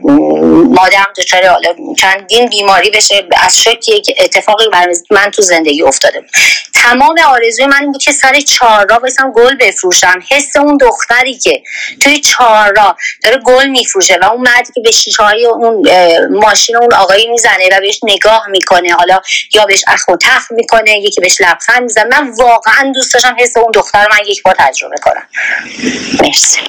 مادرم 0.69 1.13
دچار 1.17 1.47
حالا 1.47 1.75
چندین 1.99 2.49
بیماری 2.49 2.91
بشه. 2.91 3.29
از 3.43 3.63
شوکی 3.63 4.01
که 4.01 4.15
اتفاقی 4.19 4.69
برای 4.73 4.97
من 5.11 5.31
تو 5.31 5.43
زندگی 5.43 5.83
افتاده 5.83 6.21
بود. 6.21 6.31
تمام 6.75 7.19
آرزوی 7.29 7.67
من 7.67 7.93
بود 7.93 8.03
که 8.03 8.13
سر 8.13 8.41
چهار 8.41 8.87
را 8.91 8.99
بایستم 8.99 9.33
گل 9.33 9.57
بفروشم. 9.57 10.23
حس 10.31 10.57
اون 10.57 10.77
دختری 10.77 11.39
که 11.39 11.63
توی 12.01 12.21
چهار 12.21 12.73
را 12.77 12.97
داره 13.23 13.37
گل 13.37 13.69
میفروشه 13.69 14.19
و 14.23 14.25
اون 14.25 14.41
مردی 14.41 14.73
که 14.75 14.81
به 14.81 14.91
شیشه 14.95 15.23
های 15.23 15.47
اون 15.47 15.83
ماشین 16.31 16.77
اون 16.77 16.95
آقایی 16.95 17.27
می‌زنه 17.27 17.69
و 17.73 17.81
بهش 17.81 18.01
نگاه 18.03 18.43
می‌کنه. 18.51 18.95
حالا 18.95 19.21
یا 19.55 19.67
بهش 19.67 19.85
اخ 19.89 20.09
و 20.09 20.17
تخ 20.17 20.43
می‌کنه 20.51 20.99
یکی 20.99 21.21
بهش 21.21 21.41
لبخند 21.41 21.83
می‌زنه. 21.83 22.05
من 22.05 22.31
واقعا 22.39 22.93
دوست 22.95 23.15
داشتم 23.15 23.37
حس 23.41 23.57
اون 23.57 23.71
دختر 23.75 24.07
من 24.11 24.19
یک 24.27 24.43
بار 24.43 24.55
تجربه 24.59 24.97
کنم. 25.03 25.23
مرسی. 26.23 26.61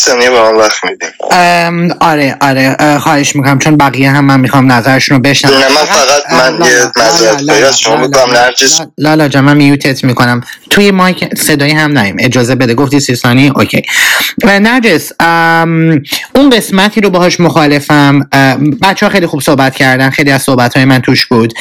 ثانیه 0.00 0.30
به 0.30 0.42
من 0.42 0.54
وقت 0.54 0.84
میدیم. 0.84 1.96
آره 2.00 2.36
آره 2.40 2.98
خواهش 2.98 3.36
می‌کنم. 3.36 3.58
چون 3.58 3.76
بقیه 3.76 4.10
هم 4.10 4.24
من 4.24 4.40
می‌خوام 4.40 4.72
نظرشون 4.72 5.16
رو 5.16 5.22
بشنم 5.22 5.58
نه 5.58 5.68
من 5.68 5.84
فقط 5.84 6.32
من 6.32 6.66
یه 6.66 6.92
نظر 6.96 7.72
شما 7.72 8.06
نرجس. 8.26 8.80
لالا 8.98 9.28
جا 9.28 9.42
من 9.42 9.56
میوتت 9.56 10.04
می‌کنم. 10.04 10.40
توی 10.70 10.90
مایک 10.90 11.34
صدایی 11.34 11.72
هم 11.72 11.98
نیم 11.98 12.16
اجازه 12.20 12.54
بده. 12.54 12.74
گفتی 12.74 13.00
سی 13.00 13.16
ثانی 13.16 13.52
اوکی. 13.56 13.82
نرجس 14.44 15.12
اون 16.34 16.50
قسمتی 16.52 17.00
رو 17.00 17.10
باهاش 17.10 17.40
مخالفم. 17.40 18.28
بچه 18.82 19.06
ها 19.06 19.12
خیلی 19.12 19.26
خوب 19.26 19.40
صحبت 19.40 19.74
کردن 19.74 20.10
خیلی 20.10 20.30
از 20.30 20.42
صحبت 20.42 20.76
های 20.76 20.84
من 20.84 20.98
توش 20.98 21.26
بود. 21.26 21.54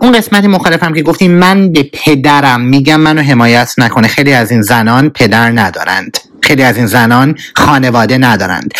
اون 0.00 0.12
قسمتی 0.12 0.46
مخالفم 0.46 0.94
که 0.94 1.02
گفتی 1.02 1.28
من 1.28 1.72
به 1.72 1.90
پدرم 1.92 2.60
میگم 2.60 3.00
منو 3.00 3.22
حمایت 3.22 3.74
نکنه. 3.78 4.08
خیلی 4.08 4.32
از 4.32 4.50
این 4.50 4.62
زنان 4.62 5.10
پدر 5.10 5.50
ندارند. 5.50 6.18
خیلی 6.42 6.62
از 6.62 6.76
این 6.76 6.86
زنان 6.86 7.34
خانواده 7.56 8.18
ندارند. 8.18 8.72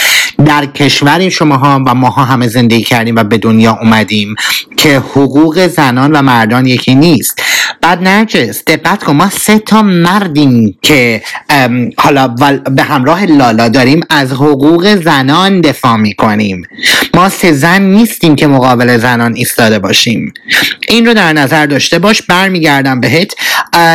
در 0.46 0.66
کشور 0.66 1.28
شماها 1.28 1.82
و 1.86 1.94
ماها 1.94 2.24
همه 2.24 2.48
زندگی 2.48 2.82
کردیم 2.82 3.16
و 3.16 3.24
به 3.24 3.38
دنیا 3.38 3.78
اومدیم 3.82 4.34
که 4.76 4.96
حقوق 4.96 5.66
زنان 5.66 6.12
و 6.12 6.22
مردان 6.22 6.66
یکی 6.66 6.94
نیست. 6.94 7.42
بعد 7.80 8.02
نرجس 8.02 8.62
دقت 8.66 9.04
کن 9.04 9.12
ما 9.12 9.30
سه 9.30 9.58
تا 9.58 9.82
مردیم 9.82 10.78
که 10.82 11.22
حالا 11.96 12.28
به 12.76 12.82
همراه 12.82 13.24
لالا 13.24 13.68
داریم 13.68 14.00
از 14.10 14.32
حقوق 14.32 14.94
زنان 15.04 15.60
دفاع 15.60 15.96
می‌کنیم. 15.96 16.62
ما 17.14 17.28
سه 17.28 17.52
زن 17.52 17.82
نیستیم 17.82 18.36
که 18.36 18.46
مقابل 18.46 18.98
زنان 18.98 19.34
ایستاده 19.34 19.78
باشیم. 19.78 20.32
این 20.88 21.06
رو 21.06 21.14
در 21.14 21.32
نظر 21.32 21.66
داشته 21.66 21.98
باش 21.98 22.22
برمیگردم 22.22 23.00
بهت. 23.00 23.34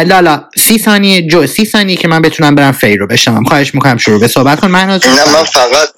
لالا 0.05 0.43
سی 0.57 0.77
ثانیه 0.77 1.27
جو 1.27 1.47
سی 1.47 1.65
ثانیه 1.65 1.95
که 1.95 2.07
من 2.07 2.21
بتونم 2.21 2.55
برم 2.55 2.71
فیر 2.71 2.99
رو 2.99 3.07
بشنم 3.07 3.43
خواهش 3.43 3.75
می‌کنم 3.75 3.97
شروع 3.97 4.19
به 4.19 4.27
صحبت 4.27 4.59
کن. 4.59 4.67
من 4.67 4.85
نه 4.87 4.99
من 5.33 5.43
فقط 5.43 5.89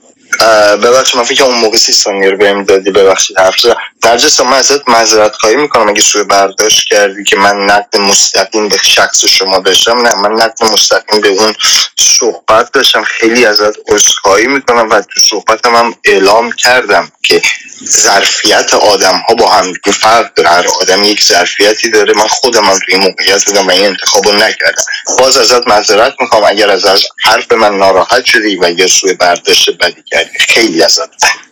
ببخشید 0.83 1.17
من 1.17 1.23
فکر 1.23 1.43
اون 1.43 1.55
موقع 1.55 1.77
سی 1.77 1.93
ثانیه 1.93 2.29
رو 2.29 2.37
بهم 2.37 2.63
دادی 2.63 2.91
ببخشید 2.91 3.39
حرف 3.39 3.59
زدم. 3.59 3.77
نرجس 4.05 4.39
من 4.39 4.53
ازت 4.53 4.89
معذرت 4.89 5.35
خواهی 5.35 5.55
می‌کنم 5.55 5.89
اگه 5.89 6.01
سوء 6.01 6.23
برداشت 6.23 6.87
کردی 6.89 7.23
که 7.23 7.35
من 7.35 7.65
نقد 7.65 7.97
مستقیم 7.97 8.69
به 8.69 8.77
شخص 8.83 9.25
شما 9.25 9.59
داشتم 9.59 10.07
نه 10.07 10.15
من 10.15 10.31
نقد 10.31 10.63
مستقیم 10.63 11.21
به 11.21 11.27
اون 11.27 11.55
صحبت 11.99 12.71
داشتم 12.71 13.03
خیلی 13.03 13.45
ازت 13.45 13.75
عذرخواهی 13.89 14.47
می‌کنم 14.47 14.89
و 14.89 15.01
تو 15.01 15.19
صحبتم 15.23 15.75
هم 15.75 15.95
اعلام 16.05 16.51
کردم 16.51 17.11
که 17.23 17.41
ظرفیت 17.83 18.73
آدم 18.73 19.23
ها 19.29 19.35
با 19.35 19.49
هم 19.49 19.73
فرق 20.01 20.33
داره. 20.33 20.49
هر 20.49 20.67
آدم 20.81 21.03
یک 21.03 21.23
ظرفیتی 21.23 21.89
داره. 21.89 22.13
من 22.13 22.27
خودم 22.27 22.63
هم 22.65 22.79
توی 22.85 22.95
موقعیت 22.95 23.45
بودم 23.45 23.67
و 23.67 23.71
این 23.71 23.85
انتخاب 23.85 24.27
رو 24.27 24.33
نکردم. 24.33 24.83
باز 25.17 25.37
ازت 25.37 25.67
معذرت 25.67 26.13
می‌خوام. 26.19 26.43
اگر 26.43 26.69
از 26.69 26.85
حرف 27.23 27.51
من 27.51 27.77
ناراحت 27.77 28.25
شدی 28.25 28.57
و 28.61 28.69
یا 28.69 28.87
سوء 28.87 29.13
برداشت 29.13 29.77
بدی 29.77 30.03
کردی 30.11 30.39
خیلی 30.39 30.83
ازت 30.83 31.09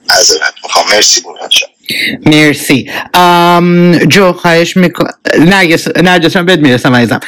معذرت 0.10 0.54
می‌خوام. 0.64 0.90
مرسی 0.90 1.24
مرسی. 2.26 2.92
جو 4.08 4.32
خواهش 4.34 4.78
می‌کنم. 4.78 5.14
نرگس 6.04 6.38
بهت 6.38 6.60
می‌رسم 6.60 6.96
عزیزم. 6.96 7.20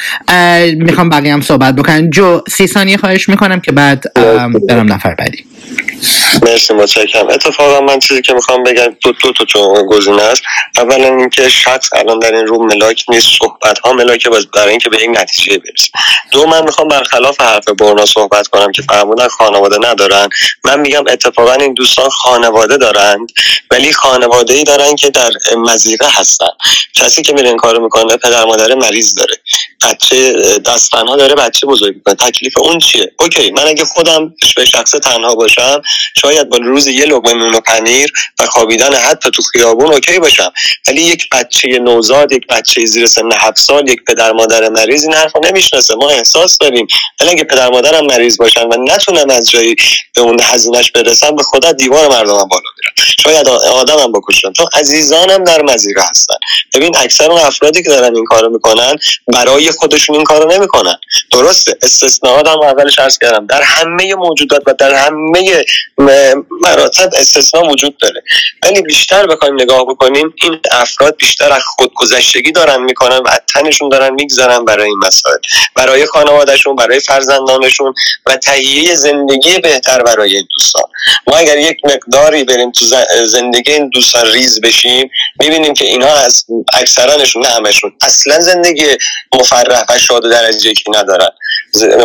می‌خوام 0.84 1.08
بقیه 1.08 1.32
هم 1.32 1.40
صحبت 1.40 1.74
بکنم 1.74 2.10
جو 2.10 2.40
سی 2.48 2.66
ثانیه 2.66 2.96
خواهش 2.96 3.28
می‌کنم 3.28 3.60
که 3.60 3.72
بعد 3.72 4.04
برم 4.68 4.92
نفر 4.92 5.14
بعدی. 5.14 5.44
مرسی 6.42 6.74
متشکرم. 6.74 7.28
اتفاقا 7.28 7.80
من 7.80 7.98
چیزی 7.98 8.22
که 8.22 8.32
می‌خوام 8.32 8.62
بگم 8.62 8.96
دو 9.02 9.12
دو 9.12 9.32
تا 9.32 9.44
چون 9.44 9.86
گزینه 9.86 10.22
است. 10.22 10.42
اولا 10.78 11.16
اینکه 11.16 11.48
شخص 11.48 11.88
الان 11.92 12.18
در 12.18 12.34
این 12.34 12.46
روم 12.46 12.66
ملاک 12.66 13.04
نیست. 13.08 13.26
صحبت 13.38 13.78
ها 13.78 13.92
ملاک 13.92 14.28
باز 14.28 14.46
برای 14.54 14.70
اینکه 14.70 14.88
به 14.88 14.96
این 15.00 15.18
نتیجه 15.18 15.58
برسیم. 15.58 15.90
دو 16.32 16.46
من 16.46 16.64
می‌خوام 16.64 16.88
برخلاف 16.88 17.40
حرف 17.40 17.64
برنا 17.68 18.06
صحبت 18.06 18.48
کنم 18.48 18.72
که 18.72 18.82
فرمودن 18.82 19.28
خانواده 19.28 19.90
ندارن. 19.90 20.28
من 20.64 20.80
میگم 20.80 21.04
اتفاقا 21.08 21.52
این 21.52 21.74
دوستان 21.74 22.08
خانواده 22.08 22.76
دارند 22.76 23.32
ولی 23.70 23.92
خانواده 23.92 24.45
ای 24.54 24.64
دارن 24.64 24.96
که 24.96 25.10
در 25.10 25.30
مضیقه 25.56 26.08
هستن. 26.10 26.50
کسی 26.94 27.22
که 27.22 27.32
میره 27.32 27.48
این 27.48 27.56
کارو 27.56 27.84
می‌کنه 27.84 28.16
پدر 28.16 28.44
مادر 28.44 28.74
مریض 28.74 29.14
داره. 29.14 29.34
بچه 29.82 30.32
دست 30.58 30.87
تنها 30.87 31.16
داره 31.16 31.34
بچه 31.34 31.66
بزرگ 31.66 31.94
می‌کنه. 31.94 32.14
تکلیف 32.14 32.58
اون 32.58 32.78
چیه؟ 32.78 33.12
okay 33.18 33.50
من 33.50 33.68
اگه 33.68 33.84
خودم 33.84 34.34
به 34.56 34.64
شخص 34.64 34.90
تنها 34.90 35.34
باشم 35.34 35.82
شاید 36.16 36.48
با 36.48 36.56
روز 36.56 36.86
یه 36.86 37.04
لقمه 37.04 37.34
نون 37.34 37.54
و 37.54 37.60
پنیر 37.60 38.12
و 38.38 38.46
خوابیدن 38.46 38.94
حتی 38.94 39.30
تو 39.30 39.42
خیابون 39.42 39.92
okay 39.92 40.18
باشم. 40.18 40.52
ولی 40.88 41.02
یک 41.02 41.28
بچه 41.32 41.68
نوزاد 41.68 42.32
یک 42.32 42.46
بچه 42.46 42.84
زیر 42.84 43.06
سن 43.06 43.32
هفت 43.32 43.58
سال 43.58 43.88
یک 43.88 44.04
پدر 44.06 44.32
مادر 44.32 44.68
مریض 44.68 45.04
این 45.04 45.14
حرفو 45.14 45.40
نمی‌شناسه. 45.44 45.94
ما 45.94 46.10
احساس 46.10 46.58
داریم. 46.58 46.86
ولی 47.20 47.30
اگه 47.30 47.44
پدر 47.44 47.70
مادرم 47.70 48.06
مریض 48.06 48.36
باشن 48.38 48.62
و 48.62 48.76
نتونم 48.84 49.30
از 49.30 49.50
جایی 49.50 49.76
به 50.14 50.22
اون 50.22 50.40
هزینهش 50.42 50.90
برسم 50.90 51.36
به 51.36 51.42
خدا 51.42 51.72
دیوار 51.72 52.08
مردمم 52.08 52.48
بالا 52.48 52.70
میرم. 52.78 52.92
شاید 53.20 53.48
آدمم 53.48 54.12
بکشم 54.36 54.52
چون 54.52 54.66
عزیزانم 54.74 55.44
در 55.44 55.62
مزیقه 55.62 56.02
هستن. 56.10 56.34
ببین 56.74 56.96
اکثر 56.96 57.30
اون 57.30 57.40
افرادی 57.40 57.82
که 57.82 57.88
دارن 57.88 58.16
این 58.16 58.24
کارو 58.24 58.50
می‌کنن 58.50 58.96
برای 59.26 59.70
خودشون 59.70 60.16
این 60.16 60.24
کارو 60.24 60.52
نمی‌کنن. 60.52 60.96
درسته 61.32 61.78
استثناءات 61.82 62.48
هم 62.48 62.60
اولش 62.62 62.98
عرض 62.98 63.18
کردم. 63.18 63.46
در 63.46 63.62
همه 63.62 64.14
موجودات 64.14 64.62
و 64.66 64.74
در 64.78 64.94
همه 64.94 65.64
مراتب 66.62 67.10
استثناء 67.16 67.70
وجود 67.70 67.98
داره. 67.98 68.22
ولی 68.62 68.82
بیشتر 68.82 69.26
بخوایم 69.26 69.54
نگاه 69.54 69.84
بکنیم 69.84 70.34
این 70.42 70.60
افراد 70.70 71.16
بیشتر 71.16 71.52
از 71.52 71.62
خودگذشتگی 71.76 72.52
دارن 72.52 72.82
می‌کنن 72.82 73.18
و 73.18 73.30
تنشون 73.54 73.88
دارن 73.88 74.14
می‌گذارن 74.14 74.64
برای 74.64 74.88
این 74.88 74.98
مسائل. 75.06 75.38
برای 75.74 76.06
خانوادهشون 76.06 76.76
برای 76.76 77.00
فرزندانشون 77.00 77.94
و 78.26 78.36
تهیه 78.36 78.94
زندگی 78.94 79.58
بهتر 79.58 80.02
برای 80.02 80.44
دوستان. 80.52 80.82
ما 81.26 81.36
اگر 81.36 81.58
یک 81.58 81.76
مقداری 81.84 82.44
بریم 82.44 82.72
تو 82.72 82.84
زندگی 83.26 83.72
این 83.72 83.88
دوستان 83.88 84.25
ریز 84.32 84.60
بشیم 84.60 85.10
می‌بینیم 85.40 85.74
که 85.74 85.84
اینها 85.84 86.14
از 86.14 86.44
اکثرانشون 86.72 87.42
نه 87.42 87.48
همشون 87.48 87.92
اصلا 88.02 88.40
زندگی 88.40 88.86
مفرح 89.34 89.84
و 89.88 89.98
شاد 89.98 90.24
و 90.24 90.30
درجه 90.30 90.70
یکی 90.70 90.90
ندارن. 90.90 91.28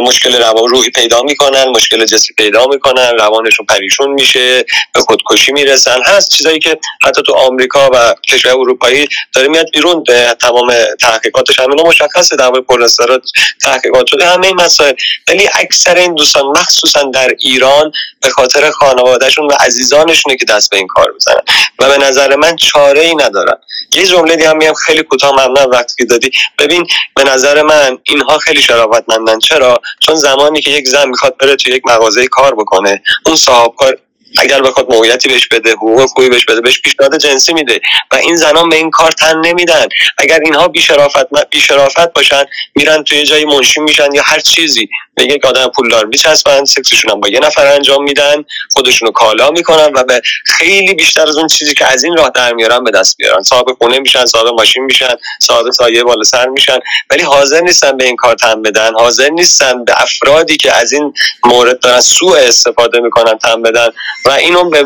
مشکل 0.02 0.36
روان 0.36 0.70
روحی 0.70 0.90
پیدا 0.90 1.22
می‌کنن 1.22 1.64
مشکل 1.64 2.06
جسمی 2.06 2.36
پیدا 2.38 2.66
می‌کنن 2.66 3.12
روانشون 3.20 3.66
پریشون 3.66 4.10
میشه 4.10 4.66
به 4.94 5.02
خودکشی 5.02 5.52
می‌رسن. 5.52 6.00
هست 6.06 6.32
چیزایی 6.32 6.60
که 6.60 6.78
حتی 7.04 7.22
تو 7.26 7.34
آمریکا 7.34 7.90
و 7.94 8.16
کشور 8.32 8.52
اروپایی 8.52 9.08
داره 9.34 9.48
میاد 9.48 9.70
بیرون 9.74 10.04
تمام 10.42 10.74
تحقیقاتش. 11.00 11.60
همین 11.60 11.82
مشخصه 11.82 12.36
در 12.36 12.50
مورد 12.50 12.64
کلسترول 12.68 13.20
تحقیقات 13.62 14.08
شده. 14.08 14.26
همه 14.26 14.48
این 14.48 14.56
مسائل. 14.56 14.94
ولی 15.28 15.50
اکثر 15.54 15.96
این 15.96 16.16
دوستان 16.16 16.46
مخصوصا 16.46 17.04
در 17.04 17.32
ایران 17.40 17.92
به 18.22 18.30
خاطر 18.30 18.72
خانوادهشون 18.72 19.46
و 19.46 19.52
عزیزانشونه 19.60 20.36
که 20.36 20.46
دست 20.46 20.70
به 20.70 20.78
این 20.78 20.88
کار 20.88 21.12
می‌زنن. 21.14 21.42
و 21.80 21.90
به 21.90 21.98
نظر 21.98 22.36
من 22.36 22.56
چاره 22.56 23.02
ای 23.02 23.16
ندارن. 23.16 23.58
یه 23.96 24.06
جمله 24.06 24.36
دیگه 24.36 24.50
هم 24.50 24.58
میگم 24.58 24.74
خیلی 24.74 25.04
کوتاه 25.04 25.32
ممنون 25.32 25.72
وقتی 25.72 25.96
که 25.98 26.06
دادی. 26.06 26.32
ببین 26.60 26.88
به 27.16 27.24
نظر 27.24 27.62
من 27.62 27.98
اینها 28.04 28.38
خیلی 28.38 28.62
شرافتمندن. 28.62 29.40
چرا؟ 29.40 29.82
چون 30.00 30.16
زمانی 30.16 30.62
که 30.62 30.72
یک 30.72 30.88
زن 30.88 31.10
می‌خواد 31.10 31.38
بره 31.38 31.56
تو 31.56 31.70
یک 31.70 31.82
مغازه 31.86 32.28
کار 32.28 32.56
بکنه 32.56 33.02
اون 33.26 33.36
صاحب 33.36 33.76
کار 33.76 33.98
اگر 34.38 34.62
بخواد 34.62 34.94
موقعیتی 34.94 35.30
بهش 35.30 35.48
بده 35.48 35.72
حقوق 35.72 36.06
خوبی 36.06 36.30
بهش 36.30 36.46
بده 36.46 36.62
بهش 36.62 36.82
پیشنهاد 36.82 37.18
جنسی 37.18 37.54
میده 37.54 37.82
و 38.12 38.16
این 38.16 38.36
زنان 38.36 38.70
به 38.70 38.76
این 38.76 38.92
کار 38.92 39.12
تن 39.12 39.42
نمیدن. 39.46 39.88
اگر 40.18 40.40
اینها 40.46 40.68
بیشرافت 40.68 41.50
بیشرافت 41.50 42.14
باشن 42.14 42.44
میرن 42.76 43.04
توی 43.04 43.24
جای 43.24 43.46
منشی 43.46 43.80
میشن 43.80 44.14
یا 44.14 44.22
هر 44.26 44.40
چیزی. 44.40 44.90
به 45.22 45.34
یک 45.34 45.46
آدم 45.46 45.68
پولدار 45.68 46.06
میچسبن 46.06 46.66
سکسشون 46.66 47.12
هم 47.12 47.20
با 47.20 47.30
یه 47.30 47.40
نفر 47.40 47.66
انجام 47.66 48.04
میدن 48.04 48.46
خودشونو 48.74 49.12
کالا 49.12 49.50
می‌کنن 49.50 49.92
و 49.96 50.04
به 50.04 50.22
خیلی 50.46 50.94
بیشتر 50.94 51.30
از 51.30 51.38
اون 51.38 51.48
چیزی 51.48 51.74
که 51.74 51.86
از 51.86 52.04
این 52.04 52.18
راه 52.18 52.32
در 52.36 52.54
میارن 52.54 52.84
به 52.84 52.92
دست 52.92 53.18
بیارن. 53.18 53.42
صاحب 53.42 53.66
خونه 53.78 54.00
میشن 54.00 54.26
صاحب 54.26 54.48
ماشین 54.48 54.84
میشن 54.84 55.14
صاحب 55.42 55.72
سایه 55.72 56.04
بالا 56.04 56.24
سر 56.24 56.48
میشن 56.48 56.80
ولی 57.10 57.24
حاضر 57.24 57.62
نیستن 57.62 57.98
به 57.98 58.06
این 58.06 58.16
کار 58.16 58.36
تن 58.36 58.62
بدن 58.62 58.94
حاضر 58.94 59.30
نیستن 59.30 59.86
به 59.86 60.02
افرادی 60.02 60.58
که 60.58 60.72
از 60.72 60.94
این 60.94 61.14
مورد 61.46 61.80
دارن 61.80 62.00
سوء 62.00 62.38
استفاده 62.38 63.00
می‌کنن 63.00 63.38
تن 63.38 63.62
بدن 63.62 63.90
و 64.26 64.32
اینو 64.32 64.70
به, 64.70 64.86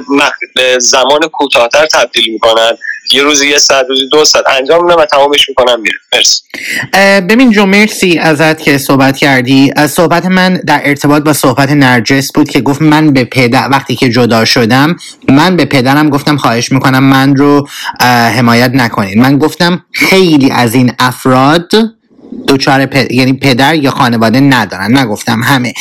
به 0.55 0.79
زمان 0.79 1.19
کوتاهتر 1.19 1.85
تبدیل 1.85 2.33
می‌کنن. 2.33 2.77
یه 3.13 3.23
روزی 3.23 3.49
یه 3.49 3.57
ساعت 3.57 3.85
روزی 3.89 4.09
دو 4.11 4.25
ساعت 4.25 4.45
انجام 4.49 4.83
میدم 4.85 4.97
و 5.01 5.05
تمامش 5.05 5.49
می‌کنم 5.49 5.81
میره. 5.81 5.97
مرسی. 6.13 6.41
ببین 7.21 7.51
جو 7.51 7.65
مرسی 7.65 8.17
ازت 8.17 8.61
که 8.61 8.77
صحبت 8.77 9.17
کردی. 9.17 9.73
از 9.75 9.91
صحبت 9.91 10.25
من 10.25 10.53
در 10.53 10.81
ارتباط 10.83 11.23
با 11.23 11.33
صحبت 11.33 11.69
نرجس 11.69 12.31
بود 12.35 12.49
که 12.49 12.61
گفت 12.61 12.81
من 12.81 13.13
به 13.13 13.23
پدر 13.23 13.69
وقتی 13.71 13.95
که 13.95 14.09
جدا 14.09 14.45
شدم 14.45 14.95
من 15.29 15.57
به 15.57 15.65
پدرم 15.65 16.09
گفتم 16.09 16.37
خواهش 16.37 16.71
می‌کنم 16.71 17.03
من 17.03 17.35
رو 17.35 17.67
حمایت 18.35 18.71
نکنید 18.73 19.17
من 19.17 19.37
گفتم 19.37 19.85
خیلی 19.91 20.51
از 20.51 20.73
این 20.75 20.93
افراد 20.99 21.71
دوچار 22.47 22.89
یعنی 23.11 23.33
پدر 23.33 23.75
یا 23.75 23.91
خانواده 23.91 24.39
ندارن. 24.39 24.97
نگفتم 24.97 25.43
همه. 25.43 25.73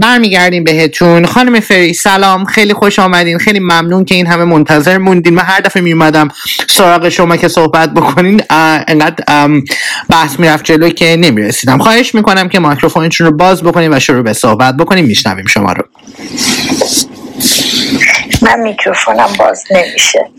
برمیگردیم 0.00 0.64
بهتون. 0.64 1.26
خانم 1.26 1.60
فری 1.60 1.94
سلام. 1.94 2.44
خیلی 2.44 2.74
خوش 2.74 2.98
آمدین. 2.98 3.38
خیلی 3.38 3.58
ممنون 3.58 4.04
که 4.04 4.14
این 4.14 4.26
همه 4.26 4.44
منتظر 4.44 4.98
موندین. 4.98 5.34
من 5.34 5.42
هر 5.42 5.60
دفعه 5.60 5.82
میومدم 5.82 6.28
سراغ 6.70 7.08
شما 7.08 7.36
که 7.36 7.48
صحبت 7.48 7.94
بکنین. 7.94 8.42
انقدر 8.50 9.48
بحث 10.08 10.38
می‌رفت 10.40 10.64
جلو 10.64 10.88
که 10.88 11.16
نمی‌رسیدم. 11.16 11.78
خواهش 11.78 12.14
می‌کنم 12.14 12.48
که 12.48 12.58
مایکروفونتون 12.58 13.26
رو 13.26 13.32
باز 13.32 13.62
بکنین 13.62 13.94
و 13.94 14.00
شروع 14.00 14.22
به 14.22 14.32
صحبت 14.32 14.76
بکنیم 14.76 15.04
میشنویم 15.04 15.46
شما 15.46 15.72
رو. 15.72 15.84
من 18.42 18.60
میکروفونم 18.60 19.28
باز 19.38 19.64
نمیشه. 19.70 20.30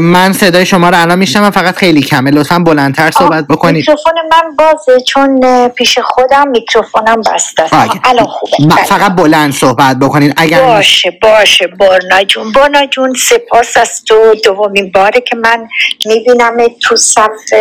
من 0.00 0.32
صدای 0.32 0.66
شما 0.66 0.88
رو 0.88 1.00
الان 1.00 1.18
میشنم 1.18 1.50
فقط 1.50 1.76
خیلی 1.76 2.02
کمه. 2.02 2.30
لطفا 2.30 2.58
بلندتر 2.58 3.10
صحبت 3.10 3.46
بکنید. 3.46 3.76
میکروفون 3.76 4.12
من 4.32 4.56
بازه 4.56 5.00
چون 5.00 5.68
پیش 5.68 5.98
خودم 5.98 6.48
میکروفونم 6.48 7.22
بسته. 7.34 7.62
الان 8.04 8.26
خوبه. 8.26 8.74
بله. 8.74 8.84
فقط 8.84 9.12
بلند 9.12 9.52
صحبت 9.52 9.96
بکنید. 9.96 10.34
اگر 10.36 10.62
باشه 10.62 11.18
باشه. 11.22 11.66
برنا 11.66 12.24
جون 12.24 12.52
برنا 12.52 12.86
جون. 12.86 13.14
سپاس 13.14 13.76
از 13.76 14.04
تو. 14.04 14.34
دومین 14.44 14.90
باره 14.94 15.20
که 15.20 15.36
من 15.36 15.68
می‌بینم 16.06 16.56
تو 16.82 16.96
صف 16.96 17.52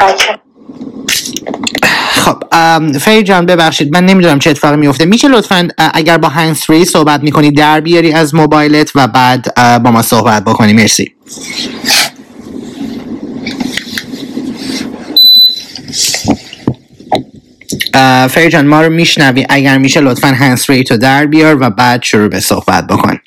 بچه 0.00 0.38
خب 2.12 2.42
فری 2.98 3.22
جان 3.22 3.46
ببخشید 3.46 3.92
من 3.92 4.06
نمی‌دونم 4.06 4.38
چه 4.38 4.50
اتفاقی 4.50 4.76
میفته 4.76 5.04
میشه 5.04 5.28
لطفا 5.28 5.68
اگر 5.78 6.18
با 6.18 6.28
هنسفری 6.28 6.84
صحبت 6.84 7.22
می‌کنی 7.22 7.50
در 7.50 7.80
بیاری 7.80 8.12
از 8.12 8.34
موبایلت 8.34 8.92
و 8.94 9.08
بعد 9.08 9.54
با 9.82 9.90
ما 9.90 10.02
صحبت 10.02 10.44
بکنی. 10.44 10.72
مرسی. 10.72 11.12
فری 18.30 18.48
جان 18.48 18.66
ما 18.66 18.82
رو 18.82 18.92
میشنوی. 18.92 19.46
اگر 19.48 19.78
میشه 19.78 20.00
لطفا 20.00 20.28
هنسفری 20.28 20.84
تو 20.84 20.96
در 20.96 21.26
بیار 21.26 21.56
و 21.60 21.70
بعد 21.70 22.02
شروع 22.02 22.28
به 22.28 22.40
صحبت 22.40 22.86
بکن. 22.86 23.18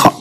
خب. 0.00 0.12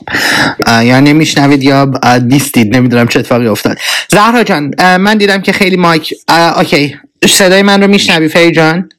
یا 0.84 1.00
نمیشنوید 1.00 1.64
یا 1.64 1.92
نیستید 2.24 2.76
نمی‌دونم 2.76 3.08
چه 3.08 3.20
اتفاقی 3.20 3.48
افتاد. 3.48 3.78
زهرا 4.10 4.44
جان 4.44 4.74
من 4.98 5.18
دیدم 5.18 5.42
که 5.42 5.52
خیلی 5.52 5.78
مایک. 5.78 6.14
okay. 6.58 6.96
صدای 7.30 7.62
من 7.62 7.82
رو 7.82 7.88
میشنوی 7.88 8.28
فری 8.28 8.52
جان؟ 8.52 8.90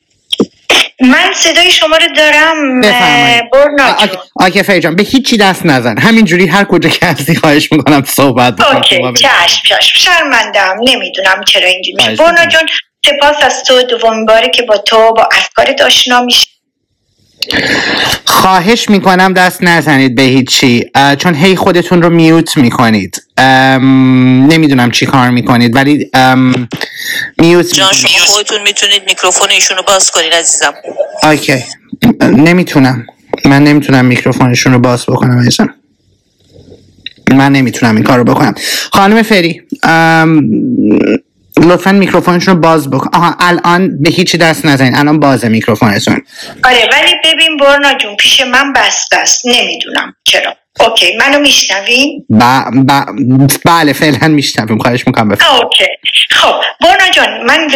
من 1.00 1.32
صدای 1.34 1.70
شما 1.70 1.96
رو 1.96 2.06
دارم 2.16 2.80
برنا 3.52 3.96
okay 4.36 4.62
فری 4.62 4.80
جان. 4.80 4.96
به 4.96 5.02
هیچی 5.02 5.36
دست 5.36 5.66
نزن. 5.66 5.98
همینجوری 5.98 6.46
هر 6.46 6.64
کجا 6.64 6.88
که 6.88 7.06
هستی 7.06 7.34
خواهش 7.34 7.72
می‌کنم 7.72 8.04
صحبت 8.06 8.56
بکن 8.56 8.76
okay 8.76 8.96
چشم 9.14 9.62
چشم. 9.68 9.98
شرمندم 9.98 10.76
نمی‌دونم 10.88 11.44
چرا 11.46 11.68
اینجوری 11.68 11.96
میشه. 11.96 12.22
برنا 12.22 12.46
جان 12.46 12.62
سپاس 13.06 13.36
از 13.42 13.64
تو 13.64 13.82
دومین 13.82 14.26
باره 14.26 14.50
که 14.54 14.62
با 14.62 14.76
تو 14.76 15.12
با 15.12 15.28
افکارت 15.32 15.82
آشنا 15.82 16.20
میشه 16.20 16.46
خواهش 18.24 18.88
می‌کنم 18.88 19.32
دست 19.32 19.62
نزنید 19.62 20.14
به 20.14 20.22
هیچی 20.22 20.90
چون 21.18 21.34
هی 21.34 21.56
خودتون 21.56 22.02
رو 22.02 22.10
mute 22.10 22.56
می‌کنید. 22.56 23.22
نمی‌دونم 24.50 24.90
چی 24.90 25.06
کار 25.06 25.30
می‌کنید 25.30 25.76
ولی 25.76 26.10
mute 27.38 27.72
جان 27.72 27.92
شما 27.92 28.10
خودتون 28.26 28.62
می‌تونید 28.62 29.02
میکروفون 29.06 29.48
ایشون 29.50 29.76
رو 29.76 29.82
باز 29.86 30.10
کنید 30.10 30.32
عزیزم. 30.32 30.74
okay. 31.22 31.64
نمی‌تونم. 32.20 33.06
من 33.44 33.64
نمی‌تونم 33.64 34.04
میکروفونشون 34.04 34.72
رو 34.72 34.78
باز 34.78 35.06
بکنم 35.06 35.38
عزیزم. 35.38 35.74
من 37.30 37.52
نمی‌تونم 37.52 37.94
این 37.94 38.04
کار 38.04 38.18
رو 38.18 38.24
بکنم. 38.24 38.54
خانم 38.92 39.22
فری 39.22 39.62
لطفا 41.58 41.92
میکروفونشون 41.92 42.54
رو 42.54 42.60
باز 42.60 42.90
بکن. 42.90 43.10
آها 43.12 43.36
الان 43.40 44.02
به 44.02 44.10
هیچی 44.10 44.38
دست 44.38 44.66
نزنین. 44.66 44.94
الان 44.94 45.20
بازه 45.20 45.48
میکروفونتون. 45.48 46.22
آره 46.64 46.88
ولی 46.92 47.14
ببین 47.24 47.56
برنا 47.56 47.94
جون 47.94 48.16
پیش 48.16 48.40
من 48.40 48.72
بسته 48.72 49.16
است 49.16 49.46
نمی‌دونم 49.46 50.14
چرا. 50.24 50.56
okay 50.80 51.16
منو 51.16 51.40
میشنوین 51.40 52.26
ب... 52.30 52.42
ب... 52.88 53.04
بله 53.64 53.92
فعلا 53.92 54.28
میشنویم. 54.28 54.78
خواهش 54.78 55.06
می‌کنم. 55.06 55.28
بفرمایید. 55.28 55.62
اوکی. 55.64 55.86
خب 56.30 56.54
برنا 56.80 57.10
جان 57.14 57.44
من 57.46 57.68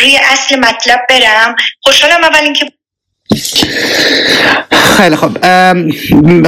روی 0.00 0.18
اصل 0.32 0.58
مطلب 0.58 1.00
برم. 1.08 1.56
خوشحالم 1.82 2.24
اول 2.24 2.44
اینکه 2.44 2.72
خیلی 4.96 5.16
خوب. 5.16 5.38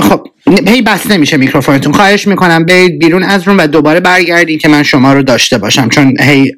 خب 0.01 0.27
هی 0.67 0.83
بس 0.83 1.07
نمیشه 1.07 1.37
میکروفونتون. 1.37 1.93
خواهش 1.93 2.27
می‌کنم 2.27 2.65
برید 2.65 2.99
بیرون 2.99 3.23
از 3.23 3.49
روم 3.49 3.59
و 3.59 3.67
دوباره 3.67 4.01
برگردین 4.01 4.59
که 4.59 4.69
من 4.69 4.83
شما 4.83 5.13
رو 5.13 5.23
داشته 5.23 5.59
باشم. 5.59 5.89
چون 5.89 6.17
هی 6.21 6.53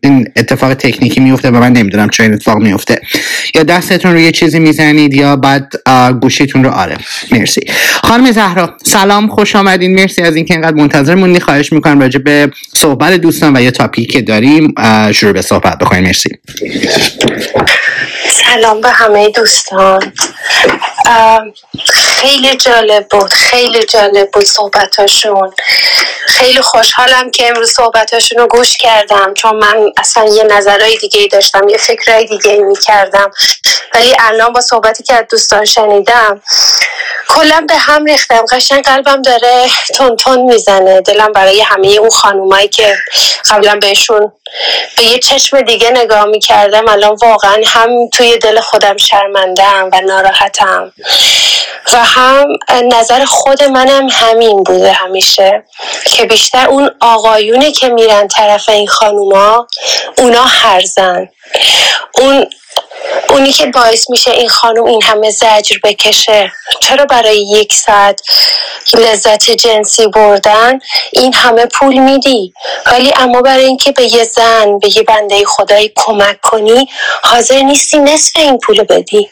این 0.00 0.28
اتفاق 0.36 0.74
تکنیکی 0.74 1.20
میفته 1.20 1.50
و 1.50 1.60
من 1.60 1.72
نمی‌دونم 1.72 2.08
چه 2.08 2.22
این 2.22 2.32
اتفاق 2.32 2.58
میفته 2.58 3.00
یا 3.54 3.62
دستتون 3.62 4.12
رو 4.12 4.18
یه 4.18 4.32
چیزی 4.32 4.58
می‌زنید 4.58 5.14
یا 5.14 5.36
بعد 5.36 5.72
گوشیتون 6.20 6.64
رو 6.64 6.70
آره. 6.70 6.96
مرسی. 7.32 7.60
خانم 8.02 8.32
زهرا 8.32 8.76
سلام 8.84 9.28
خوش 9.28 9.56
آمدین. 9.56 9.94
مرسی 9.94 10.22
از 10.22 10.36
اینکه 10.36 10.54
اینقدر 10.54 10.76
منتظر 10.76 11.14
موندی. 11.14 11.40
خواهش 11.40 11.72
می‌کنم 11.72 12.00
راجع 12.00 12.18
به 12.18 12.50
صحبت 12.74 13.12
دوستان 13.12 13.56
و 13.56 13.60
یه 13.60 13.70
تاپیک 13.70 14.12
که 14.12 14.20
داریم 14.20 14.74
شروع 15.12 15.32
به 15.32 15.42
صحبت 15.42 15.78
بکنیم. 15.78 16.04
مرسی. 16.04 16.30
سلام 18.44 18.80
به 18.80 18.90
همه 18.90 19.28
دوستان. 19.28 20.12
خیلی 21.92 22.56
جالب 22.56 23.06
بود 23.10 23.32
خیلی 23.32 23.86
جالب 23.86 24.30
بود 24.30 24.44
صحبتاشون. 24.44 25.52
خیلی 26.26 26.60
خوشحالم 26.60 27.30
که 27.30 27.48
امروز 27.48 27.72
صحبتاشون 27.72 28.38
رو 28.38 28.46
گوش 28.46 28.76
کردم 28.76 29.34
چون 29.34 29.56
من 29.56 29.92
اصلا 29.96 30.24
یه 30.24 30.44
نظرهای 30.44 30.98
دیگه 30.98 31.20
ای 31.20 31.28
داشتم 31.28 31.68
یه 31.68 31.78
فکرهای 31.78 32.24
دیگه 32.24 32.50
ای 32.50 32.62
می 32.62 32.76
کردم 32.76 33.30
ولی 33.94 34.16
الان 34.20 34.52
با 34.52 34.60
صحبتی 34.60 35.02
که 35.02 35.14
از 35.14 35.24
دوستان 35.30 35.64
شنیدم 35.64 36.42
کلا 37.34 37.64
به 37.68 37.74
هم 37.74 38.04
ریختم. 38.04 38.44
قشنگ 38.52 38.84
قلبم 38.84 39.22
داره 39.22 39.66
تون 39.94 40.16
تون 40.16 40.38
می‌زنه. 40.38 41.00
دلم 41.00 41.32
برای 41.32 41.60
همه 41.60 41.88
اون 41.88 42.10
خانومایی 42.10 42.68
که 42.68 42.96
قبلا 43.50 43.78
بهشون 43.80 44.32
به 44.96 45.04
یه 45.04 45.18
چشم 45.18 45.60
دیگه 45.60 45.90
نگاه 45.90 46.24
می‌کردم 46.24 46.88
الان 46.88 47.16
واقعا 47.22 47.62
هم 47.66 48.08
توی 48.12 48.38
دل 48.38 48.60
خودم 48.60 48.96
شرمندم 48.96 49.90
و 49.92 50.00
ناراحتم. 50.00 50.92
و 51.92 52.04
هم 52.04 52.46
نظر 52.92 53.24
خود 53.24 53.62
منم 53.62 54.08
همین 54.10 54.62
بوده 54.62 54.92
همیشه 54.92 55.64
که 56.06 56.24
بیشتر 56.24 56.66
اون 56.66 56.90
آقایونه 57.00 57.72
که 57.72 57.88
میرن 57.88 58.28
طرف 58.28 58.68
این 58.68 58.88
خانوما 58.88 59.66
اونا 60.18 60.44
هرزن. 60.44 61.28
اون 62.14 62.46
اونی 63.28 63.52
که 63.52 63.66
باعث 63.66 64.10
میشه 64.10 64.30
این 64.30 64.48
خانم 64.48 64.84
این 64.84 65.02
همه 65.02 65.30
زجر 65.30 65.76
بکشه. 65.84 66.52
چرا 66.80 67.04
برای 67.04 67.46
یک 67.50 67.72
ساعت 67.72 68.20
لذت 68.94 69.50
جنسی 69.50 70.06
بردن؟ 70.06 70.78
این 71.12 71.34
همه 71.34 71.66
پول 71.66 71.98
میدی. 71.98 72.54
ولی 72.86 73.12
اما 73.16 73.42
برای 73.42 73.64
اینکه 73.64 73.92
به 73.92 74.14
یه 74.14 74.24
زن 74.24 74.78
به 74.78 74.96
یه 74.96 75.02
بنده 75.02 75.44
خدایی 75.44 75.92
کمک 75.96 76.40
کنی 76.40 76.88
حاضر 77.22 77.62
نیستی 77.62 77.98
نصف 77.98 78.32
این 78.36 78.58
پول 78.58 78.82
بدی. 78.82 79.30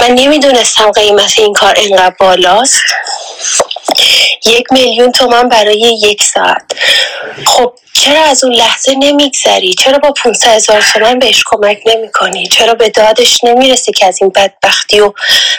من 0.00 0.10
نمی‌دونستم 0.10 0.90
قیمت 0.90 1.38
این 1.38 1.52
کار 1.52 1.74
اینقدر 1.74 2.14
بالاست. 2.20 2.80
یک 4.44 4.72
میلیون 4.72 5.12
تومن 5.12 5.48
برای 5.48 5.98
یک 6.02 6.22
ساعت. 6.22 6.62
خب 7.46 7.72
چرا 8.00 8.20
از 8.22 8.44
اون 8.44 8.54
لحظه 8.54 8.94
نمیگذری؟ 8.98 9.74
چرا 9.74 9.98
با 9.98 10.12
500 10.12 10.48
هزار 10.48 10.82
تومن 10.92 11.18
بهش 11.18 11.42
کمک 11.46 11.78
نمی 11.86 12.12
کنی 12.12 12.46
چرا 12.46 12.74
به 12.74 12.88
دادش 12.88 13.44
نمی‌رسی 13.44 13.92
که 13.92 14.06
از 14.06 14.18
این 14.22 14.32
بدبختی 14.34 15.00
و 15.00 15.12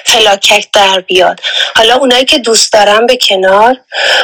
فلاکت 0.06 0.66
در 0.74 1.00
بیاد؟ 1.00 1.40
حالا 1.76 1.96
اونایی 1.96 2.26
که 2.26 2.38
دوست 2.38 2.74
دارن 2.74 3.06
به 3.06 3.18
کنار 3.18 3.78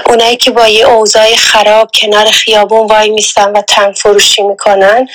اونایی 0.06 0.38
که 0.38 0.52
با 0.52 0.68
یه 0.68 0.86
اوضاع 0.86 1.36
خراب 1.36 1.90
کنار 1.94 2.32
خیابون 2.32 2.88
وای 2.88 3.10
میستن 3.10 3.52
و 3.52 3.62
تنگ 3.62 3.96
فروشی 3.96 4.42
می‌کنن 4.42 5.08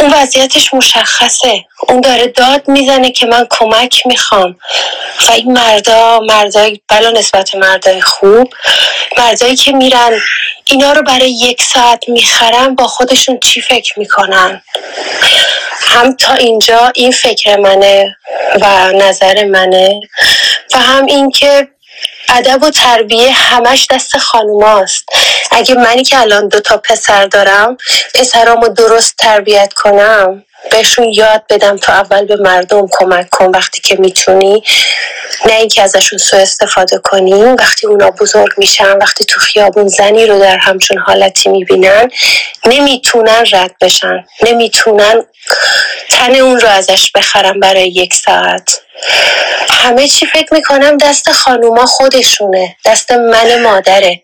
اون 0.00 0.14
وضعیتش 0.14 0.74
مشخصه. 0.74 1.64
اون 1.88 2.00
داره 2.00 2.26
داد 2.26 2.68
می‌زنه 2.68 3.10
که 3.10 3.26
من 3.26 3.46
کمک 3.50 4.06
می‌خوام. 4.06 4.56
و 5.28 5.32
این 5.32 5.52
مردا 5.52 6.20
مردای 6.20 6.80
بلا 6.88 7.10
نسبت 7.10 7.54
مردای 7.54 8.00
خوب 8.00 8.48
مردایی 9.18 9.56
که 9.56 9.72
میرن 9.72 10.20
اینا 10.70 10.92
رو 10.92 11.02
برای 11.02 11.30
یک 11.30 11.62
ساعت 11.62 12.08
می‌خرن 12.08 12.74
با 12.74 12.86
خودشون 12.86 13.38
چی 13.38 13.60
فکر 13.60 13.98
می‌کنن؟ 13.98 14.62
هم 15.80 16.16
تا 16.16 16.34
اینجا 16.34 16.92
این 16.94 17.12
فکر 17.12 17.56
منه 17.56 18.16
و 18.60 18.92
نظر 18.92 19.44
منه 19.44 20.00
و 20.74 20.78
هم 20.78 21.06
اینکه 21.06 21.68
ادب 22.28 22.62
و 22.62 22.70
تربیه 22.70 23.32
همش 23.32 23.86
دست 23.90 24.18
خانوماست. 24.18 25.04
اگه 25.50 25.74
منی 25.74 26.04
که 26.04 26.20
الان 26.20 26.48
دو 26.48 26.60
تا 26.60 26.76
پسر 26.76 27.26
دارم 27.26 27.76
پسرامو 28.14 28.68
درست 28.68 29.14
تربیت 29.18 29.72
کنم 29.72 30.44
بهشون 30.70 31.12
یاد 31.12 31.42
بدم 31.50 31.76
تو 31.76 31.92
اول 31.92 32.26
به 32.26 32.36
مردم 32.36 32.86
کمک 32.90 33.30
کن 33.30 33.46
وقتی 33.46 33.80
که 33.80 33.96
می‌تونی. 33.96 34.62
نه 35.46 35.52
اینکه 35.52 35.82
ازشون 35.82 36.18
سو 36.18 36.36
استفاده 36.36 36.98
کنیم 36.98 37.54
وقتی 37.54 37.86
اونا 37.86 38.10
بزرگ 38.10 38.52
میشن 38.56 38.98
وقتی 38.98 39.24
تو 39.24 39.40
خیابون 39.40 39.88
زنی 39.88 40.26
رو 40.26 40.38
در 40.38 40.58
همچون 40.58 40.98
حالتی 40.98 41.48
می‌بینن 41.48 42.08
نمی‌تونن 42.66 43.44
رد 43.52 43.74
بشن. 43.80 44.24
نمی‌تونن 44.42 45.22
تن 46.10 46.34
اون 46.34 46.60
رو 46.60 46.68
ازش 46.68 47.12
بخرم 47.14 47.60
برای 47.60 47.88
یک 47.88 48.14
ساعت. 48.14 48.80
همه 49.70 50.08
چی 50.08 50.26
فکر 50.26 50.54
می‌کنم 50.54 50.96
دست 50.96 51.32
خانوما 51.32 51.86
خودشونه 51.86 52.76
دست 52.84 53.12
من 53.12 53.62
مادره. 53.62 54.22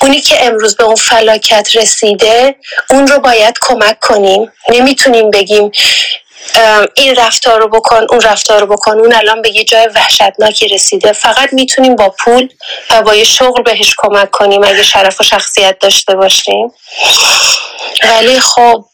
اونی 0.00 0.20
که 0.20 0.44
امروز 0.44 0.76
به 0.76 0.84
اون 0.84 0.94
فلاکت 0.94 1.68
رسیده 1.74 2.56
اون 2.90 3.06
رو 3.06 3.18
باید 3.18 3.58
کمک 3.60 4.00
کنیم. 4.00 4.52
نمی‌تونیم 4.68 5.30
بگیم 5.30 5.72
این 6.94 7.16
رفتار 7.16 7.60
رو 7.60 7.68
بکن 7.68 8.06
اون 8.10 8.20
رفتار 8.20 8.60
رو 8.60 8.66
بکن. 8.66 9.00
اون 9.00 9.14
الان 9.14 9.42
به 9.42 9.50
یه 9.50 9.64
جای 9.64 9.88
وحشتناکی 9.94 10.68
رسیده. 10.68 11.12
فقط 11.12 11.52
می‌تونیم 11.52 11.96
با 11.96 12.14
پول 12.18 12.48
و 12.90 13.02
با 13.02 13.14
یه 13.14 13.24
شغل 13.24 13.62
بهش 13.62 13.94
کمک 13.98 14.30
کنیم 14.30 14.64
اگه 14.64 14.82
شرف 14.82 15.20
و 15.20 15.24
شخصیت 15.24 15.78
داشته 15.78 16.14
باشیم. 16.14 16.72
ولی 18.02 18.40
خب 18.40 18.84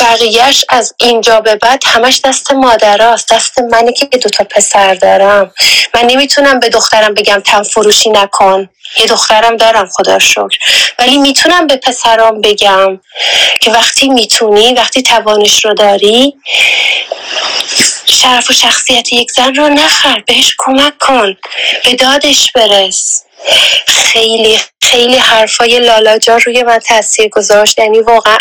بقیهش 0.00 0.64
از 0.68 0.94
اینجا 1.00 1.40
به 1.40 1.56
بعد 1.56 1.82
همش 1.86 2.20
دست 2.24 2.52
مادراست. 2.52 3.32
دست 3.32 3.58
منی 3.58 3.92
که 3.92 4.06
دوتا 4.06 4.44
پسر 4.44 4.94
دارم. 4.94 5.52
من 5.94 6.02
نمی‌تونم 6.02 6.60
به 6.60 6.68
دخترم 6.68 7.14
بگم 7.14 7.42
تن 7.46 7.62
فروشی 7.62 8.10
نکن. 8.10 8.68
یه 8.98 9.06
دخترم 9.06 9.56
دارم 9.56 9.88
خدا 9.88 10.18
شکر. 10.18 10.58
ولی 10.98 11.16
می‌تونم 11.16 11.66
به 11.66 11.76
پسرام 11.76 12.40
بگم 12.40 13.00
که 13.60 13.70
وقتی 13.70 14.08
می‌تونی 14.08 14.74
وقتی 14.74 15.02
توانش 15.02 15.64
رو 15.64 15.74
داری 15.74 16.36
شرف 18.06 18.50
و 18.50 18.52
شخصیت 18.52 19.12
یک 19.12 19.30
زن 19.30 19.54
رو 19.54 19.68
نخر. 19.68 20.22
بهش 20.26 20.54
کمک 20.58 20.98
کن. 20.98 21.36
به 21.84 21.94
دادش 21.94 22.52
برس. 22.54 23.24
خیلی 23.86 24.60
خیلی 24.82 25.16
حرفای 25.16 25.78
لالاجا 25.78 26.36
روی 26.36 26.62
من 26.62 26.78
تاثیر 26.78 27.28
گذاشت. 27.28 27.78
یعنی 27.78 28.00
واقعا 28.00 28.38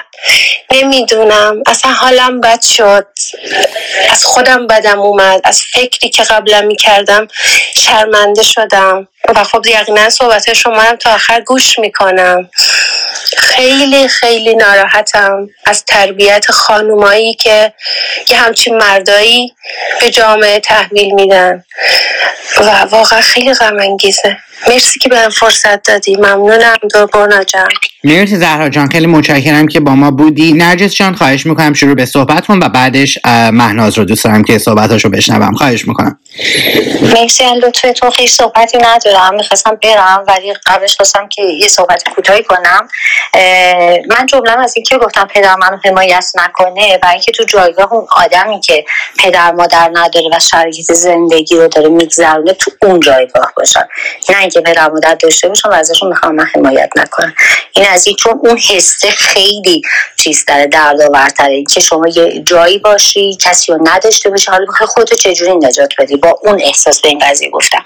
نمی‌دونم. 0.72 1.64
اصلا 1.68 1.92
حالم 1.92 2.42
بد 2.42 2.62
شد. 2.62 3.08
از 4.10 4.26
خودم 4.26 4.68
بدم 4.68 5.00
اومد. 5.00 5.42
از 5.44 5.62
فکری 5.74 6.10
که 6.10 6.24
قبلا 6.24 6.62
می‌کردم 6.62 7.28
شرمنده 7.76 8.44
شدم. 8.44 9.08
و 9.36 9.44
خب 9.44 9.66
یقینا 9.66 10.10
صحبت 10.10 10.54
شما 10.54 10.82
هم 10.82 10.96
تا 10.96 11.14
آخر 11.14 11.42
گوش 11.42 11.80
می‌کنم. 11.80 12.50
خیلی 13.38 14.08
خیلی 14.08 14.56
ناراحتم 14.56 15.50
از 15.66 15.86
تربیت 15.86 16.52
خانومایی 16.52 17.34
که 17.34 17.74
یه 18.30 18.38
همچین 18.38 18.78
مردایی 18.78 19.56
به 20.02 20.10
جامعه 20.10 20.60
تحویل 20.60 21.14
میدن. 21.14 21.64
و 22.58 22.70
واقعا 22.82 23.22
خیلی 23.22 23.54
غم 23.54 23.80
انگیزه 23.80 24.38
مرسی 24.70 25.00
که 25.00 25.10
بهم 25.10 25.30
فرصت 25.30 25.84
دادی. 25.84 26.16
ممنونم 26.16 26.78
دوربرنا 26.94 27.44
جان. 27.44 27.68
مرسی 28.04 28.36
زهرا 28.36 28.70
جان. 28.70 28.90
خیلی 28.90 29.08
متشکرم 29.08 29.68
که 29.68 29.80
با 29.80 29.92
ما 29.96 30.12
بودی. 30.12 30.54
نرجس 30.54 30.96
جان 30.96 31.16
خواهش 31.16 31.46
می‌کنم 31.46 31.74
شروع 31.74 31.96
به 31.96 32.06
صحبت 32.06 32.46
کن 32.46 32.60
و 32.64 32.70
بعدش 32.70 33.18
مهناز 33.54 33.98
رو 33.98 34.06
دوست 34.06 34.24
دارم 34.24 34.44
که 34.44 34.58
صحبتاشو 34.58 35.10
بشنوم. 35.10 35.54
خواهش 35.54 35.88
می‌کنم. 35.88 36.20
مرسی 37.02 37.44
لطفتون 37.64 38.10
خیلی 38.10 38.30
صحبتی 38.30 38.78
ندارم. 38.78 39.36
می‌خواستم 39.36 39.80
برم 39.84 40.24
ولی 40.28 40.54
قبلش 40.66 40.96
خواستم 40.96 41.28
که 41.30 41.44
یه 41.44 41.68
صحبت 41.68 42.04
کوتاهی 42.16 42.44
کنم. 42.44 42.88
من 44.10 44.26
جملم 44.26 44.60
از 44.60 44.74
اینکه 44.76 44.98
گفتم 44.98 45.28
پدر 45.34 45.56
منو 45.56 45.78
حمایت 45.86 46.26
نکنه 46.36 47.00
و 47.04 47.08
اینکه 47.08 47.32
تو 47.32 47.44
جایگاه 47.44 47.94
اون 47.94 48.08
آدمی 48.12 48.60
که 48.60 48.86
پدر 49.20 49.52
مادر 49.52 49.92
نداره 49.94 50.26
و 50.34 50.40
شرایط 50.40 50.92
زندگی 50.92 51.56
رو 51.56 51.68
داره 51.68 51.90
میگذرونه 51.90 52.54
تو 52.54 52.72
اون 52.82 53.00
جایگاه 53.00 53.54
باشن 53.58 53.88
نه 54.30 54.47
پدر 54.56 54.90
مادر 54.90 55.16
داشته 55.16 55.48
باشن 55.48 55.70
و 55.70 55.74
ازشون 55.74 56.10
می‌خوام 56.10 56.36
من 56.36 56.46
حمایت 56.56 56.90
نکنم. 56.96 57.34
این 57.72 57.86
از 57.90 58.08
این 58.08 58.16
چون 58.16 58.40
اون 58.44 58.58
حسه 58.58 59.10
خیلی 59.10 59.82
چیزتره 60.28 60.68
دردآورتره. 60.68 61.64
که 61.74 61.80
شما 61.80 62.08
یه 62.16 62.44
جایی 62.46 62.78
باشی 62.78 63.38
کسی 63.42 63.72
رو 63.72 63.80
نداشته 63.88 64.30
باشی 64.30 64.52
حالا 64.52 64.66
بخوای 64.66 64.88
خودتو 64.88 65.16
چجوری 65.16 65.56
نجات 65.56 65.90
بدی؟ 66.00 66.16
با 66.16 66.40
اون 66.44 66.62
احساس 66.64 67.02
به 67.02 67.10
این 67.10 67.20
قضیه 67.20 67.50
گفتم. 67.50 67.86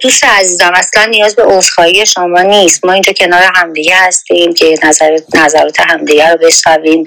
دوست 0.00 0.24
عزیزم 0.24 0.72
اصلا 0.74 1.04
نیاز 1.04 1.36
به 1.36 1.42
عذرخواهی 1.42 2.06
شما 2.06 2.42
نیست. 2.42 2.84
ما 2.84 2.92
اینجا 2.92 3.12
کنار 3.12 3.42
همدیگه 3.54 3.96
هستیم 3.96 4.54
که 4.54 4.74
نظر 4.82 5.18
نظرات 5.34 5.80
همدیگه 5.80 6.28
رو 6.30 6.38
بشنویم. 6.38 7.04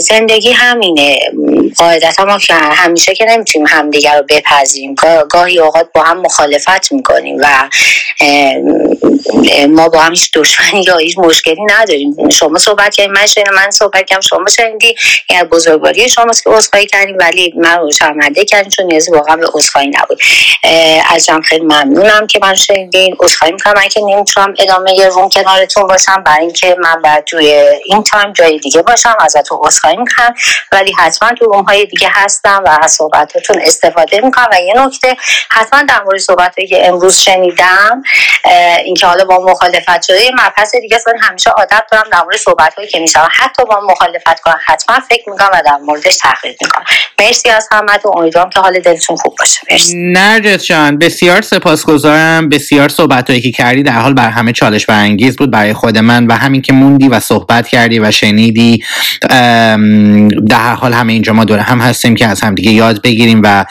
زندگی 0.00 0.52
همینه. 0.52 1.18
قاعدتا 1.76 2.24
ما 2.24 2.38
که 2.38 2.54
همیشه 2.54 3.14
که 3.14 3.24
نمی‌تونیم 3.24 3.66
همدیگه 3.70 4.12
رو 4.12 4.24
بپذیریم. 4.28 4.94
گاه- 4.94 5.24
گاهی 5.28 5.58
اوقات 5.58 5.88
با 5.94 6.02
هم 6.02 6.20
مخالفت 6.20 6.92
می‌کنیم 6.92 7.36
و 7.40 7.68
ما 9.68 9.88
با 9.88 10.00
هم 10.00 10.10
هیچ 10.10 10.30
دشمنی 10.34 10.82
یا 10.82 10.96
هیچ 10.96 11.18
مشکلی 11.18 11.64
نداریم. 11.66 12.28
شما 12.28 12.58
صحبت 12.58 12.83
کردیم. 12.92 13.12
من 13.12 13.26
شنیدم 13.26 13.54
من 13.54 13.70
صحبت 13.70 14.06
کردم 14.06 14.20
شما 14.20 14.48
شنیدی. 14.48 14.96
از 15.40 15.44
بزرگواری 15.44 16.08
شماست 16.08 16.44
که 16.44 16.50
عذرخواهی 16.50 16.86
کردیم 16.86 17.16
ولی 17.20 17.54
من 17.56 17.90
شرمنده 17.90 18.44
کردیم 18.44 18.70
چون 18.70 18.86
نیازی 18.86 19.10
واقعا 19.10 19.36
به 19.36 19.46
عذرخواهی 19.54 19.88
نبود. 19.88 20.20
از 21.10 21.26
جمع 21.26 21.42
خیلی 21.42 21.64
ممنونم 21.64 22.26
که 22.26 22.38
من 22.42 22.54
شنیدین. 22.54 23.16
عذرخواهی 23.20 23.52
می‌کنم. 23.52 23.74
من 23.76 23.88
که 23.88 24.00
نمی‌تونم 24.00 24.54
ادامه 24.58 25.08
روم 25.08 25.28
کنارتون 25.28 25.86
باشم 25.86 26.22
برای 26.22 26.40
اینکه 26.40 26.76
من 26.80 27.02
باید 27.02 27.24
توی 27.24 27.46
این 27.84 28.02
تایم 28.02 28.32
جای 28.32 28.58
دیگه 28.58 28.82
باشم 28.82 29.16
ازتون 29.20 29.58
عذرخواهی 29.62 29.96
می‌کنم. 29.96 30.34
ولی 30.72 30.92
حتما 30.92 31.32
تو 31.38 31.44
روم 31.44 31.64
های 31.64 31.86
دیگه 31.86 32.08
هستم 32.12 32.62
و 32.66 32.78
از 32.82 32.92
صحبتاتون 32.92 33.60
استفاده 33.62 34.20
می‌کنم. 34.20 34.48
و 34.52 34.60
یه 34.60 34.74
نکته 34.76 35.16
حتما 35.50 35.82
در 35.82 36.02
مورد 36.02 36.18
صحبت 36.18 36.54
که 36.68 36.88
امروز 36.88 37.18
شنیدم 37.18 38.02
اینکه 38.84 39.06
حالا 39.06 39.24
با 39.24 39.38
مخالفت 39.38 40.02
شده 40.02 40.24
یه 40.24 40.30
مبحث 40.34 40.74
دیگه 40.74 40.96
است. 40.96 41.06
همیشه 41.20 41.50
عادت 41.50 41.82
دارم 41.90 42.04
در 42.12 42.22
مورد 42.22 42.36
صحبت 42.36 42.73
هایی 42.76 42.88
که 42.88 42.98
میشم 42.98 43.28
حتی 43.32 43.64
با 43.64 43.80
مخالفت 43.90 44.40
کنم 44.40 44.58
حتما 44.66 44.96
فکر 45.10 45.30
می‌کنم 45.30 45.48
و 45.52 45.62
در 45.66 45.76
موردش 45.86 46.16
تحقیق 46.16 46.56
می‌کنم. 46.62 46.84
مرسی 47.20 47.48
از 47.48 47.68
همتون 47.72 48.12
امیدوارم 48.16 48.50
که 48.50 48.60
حال 48.60 48.80
دلتون 48.80 49.16
خوب 49.16 49.34
باشه. 49.38 49.60
مرسی. 49.70 49.96
نرجس 49.96 50.64
جان 50.64 50.98
بسیار 50.98 51.42
سپاسگزارم. 51.42 52.48
بسیار 52.48 52.88
صحبت 52.88 53.42
که 53.42 53.50
کردی 53.50 53.82
در 53.82 53.92
حال 53.92 54.14
بر 54.14 54.28
همه 54.30 54.52
چالش 54.52 54.86
برانگیز 54.86 55.36
بود 55.36 55.50
برای 55.50 55.72
خود 55.72 55.98
من 55.98 56.26
و 56.26 56.32
همین 56.32 56.62
که 56.62 56.72
موندی 56.72 57.08
و 57.08 57.20
صحبت 57.20 57.68
کردی 57.68 57.98
و 57.98 58.10
شنیدی. 58.10 58.84
در 60.48 60.74
حال 60.74 60.92
همه 60.92 61.12
اینجا 61.12 61.32
ما 61.32 61.44
دوره 61.44 61.62
هم 61.62 61.80
هستیم 61.80 62.14
که 62.14 62.26
از 62.26 62.40
همدیگه 62.40 62.70
یاد 62.70 63.02
بگیریم 63.02 63.40
و 63.44 63.64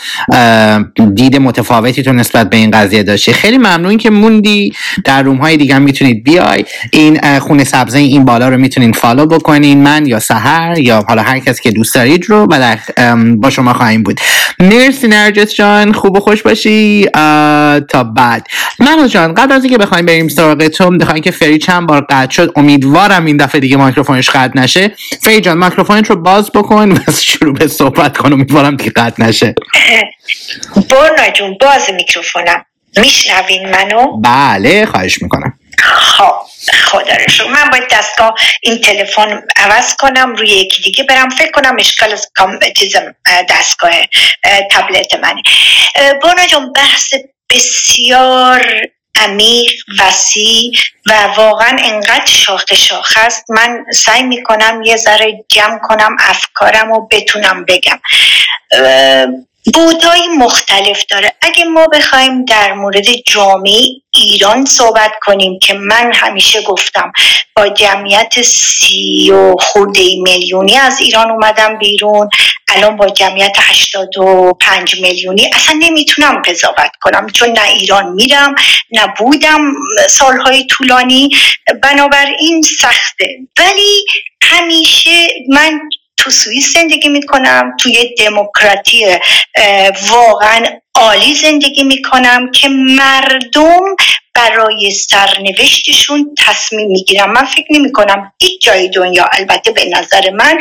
دید 1.14 1.38
متفاوتی 1.38 2.04
تو 2.04 2.14
نسبت 2.14 2.50
به 2.50 2.58
این 2.58 2.72
قضیه 2.72 3.04
داشتی. 3.04 3.34
خیلی 3.34 3.58
ممنون 3.58 3.98
که 3.98 4.10
موندی. 4.10 4.74
در 5.06 5.24
روم 5.24 5.38
های 5.38 5.58
دیگه 5.58 5.76
هم 5.76 5.82
می‌تونید 5.82 6.24
بیای. 6.24 6.66
این 6.92 7.40
خونه 7.40 7.64
سبزه 7.64 8.00
این 8.00 8.26
بالا 8.26 8.50
رو 8.50 8.58
می‌تونین 8.88 9.02
فالو 9.02 9.26
بکنین 9.26 9.84
من 9.84 10.06
یا 10.06 10.20
سهر 10.20 10.80
یا 10.80 11.06
حالا 11.08 11.22
هر 11.22 11.40
کس 11.40 11.62
که 11.62 11.72
دوست 11.72 11.96
دارید 11.96 12.30
رو 12.30 12.48
و 12.52 12.60
در 12.60 12.80
با 13.36 13.50
شما 13.50 13.74
خواهیم 13.74 14.04
بود. 14.04 14.22
مرسی 14.60 15.08
نرجس 15.08 15.54
جان 15.54 15.94
خوب 15.94 16.18
و 16.18 16.20
خوش 16.20 16.42
باشی. 16.42 17.06
تا 17.90 18.04
بعد. 18.16 18.48
منو 18.80 19.08
جان 19.08 19.34
قبل 19.34 19.52
از 19.52 19.64
اینکه 19.64 19.78
بخوایم 19.78 20.06
بریم 20.06 20.28
سراغ 20.28 20.68
تو 20.68 20.90
می‌خوایم 20.90 21.22
که 21.22 21.32
فری 21.32 21.58
چند 21.58 21.88
بار 21.88 22.06
قطع 22.10 22.32
شد؟ 22.32 22.52
امیدوارم 22.56 23.26
این 23.26 23.38
دفعه 23.38 23.62
دیگه 23.62 23.86
میکروفونش 23.86 24.30
قطع 24.30 24.60
نشه. 24.60 24.92
فری 25.22 25.42
جان 25.42 25.64
میکروفونت 25.66 26.10
رو 26.10 26.16
باز 26.16 26.52
بکن 26.52 26.92
و 26.92 27.12
شروع 27.22 27.54
به 27.54 27.68
صحبت 27.68 28.18
کن. 28.18 28.34
امیدوارم 28.34 28.76
دیگه 28.76 28.92
قطع 28.96 29.24
نشه. 29.24 29.56
برنا 30.76 31.30
جون 31.36 31.58
باز 31.62 31.90
میکروفونم. 31.96 32.66
میشنوین 32.98 33.70
منو؟ 33.70 34.18
بله 34.22 34.86
خواهش 34.86 35.22
می‌کنم. 35.22 35.53
خب 35.84 36.36
خدا 36.84 37.16
رو. 37.40 37.48
من 37.48 37.70
باید 37.70 37.88
دستگاه 37.92 38.36
این 38.62 38.82
تلفن 38.82 39.42
عوض 39.56 39.96
کنم 39.96 40.36
روی 40.36 40.50
یکی 40.50 40.82
دیگه 40.82 41.04
برم. 41.04 41.30
فکر 41.30 41.52
کنم 41.52 41.76
اشکال 41.80 42.18
اه، 43.26 43.44
دستگاه 43.50 43.92
اه، 44.44 44.62
تبلت 44.72 45.16
منه. 45.16 45.42
اه، 45.96 46.14
برنا 46.14 46.48
جون 46.48 46.74
بحث 46.74 47.14
بسیار 47.50 48.82
عمیق 49.16 49.72
وسیع 50.00 50.72
و 51.06 51.24
واقعا 51.38 51.78
انقدر 51.84 52.26
شاخ 52.26 52.74
شاخ 52.74 53.18
است. 53.18 53.52
من 53.52 53.86
سعی 53.94 54.24
می‌کنم 54.24 54.82
یه 54.86 54.96
ذره 54.96 55.46
جمع 55.50 55.80
کنم 55.80 56.16
افکارم 56.20 56.92
و 56.92 57.08
بتونم 57.08 57.66
بگم. 57.66 58.00
بودهای 59.74 60.28
مختلف 60.28 61.06
داره. 61.10 61.34
اگه 61.42 61.66
ما 61.66 61.88
بخوایم 61.88 62.46
در 62.46 62.74
مورد 62.74 63.06
جامعه 63.28 63.82
ایران 64.16 64.66
صحبت 64.66 65.12
کنیم 65.22 65.60
که 65.60 65.74
من 65.74 66.12
همیشه 66.14 66.62
گفتم 66.62 67.12
با 67.56 67.70
جمعیت 67.70 68.42
سی 68.42 69.32
و 69.32 69.56
خورده 69.60 70.02
میلیونی 70.22 70.78
از 70.78 71.00
ایران 71.02 71.32
اومدم 71.32 71.78
بیرون 71.78 72.30
الان 72.68 72.98
با 72.98 73.10
جمعیت 73.10 73.56
85 73.60 75.02
میلیونی 75.02 75.50
اصلا 75.54 75.80
نمی‌تونم 75.80 76.42
قضاوت 76.42 76.92
کنم 77.02 77.30
چون 77.30 77.50
نه 77.50 77.70
ایران 77.70 78.14
میرم 78.14 78.56
نه 78.92 79.14
بودم 79.18 79.74
سالهای 80.10 80.66
طولانی. 80.66 81.30
بنابراین 81.84 82.62
سخته. 82.62 83.38
ولی 83.60 84.06
همیشه 84.44 85.28
من 85.50 85.80
تو 86.18 86.30
سوئیس 86.30 86.74
زندگی 86.74 87.10
می‌کنم 87.10 87.72
توی 87.80 88.16
دموکراتی 88.18 89.06
واقعا 90.10 90.66
عالی 90.96 91.34
زندگی 91.34 91.84
می‌کنم 91.84 92.52
که 92.52 92.70
مردم 92.70 93.96
برای 94.36 94.92
سرنوشتشون 94.92 96.36
تصمیم 96.46 96.88
می‌گیرم 96.88 97.32
من 97.32 97.46
فکر 97.46 97.66
نمی 97.70 97.92
کنم 97.92 98.34
هیچ 98.42 98.62
جای 98.62 98.90
دنیا 98.90 99.30
البته 99.34 99.72
به 99.72 99.86
نظر 99.86 100.30
من 100.30 100.60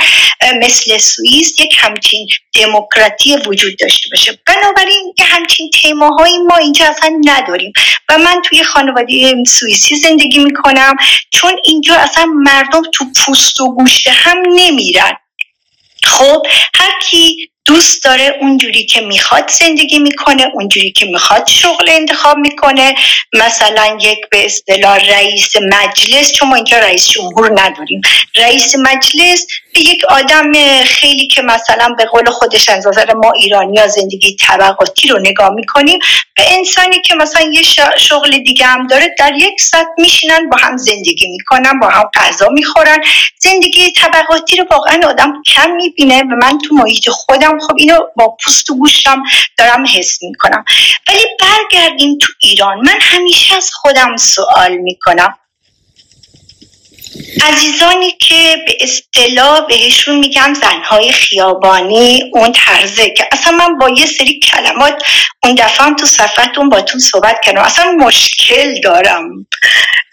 مثل 0.62 0.98
سوئیس 0.98 1.60
یک 1.60 1.76
همچین 1.78 2.26
دموکراتی 2.54 3.36
وجود 3.36 3.78
داشته 3.78 4.08
باشه. 4.10 4.38
بنابراین 4.46 5.14
یه 5.18 5.24
همچین 5.24 5.70
تیماهایی 5.70 6.38
ما 6.38 6.56
اینجا 6.56 6.86
اصلا 6.86 7.20
نداریم 7.24 7.72
و 8.08 8.18
من 8.18 8.42
توی 8.44 8.64
خانواده 8.64 9.34
سوئیسی 9.46 9.96
زندگی 9.96 10.38
می‌کنم 10.38 10.96
چون 11.30 11.52
اینجا 11.64 11.94
اصلا 11.94 12.24
مردم 12.24 12.82
تو 12.92 13.04
پوست 13.16 13.60
و 13.60 13.74
گوشت 13.74 14.08
هم 14.08 14.38
نمیرن. 14.54 15.12
خب 16.04 16.42
هر 16.80 16.92
کی 17.10 17.50
دوست 17.64 18.04
داره 18.04 18.38
اونجوری 18.40 18.86
که 18.86 19.00
می‌خواد 19.00 19.50
زندگی 19.50 19.98
می‌کنه 19.98 20.50
اونجوری 20.54 20.92
که 20.92 21.06
می‌خواد 21.06 21.48
شغل 21.48 21.88
انتخاب 21.88 22.38
می‌کنه. 22.38 22.94
مثلا 23.32 23.98
یک 24.00 24.18
به 24.30 24.44
اصطلاح 24.44 24.98
رئیس 24.98 25.52
مجلس 25.56 26.32
چون 26.32 26.48
ما 26.48 26.54
اینجا 26.54 26.78
رئیس 26.78 27.08
جمهور 27.08 27.60
نداریم. 27.60 28.00
رئیس 28.36 28.76
مجلس 28.76 29.46
به 29.74 29.80
یک 29.80 30.04
آدم 30.08 30.52
خیلی 30.84 31.26
که 31.26 31.42
مثلا 31.42 31.88
به 31.98 32.04
قول 32.04 32.30
خودش 32.30 32.68
از 32.68 32.86
نظر 32.86 33.14
ما 33.14 33.32
ایرانی 33.32 33.78
ها 33.78 33.86
زندگی 33.86 34.36
طبقاتی 34.36 35.08
رو 35.08 35.18
نگاه 35.18 35.50
می‌کنیم 35.50 35.98
به 36.36 36.52
انسانی 36.52 37.00
که 37.00 37.14
مثلا 37.14 37.42
یه 37.52 37.62
شغل 37.98 38.38
دیگه 38.38 38.66
هم 38.66 38.86
داره 38.86 39.14
در 39.18 39.32
یک 39.36 39.60
سطح 39.60 39.88
میشینن 39.98 40.48
با 40.48 40.56
هم 40.60 40.76
زندگی 40.76 41.26
می‌کنن 41.26 41.78
با 41.80 41.88
هم 41.88 42.10
غذا 42.14 42.48
می‌خورن. 42.48 42.98
زندگی 43.38 43.92
طبقاتی 43.92 44.56
رو 44.56 44.64
واقعا 44.70 45.00
آدم 45.08 45.32
کم 45.46 45.70
می‌بینه. 45.70 46.22
و 46.22 46.36
من 46.42 46.58
تو 46.58 46.74
محیط 46.74 47.08
خودم 47.08 47.51
خب 47.58 47.74
اینو 47.76 47.98
با 48.16 48.36
پوست 48.44 48.70
و 48.70 48.78
گوشم 48.78 49.22
دارم 49.58 49.84
حس 49.96 50.22
می‌کنم. 50.22 50.64
ولی 51.08 51.24
برگردیم 51.40 52.18
تو 52.18 52.32
ایران. 52.42 52.78
من 52.78 52.98
همیشه 53.00 53.56
از 53.56 53.70
خودم 53.72 54.16
سوال 54.16 54.76
می‌کنم. 54.76 55.38
عزیزانی 57.42 58.10
که 58.20 58.56
به 58.66 58.76
اصطلاح 58.80 59.66
بهشون 59.66 60.18
میگم 60.18 60.54
زنهای 60.62 61.12
خیابانی 61.12 62.30
اون 62.32 62.52
طرزه 62.52 63.10
که 63.10 63.28
اصلا 63.32 63.52
من 63.52 63.78
با 63.78 63.88
یه 63.88 64.06
سری 64.06 64.40
کلمات 64.40 65.02
اون 65.44 65.54
دفعه 65.54 65.94
تو 65.94 66.06
صفحتون 66.06 66.68
با 66.68 66.80
تو 66.80 66.98
صحبت 66.98 67.36
کردم. 67.44 67.62
اصلا 67.62 67.92
مشکل 67.92 68.80
دارم. 68.80 69.46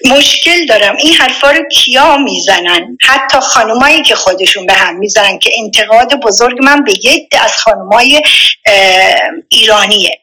مشکل 0.05 0.65
دارم. 0.65 0.95
این 0.95 1.13
حرفا 1.13 1.51
رو 1.51 1.63
کیا 1.71 2.17
می‌زنن؟ 2.17 2.97
حتی 3.01 3.39
خانمایی 3.39 4.03
که 4.03 4.15
خودشون 4.15 4.65
به 4.65 4.73
هم 4.73 4.95
می‌زنن 4.95 5.39
که 5.39 5.51
انتقاد 5.63 6.15
بزرگ 6.15 6.63
من 6.63 6.83
به 6.83 6.91
یک 6.91 7.27
از 7.41 7.57
خانمای 7.57 8.21
ایرانیه. 9.49 10.19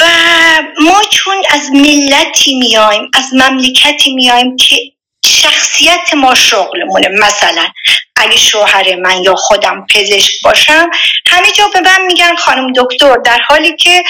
و 0.00 0.04
ما 0.80 1.00
چون 1.10 1.42
از 1.50 1.70
ملتی 1.72 2.54
میایم 2.54 3.10
از 3.14 3.24
مملکتی 3.34 4.14
میایم 4.14 4.56
که 4.56 4.76
شخصیت 5.26 6.14
ما 6.14 6.34
شغلمونه 6.34 7.08
مثلا 7.08 7.66
اگه 8.16 8.36
شوهر 8.36 8.96
من 8.96 9.22
یا 9.22 9.34
خودم 9.34 9.86
پزشک 9.94 10.32
باشم 10.44 10.90
همه 11.30 11.50
جا 11.50 11.68
به 11.68 11.80
من 11.80 12.06
میگن 12.06 12.36
خانم 12.36 12.72
دکتر 12.72 13.16
در 13.16 13.40
حالی 13.48 13.76
که 13.76 14.02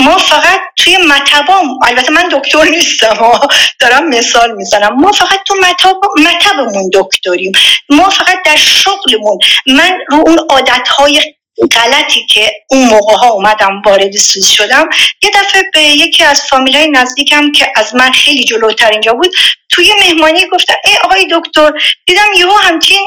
ما 0.00 0.18
فقط 0.18 0.60
توی 0.76 0.96
مطبام 0.96 1.78
البته 1.84 2.12
من 2.12 2.28
دکتر 2.32 2.64
نیستم 2.64 3.16
ها، 3.16 3.48
دارم 3.80 4.08
مثال 4.08 4.52
می‌زنم. 4.52 4.94
ما 5.00 5.12
فقط 5.12 5.38
تو 5.46 5.54
مطب 5.54 5.96
مطبمون 6.18 6.90
دکتریم. 6.94 7.52
ما 7.88 8.08
فقط 8.08 8.38
در 8.44 8.56
شغلمون. 8.56 9.38
من 9.66 9.98
رو 10.08 10.18
اون 10.26 10.38
عادتهای 10.50 11.34
غلطی 11.76 12.26
که 12.26 12.52
اون 12.70 12.84
موقع 12.84 13.14
ها 13.14 13.28
اومدم 13.28 13.82
وارد 13.86 14.16
سوئیس 14.16 14.50
شدم 14.50 14.88
یه 15.22 15.30
دفعه 15.34 15.62
به 15.74 15.80
یکی 15.80 16.24
از 16.24 16.42
فامیلای 16.42 16.90
نزدیکم 16.90 17.52
که 17.52 17.72
از 17.76 17.94
من 17.94 18.12
خیلی 18.12 18.44
جلوتر 18.44 18.90
اینجا 18.90 19.12
بود 19.12 19.34
توی 19.68 19.92
مهمانی 19.98 20.46
گفتن 20.52 20.74
ای 20.84 20.96
آقای 21.04 21.28
دکتر 21.32 21.72
دیدم 22.06 22.32
یهو 22.36 22.52
همچین 22.52 23.06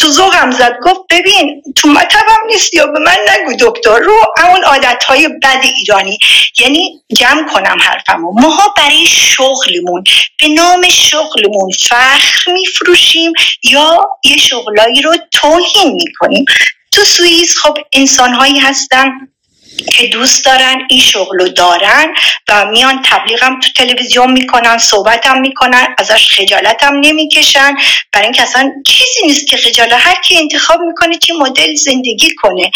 تو 0.00 0.08
ذوقم 0.10 0.50
زد 0.50 0.78
گفت 0.82 1.00
ببین 1.10 1.62
تو 1.76 1.88
مطبم 1.88 2.46
نیست 2.46 2.74
یا 2.74 2.86
به 2.86 2.98
من 3.00 3.16
نگو 3.28 3.70
دکتر 3.70 3.98
رو 3.98 4.14
همون 4.38 4.64
عادت 4.64 5.04
های 5.04 5.28
بد 5.28 5.64
ایرانی 5.64 6.18
یعنی 6.58 7.02
جمع 7.16 7.48
کنم 7.52 7.76
حرفمو. 7.80 8.32
ماها 8.40 8.74
برای 8.76 9.06
شغلمون 9.06 10.04
به 10.40 10.48
نام 10.48 10.88
شغلمون 10.88 11.70
فخر 11.80 12.52
میفروشیم 12.52 13.32
یا 13.64 14.08
یه 14.24 14.36
شغلایی 14.36 15.02
رو 15.02 15.16
توهین 15.32 15.92
می‌کنیم. 15.92 16.44
تو 16.98 17.04
سوئیس 17.04 17.58
خب 17.58 17.78
انسانهایی 17.92 18.58
هستن. 18.58 19.06
که 19.92 20.06
دوست 20.06 20.44
دارن 20.44 20.76
این 20.88 21.00
شغل 21.00 21.38
رو 21.38 21.48
دارن 21.48 22.14
و 22.48 22.64
میان 22.64 23.02
تبلیغم 23.04 23.60
تو 23.60 23.68
تلویزیون 23.76 24.32
می‌کنن 24.32 24.78
صحبتم 24.78 25.40
می‌کنن 25.40 25.94
ازش 25.98 26.28
خجالتم 26.28 26.94
نمی‌کشن. 27.00 27.76
برای 28.12 28.26
اینکه 28.26 28.42
اصلا 28.42 28.72
چیزی 28.86 29.26
نیست 29.26 29.46
که 29.46 29.56
خجالت 29.56 29.92
هر 30.06 30.20
کی 30.24 30.38
انتخاب 30.38 30.80
می‌کنه 30.80 31.18
چه 31.18 31.34
مدل 31.34 31.74
زندگی 31.74 32.34
کنه. 32.34 32.70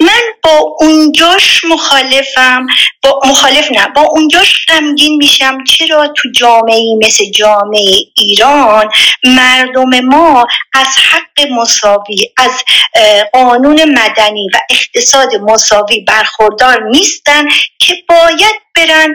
من 0.00 0.22
با 0.42 0.76
اونجاش 0.80 1.64
مخالفم 1.64 2.66
با 3.02 3.20
مخالف 3.26 3.72
نه 3.72 3.88
با 3.88 4.02
اونجاش 4.02 4.66
غمگین 4.68 5.16
میشم. 5.16 5.64
چرا 5.64 6.08
تو 6.08 6.28
جامعه 6.36 6.80
مثل 7.02 7.24
جامعه 7.30 7.94
ایران 8.16 8.90
مردم 9.24 10.00
ما 10.00 10.46
از 10.74 10.86
حق 11.10 11.46
مساوی 11.50 12.32
از 12.36 12.50
قانون 13.32 13.98
مدنی 13.98 14.46
و 14.54 14.58
اقتصاد 14.70 15.28
مساوی 15.36 16.00
برخوردار 16.38 16.82
نیستن 16.82 17.44
که 17.78 17.94
باید 18.08 18.54
برن. 18.76 19.14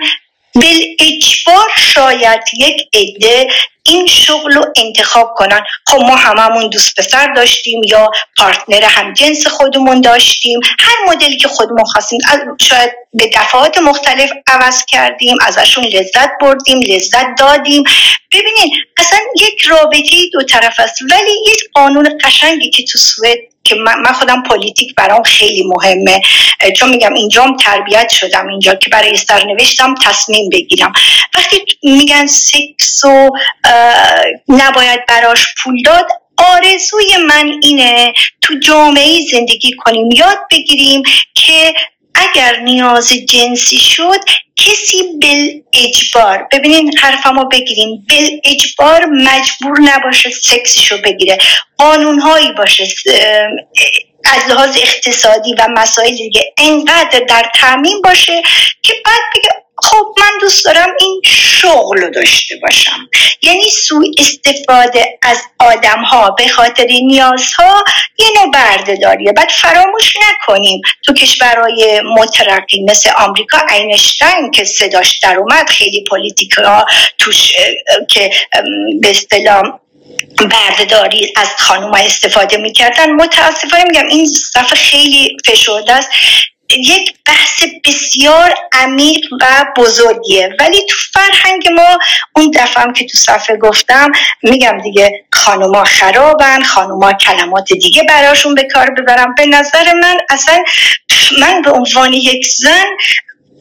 بل 0.55 0.79
اجبار 0.99 1.67
شاید 1.93 2.41
یک 2.59 2.81
عده 2.93 3.47
این 3.85 4.07
شغل 4.07 4.53
رو 4.53 4.65
انتخاب 4.75 5.33
کنن. 5.35 5.61
خب 5.87 5.97
ما 5.97 6.15
هممون 6.15 6.69
دوست 6.69 6.95
پسر 6.99 7.33
داشتیم 7.33 7.81
یا 7.89 8.11
partner 8.37 8.83
هم 8.83 9.13
جنس 9.13 9.47
خودمون 9.47 10.01
داشتیم. 10.01 10.59
هر 10.79 10.95
مدلی 11.07 11.37
که 11.37 11.47
خودمون 11.47 11.83
خواستیم 11.83 12.19
شاید 12.61 12.91
به 13.13 13.29
دفعات 13.33 13.77
مختلف 13.77 14.31
عوض 14.47 14.85
کردیم 14.85 15.37
ازشون 15.41 15.83
لذت 15.83 16.29
بردیم 16.41 16.79
لذت 16.79 17.27
دادیم. 17.39 17.83
ببینید 18.31 18.71
اصلا 18.97 19.19
یک 19.35 19.61
رابطه 19.61 20.15
دو 20.33 20.43
طرف 20.43 20.79
است. 20.79 21.01
ولی 21.11 21.31
یک 21.47 21.63
قانون 21.73 22.17
قشنگی 22.23 22.69
که 22.69 22.83
تو 22.83 22.99
سوئد 22.99 23.52
که 23.63 23.75
من 23.75 24.13
خودم 24.13 24.43
politik 24.43 24.95
برام 24.95 25.23
خیلی 25.23 25.63
مهمه. 25.63 26.21
چون 26.75 26.89
میگم 26.89 27.13
اینجام 27.13 27.57
تربیت 27.57 28.09
شدم 28.09 28.47
اینجا 28.47 28.75
که 28.75 28.89
برای 28.89 29.17
سرنوشتم 29.17 29.95
تصمیم 30.05 30.49
بگیرم. 30.49 30.93
وقتی 31.37 31.57
میگن 31.83 32.25
سکس 32.25 33.03
و 33.03 33.29
نباید 34.47 35.05
براش 35.07 35.45
پول 35.63 35.81
داد 35.85 36.07
آرزوی 36.37 37.17
من 37.27 37.51
اینه 37.61 38.13
تو 38.41 38.53
جامعه 38.59 39.19
زندگی 39.31 39.71
کنیم. 39.77 40.11
یاد 40.11 40.39
بگیریم 40.51 41.03
که 41.33 41.73
اگر 42.15 42.59
نیاز 42.59 43.13
جنسی 43.13 43.77
شد 43.77 44.19
کسی 44.55 45.03
بل 45.21 45.61
اجبار 45.73 46.47
ببینین 46.51 46.97
حرفمو 46.97 47.45
بگیرین 47.45 48.05
بل 48.09 48.29
اجبار 48.43 49.05
مجبور 49.05 49.79
نباشه 49.81 50.29
سکسشو 50.29 50.97
بگیره. 51.01 51.37
قانونهایی 51.77 52.51
باشه 52.51 52.87
از 54.25 54.49
لحاظ 54.49 54.77
اقتصادی 54.77 55.53
و 55.53 55.67
مسائل 55.77 56.15
دیگه. 56.15 56.53
انقدر 56.57 57.19
در 57.29 57.51
تعمین 57.55 58.01
باشه 58.01 58.41
که 58.81 58.93
بعد 59.05 59.21
بگه 59.35 59.62
خب 59.83 60.05
من 60.19 60.31
دوست 60.41 60.65
دارم 60.65 60.89
این 60.99 61.21
شغل 61.25 61.97
رو 62.01 62.09
داشته 62.09 62.55
باشم. 62.61 63.09
یعنی 63.41 63.63
سوء 63.63 64.05
استفاده 64.17 65.19
از 65.21 65.37
آدم 65.59 66.03
ها 66.03 66.29
به 66.29 66.47
خاطر 66.47 66.85
نیازها 66.85 67.83
یه 68.17 68.27
نوع 68.35 68.51
بردهداریه. 68.51 69.31
بعد 69.31 69.49
فراموش 69.49 70.13
نکنیم 70.15 70.81
تو 71.05 71.13
کشورهای 71.13 72.01
مترقی 72.17 72.85
مثل 72.89 73.09
آمریکا 73.17 73.57
اینشتین 73.71 74.51
که 74.53 74.63
صداش 74.63 75.19
در 75.23 75.37
اومد 75.37 75.69
خیلی 75.69 76.03
پلیتیکا 76.11 76.85
توش 77.17 77.51
که 78.09 78.31
به 79.01 79.09
اصطلاح 79.09 79.63
بردهداری 80.37 81.33
از 81.35 81.47
خانوم 81.57 81.93
استفاده 81.93 82.57
می‌کردن. 82.57 83.11
متاسفانه 83.11 83.83
میگم 83.83 84.07
این 84.07 84.25
صفحه 84.25 84.75
خیلی 84.75 85.37
فشرده 85.45 85.93
است. 85.93 86.09
یک 86.77 87.13
بحث 87.25 87.63
بسیار 87.85 88.53
عمیق 88.71 89.25
و 89.41 89.65
بزرگیه. 89.77 90.49
ولی 90.59 90.85
تو 90.89 90.95
فرهنگ 91.13 91.67
ما 91.69 91.97
اون 92.35 92.51
دفعه 92.51 92.93
که 92.93 93.05
تو 93.05 93.17
صفحه 93.17 93.57
گفتم 93.57 94.11
میگم 94.43 94.77
دیگه 94.83 95.25
خانوما 95.33 95.83
خرابن 95.83 96.63
خانوما 96.63 97.13
کلمات 97.13 97.73
دیگه 97.73 98.03
براشون 98.03 98.55
به 98.55 98.67
کار 98.73 98.89
ببرم 98.91 99.35
به 99.35 99.45
نظر 99.45 99.93
من 99.93 100.17
اصلا 100.29 100.63
من 101.39 101.61
به 101.61 101.71
عنوان 101.71 102.13
یک 102.13 102.47
زن 102.57 102.85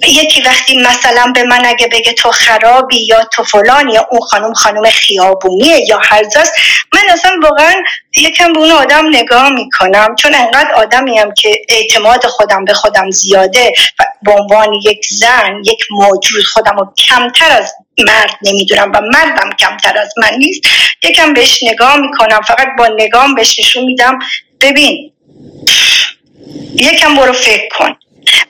یکی 0.08 0.42
وقتی 0.42 0.78
مثلا 0.78 1.32
به 1.34 1.42
من 1.42 1.62
اگه 1.64 1.86
بگه 1.86 2.12
تو 2.12 2.30
خرابی 2.30 3.06
یا 3.06 3.24
تو 3.32 3.42
فلان 3.42 3.90
یا 3.90 4.08
اون 4.10 4.20
خانم 4.20 4.54
خانم 4.54 4.90
خیابونیه 4.90 5.80
یا 5.88 6.00
هرزاست 6.02 6.52
من 6.94 7.00
اصلا 7.12 7.30
واقعا 7.42 7.74
یکم 8.16 8.52
به 8.52 8.58
اون 8.58 8.70
آدم 8.70 9.08
نگاه 9.08 9.48
می‌کنم. 9.48 10.14
چون 10.18 10.34
انقدر 10.34 10.72
آدمیم 10.72 11.34
که 11.34 11.62
اعتماد 11.68 12.26
خودم 12.26 12.64
به 12.64 12.74
خودم 12.74 13.10
زیاده 13.10 13.72
و 13.98 14.04
به 14.22 14.32
عنوان 14.32 14.74
یک 14.84 15.06
زن 15.10 15.62
یک 15.66 15.84
موجود 15.90 16.44
خودم 16.44 16.76
رو 16.76 16.92
کمتر 17.08 17.50
از 17.50 17.74
مرد 17.98 18.36
نمی‌دونم 18.42 18.92
و 18.94 19.00
مردم 19.00 19.50
کمتر 19.58 19.98
از 19.98 20.14
من 20.16 20.38
نیست 20.38 20.60
یکم 21.02 21.34
بهش 21.34 21.62
نگاه 21.62 21.96
می‌کنم. 21.96 22.40
فقط 22.40 22.68
با 22.78 22.88
نگام 22.96 23.34
بهش 23.34 23.58
نشون 23.58 23.84
میدم. 23.84 24.18
ببین 24.60 25.12
یکم 26.74 27.16
برو 27.16 27.32
فکر 27.32 27.68
کن. 27.78 27.96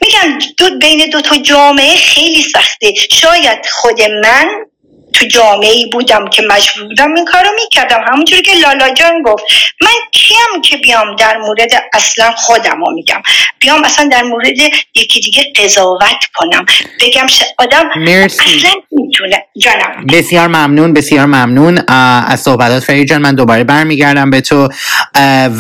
میگم 0.01 0.39
دو 0.59 0.79
بین 0.79 1.11
دو 1.11 1.21
تا 1.21 1.37
جامعه 1.37 1.97
خیلی 1.97 2.43
سخته. 2.43 2.95
شاید 3.11 3.67
خود 3.73 4.03
من 4.03 4.67
تو 5.13 5.27
جامعه 5.27 5.71
ای 5.71 5.89
بودم 5.93 6.29
که 6.29 6.43
مجبور 6.43 6.89
بودم 6.89 7.15
این 7.15 7.25
کارو 7.25 7.49
می‌کردم. 7.63 8.01
همونجوری 8.13 8.43
که 8.43 8.53
لالا 8.55 8.95
جان 8.95 9.23
گفت 9.25 9.45
من 9.83 9.89
کیم 10.13 10.63
که 10.65 10.77
بیام 10.77 11.17
در 11.17 11.37
مورد 11.37 11.71
اصلا 11.95 12.33
خودم 12.37 12.81
رو 12.81 12.93
میگم؟ 12.95 13.23
بیام 13.61 13.85
اصلا 13.85 14.09
در 14.13 14.23
مورد 14.23 14.59
یکی 14.95 15.21
دیگه 15.21 15.53
قضاوت 15.57 16.25
کنم. 16.35 16.67
بگم 17.01 17.27
آدم 17.59 17.91
مرسی. 17.97 18.41
اصلا 18.57 18.71
می‌تونه. 18.91 19.45
جانم. 19.59 20.07
بسیار 20.13 20.47
ممنون 20.47 20.93
بسیار 20.93 21.27
ممنون. 21.27 21.79
از 21.89 22.41
صحبتات 22.41 22.85
فرید 22.85 23.09
جان 23.09 23.23
من 23.23 23.35
دوباره 23.35 23.65
برمیگردم 23.65 24.31
به 24.31 24.41
تو. 24.41 24.69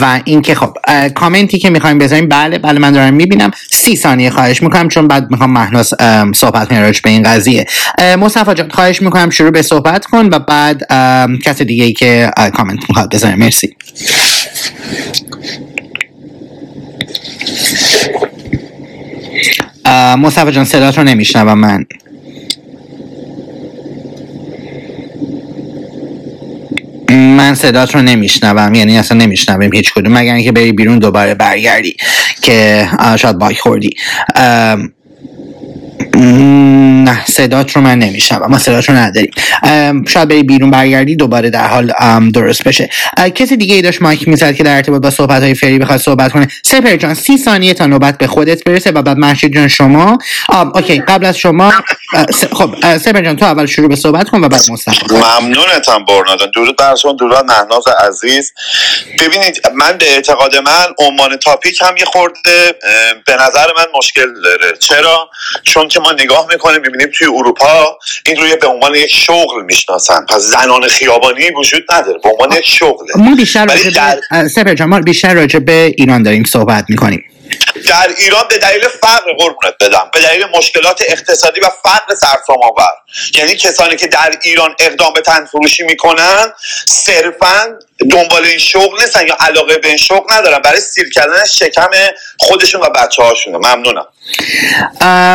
و 0.01 0.21
اینکه 0.25 0.55
خب 0.55 0.77
کامنتی 1.15 1.59
که 1.59 1.71
می‌خوایم 1.71 1.99
بذاریم 1.99 2.29
بله 2.29 2.59
بله 2.59 2.79
من 2.79 2.93
دارم 2.93 3.15
می‌بینم. 3.15 3.51
سی 3.73 3.97
ثانیه 3.97 4.31
خواهش 4.31 4.63
می‌کنم 4.63 4.89
چون 4.89 5.09
بعد 5.09 5.31
می‌خوام 5.31 5.51
مهناز 5.53 5.95
صحبت 6.35 6.69
کنیم 6.69 6.93
به 7.05 7.11
این 7.11 7.23
قضیه. 7.23 7.67
مصطفی 8.19 8.55
جان 8.55 8.71
خواهش 8.71 9.03
می‌کنم 9.03 9.31
شروع 9.43 9.53
به 9.53 9.63
صحبت 9.63 10.05
کن 10.05 10.29
و 10.33 10.39
بعد 10.39 10.83
کس 11.45 11.63
دیگه 11.63 11.85
ای 11.85 11.93
که 11.93 12.31
کامنت 12.57 12.81
می‌خواد 12.89 13.15
بذاره 13.15 13.35
مرسی. 13.35 13.77
مصطفی 20.19 20.53
جان 20.53 20.65
صدات 20.65 20.99
رو 20.99 21.05
نمیشنوم 21.05 21.59
من. 21.59 21.87
من 27.11 27.55
صدات 27.55 27.95
رو 27.95 28.03
نمیشنوم 28.03 28.75
یعنی 28.75 28.99
اصلا 28.99 29.19
نمیشنویم 29.19 29.73
هیچ 29.75 29.95
کدوم 29.95 30.13
مگر 30.13 30.35
اینکه 30.35 30.53
بری 30.53 30.73
بیرون 30.73 30.99
دوباره 30.99 31.35
برگردی 31.35 31.97
که 32.43 32.89
شاید 33.17 33.39
باک 33.39 33.59
خوردی. 33.59 33.91
نه 37.05 37.25
صدات 37.27 37.73
رو 37.73 37.83
من 37.83 37.99
نمیشنوم 37.99 38.51
ما 38.51 38.59
صدات 38.59 38.89
رو 38.89 38.95
نداریم. 38.95 39.33
شاید 40.09 40.29
بری 40.29 40.43
بیرون 40.43 40.71
برگردی 40.71 41.17
دوباره 41.17 41.51
در 41.51 41.67
حال 41.67 41.93
درست 42.31 42.65
بشه. 42.65 42.91
کسی 43.35 43.57
دیگه 43.57 43.75
ای 43.75 43.83
داشت 43.83 44.03
مایک 44.03 44.29
می‌زد 44.29 44.55
که 44.55 44.63
در 44.63 44.77
ارتباط 44.77 45.03
با 45.03 45.11
صحبت 45.11 45.43
های 45.43 45.55
فری 45.55 45.79
بخواد 45.79 46.01
صحبت 46.01 46.33
کنه. 46.33 46.49
سپر 46.65 46.97
جان 46.97 47.15
سی 47.15 47.39
ثانیه 47.39 47.75
تا 47.75 47.87
نوبت 47.87 48.19
به 48.19 48.27
خودت 48.27 48.65
برسه 48.65 48.91
و 48.91 49.03
بعد 49.03 49.17
محشید 49.19 49.55
جان 49.55 49.69
شما. 49.69 50.19
اوکی 50.75 51.01
قبل 51.01 51.27
از 51.27 51.39
شما 51.39 51.73
خب 52.53 52.99
سپر 52.99 53.23
جان 53.25 53.37
تو 53.37 53.45
اول 53.45 53.67
شروع 53.67 53.89
به 53.89 53.97
صحبت 53.97 54.29
کن 54.29 54.45
و 54.45 54.49
بعد 54.49 54.71
مصطفی 54.71 55.07
ممنونتم 55.11 56.05
برنا 56.05 56.37
جان 56.37 56.51
درود 56.55 56.77
بر 56.77 56.95
شما 56.95 57.13
درود 57.13 57.45
مهناز 57.45 57.85
عزیز. 58.09 58.53
ببینید 59.21 59.61
من 59.75 59.99
به 59.99 60.13
اعتقاد 60.15 60.57
من 60.57 60.87
عنوان 60.99 61.37
تاپیک 61.37 61.83
هم 61.83 61.97
یه 61.97 62.05
خورده 62.05 62.75
به 63.27 63.37
نظر 63.41 63.67
من 63.79 63.85
مشکل 63.99 64.43
داره. 64.45 64.73
چرا؟ 64.81 65.31
چون 65.63 65.89
که 65.89 66.01
ما 66.01 66.13
نگاه 66.13 66.47
می‌کنیم 66.53 66.83
می‌بینیم 66.93 67.13
توی 67.19 67.27
اروپا 67.27 67.99
این 68.27 68.37
روی 68.37 68.57
به 68.57 68.67
عنوان 68.67 68.95
یک 68.95 69.15
شغل 69.15 69.63
می‌شناسن. 69.63 70.27
پس 70.27 70.41
زنان 70.41 70.89
خیابانی 70.89 71.51
وجود 71.51 71.93
نداره. 71.93 72.19
به 72.23 72.29
عنوان 72.29 72.53
یک 72.53 72.67
شغله. 72.67 73.13
ما 73.17 73.35
بیشتر 73.35 73.67
راجع 73.67 73.91
در... 73.91 74.85
ما 74.85 75.01
بیشتر 75.01 75.35
راجع 75.35 75.59
به 75.59 75.95
ایران 75.99 76.23
داریم 76.23 76.45
صحبت 76.45 76.85
می‌کنیم. 76.89 77.25
در 77.89 78.09
ایران 78.19 78.45
به 78.51 78.59
دلیل 78.59 78.89
فقر 78.89 79.33
قربونت 79.39 79.75
بدم. 79.81 80.11
به 80.13 80.21
دلیل 80.21 80.45
مشکلات 80.57 81.03
اقتصادی 81.09 81.61
و 81.61 81.69
فقر 81.83 82.15
سرسام 82.15 82.63
آور 82.63 82.89
یعنی 83.35 83.57
کسانی 83.57 83.97
که 83.97 84.07
در 84.07 84.35
ایران 84.43 84.75
اقدام 84.79 85.13
به 85.13 85.21
تن 85.21 85.45
فروشی 85.45 85.83
می‌کنن 85.83 86.53
صرفا 86.87 87.79
دنبال 88.11 88.45
این 88.45 88.59
شغل 88.59 89.01
نیستن 89.01 89.27
یا 89.27 89.37
علاقه 89.41 89.79
به 89.79 89.89
این 89.89 89.97
شغل 89.97 90.35
ندارن. 90.35 90.59
برای 90.59 90.81
سیر 90.81 91.11
کردن 91.11 91.45
شکم 91.45 91.91
خودشون 92.39 92.81
و 92.81 92.91
بچه 92.91 93.23
هاشونه 93.23 93.59
ممنونم. 93.59 94.07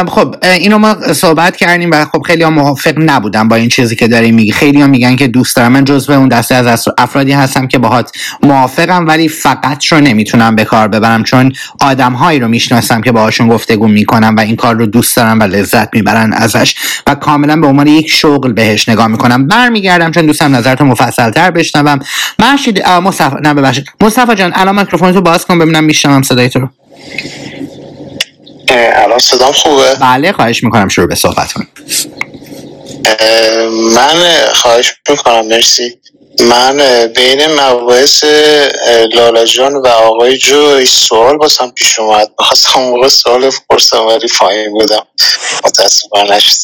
خب 0.07 0.35
اینو 0.43 0.77
ما 0.77 1.13
صحبت 1.13 1.55
کردیم 1.55 1.91
و 1.91 2.05
خب 2.05 2.21
خیلی 2.21 2.43
ها 2.43 2.49
موافق 2.49 2.93
نبودن 2.97 3.47
با 3.47 3.55
این 3.55 3.69
چیزی 3.69 3.95
که 3.95 4.07
داری 4.07 4.31
میگی. 4.31 4.51
خیلی 4.51 4.81
ها 4.81 4.87
میگن 4.87 5.15
که 5.15 5.27
دوست 5.27 5.55
دارم. 5.55 5.71
من 5.71 5.85
جزو 5.85 6.13
اون 6.13 6.27
دسته 6.27 6.55
از 6.55 6.87
افرادی 6.97 7.31
هستم 7.31 7.67
که 7.67 7.77
باهات 7.77 8.11
موافقم 8.43 9.07
ولی 9.07 9.27
فقط 9.27 9.85
رو 9.85 9.99
نمی‌تونم 9.99 10.55
به 10.55 10.65
کار 10.65 10.87
ببرم 10.87 11.23
چون 11.23 11.53
آدم 11.81 12.13
هایی 12.13 12.39
رو 12.39 12.47
می‌شناسم 12.47 13.01
که 13.01 13.11
باهاشون 13.11 13.47
گفتگو 13.47 13.87
می‌کنم 13.87 14.35
و 14.35 14.39
این 14.39 14.55
کار 14.55 14.75
رو 14.75 14.85
دوست 14.85 15.17
دارم 15.17 15.39
و 15.39 15.43
لذت 15.43 15.93
می‌برن 15.93 16.33
ازش 16.33 16.75
و 17.07 17.15
کاملا 17.15 17.55
به 17.55 17.67
عنوان 17.67 17.87
یک 17.87 18.09
شغل 18.09 18.53
بهش 18.53 18.89
نگاه 18.89 19.07
می‌کنم. 19.07 19.47
برمیگردم 19.47 20.11
چون 20.11 20.25
دوستم 20.25 20.55
نظرتو 20.55 20.85
مفصل 20.85 21.31
تر 21.31 21.51
بشنوم. 21.51 21.99
محشید 22.39 22.81
اه، 22.85 22.99
مصطفی 22.99 23.35
نه 23.43 23.53
ببخشید. 23.53 23.85
مصطفی 24.01 24.35
جان 24.35 24.51
الان 24.55 24.79
میکروفون 24.79 25.13
تو 25.13 25.21
باز 25.21 25.45
کن 25.45 25.59
ببینم 25.59 25.83
میشنوم 25.83 26.21
صدای 26.21 26.49
تو 26.49 26.59
رو. 26.59 26.69
الان 28.71 29.19
صدام 29.19 29.51
خوبه؟ 29.51 29.95
بله 29.95 30.31
خواهش 30.31 30.63
می‌کنم 30.63 30.87
شروع 30.87 31.07
به 31.07 31.15
صحبت 31.15 31.53
کن 31.53 31.67
اه، 33.19 33.65
من 33.69 34.45
خواهش 34.53 34.93
می‌کنم 35.09 35.47
مرسی. 35.47 35.99
من 36.39 36.77
بین 37.15 37.47
مباحث 37.59 38.23
اه، 38.23 39.05
لالا 39.05 39.45
جان 39.45 39.75
و 39.75 39.87
آقای 39.87 40.37
جو 40.37 40.85
سوال 40.85 41.37
باسم 41.37 41.71
پیش 41.71 41.99
اومد. 41.99 42.31
بخواستم 42.39 42.79
اون 42.79 42.89
موقع 42.89 43.07
سوال 43.07 43.49
بپرسم 43.49 44.05
ولی 44.05 44.27
پایین 44.39 44.71
بودم. 44.71 45.07
متاسفانه 45.65 46.35
نشد 46.35 46.57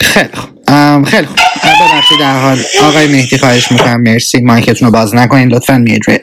خیلی 0.00 0.28
خوب. 0.34 0.50
اه، 0.68 0.98
ببخشید 0.98 2.18
در 2.20 2.40
حال. 2.40 2.58
آقای 2.82 3.06
مهدی 3.06 3.38
خواهش 3.38 3.72
می‌کنم. 3.72 4.00
مرسی. 4.00 4.40
مایکتون 4.40 4.86
رو 4.86 4.92
باز 4.92 5.14
نکنین. 5.14 5.48
لطفا 5.48 5.78
میید 5.78 6.02
روی 6.06 6.18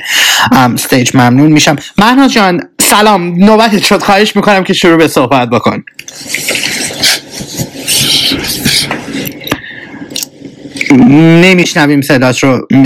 ام، 0.51 0.73
استیج 0.73 1.11
ممنون 1.13 1.51
میشم. 1.51 1.75
مهناز 1.97 2.33
جان 2.33 2.61
سلام. 2.81 3.33
نوبتت 3.45 3.83
شد. 3.83 4.03
خواهش 4.03 4.35
می‌کنم 4.35 4.63
که 4.63 4.73
شروع 4.73 4.97
به 4.97 5.07
صحبت 5.07 5.49
بکن. 5.49 5.83
نمیشنویم 11.41 12.01
صدات 12.01 12.43
رو. 12.43 12.67
ببین 12.71 12.85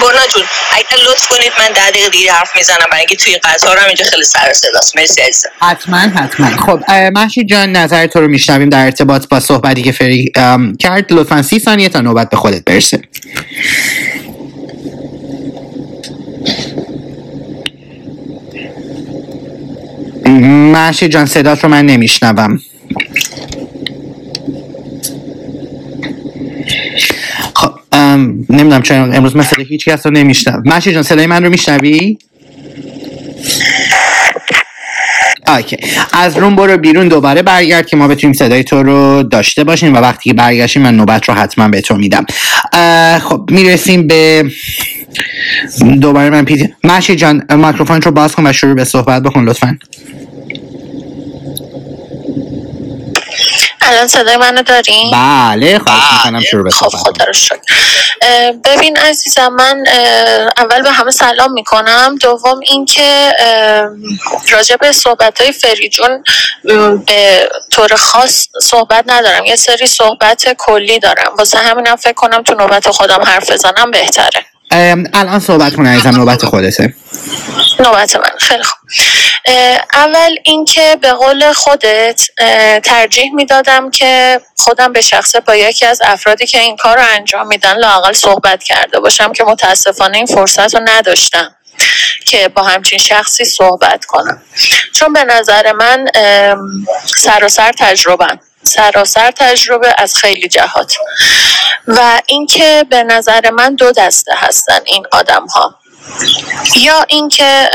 برنا 0.00 0.26
جون 0.34 0.42
اگر 0.72 1.02
لطف 1.10 1.28
کنید 1.28 1.52
من 1.58 1.72
ده 1.74 1.90
دقیقه 1.90 2.08
دیگه 2.08 2.32
حرف 2.32 2.56
می‌زنم 2.56 2.86
برای 2.90 2.98
اینکه 2.98 3.16
توی 3.16 3.34
قطارم 3.34 3.86
اینجا 3.86 4.04
خیلی 4.04 4.24
سر 4.24 4.52
صداست. 4.52 4.96
مرسی 4.96 5.20
عزیزم. 5.20 5.48
حتما 5.60 5.96
حتما. 5.96 6.46
خب 6.46 6.80
اه، 6.88 7.10
محشید 7.10 7.48
جان 7.48 7.72
نظر 7.72 8.06
تو 8.06 8.20
رو 8.20 8.28
میشنویم 8.28 8.68
در 8.68 8.84
ارتباط 8.84 9.28
با 9.28 9.40
صحبتی 9.40 9.82
که 9.82 9.92
فری 9.92 10.32
کرد. 10.78 11.12
لطفا 11.12 11.42
سی 11.42 11.58
ثانیه 11.58 11.88
تا 11.88 12.00
نوبت 12.00 12.30
به 12.30 12.36
خودت 12.36 12.64
برسه. 12.64 13.00
محشید 20.72 21.10
جان 21.10 21.26
صدات 21.26 21.64
رو 21.64 21.70
من 21.70 21.86
نمیشنوم. 21.86 22.60
خب 27.54 27.72
نمی‌دونم 28.50 28.82
چرا 28.82 29.04
امروز 29.04 29.36
من 29.36 29.42
صدای 29.42 29.64
هیچ 29.64 29.88
کس 29.88 30.06
رو 30.06 30.12
نمیشنوم. 30.12 30.62
محشید 30.66 30.94
جان 30.94 31.02
صدای 31.02 31.26
من 31.26 31.44
رو 31.44 31.50
میشنوی؟ 31.50 32.18
آکه 35.48 35.78
از 36.12 36.38
روم 36.38 36.56
برو 36.56 36.76
بیرون 36.76 37.08
دوباره 37.08 37.42
برگرد 37.42 37.86
که 37.86 37.96
ما 37.96 38.08
بتونیم 38.08 38.34
صدای 38.34 38.64
تو 38.64 38.82
رو 38.82 39.22
داشته 39.22 39.64
باشیم 39.64 39.94
و 39.94 39.96
وقتی 39.96 40.30
که 40.30 40.34
برگشتیم 40.34 40.82
من 40.82 40.96
نوبت 40.96 41.28
رو 41.28 41.34
حتما 41.34 41.68
به 41.68 41.80
تو 41.80 41.96
میدم. 41.96 42.26
خب 43.18 43.50
می‌رسیم 43.50 44.06
به 44.06 44.50
دوباره 46.00 46.30
من 46.30 46.44
پیزی 46.44 46.74
مشی 46.84 47.16
جان 47.16 47.42
میکروفون 47.50 48.02
رو 48.02 48.10
باز 48.10 48.34
کن 48.34 48.46
و 48.46 48.52
شروع 48.52 48.74
به 48.74 48.84
صحبت 48.84 49.22
بکن 49.22 49.44
لطفا. 49.44 49.78
الان 53.86 54.06
صدای 54.06 54.36
منو 54.36 54.62
دارین؟ 54.62 55.10
بله 55.12 55.78
خواهش 55.78 56.02
می‌کنم 56.12 56.40
شروع 56.40 56.64
به 56.64 56.70
خب 56.70 56.88
صحبت. 56.88 57.02
خدا 57.02 57.24
رو 57.24 57.32
شکر. 57.32 57.60
اه، 58.22 58.52
ببین 58.52 58.96
عزیزم 58.96 59.48
من 59.48 59.84
اول 60.56 60.82
به 60.82 60.90
همه 60.90 61.10
سلام 61.10 61.52
می‌کنم. 61.52 62.18
دوم 62.20 62.60
اینکه 62.60 63.32
راجع 64.50 64.76
به 64.76 64.92
صحبت 64.92 65.40
های 65.40 65.52
فریجون 65.52 66.24
به 67.06 67.48
طور 67.72 67.96
خاص 67.96 68.48
صحبت 68.62 69.04
ندارم. 69.08 69.44
یه 69.44 69.56
سری 69.56 69.86
صحبت 69.86 70.54
کلی 70.58 70.98
دارم. 70.98 71.32
واسه 71.38 71.58
همینم 71.58 71.96
فکر 71.96 72.12
کنم 72.12 72.42
تو 72.42 72.54
نوبت 72.54 72.90
خودم 72.90 73.22
حرف 73.22 73.50
بزنم 73.50 73.90
بهتره. 73.90 74.44
الان 75.14 75.40
صحبت 75.40 75.76
کن 75.76 75.86
عزیزم 75.86 76.16
نوبت 76.16 76.44
خودته. 76.44 76.94
نوبت 77.80 78.16
من. 78.16 78.30
خیلی 78.40 78.62
خوب. 78.62 78.78
اول 79.92 80.36
اینکه 80.44 80.98
به 81.00 81.12
قول 81.12 81.52
خودت 81.52 82.22
ترجیح 82.84 83.34
می‌دادم 83.34 83.90
که 83.90 84.40
خودم 84.58 84.92
به 84.92 85.02
شخصه 85.02 85.40
با 85.40 85.56
یکی 85.56 85.86
از 85.86 86.00
افرادی 86.04 86.46
که 86.46 86.60
این 86.60 86.76
کار 86.76 86.96
رو 86.96 87.02
انجام 87.08 87.46
میدن 87.46 87.76
لاقل 87.76 88.12
صحبت 88.12 88.62
کرده 88.62 89.00
باشم 89.00 89.32
که 89.32 89.44
متاسفانه 89.44 90.16
این 90.16 90.26
فرصت 90.26 90.74
رو 90.74 90.80
نداشتم 90.84 91.56
که 92.26 92.48
با 92.48 92.62
همچین 92.62 92.98
شخصی 92.98 93.44
صحبت 93.44 94.04
کنم. 94.04 94.42
چون 94.92 95.12
به 95.12 95.24
نظر 95.24 95.72
من 95.72 96.06
سراسر 97.04 97.72
تجربه 97.72 98.26
سراسر 98.62 99.30
تجربه 99.30 99.94
از 99.98 100.16
خیلی 100.16 100.48
جهات. 100.48 100.96
و 101.86 102.20
اینکه 102.26 102.86
به 102.90 103.02
نظر 103.02 103.50
من 103.50 103.74
دو 103.74 103.92
دسته 103.92 104.32
هستن 104.36 104.78
این 104.84 105.06
آدم 105.12 105.46
ها 105.46 105.74
یا 106.76 107.04
اینکه 107.08 107.70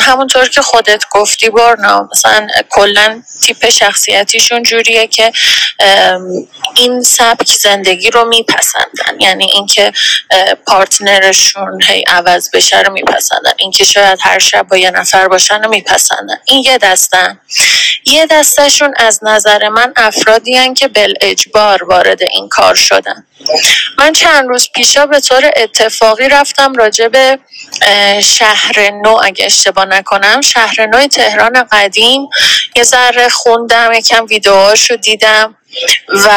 همونطور 0.00 0.48
که 0.48 0.62
خودت 0.62 1.04
گفتی 1.10 1.50
برنا 1.50 2.08
مثلا 2.12 2.46
کلا 2.70 3.22
تیپ 3.42 3.70
شخصیتیشون 3.70 4.62
جوریه 4.62 5.06
که 5.06 5.32
این 6.76 7.02
سبک 7.02 7.46
زندگی 7.46 8.10
رو 8.10 8.24
میپسندن. 8.24 9.20
یعنی 9.20 9.50
اینکه 9.52 9.92
پارتنرشون 10.66 11.82
هی 11.82 12.04
عوض 12.06 12.50
بشه 12.50 12.80
رو 12.80 12.92
میپسندن. 12.92 13.52
اینکه 13.56 13.84
شاید 13.84 14.18
هر 14.22 14.38
شب 14.38 14.62
با 14.62 14.76
یه 14.76 14.90
نفر 14.90 15.28
باشن 15.28 15.62
رو 15.62 15.70
میپسندن. 15.70 16.38
این 16.44 16.62
یه 16.62 16.78
دستن 16.78 17.40
یه 18.04 18.26
دستشون 18.26 18.94
از 18.96 19.20
نظر 19.22 19.68
من 19.68 19.92
افرادی 19.96 20.56
هن 20.56 20.74
که 20.74 20.88
بل 20.88 21.14
اجبار 21.20 21.84
وارد 21.84 22.22
این 22.22 22.48
کار 22.48 22.74
شدن. 22.74 23.26
من 23.98 24.12
چند 24.12 24.48
روز 24.48 24.68
پیشا 24.74 25.06
به 25.06 25.20
طور 25.20 25.50
اتفاقی 25.56 26.28
رفتم 26.28 26.72
راجع 26.72 27.08
به 27.08 27.38
شهر 28.22 28.90
نو 28.90 29.18
اگه 29.24 29.44
اشتباه 29.44 29.84
نکنم. 29.84 30.40
شهر 30.40 30.86
نو 30.86 31.06
تهران 31.06 31.64
قدیم. 31.72 32.28
یه 32.76 32.82
ذره 32.82 33.28
خوندم 33.28 33.92
یکم 33.92 34.26
ویدیوهاشو 34.26 34.96
دیدم 34.96 35.56
و 36.08 36.28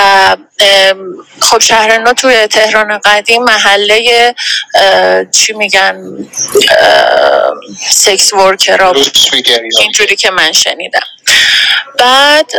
خب 1.40 1.60
شهر 1.60 1.98
نو 1.98 2.14
توی 2.14 2.48
تهران 2.48 2.98
قدیم 3.06 3.44
محله 3.44 4.36
چی 5.32 5.54
میگن 5.54 5.98
سکس 7.90 8.34
ورکرا 8.34 8.94
بود. 8.94 9.18
اینجوری 9.80 10.16
که 10.16 10.32
من 10.32 10.52
شنیدم. 10.52 11.00
بعد 12.00 12.52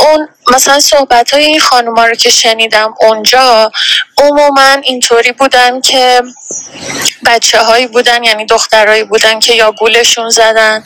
اون 0.00 0.28
مثلا 0.52 0.80
صحبت 0.80 1.34
های 1.34 1.44
این 1.44 1.60
خانوما 1.60 2.06
رو 2.06 2.14
که 2.14 2.30
شنیدم 2.30 2.94
اونجا 3.00 3.70
عموما 4.22 4.76
اینطوری 4.82 5.32
بودن 5.32 5.80
که 5.80 6.22
بچه 7.26 7.62
هایی 7.62 7.86
بودن 7.86 8.24
یعنی 8.24 8.46
دخترهایی 8.46 9.04
بودن 9.04 9.40
که 9.40 9.54
یا 9.54 9.72
گولشون 9.72 10.28
زدن 10.28 10.82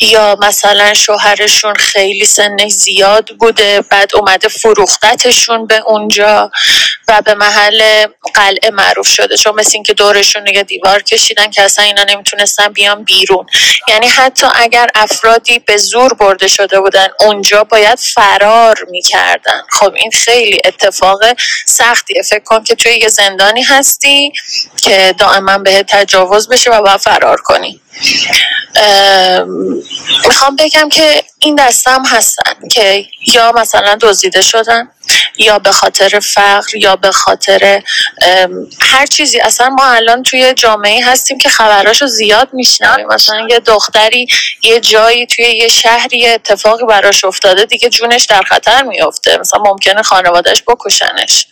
یا 0.00 0.36
مثلا 0.42 0.94
شوهرشون 0.94 1.74
خیلی 1.74 2.24
سنش 2.24 2.72
زیاد 2.72 3.28
بوده 3.40 3.80
بعد 3.80 4.16
اومده 4.16 4.48
فروختتشون 4.48 5.66
به 5.66 5.82
اونجا 5.86 6.50
و 7.08 7.22
به 7.22 7.34
محل 7.34 8.06
قلعه 8.34 8.70
معروف 8.70 9.08
شده. 9.08 9.36
چون 9.36 9.54
مثل 9.54 9.70
اینکه 9.74 9.94
دورشون 9.94 10.46
یه 10.46 10.62
دیوار 10.62 11.02
کشیدن 11.02 11.50
که 11.50 11.62
اصلا 11.62 11.84
اینا 11.84 12.04
نمی‌تونستن 12.04 12.68
بیان 12.68 13.04
بیرون. 13.04 13.46
یعنی 13.88 14.08
حتی 14.08 14.46
اگر 14.54 14.86
افرادی 14.94 15.58
به 15.58 15.76
زور 15.76 16.14
برده 16.14 16.48
شده 16.48 16.80
بودن 16.80 17.08
اونجا 17.20 17.64
باید 17.64 17.98
فرار 17.98 18.76
می‌کردن. 18.90 19.62
خب 19.70 19.94
این 19.94 20.10
خیلی 20.10 20.60
اتفاق 20.64 21.20
سختیه. 21.66 22.22
فکر 22.22 22.44
کن 22.44 22.64
که 22.64 22.74
توی 22.76 22.92
یه 23.02 23.08
زندانی 23.08 23.62
هستی 23.62 24.32
که 24.82 25.14
دائما 25.18 25.58
به 25.58 25.84
تجاوز 25.88 26.48
بشه 26.48 26.70
و 26.70 26.82
باید 26.82 27.00
فرار 27.00 27.40
کنی. 27.40 27.80
می‌خوام 30.24 30.56
بگم 30.56 30.88
که 30.88 31.24
این 31.38 31.54
دسته 31.54 31.90
هم 31.90 32.04
هستن 32.04 32.68
که 32.70 33.04
یا 33.26 33.52
مثلا 33.52 33.98
دزدیده 34.00 34.42
شدن 34.42 34.88
یا 35.38 35.58
به 35.58 35.72
خاطر 35.72 36.20
فقر 36.20 36.76
یا 36.76 36.96
به 36.96 37.12
خاطر 37.12 37.82
هر 38.80 39.06
چیزی. 39.06 39.40
اصلا 39.40 39.68
ما 39.68 39.84
الان 39.84 40.22
توی 40.22 40.54
جامعه 40.54 41.04
هستیم 41.06 41.38
که 41.38 41.48
خبراشو 41.48 42.06
زیاد 42.06 42.48
میشنویم. 42.52 43.06
مثلا 43.06 43.46
یه 43.50 43.60
دختری 43.60 44.26
یه 44.62 44.80
جایی 44.80 45.26
توی 45.26 45.44
یه 45.44 45.68
شهری 45.68 46.26
اتفاقی 46.26 46.84
براش 46.84 47.24
افتاده 47.24 47.64
دیگه 47.64 47.88
جونش 47.88 48.24
در 48.24 48.42
خطر 48.42 48.82
میفته 48.82 49.36
مثلا 49.36 49.60
ممکنه 49.60 50.02
خانوادهش 50.02 50.62
بکشنش. 50.66 51.46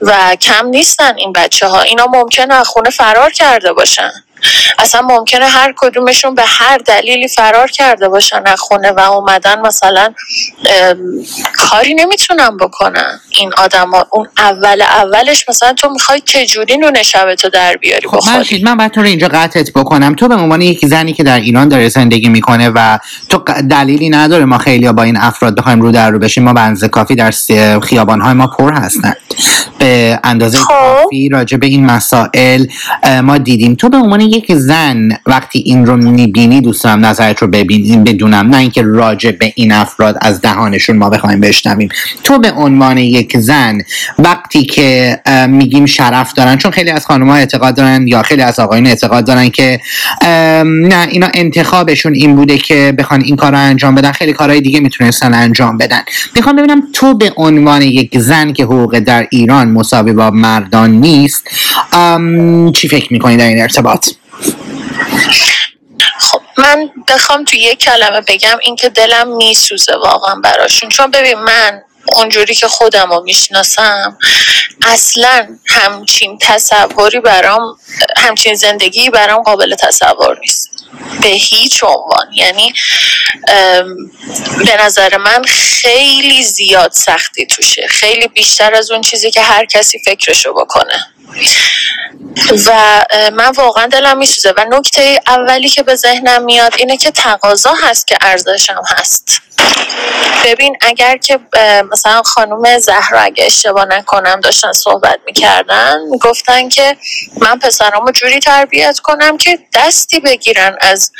و 0.00 0.36
کم 0.36 0.66
نیستن 0.66 1.16
این 1.16 1.32
بچه 1.32 1.66
ها 1.66 1.82
اینا 1.82 2.06
ممکنه 2.06 2.54
از 2.54 2.68
خونه 2.68 2.90
فرار 2.90 3.30
کرده 3.30 3.72
باشن. 3.72 4.12
اصلا 4.78 5.00
ممکنه 5.00 5.46
هر 5.46 5.74
کدومشون 5.76 6.34
به 6.34 6.42
هر 6.46 6.78
دلیلی 6.78 7.28
فرار 7.28 7.70
کرده 7.70 8.08
باشن 8.08 8.42
از 8.46 8.60
خونه 8.60 8.90
و 8.90 9.00
اومدن 9.00 9.60
مثلا 9.60 10.14
کاری 11.56 11.94
نمی‌تونن 11.94 12.56
بکنن 12.56 13.20
این 13.30 13.52
آدما. 13.56 14.06
اون 14.10 14.28
اول 14.38 14.82
اولش 14.82 15.48
مثلا 15.48 15.72
تو 15.72 15.88
می‌خوای 15.88 16.20
چجوری 16.20 16.76
نون 16.76 17.02
شبتو 17.02 17.48
در 17.48 17.76
بیاری 17.76 18.08
خب 18.08 18.20
من 18.28 18.44
من 18.64 18.76
باید 18.76 18.92
تو 18.92 19.00
رو 19.00 19.06
اینجا 19.06 19.28
قطعت 19.28 19.70
بکنم. 19.70 20.14
تو 20.14 20.28
به 20.28 20.34
عنوان 20.34 20.60
یک 20.62 20.86
زنی 20.86 21.12
که 21.12 21.22
در 21.22 21.40
ایران 21.40 21.68
داره 21.68 21.88
زندگی 21.88 22.28
می‌کنه 22.28 22.70
و 22.74 22.98
تو 23.28 23.38
دلیلی 23.70 24.10
نداره 24.10 24.44
ما 24.44 24.58
خیلی 24.58 24.92
با 24.92 25.02
این 25.02 25.16
افراد 25.16 25.54
بخوایم 25.54 25.80
رو 25.80 25.92
در 25.92 26.10
رو 26.10 26.18
بشیم. 26.18 26.44
ما 26.44 26.52
بنز 26.52 26.84
کافی 26.84 27.14
در 27.14 27.30
خیابان 27.82 28.20
های 28.20 28.32
ما 28.34 28.46
پر 28.46 28.72
هستند 28.72 29.16
به 29.82 30.20
اندازه 30.24 30.58
خب. 30.58 30.68
کافی 30.68 31.28
راجع 31.28 31.56
به 31.56 31.66
این 31.66 31.86
مسائل 31.86 32.66
ما 33.22 33.38
دیدیم. 33.38 33.74
تو 33.74 33.88
به 33.88 33.96
عنوان 33.96 34.20
یک 34.20 34.54
زن 34.54 35.08
وقتی 35.26 35.62
این 35.66 35.86
رو 35.86 35.96
می‌بینی 35.96 36.60
دوست 36.60 36.84
دارم 36.84 37.06
نظرت 37.06 37.42
رو 37.42 37.48
ببینیم 37.48 38.04
بدونم. 38.04 38.46
نه 38.48 38.56
اینکه 38.56 38.82
راجع 38.82 39.30
به 39.30 39.52
این 39.56 39.72
افراد 39.72 40.18
از 40.20 40.40
دهانشون 40.40 40.96
ما 40.96 41.10
بخوایم 41.10 41.40
بشنویم. 41.40 41.88
تو 42.24 42.38
به 42.38 42.52
عنوان 42.52 42.98
یک 42.98 43.38
زن 43.38 43.78
وقتی 44.18 44.64
که 44.64 45.20
میگیم 45.48 45.86
شرف 45.86 46.32
دارن 46.32 46.56
چون 46.56 46.70
خیلی 46.70 46.90
از 46.90 47.06
خانم 47.06 47.28
ها 47.28 47.36
اعتقاد 47.36 47.76
دارن 47.76 48.06
یا 48.08 48.22
خیلی 48.22 48.42
از 48.42 48.60
آقایون 48.60 48.86
اعتقاد 48.86 49.26
دارن 49.26 49.48
که 49.48 49.80
نه 50.64 51.08
اینا 51.10 51.28
انتخابشون 51.34 52.14
این 52.14 52.36
بوده 52.36 52.58
که 52.58 52.94
بخوان 52.98 53.20
این 53.20 53.36
کار 53.36 53.52
رو 53.52 53.58
انجام 53.58 53.94
بدن. 53.94 54.12
خیلی 54.12 54.32
کارهای 54.32 54.60
دیگه 54.60 54.80
می‌تونستن 54.80 55.34
انجام 55.34 55.78
بدن. 55.78 56.00
می‌خوام 56.36 56.56
ببینم 56.56 56.82
تو 56.92 57.14
به 57.14 57.32
عنوان 57.36 57.82
یک 57.82 58.18
زن 58.18 58.52
که 58.52 58.64
حقوق 58.64 58.98
در 58.98 59.26
ایران 59.30 59.71
مساوی 59.72 60.12
با 60.12 60.30
مردان 60.30 60.90
نیست. 60.90 61.44
چی 62.74 62.88
فکر 62.88 63.12
می‌کنی 63.12 63.36
در 63.36 63.46
این 63.46 63.62
ارتباط؟ 63.62 64.08
خب 66.18 66.40
من 66.58 66.90
بخوام 67.08 67.44
تو 67.44 67.56
یک 67.56 67.78
کلمه 67.78 68.20
بگم 68.20 68.58
اینکه 68.62 68.88
دلم 68.88 69.36
میسوزه 69.36 69.92
واقعا 70.04 70.34
براشون. 70.34 70.88
چون 70.88 71.10
ببین 71.10 71.38
من 71.38 71.82
اونجوری 72.16 72.54
که 72.54 72.68
خودم 72.68 73.10
رو 73.12 73.22
می‌شناسم 73.22 74.18
اصلا 74.86 75.48
همچین 75.66 76.38
تصوری 76.40 77.20
برام 77.20 77.76
همچین 78.16 78.54
زندگی 78.54 79.10
برام 79.10 79.42
قابل 79.42 79.74
تصور 79.74 80.38
نیست. 80.40 80.71
به 81.22 81.28
هیچ 81.28 81.82
عنوان. 81.82 82.26
یعنی 82.34 82.72
به 84.66 84.76
نظر 84.84 85.16
من 85.16 85.42
خیلی 85.44 86.42
زیاد 86.42 86.92
سختی 86.92 87.46
توشه. 87.46 87.86
خیلی 87.88 88.28
بیشتر 88.28 88.74
از 88.74 88.90
اون 88.90 89.00
چیزی 89.00 89.30
که 89.30 89.42
هر 89.42 89.64
کسی 89.64 89.98
فکرشو 90.04 90.54
بکنه. 90.54 91.06
و 92.66 93.02
من 93.32 93.50
واقعا 93.50 93.86
دلم 93.86 94.18
میسوزه. 94.18 94.54
و 94.56 94.64
نکته 94.70 95.20
اولی 95.26 95.68
که 95.68 95.82
به 95.82 95.94
ذهنم 95.94 96.44
میاد 96.44 96.74
اینه 96.78 96.96
که 96.96 97.10
تقاضا 97.10 97.74
هست 97.82 98.06
که 98.06 98.18
ارزشم 98.20 98.82
هست. 98.88 99.42
ببین 100.44 100.76
اگر 100.80 101.16
که 101.16 101.38
مثلا 101.92 102.22
خانم 102.22 102.78
زهرا 102.78 103.20
اگه 103.20 103.44
اشتباه 103.44 103.84
نکنم 103.84 104.40
داشتن 104.40 104.72
صحبت 104.72 105.20
می‌کردن 105.26 106.00
می‌گفتن 106.10 106.68
که 106.68 106.96
من 107.36 107.58
پسرامو 107.58 108.10
جوری 108.10 108.40
تربیت 108.40 108.98
کنم 108.98 109.38
که 109.38 109.58
دستی 109.74 110.20
بگیرن 110.20 110.76
از 110.80 111.12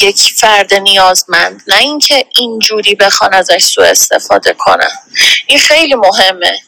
یک 0.00 0.34
فرد 0.36 0.74
نیازمند. 0.74 1.62
نه 1.66 1.78
اینکه 1.78 2.26
اینجوری 2.36 2.94
بخوان 2.94 3.34
ازش 3.34 3.64
سوء 3.64 3.84
استفاده 3.86 4.54
کنن. 4.58 4.90
این 5.46 5.58
خیلی 5.58 5.94
مهمه. 5.94 6.58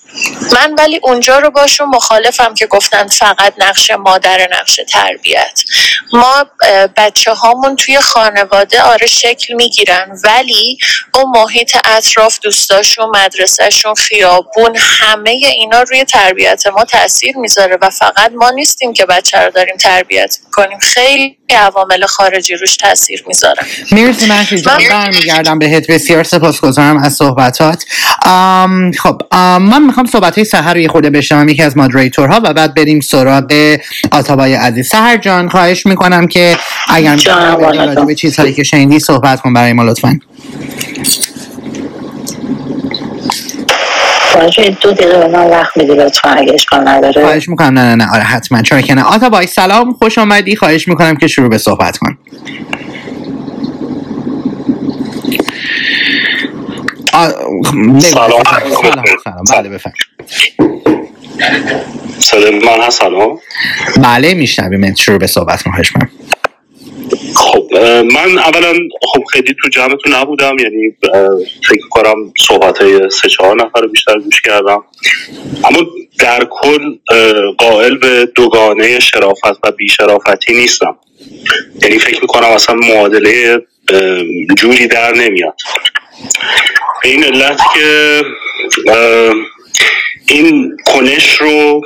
من 0.53 0.75
ولی 0.79 1.01
اونجا 1.03 1.39
رو 1.39 1.51
باشون 1.51 1.89
مخالفم 1.89 2.55
که 2.55 2.67
گفتن 2.67 3.07
فقط 3.07 3.55
نقش 3.59 3.91
مادر 3.91 4.49
نقش 4.53 4.81
تربیت. 4.89 5.63
ما 6.13 6.47
بچه 6.97 7.33
هامون 7.33 7.77
توی 7.77 8.01
خانواده 8.01 8.83
آره 8.83 9.07
شکل 9.07 9.55
می‌گیرن 9.55 10.19
ولی 10.25 10.79
اون 11.15 11.25
محیط 11.37 11.77
اطراف 11.85 12.39
دوستاشون 12.43 13.07
مدرسهشون 13.17 13.95
خیابون 13.95 14.77
همه 14.77 15.31
اینا 15.31 15.83
روی 15.83 16.05
تربیت 16.05 16.67
ما 16.67 16.85
تاثیر 16.85 17.37
می‌ذاره 17.37 17.79
و 17.83 17.91
فقط 17.91 18.33
ما 18.35 18.51
نیستیم 18.51 18.93
که 18.93 19.07
بچه 19.07 19.39
رو 19.39 19.51
داریم 19.51 19.77
تربیت 19.77 20.39
می‌کنیم. 20.45 20.79
خیلی 20.79 21.39
عوامل 21.55 22.07
خارجی 22.07 22.55
روش 22.55 22.77
تاثیر 22.77 23.25
می‌ذاره. 23.27 23.63
مرسی 23.93 24.27
من 24.27 24.47
برمیگردم 24.91 25.59
بهت. 25.59 25.87
بسیار 25.91 26.25
سپاسگزارم 26.25 26.97
از 26.97 27.13
صحبتات. 27.13 27.85
خب 28.99 29.23
من 29.61 29.83
می‌خوام 29.83 30.07
صحبت 30.07 30.35
های 30.35 30.45
سهر 30.45 30.75
رو 30.75 30.81
یه 30.81 30.89
خورده 30.89 31.11
بشنوم. 31.11 31.49
یکی 31.49 31.63
از 31.63 31.77
مادریتورها 31.77 32.41
و 32.45 32.53
بعد 32.53 32.75
بریم 32.75 33.01
سراغ 33.01 33.79
آتابای 34.11 34.55
عزیز. 34.55 34.89
سهر 34.89 35.17
جان 35.17 35.49
خواهش 35.49 35.87
می‌کنم 35.87 36.27
که 36.27 36.57
اگر 36.89 37.17
به 38.07 38.15
چیزهایی 38.15 38.55
که 38.55 38.63
شنیدی 38.63 38.99
صحبت 38.99 39.41
کن 39.41 39.53
برای 39.53 39.73
ما 39.73 39.83
لطفا. 39.83 40.19
دو 44.81 44.93
دقیقه 44.93 45.19
به 45.19 45.29
من 45.29 45.51
وقت 45.51 45.77
میدی 45.77 45.95
لطفا 45.95 46.29
اگه 46.31 46.55
اشکال 46.55 46.89
نداره. 46.89 47.23
خواهش 47.23 47.49
می‌کنم. 47.49 47.79
نه 47.79 47.83
نه 47.83 47.95
نه. 47.95 48.15
آره 48.15 48.23
حتما. 48.23 48.63
چرا 48.63 48.81
که 48.81 48.95
نه. 48.95 49.05
آتا 49.05 49.29
بای 49.29 49.47
سلام 49.47 49.93
خوش 49.93 50.19
آمدی. 50.19 50.57
خواهش 50.57 50.89
می‌کنم 50.89 51.17
که 51.17 51.27
شروع 51.27 51.49
به 51.49 51.59
صحبت 51.59 51.99
کن. 51.99 52.19
سلام. 57.13 58.01
سلام 58.01 58.45
سلام. 59.25 59.45
بله 59.53 59.69
بفرم 59.69 59.93
سلام 62.19 62.55
من 62.55 62.87
هست؟ 62.87 62.99
سلام. 62.99 63.39
بله 64.05 64.35
میشنویم. 64.35 64.95
شروع 64.95 65.19
به 65.19 65.27
صحبت 65.27 65.63
کن. 65.63 65.71
خواهش 65.71 65.93
خب 67.35 67.69
من 68.15 68.39
اولا 68.39 68.73
خب 69.13 69.25
خیلی 69.33 69.55
تو 69.63 69.69
جمعتون 69.69 70.15
نبودم 70.15 70.57
یعنی 70.59 70.97
فکر 71.69 71.89
کنم 71.91 72.33
صحبت 72.39 72.79
های 72.79 73.11
سه 73.11 73.29
چهار 73.29 73.57
نفر 73.57 73.87
بیشتر 73.87 74.19
گوش 74.19 74.41
کردم. 74.41 74.85
اما 75.65 75.87
در 76.19 76.49
کل 76.51 76.95
قائل 77.59 77.97
به 77.97 78.29
دوگانه 78.35 79.01
شرافت 79.01 79.59
و 79.65 79.71
بیشرافتی 79.79 80.55
نیستم. 80.55 80.97
یعنی 81.83 81.99
فکر 81.99 82.21
می‌کنم 82.21 82.49
اصلا 82.49 82.75
معادله 82.75 83.63
جوری 84.57 84.87
در 84.87 85.15
نمیاد. 85.15 85.57
به 87.03 87.09
این 87.09 87.25
علت 87.25 87.61
که 87.75 88.23
این 90.29 90.77
کنش 90.87 91.37
رو 91.41 91.81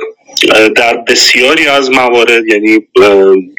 در 0.75 0.97
بسیاری 0.97 1.67
از 1.67 1.91
موارد 1.91 2.45
یعنی 2.47 2.79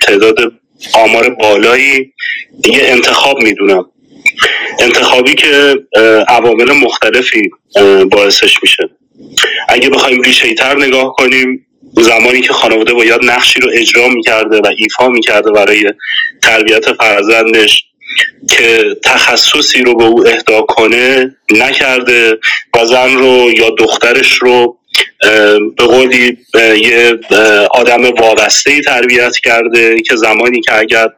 تعداد 0.07 0.53
آمار 0.95 1.31
بالایی 1.31 2.13
یه 2.65 2.81
انتخاب 2.83 3.43
می‌دونم. 3.43 3.85
انتخابی 4.79 5.35
که 5.35 5.75
عوامل 6.29 6.73
مختلفی 6.73 7.51
باعثش 8.11 8.57
میشه. 8.63 8.89
اگه 9.69 9.91
بخوایم 9.91 10.23
ریشه 10.23 10.55
تر 10.55 10.79
نگاه 10.79 11.15
کنیم 11.19 11.67
زمانی 11.93 12.41
که 12.41 12.53
خانواده 12.53 12.95
باید 12.95 13.25
نقشی 13.25 13.61
رو 13.61 13.71
اجرا 13.73 14.09
می‌کرده 14.09 14.59
و 14.59 14.71
ایفا 14.77 15.09
می‌کرده 15.09 15.51
برای 15.51 15.85
تربیت 16.43 16.93
فرزندش 16.93 17.85
که 18.51 18.85
تخصصی 19.05 19.83
رو 19.83 19.97
به 19.97 20.05
او 20.05 20.29
اهدا 20.29 20.63
کنه 20.63 21.37
نکرده 21.51 22.39
و 22.77 22.87
زن 22.87 23.15
رو 23.15 23.51
یا 23.59 23.71
دخترش 23.71 24.33
رو 24.33 24.79
به 25.77 25.85
قولی 25.85 26.39
یه 26.77 27.19
آدم 27.70 28.05
وابسته 28.05 28.81
تربیت 28.81 29.36
کرده 29.44 30.02
که 30.02 30.16
زمانی 30.16 30.60
که 30.60 30.78
اگر 30.78 31.09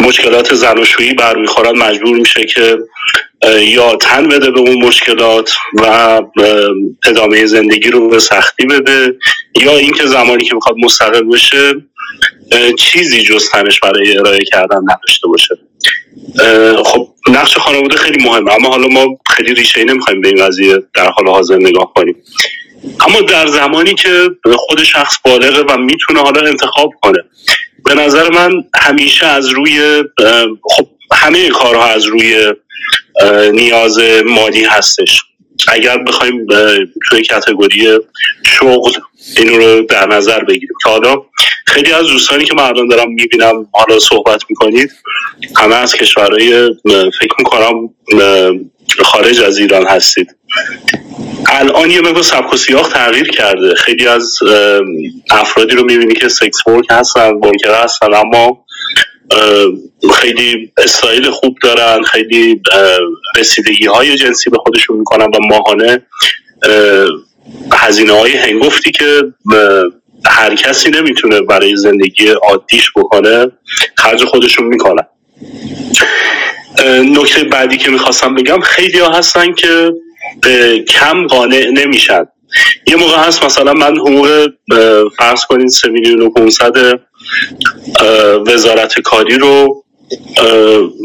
مشکلات 0.00 0.54
زناشویی 0.54 1.14
برمیخورد 1.14 1.76
مجبور 1.76 2.16
میشه 2.16 2.44
که 2.44 2.78
یا 3.60 3.96
تن 3.96 4.28
بده 4.28 4.50
به 4.50 4.60
اون 4.60 4.84
مشکلات 4.84 5.52
و 5.74 6.20
ادامه 7.06 7.46
زندگی 7.46 7.90
رو 7.90 8.08
به 8.08 8.18
سختی 8.18 8.66
بده 8.66 9.14
یا 9.60 9.76
اینکه 9.76 10.06
زمانی 10.06 10.44
که 10.44 10.54
می‌خواد 10.54 10.76
مستقل 10.78 11.24
بشه 11.24 11.74
چیزی 12.78 13.22
جز 13.22 13.50
تنش 13.50 13.80
برای 13.80 14.18
ارائه 14.18 14.44
کردن 14.52 14.78
نداشته 14.82 15.28
باشه. 15.28 15.58
خب 16.84 17.08
نقش 17.28 17.56
خانواده 17.56 17.96
خیلی 17.96 18.24
مهمه 18.24 18.54
اما 18.54 18.68
حالا 18.68 18.88
ما 18.88 19.18
خیلی 19.30 19.54
ریشه 19.54 19.80
ای 19.80 19.86
نمی‌خوایم 19.86 20.20
به 20.20 20.28
این 20.28 20.46
قضیه 20.46 20.82
در 20.94 21.10
حال 21.10 21.28
حاضر 21.28 21.56
نگاه 21.56 21.92
کنیم. 21.94 22.16
اما 23.00 23.20
در 23.20 23.46
زمانی 23.46 23.94
که 23.94 24.30
خود 24.54 24.82
شخص 24.82 25.16
بالغه 25.24 25.62
و 25.62 25.76
می‌تونه 25.76 26.20
حالا 26.20 26.48
انتخاب 26.48 26.90
کنه 27.02 27.18
به 27.84 27.94
نظر 27.94 28.30
من 28.30 28.50
همیشه 28.80 29.26
از 29.26 29.48
روی 29.48 30.04
خب 30.62 30.86
همه 31.12 31.48
کارها 31.48 31.86
از 31.86 32.04
روی 32.04 32.52
نیاز 33.52 33.98
مالی 34.26 34.64
هستش. 34.64 35.22
اگر 35.68 35.98
بخوایم 35.98 36.46
توی 37.10 37.22
کتگوری 37.22 37.98
شغل 38.46 38.92
این 39.36 39.48
رو 39.48 39.82
در 39.82 40.06
نظر 40.06 40.44
بگیریم. 40.44 40.76
که 40.82 40.90
حالا 40.90 41.22
خیلی 41.66 41.92
از 41.92 42.06
دوستانی 42.06 42.44
که 42.44 42.54
من 42.54 42.62
الان 42.62 42.88
دارم 42.88 43.12
می‌بینم 43.12 43.68
حالا 43.72 43.98
صحبت 43.98 44.42
می‌کنید 44.48 44.92
همه 45.56 45.74
از 45.74 45.94
کشورهای 45.94 46.70
فکر 47.20 47.34
می‌کنم 47.38 47.90
خارج 49.04 49.40
از 49.40 49.58
ایران 49.58 49.86
هستید. 49.86 50.36
الان 51.46 51.90
یه 51.90 52.00
مقدار 52.00 52.22
سبک 52.22 52.52
و 52.52 52.56
سیاق 52.56 52.88
تغییر 52.88 53.30
کرده. 53.30 53.74
خیلی 53.74 54.06
از 54.06 54.34
افرادی 55.30 55.76
رو 55.76 55.84
می‌بینی 55.84 56.14
که 56.14 56.28
سکس 56.28 56.66
ورک 56.66 56.84
هستن 56.90 57.34
ورکر 57.34 57.82
هستن 57.84 58.14
اما 58.14 58.64
خیلی 60.14 60.72
استایل 60.78 61.30
خوب 61.30 61.56
دارن 61.62 62.02
خیلی 62.02 62.60
رسیدگی 63.36 63.86
های 63.86 64.16
جنسی 64.16 64.50
به 64.50 64.58
خودشون 64.58 64.96
می‌کنن 64.96 65.26
و 65.26 65.38
ماهانه 65.50 66.06
هزینه 67.72 68.12
های 68.12 68.36
هنگفتی 68.36 68.90
که 68.90 69.22
هر 70.30 70.54
کسی 70.54 70.90
نمی‌تونه 70.90 71.40
برای 71.40 71.76
زندگی 71.76 72.28
عادیش 72.28 72.90
بکنه 72.96 73.46
خرج 73.94 74.24
خودشون 74.24 74.66
می‌کنن. 74.66 75.06
نکته 76.88 77.44
بعدی 77.44 77.76
که 77.76 77.90
می‌خواستم 77.90 78.34
بگم 78.34 78.60
خیلی 78.60 78.98
ها 78.98 79.10
هستن 79.10 79.52
که 79.52 79.92
به 80.42 80.84
کم 80.88 81.26
قانع 81.26 81.70
نمیشن. 81.70 82.26
یه 82.86 82.96
موقع 82.96 83.16
هست 83.16 83.44
مثلا 83.44 83.72
من 83.72 83.96
حقوق 83.96 84.48
فرض 85.18 85.44
کنید 85.44 85.68
سه 85.68 85.88
میلیون 85.88 86.22
و 86.22 86.30
500 86.30 87.00
وزارت 88.46 89.00
کاری 89.00 89.38
رو 89.38 89.84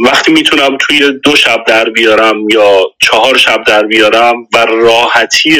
وقتی 0.06 0.32
می‌تونم 0.32 0.78
توی 0.80 1.12
دو 1.24 1.36
شب 1.36 1.64
در 1.68 1.90
بیارم 1.90 2.50
یا 2.50 2.82
چهار 3.02 3.38
شب 3.38 3.64
در 3.68 3.84
بیارم 3.84 4.36
و 4.54 4.66
راحتی 4.66 5.58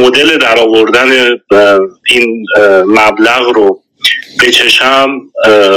مدل 0.00 0.38
در 0.38 0.58
آوردن 0.58 1.36
این 2.06 2.46
مبلغ 2.86 3.48
رو 3.54 3.82
بچشم 4.40 5.20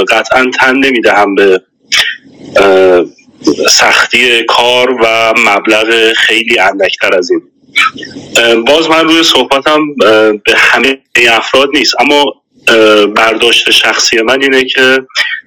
قطعا 0.08 0.50
تن 0.58 0.76
نمی‌دهم 0.76 1.34
به 1.34 1.60
سختی 3.70 4.42
کار 4.42 4.90
و 5.02 5.34
مبلغ 5.46 6.12
خیلی 6.12 6.58
اندکتر 6.58 7.16
از 7.16 7.30
این. 7.30 7.42
باز 8.64 8.90
من 8.90 9.04
روی 9.04 9.22
صحبتم 9.22 9.94
به 10.44 10.54
همه 10.56 10.98
افراد 11.30 11.68
نیست 11.74 11.94
اما 12.00 12.24
برداشت 13.16 13.70
شخصی 13.70 14.22
من 14.22 14.42
اینه 14.42 14.64
که 14.64 14.98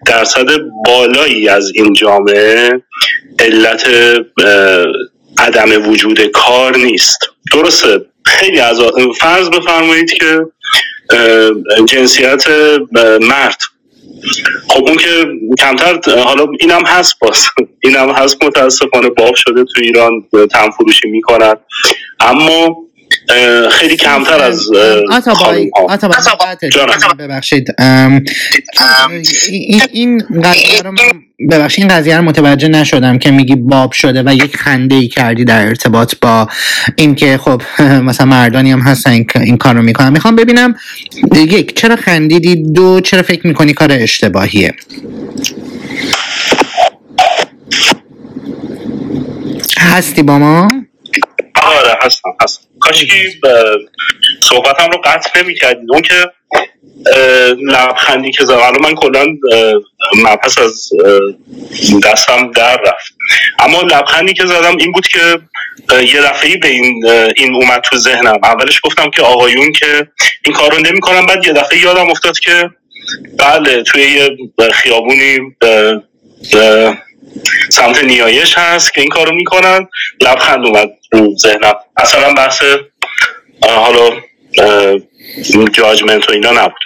درصد 0.06 0.48
بالایی 0.86 1.50
از 1.50 1.72
این 1.76 1.94
جامعه 1.94 2.82
علت 3.40 3.88
عدم 5.40 5.90
وجود 5.90 6.22
کار 6.26 6.78
نیست. 6.78 7.20
درسته. 7.54 8.02
خیلی 8.26 8.60
از 8.60 8.80
فرض 9.20 9.50
بفرمایید 9.50 10.14
که 10.14 10.46
جنسیت 11.86 12.48
مرد. 13.22 13.62
خب 14.70 14.88
اون 14.88 14.98
که 14.98 15.26
کمتر 15.60 16.20
حالا 16.20 16.48
اینم 16.60 16.86
هست 16.86 17.20
باز. 17.22 17.46
اینم 17.84 18.12
هست 18.12 18.44
متاسفانه 18.44 19.10
باب 19.10 19.36
شده 19.36 19.64
تو 19.64 19.82
ایران 19.82 20.12
تن 20.52 20.70
فروشی 20.70 21.08
می‌کنن. 21.08 21.56
اما 22.20 22.78
خیلی 23.72 23.96
کمتر 23.98 24.42
از 24.42 24.70
ببخشید. 27.20 27.76
این 29.92 30.24
قضیه 30.44 30.82
رو 30.84 30.94
ببخشید 31.52 31.84
این 31.84 31.96
قضیه 31.96 32.18
رو 32.18 32.24
متوجه 32.24 32.68
نشدم 32.68 33.18
که 33.18 33.32
میگی 33.32 33.56
باب 33.56 33.92
شده 33.92 34.24
و 34.26 34.34
یک 34.34 34.58
خنده 34.58 34.96
ای 34.96 35.08
کردی 35.08 35.46
در 35.46 35.68
ارتباط 35.68 36.16
با 36.22 36.48
اینکه 36.96 37.38
خب 37.38 37.62
مثلا 38.08 38.26
مردانی 38.26 38.72
هم 38.72 38.80
هستن 38.80 39.26
این 39.36 39.58
کار 39.58 39.76
رو 39.76 39.82
می‌کنن. 39.82 40.12
می‌خوام 40.12 40.36
ببینم 40.36 40.76
یک 41.36 41.76
چرا 41.76 41.96
خندیدی؟ 41.96 42.56
دو 42.56 43.02
چرا 43.02 43.22
فکر 43.22 43.48
می‌کنی 43.48 43.74
کار 43.74 43.92
اشتباهیه؟ 43.92 44.74
هستی 49.80 50.24
با 50.24 50.40
ما؟ 50.40 50.68
آره 51.64 51.96
هستم 52.02 52.30
هستم. 52.44 52.69
کاش 52.80 53.06
که 53.06 53.14
صحبتم 54.42 54.90
رو 54.92 54.98
قطع 55.04 55.42
نمی 55.42 55.56
کردید 55.56 55.92
اون 55.92 56.02
که 56.02 56.32
لبخندی 57.62 58.32
که 58.32 58.46
زدم. 58.46 58.72
من 58.82 58.96
کلا 58.96 59.26
مبحث 60.16 60.58
از 60.58 60.90
دستم 62.04 62.52
در 62.52 62.78
رفت. 62.78 63.14
اما 63.60 63.82
لبخندی 63.82 64.34
که 64.34 64.46
زدم 64.46 64.78
این 64.78 64.92
بود 64.92 65.08
که 65.08 65.40
یه 66.14 66.22
دفعه 66.22 66.58
به 66.58 66.68
این, 66.68 67.08
این 67.38 67.56
اومد 67.56 67.82
تو 67.82 67.98
ذهنم. 67.98 68.40
اولش 68.44 68.80
گفتم 68.84 69.10
که 69.10 69.22
آقایون 69.22 69.72
که 69.72 70.08
این 70.46 70.56
کار 70.56 70.72
رو 70.72 70.80
نمی 70.80 71.00
کنم 71.00 71.26
بعد 71.26 71.46
یه 71.46 71.54
دفعه 71.54 71.80
یادم 71.80 72.10
افتاد 72.10 72.40
که 72.40 72.70
بله 73.40 73.84
توی 73.84 74.02
یه 74.02 74.38
خیابونی 74.72 75.40
سمت 77.70 78.04
نیایش 78.04 78.58
هست 78.58 78.94
که 78.94 79.02
این 79.02 79.10
کارو 79.10 79.36
می‌کنن. 79.36 79.88
لبخند 80.22 80.66
اومد 80.66 80.90
رو 81.12 81.36
ذهنم. 81.36 81.74
اصلا 81.98 82.34
بحث 82.34 82.64
حالا 83.64 84.10
جاجمنت 85.74 86.30
و 86.30 86.32
اینا 86.34 86.52
نبود. 86.52 86.82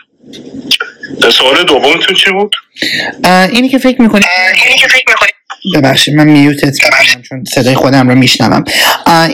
سوال 1.31 1.63
دومتون 1.63 2.15
چی 2.15 2.31
بود؟ 2.31 2.55
اینی 3.51 3.69
که 3.69 3.77
فکر 3.77 4.01
می‌کنی 4.01 4.23
اینی 4.65 4.77
که 4.77 4.87
فکر 4.87 5.03
می‌کنی 5.07 5.29
ببخشید 5.75 6.15
من 6.15 6.27
میوتت 6.27 6.77
کردم 6.77 7.21
چون 7.21 7.43
صدای 7.43 7.75
خودم 7.75 8.09
رو 8.09 8.15
میشنوم. 8.15 8.63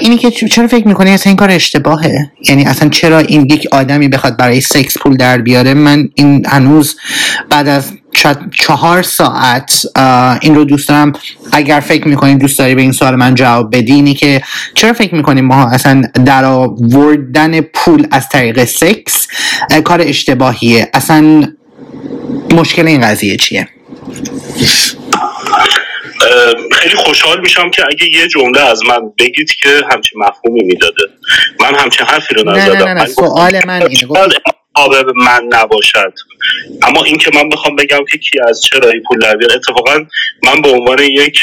اینی 0.01 0.17
که 0.17 0.31
چرا 0.31 0.67
فکر 0.67 0.87
می‌کنی 0.87 1.11
اصلا 1.11 1.29
این 1.29 1.37
کار 1.37 1.51
اشتباهه؟ 1.51 2.31
یعنی 2.49 2.65
اصلا 2.65 2.89
چرا 2.89 3.19
این 3.19 3.47
یک 3.49 3.67
آدمی 3.71 4.07
بخواد 4.07 4.37
برای 4.37 4.61
سکس 4.61 4.97
پول 4.97 5.17
در 5.17 5.37
بیاره؟ 5.37 5.73
من 5.73 6.09
این 6.15 6.45
هنوز 6.45 6.97
بعد 7.49 7.67
از 7.67 7.91
چهار 8.51 9.01
ساعت 9.01 9.85
این 10.41 10.55
رو 10.55 10.65
دوست 10.65 10.89
دارم. 10.89 11.13
اگر 11.51 11.79
فکر 11.79 12.07
می‌کنی 12.07 12.35
دوست 12.35 12.59
داری 12.59 12.75
به 12.75 12.81
این 12.81 12.91
سوال 12.91 13.15
من 13.15 13.35
جواب 13.35 13.75
بدی 13.75 13.93
اینی 13.93 14.13
که 14.13 14.41
چرا 14.75 14.93
فکر 14.93 15.15
می‌کنیم 15.15 15.45
ما 15.45 15.69
اصلا 15.69 16.01
در 16.25 16.45
آوردن 16.45 17.61
پول 17.61 18.07
از 18.11 18.29
طریق 18.29 18.65
سکس 18.65 19.27
کار 19.83 20.01
اشتباهیه؟ 20.01 20.89
اصلا 20.93 21.53
مشکل 22.53 22.87
این 22.87 23.01
قضیه 23.01 23.37
چیه؟ 23.37 23.67
خیلی 26.71 26.95
خوشحال 26.95 27.41
میشم 27.41 27.69
که 27.69 27.83
اگه 27.87 28.17
یه 28.19 28.27
جمله 28.27 28.61
از 28.61 28.83
من 28.83 28.99
بگید 29.19 29.51
که 29.63 29.69
همچین 29.91 30.19
مفهومی 30.19 30.63
می‌داده. 30.63 31.03
من 31.59 31.75
همچین 31.75 32.07
حرفی 32.07 32.35
رو 32.35 32.51
نزدم. 32.51 32.77
نه 32.77 32.83
نه 32.83 32.93
نه, 32.93 33.05
سوال 33.05 33.61
من 33.67 33.81
اینه. 33.81 34.07
به 34.87 35.03
من 35.15 35.43
نباشد. 35.49 36.13
اما 36.83 37.03
این 37.03 37.17
که 37.17 37.31
من 37.33 37.49
بخوام 37.49 37.75
بگم 37.75 38.05
که 38.11 38.17
کی 38.17 38.39
از 38.47 38.61
چه 38.61 38.79
راهی 38.79 38.99
پول 38.99 39.19
در 39.19 39.37
اتفاقا 39.55 40.05
من 40.43 40.61
به 40.61 40.69
عنوان 40.69 40.99
یک 40.99 41.39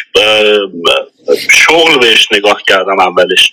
شغل 1.53 1.99
بهش 1.99 2.29
نگاه 2.33 2.63
کردم 2.69 3.01
اولش. 3.01 3.53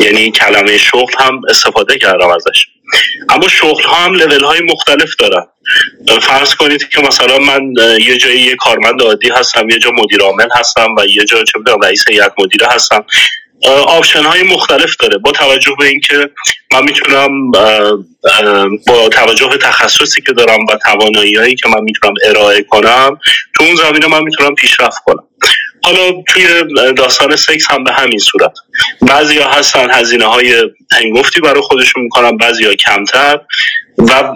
یعنی 0.00 0.30
کلمه 0.30 0.78
شغل 0.78 1.12
هم 1.18 1.40
استفاده 1.48 1.98
کردم 1.98 2.28
ازش. 2.28 2.66
اما 3.28 3.48
شغل 3.48 3.82
ها 3.82 3.96
هم 3.96 4.14
لول 4.14 4.44
های 4.44 4.60
مختلف 4.60 5.14
دارن. 5.18 5.46
فرض 6.22 6.54
کنید 6.54 6.88
که 6.88 7.00
مثلا 7.00 7.38
من 7.38 7.72
یه 8.00 8.16
جایی 8.16 8.40
یه 8.40 8.56
کارمند 8.56 9.02
عادی 9.02 9.28
هستم 9.28 9.68
یه 9.68 9.78
جا 9.78 9.90
مدیر 9.90 10.20
عامل 10.20 10.48
هستم 10.54 10.94
و 10.98 11.06
یه 11.06 11.24
جا 11.24 11.44
چه 11.44 11.58
رئیس 11.82 12.04
هیئت 12.08 12.32
مدیره 12.38 12.66
هستم. 12.66 13.04
آپشن 13.70 14.22
های 14.22 14.42
مختلف 14.42 14.96
داره. 14.96 15.18
با 15.18 15.32
توجه 15.32 15.74
به 15.78 15.86
اینکه 15.86 16.30
من 16.72 16.84
می‌تونم 16.84 17.50
با 18.86 19.08
توجه 19.08 19.46
به 19.46 19.56
تخصصی 19.56 20.22
که 20.22 20.32
دارم 20.32 20.66
و 20.66 20.78
توانایی 20.82 21.34
هایی 21.34 21.54
که 21.54 21.68
من 21.68 21.80
می‌تونم 21.80 22.14
ارائه 22.24 22.62
کنم 22.62 23.18
تو 23.56 23.64
اون 23.64 23.76
زمینه 23.76 24.06
من 24.06 24.22
می‌تونم 24.22 24.54
پیشرفت 24.54 24.98
کنم. 25.04 25.24
حالا 25.84 26.22
توی 26.28 26.46
داستان 26.96 27.36
سکس 27.36 27.70
هم 27.70 27.84
به 27.84 27.92
همین 27.92 28.18
صورت. 28.18 28.52
بعضی 29.02 29.38
ها 29.38 29.50
هستن 29.50 29.90
هزینه 29.90 30.24
های 30.24 30.70
هنگفتی 30.92 31.40
برای 31.40 31.60
خودشون 31.60 32.02
می‌کنن 32.02 32.36
بعضی 32.36 32.64
ها 32.64 32.74
کمتر. 32.74 33.40
و 33.98 34.32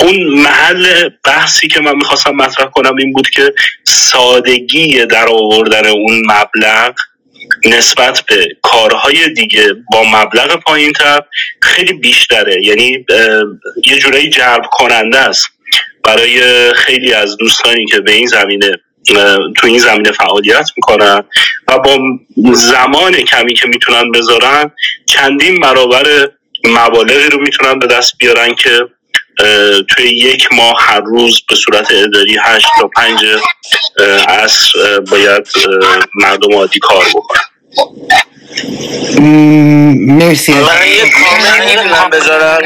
اون 0.00 0.22
محل 0.22 1.08
بحثی 1.24 1.68
که 1.68 1.80
من 1.80 1.96
می‌خواستم 1.96 2.30
مطرح 2.30 2.66
کنم 2.66 2.96
این 2.96 3.12
بود 3.12 3.30
که 3.30 3.54
سادگی 3.84 5.06
در 5.06 5.28
آوردن 5.28 5.86
اون 5.86 6.22
مبلغ 6.26 6.94
نسبت 7.64 8.24
به 8.28 8.46
کارهای 8.62 9.28
دیگه 9.28 9.74
با 9.92 10.02
مبلغ 10.02 10.56
پایین 10.56 10.92
تر 10.92 11.20
خیلی 11.62 11.92
بیشتره. 11.92 12.56
یعنی 12.64 13.06
یه 13.86 13.98
جورایی 13.98 14.30
جلب 14.30 14.62
کننده 14.70 15.18
است 15.18 15.46
برای 16.04 16.74
خیلی 16.74 17.12
از 17.12 17.36
دوستانی 17.36 17.86
که 17.86 18.00
به 18.00 18.12
این 18.12 18.26
زمینه 18.26 18.72
تو 19.56 19.66
این 19.66 19.78
زمینه 19.78 20.12
فعالیت 20.12 20.70
می‌کنن 20.76 21.24
و 21.68 21.78
با 21.78 21.98
زمان 22.54 23.12
کمی 23.12 23.54
که 23.54 23.66
می‌تونن 23.68 24.10
بذارن 24.10 24.70
چندین 25.06 25.60
برابر 25.60 26.30
مبالغی 26.64 27.30
رو 27.30 27.40
می‌تونن 27.40 27.78
به 27.78 27.86
دست 27.86 28.18
بیارن 28.18 28.54
که 28.54 28.80
توی 29.88 30.08
یک 30.08 30.48
ماه 30.52 30.74
هر 30.78 31.00
روز 31.00 31.42
به 31.48 31.54
صورت 31.54 31.86
اداری 31.90 32.38
هشت 32.44 32.66
تا 32.78 32.90
پنج 32.96 33.24
عصر 34.28 35.00
باید 35.10 35.46
مردم 36.14 36.54
عادی 36.54 36.78
کار 36.78 37.04
بکنن. 37.14 37.40
مرسی. 40.18 40.52
من 40.52 40.58
یه 40.58 41.10
کامنت 41.10 41.70
می‌تونم 41.70 42.10
بذارم. 42.12 42.58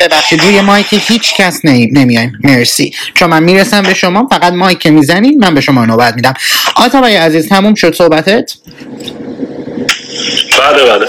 ببخشید 0.00 0.40
روی 0.40 0.60
مایک 0.60 0.86
هیچ 0.90 1.34
کس 1.34 1.60
نمیایم 1.64 2.32
مرسی. 2.44 2.94
چون 3.14 3.30
من 3.30 3.42
می‌رسم 3.42 3.82
به 3.82 3.94
شما 3.94 4.28
فقط 4.30 4.52
مایک 4.52 4.78
که 4.78 4.90
می‌زنید 4.90 5.38
من 5.38 5.54
به 5.54 5.60
شما 5.60 5.84
نوبت 5.84 6.14
میدم. 6.14 6.34
آتابای 6.76 7.16
عزیز 7.16 7.48
تموم 7.48 7.74
شد 7.74 7.94
صحبتت؟ 7.94 8.52
بله 10.58 10.84
بله. 10.84 11.06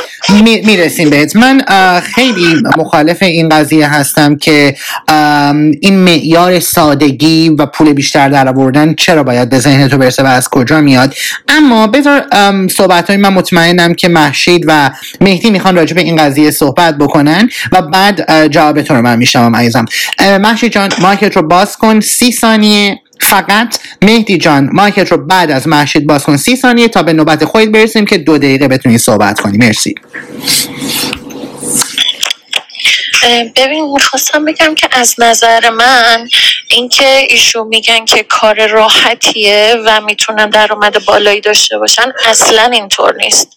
می‌رسیم 0.66 1.10
بهت. 1.10 1.36
من 1.36 1.62
خیلی 2.02 2.56
مخالف 2.78 3.24
این 3.24 3.50
قضیه 3.50 3.88
هستم 3.88 4.36
که 4.36 4.76
این 5.82 6.00
معیار 6.00 6.60
سادگی 6.60 7.50
و 7.50 7.66
پول 7.66 7.94
بیشتر 7.94 8.30
در 8.30 8.50
آوردن 8.50 8.94
چرا 8.94 9.24
باید 9.24 9.50
به 9.50 9.60
ذهن 9.60 9.88
تو 9.88 9.98
برسه 9.98 10.24
و 10.24 10.26
از 10.26 10.50
کجا 10.50 10.82
میاد؟ 10.82 11.14
اما 11.48 11.88
بذار 11.88 12.26
صحبت 12.68 13.10
های 13.10 13.18
من 13.18 13.34
مطمئنم 13.34 13.94
که 13.94 14.08
محشید 14.08 14.66
و 14.68 14.92
مهدی 15.22 15.50
می‌خوان 15.50 15.76
راجع 15.76 15.96
به 15.96 16.02
این 16.02 16.16
قضیه 16.16 16.52
صحبت 16.52 16.98
بکنن 16.98 17.50
و 17.72 17.82
بعد 17.82 18.48
جواب 18.48 18.82
تو 18.82 18.94
رو 18.94 19.02
من 19.02 19.18
میشنوم 19.18 19.56
عزیزم. 19.56 19.86
محشید 20.20 20.72
جان 20.72 20.90
مایکت 21.02 21.36
رو 21.36 21.42
باز 21.42 21.78
کن. 21.78 22.00
سی 22.00 22.32
ثانیه. 22.32 23.00
فقط 23.30 23.78
مهدی 24.02 24.38
جان 24.38 24.70
مایکت 24.74 25.12
رو 25.12 25.18
بعد 25.18 25.52
از 25.52 25.68
محشید 25.68 26.08
باز 26.08 26.24
کن 26.24 26.38
سی 26.38 26.56
ثانیه 26.56 26.88
تا 26.88 27.04
به 27.04 27.14
نوبت 27.14 27.46
خودت 27.46 27.70
برسیم 27.70 28.06
که 28.06 28.18
دو 28.18 28.38
دقیقه 28.38 28.68
بتونی 28.68 28.98
صحبت 28.98 29.40
کنی. 29.40 29.58
مرسی. 29.58 29.96
ببین 33.56 33.92
می‌خواستم 33.94 34.46
بگم 34.46 34.76
که 34.76 34.90
از 34.92 35.16
نظر 35.20 35.70
من 35.70 36.30
اینکه 36.70 37.28
ایشون 37.30 37.68
میگن 37.68 38.06
که 38.06 38.24
کار 38.24 38.68
راحتیه 38.68 39.78
و 39.86 40.02
می‌تونن 40.02 40.50
درآمد 40.50 41.06
بالایی 41.06 41.42
داشته 41.42 41.78
باشن 41.78 42.12
اصلا 42.26 42.64
اینطور 42.64 43.16
نیست. 43.16 43.48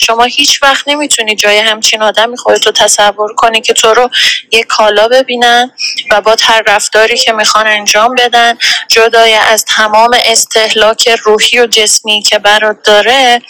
شما 0.00 0.24
هیچ 0.24 0.62
وقت 0.62 0.88
نمی‌تونی 0.88 1.36
جای 1.36 1.58
همچین 1.58 2.02
آدمی 2.02 2.36
خودتو 2.36 2.72
تصور 2.72 3.34
کنی 3.34 3.60
که 3.60 3.72
تو 3.72 3.94
رو 3.94 4.10
یه 4.50 4.62
کالا 4.62 5.08
ببینن 5.08 5.70
و 6.10 6.20
با 6.20 6.36
هر 6.42 6.62
رفتاری 6.66 7.16
که 7.16 7.32
می‌خوان 7.32 7.66
انجام 7.66 8.14
بدن 8.18 8.58
جدای 8.88 9.34
از 9.34 9.64
تمام 9.64 10.10
استهلاک 10.24 11.08
روحی 11.08 11.58
و 11.58 11.66
جسمی 11.66 12.22
که 12.22 12.38
برات 12.38 12.76
داره 12.84 13.42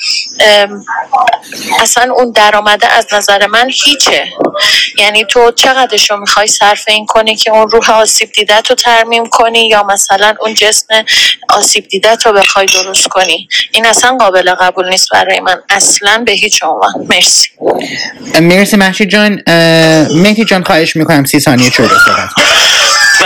اصلا 1.81 2.13
اون 2.13 2.33
درآمده 2.33 2.87
از 2.87 3.07
نظر 3.13 3.47
من 3.47 3.71
هیچه. 3.85 4.29
یعنی 4.99 5.25
تو 5.25 5.53
چقدرش 5.53 6.11
رو 6.11 6.17
می‌خوای 6.17 6.47
صرف 6.47 6.85
این 6.89 7.07
کنی 7.07 7.37
که 7.37 7.51
اون 7.51 7.69
روح 7.69 7.91
آسیب 7.91 8.33
دیده 8.33 8.61
رو 8.71 8.77
ترمیم 9.07 9.27
کنی 9.27 9.69
یا 9.69 9.83
مثلا 9.83 10.35
اون 10.41 10.55
جسم 10.55 11.05
آسیب 11.49 11.89
دیده 11.89 12.17
رو 12.25 12.33
بخوای 12.33 12.67
درست 12.67 13.09
کنی. 13.09 13.49
این 13.73 13.87
اصلا 13.87 14.17
قابل 14.21 14.55
قبول 14.55 14.89
نیست 14.89 15.09
برای 15.13 15.41
من. 15.41 15.57
اصلا 15.71 16.23
به 16.27 16.33
هیچ 16.33 16.63
عنوان. 16.63 16.93
مرسی. 17.11 17.49
مرسی 18.41 18.77
محشید 18.77 19.11
جان. 19.11 19.43
مهدی 20.23 20.45
جان 20.45 20.65
خواهش 20.65 20.97
می‌کنم 20.97 21.25
سی 21.25 21.41
ثانیه 21.41 21.71
صحبت 21.71 21.91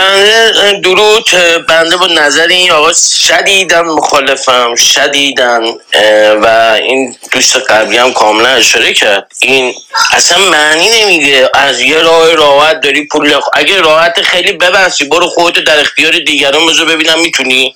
بنده 0.01 0.79
درود 0.83 1.25
بنده 1.69 1.97
با 1.97 2.07
نظر 2.07 2.47
این 2.47 2.71
آقا 2.71 2.93
شدیدن 3.27 3.81
مخالفم 3.81 4.75
شدیدن 4.75 5.61
و 6.43 6.77
این 6.83 7.15
دوست 7.31 7.57
قبلی 7.69 7.97
هم 7.97 8.13
کاملا 8.13 8.49
اشاره 8.49 8.93
کرد. 8.93 9.31
این 9.39 9.73
اصلا 10.13 10.37
معنی 10.37 10.89
نمیده. 11.01 11.49
از 11.53 11.81
یه 11.81 11.97
راه 11.97 12.35
راحت 12.35 12.81
داری 12.81 13.07
پول 13.07 13.33
اگه 13.53 13.81
راحت 13.81 14.21
خیلی 14.21 14.51
ببنسی 14.51 15.05
برو 15.05 15.27
خودتو 15.27 15.61
در 15.61 15.79
اختیار 15.79 16.19
دیگران 16.19 16.65
بذار 16.65 16.85
ببینم 16.85 17.21
می‌تونی. 17.21 17.75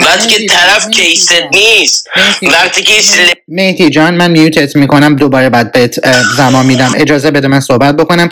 وقتی 0.00 0.28
که 0.28 0.46
طرف 0.46 0.90
کیست 0.90 1.34
نیست. 1.52 2.08
وقتی 2.42 2.82
که 2.82 2.94
مهدی 3.48 3.90
جان 3.90 4.14
من 4.14 4.30
میوتت 4.30 4.76
می‌کنم 4.76 5.16
دوباره 5.16 5.50
بعد 5.50 5.72
بهت 5.72 5.94
زمان 6.36 6.66
میدم. 6.66 6.92
اجازه 6.96 7.30
بده 7.30 7.48
من 7.48 7.60
صحبت 7.60 7.96
بکنم. 7.96 8.28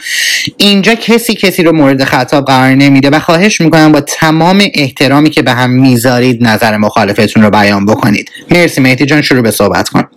اینجا 0.57 0.95
کسی 0.95 1.35
کسی 1.35 1.63
رو 1.63 1.73
مورد 1.73 2.05
خطاب 2.05 2.45
قرار 2.47 2.69
نمیده 2.69 3.11
و 3.11 3.19
خواهش 3.29 3.61
می‌کنم 3.61 3.93
با 3.93 4.01
تمام 4.01 4.71
احترامی 4.75 5.31
که 5.31 5.43
به 5.43 5.53
هم 5.53 5.71
می‌ذارید 5.71 6.43
نظر 6.43 6.77
مخالفتون 6.77 7.43
رو 7.43 7.51
بیان 7.51 7.87
بکنید. 7.87 8.31
مرسی 8.51 8.81
مهدی 8.81 9.07
جان 9.07 9.23
شروع 9.23 9.43
به 9.43 9.51
صحبت 9.51 9.89
کن. 9.89 10.11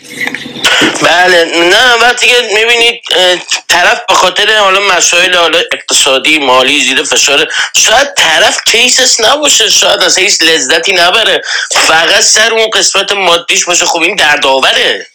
بله. 1.01 1.45
نه 1.69 1.93
وقتی 2.01 2.27
که 2.27 2.33
می‌بینید 2.53 3.01
طرف 3.67 4.01
به 4.09 4.13
خاطر 4.13 4.57
حالا 4.57 4.79
مسائل 4.97 5.35
حالا 5.35 5.59
اقتصادی 5.73 6.39
مالی 6.39 6.83
زیر 6.83 7.03
فشار 7.03 7.47
شاید 7.75 8.07
طرف 8.17 8.57
کیسس 8.65 9.21
نباشه. 9.25 9.69
شاید 9.69 9.99
از 9.99 10.17
هیچ 10.17 10.41
لذتی 10.41 10.93
نبره. 10.93 11.41
فقط 11.71 12.21
سر 12.21 12.53
اون 12.53 12.69
قسمت 12.73 13.11
مادیش 13.11 13.65
باشه. 13.65 13.85
خب 13.85 14.01
این 14.01 14.15
دردآوره. 14.15 15.07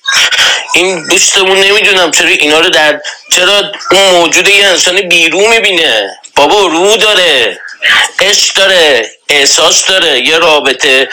این 0.75 1.07
دوستمون 1.09 1.59
نمی‌دونم 1.59 2.11
چرا 2.11 2.29
اینا 2.29 2.61
رو 2.61 2.69
در 2.69 3.01
چرا 3.33 3.63
اون 3.91 4.21
موجود 4.21 4.49
یه 4.49 4.67
انسان 4.67 5.09
بیرون 5.09 5.51
می‌بینه. 5.51 6.11
بابا 6.37 6.67
رو 6.67 6.97
داره. 6.97 7.61
عشق 8.21 8.55
داره 8.55 9.11
احساس 9.29 9.87
داره. 9.87 10.21
یه 10.21 10.39
رابطه 10.39 11.09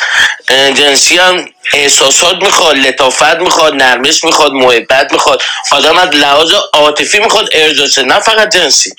جنسی 0.50 1.18
هم 1.18 1.46
احساسات 1.74 2.36
می‌خواد 2.44 2.78
لطافت 2.78 3.36
می‌خواد 3.36 3.74
نرمش 3.74 4.24
می‌خواد 4.24 4.52
محبت 4.52 5.12
می‌خواد. 5.12 5.42
آدم 5.72 5.98
از 5.98 6.10
لحاظ 6.10 6.54
عاطفی 6.74 7.20
می‌خواد 7.20 7.50
ارجاشه 7.52 8.04
نه 8.04 8.20
فقط 8.20 8.56
جنسی. 8.56 8.94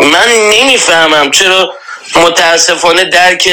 من 0.00 0.28
نمی‌فهمم 0.28 1.30
چرا 1.30 1.74
متاسفانه 2.16 3.04
درک 3.04 3.46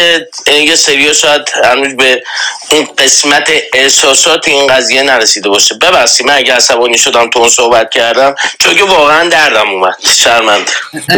یه 0.48 0.76
سریا 0.76 1.14
شاید 1.14 1.42
هنوز 1.64 1.96
به 1.96 2.24
این 2.72 2.88
قسمت 2.98 3.50
احساسات 3.74 4.48
این 4.48 4.68
قضیه 4.68 5.04
نرسیده 5.04 5.50
باشه. 5.50 5.76
ببخشید 5.76 6.28
من 6.28 6.34
اگه 6.34 6.54
عصبانی 6.54 6.98
شدم 6.98 7.30
تو 7.30 7.40
اون 7.40 7.50
صحبت 7.50 7.90
کردم 7.90 8.36
چون 8.60 8.76
که 8.76 8.84
واقعا 8.84 9.30
دردم 9.30 9.70
اومد. 9.70 9.96
شرمند 10.16 10.70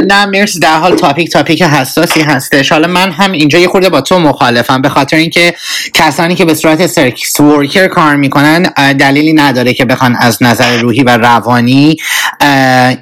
نه 0.08 0.26
مرسی. 0.26 0.60
در 0.60 0.78
حال 0.78 0.96
تاپیک 0.96 1.32
تاپیک 1.32 1.62
حساسی 1.62 2.22
هستش. 2.22 2.72
حالا 2.72 2.88
من 2.88 3.12
هم 3.12 3.32
اینجا 3.32 3.60
یه 3.60 3.68
خورده 3.68 3.90
با 3.90 4.02
تو 4.02 4.20
مخالفم 4.20 4.82
به 4.82 4.90
خاطر 4.90 5.18
اینکه 5.18 5.54
کسانی 5.94 6.36
که 6.36 6.46
به 6.46 6.54
صورت 6.54 6.88
سرکس 6.88 7.40
ورکر 7.40 7.88
کار 7.88 8.16
می‌کنن 8.16 8.64
دلیلی 8.94 9.34
نداره 9.34 9.74
که 9.74 9.86
بخوان 9.86 10.16
از 10.20 10.44
نظر 10.44 10.78
روحی 10.78 11.04
و 11.04 11.18
روانی 11.18 11.98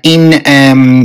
این 0.01 0.41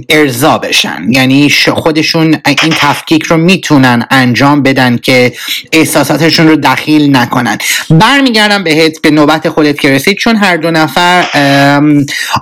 ارضا 0.09 0.59
بشن. 0.59 1.06
یعنی 1.10 1.51
خودشون 1.74 2.40
این 2.46 2.74
تفکیک 2.80 3.13
رو 3.22 3.36
می‌تونن 3.36 4.06
انجام 4.10 4.62
بدن 4.62 4.96
که 4.96 5.32
احساساتشون 5.72 6.48
رو 6.48 6.56
دخیل 6.56 7.16
نکنن. 7.16 7.58
برمیگردم 7.90 8.64
بهت 8.64 9.00
به 9.02 9.10
نوبت 9.10 9.48
خودت 9.48 9.80
که 9.80 9.90
رسید 9.90 10.16
چون 10.16 10.36
هر 10.36 10.56
دو 10.56 10.70
نفر 10.70 11.24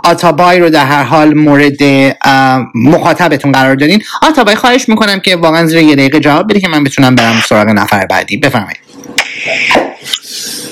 آتابای 0.04 0.58
رو 0.58 0.70
در 0.70 0.86
هر 0.86 1.02
حال 1.02 1.34
مورد 1.34 1.82
مخاطبتون 2.74 3.52
قرار 3.52 3.74
دادین. 3.74 4.02
آتابای 4.22 4.54
خواهش 4.54 4.88
می‌کنم 4.88 5.20
که 5.20 5.36
واقعا 5.36 5.66
زیر 5.66 5.78
یه 5.78 5.94
دقیقه 5.94 6.20
جواب 6.20 6.50
بده 6.50 6.60
که 6.60 6.68
من 6.68 6.84
بتونم 6.84 7.14
برم 7.14 7.42
سراغ 7.48 7.68
نفر 7.68 8.06
بعدی. 8.06 8.36
بفرمایید. 8.36 8.78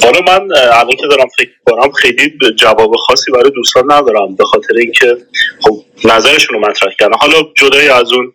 حالا 0.02 0.20
من 0.20 0.52
الان 0.52 0.96
که 0.96 1.06
دارم 1.06 1.28
فکر 1.38 1.50
کنم 1.66 1.92
خیلی 1.92 2.32
جواب 2.56 2.96
خاصی 2.96 3.30
برای 3.30 3.50
دوستان 3.50 3.92
ندارم 3.92 4.34
به 4.34 4.44
خاطر 4.44 4.74
اینکه 4.76 5.16
خب 5.60 5.84
نظرشون 6.04 6.60
رو 6.60 6.68
مطرح 6.68 6.92
کردن. 6.98 7.16
حالا 7.20 7.42
جدای 7.56 7.88
از 7.88 8.12
اون 8.12 8.32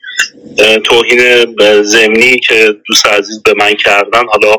توهین 0.84 1.46
زمینی 1.84 2.40
که 2.40 2.76
دوست 2.88 3.06
عزیز 3.06 3.44
به 3.44 3.54
من 3.58 3.74
کردن 3.74 4.24
حالا 4.32 4.56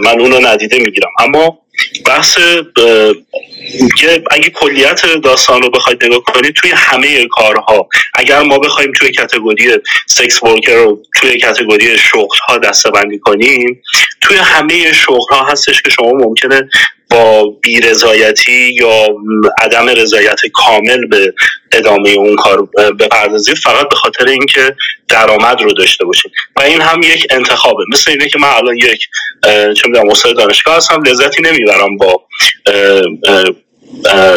من 0.00 0.20
اون 0.20 0.32
رو 0.32 0.46
ندیده 0.46 0.78
می‌گیرم. 0.78 1.10
اما 1.18 1.58
بحث 2.06 2.38
اگه 4.30 4.50
کلیت 4.50 5.06
داستان 5.24 5.62
رو 5.62 5.70
بخواید 5.70 6.04
نگاه 6.04 6.22
کنید 6.22 6.54
توی 6.54 6.70
همه 6.70 7.26
کارها 7.26 7.88
اگر 8.14 8.42
ما 8.42 8.58
بخوایم 8.58 8.92
توی 8.92 9.10
کتگوری 9.10 9.78
سکس 10.06 10.42
ورکر 10.42 10.74
رو 10.74 11.02
توی 11.20 11.38
کتگوری 11.38 11.98
شغل 11.98 12.36
ها 12.48 12.58
دسته 12.58 12.90
بندی 12.90 13.18
کنیم 13.18 13.82
توی 14.20 14.36
همه 14.36 14.92
شغل 14.92 15.34
ها 15.34 15.44
هستش 15.48 15.82
که 15.82 15.90
شما 15.90 16.12
ممکنه 16.12 16.68
با 17.10 17.44
بیرضایتی 17.62 18.74
یا 18.80 19.08
عدم 19.62 19.88
رضایت 19.88 20.40
کامل 20.54 21.06
به 21.06 21.34
ادامه 21.72 22.10
اون 22.10 22.36
کار 22.36 22.68
بپردازید 23.00 23.56
فقط 23.56 23.88
به 23.88 23.96
خاطر 23.96 24.28
اینکه 24.28 24.76
درآمد 25.08 25.60
رو 25.62 25.72
داشته 25.72 26.04
باشید 26.04 26.32
و 26.56 26.62
این 26.62 26.80
هم 26.80 27.02
یک 27.02 27.26
انتخابه. 27.30 27.84
مثل 27.92 28.10
اینه 28.10 28.28
که 28.28 28.38
من 28.38 28.48
الان 28.48 28.76
یک 28.76 29.08
چه 29.74 29.88
می‌دونم 29.88 30.10
استاد 30.10 30.36
دانشگاه 30.36 30.76
هستم 30.76 31.02
لذتی 31.02 31.42
نمی‌برم 31.42 31.96
با 31.96 32.22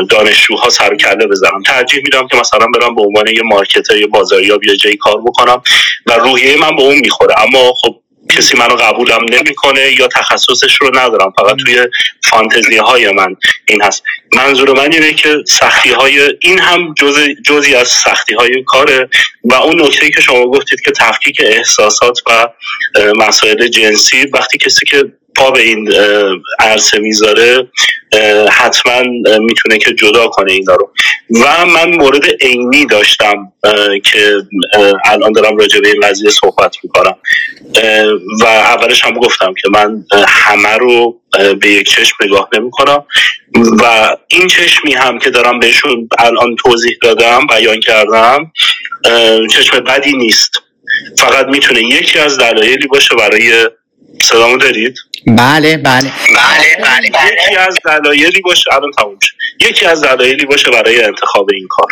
دانشجوها 0.09 0.69
سر 0.69 0.95
کله 0.95 1.27
بزنم. 1.27 1.61
ترجیح 1.65 2.01
میدم 2.03 2.27
که 2.27 2.37
مثلا 2.37 2.65
برم 2.75 2.95
به 2.95 3.01
عنوان 3.01 3.27
یه 3.27 3.41
مارکتر 3.43 3.97
یا 3.97 4.07
بازاریاب 4.07 4.63
یا 4.63 4.75
جایی 4.75 4.97
کار 4.97 5.21
بکنم 5.21 5.61
و 6.05 6.13
روحیه 6.13 6.57
من 6.57 6.75
به 6.75 6.81
اون 6.81 6.95
می‌خوره. 6.95 7.35
اما 7.39 7.73
خب 7.81 8.01
کسی 8.31 8.57
منو 8.57 8.75
قبولم 8.75 9.25
نمی‌کنه 9.31 9.91
یا 9.99 10.07
تخصصش 10.07 10.77
رو 10.81 10.99
ندارم. 10.99 11.33
فقط 11.37 11.55
توی 11.55 11.87
فانتزی 12.23 12.77
های 12.77 13.11
من 13.11 13.35
این 13.67 13.81
هست. 13.81 14.03
منظور 14.35 14.73
من 14.73 14.93
اینه 14.93 15.13
که 15.13 15.35
سختی 15.47 15.91
های 15.91 16.29
این 16.39 16.59
هم 16.59 16.93
جز 16.93 17.19
جزی 17.45 17.75
از 17.75 17.87
سختی 17.87 18.35
های 18.35 18.63
کاره 18.67 19.09
و 19.43 19.53
اون 19.53 19.81
نکته 19.81 20.09
که 20.09 20.21
شما 20.21 20.45
گفتید 20.45 20.81
که 20.81 20.91
تفکیک 20.91 21.41
احساسات 21.43 22.19
و 22.29 22.47
مسائل 23.17 23.67
جنسی 23.67 24.25
وقتی 24.33 24.57
کسی 24.57 24.85
که 24.85 25.03
به 25.49 25.61
این 25.61 25.93
عرصه 26.59 26.99
می‌ذاره 26.99 27.67
حتما 28.51 29.01
می‌تونه 29.39 29.77
که 29.77 29.93
جدا 29.93 30.27
کنه 30.27 30.51
اینا 30.51 30.75
رو. 30.75 30.91
و 31.41 31.65
من 31.65 31.89
مورد 31.89 32.25
عینی 32.41 32.85
داشتم 32.85 33.53
که 34.11 34.37
الان 35.05 35.31
دارم 35.31 35.57
راجع 35.57 35.79
به 35.79 35.87
این 35.87 35.99
قضیه 36.03 36.29
صحبت 36.29 36.75
می‌کنم. 36.83 37.15
و 38.41 38.45
اولش 38.45 39.03
هم 39.05 39.13
گفتم 39.13 39.53
که 39.53 39.69
من 39.69 40.03
همه 40.27 40.77
رو 40.77 41.21
به 41.61 41.69
یک 41.69 41.89
چشم 41.89 42.15
نگاه 42.25 42.49
نمی‌کنم. 42.53 43.05
و 43.79 44.15
این 44.27 44.47
چشمی 44.47 44.93
هم 44.93 45.19
که 45.19 45.29
دارم 45.29 45.59
بهشون 45.59 46.09
الان 46.19 46.55
توضیح 46.55 46.97
دادم 47.01 47.47
بیان 47.47 47.79
کردم 47.79 48.51
چشم 49.51 49.79
بدی 49.79 50.13
نیست. 50.17 50.51
فقط 51.17 51.45
می‌تونه 51.47 51.81
یکی 51.81 52.19
از 52.19 52.37
دلایلی 52.37 52.87
باشه 52.87 53.15
برای 53.15 53.69
صدامو 54.21 54.57
دارید؟ 54.57 54.95
بله 55.27 55.77
بله. 55.77 55.77
بله 55.77 56.11
بله 56.83 57.07
یکی 57.07 57.55
از 57.55 57.77
دلایلی 57.85 58.41
باشه 58.41 58.73
الان 58.73 58.91
تموم 58.97 59.17
شد. 59.21 59.35
یکی 59.69 59.85
از 59.85 60.01
دلایلی 60.01 60.45
باشه 60.45 60.71
برای 60.71 61.03
انتخاب 61.03 61.47
این 61.53 61.67
کار. 61.69 61.87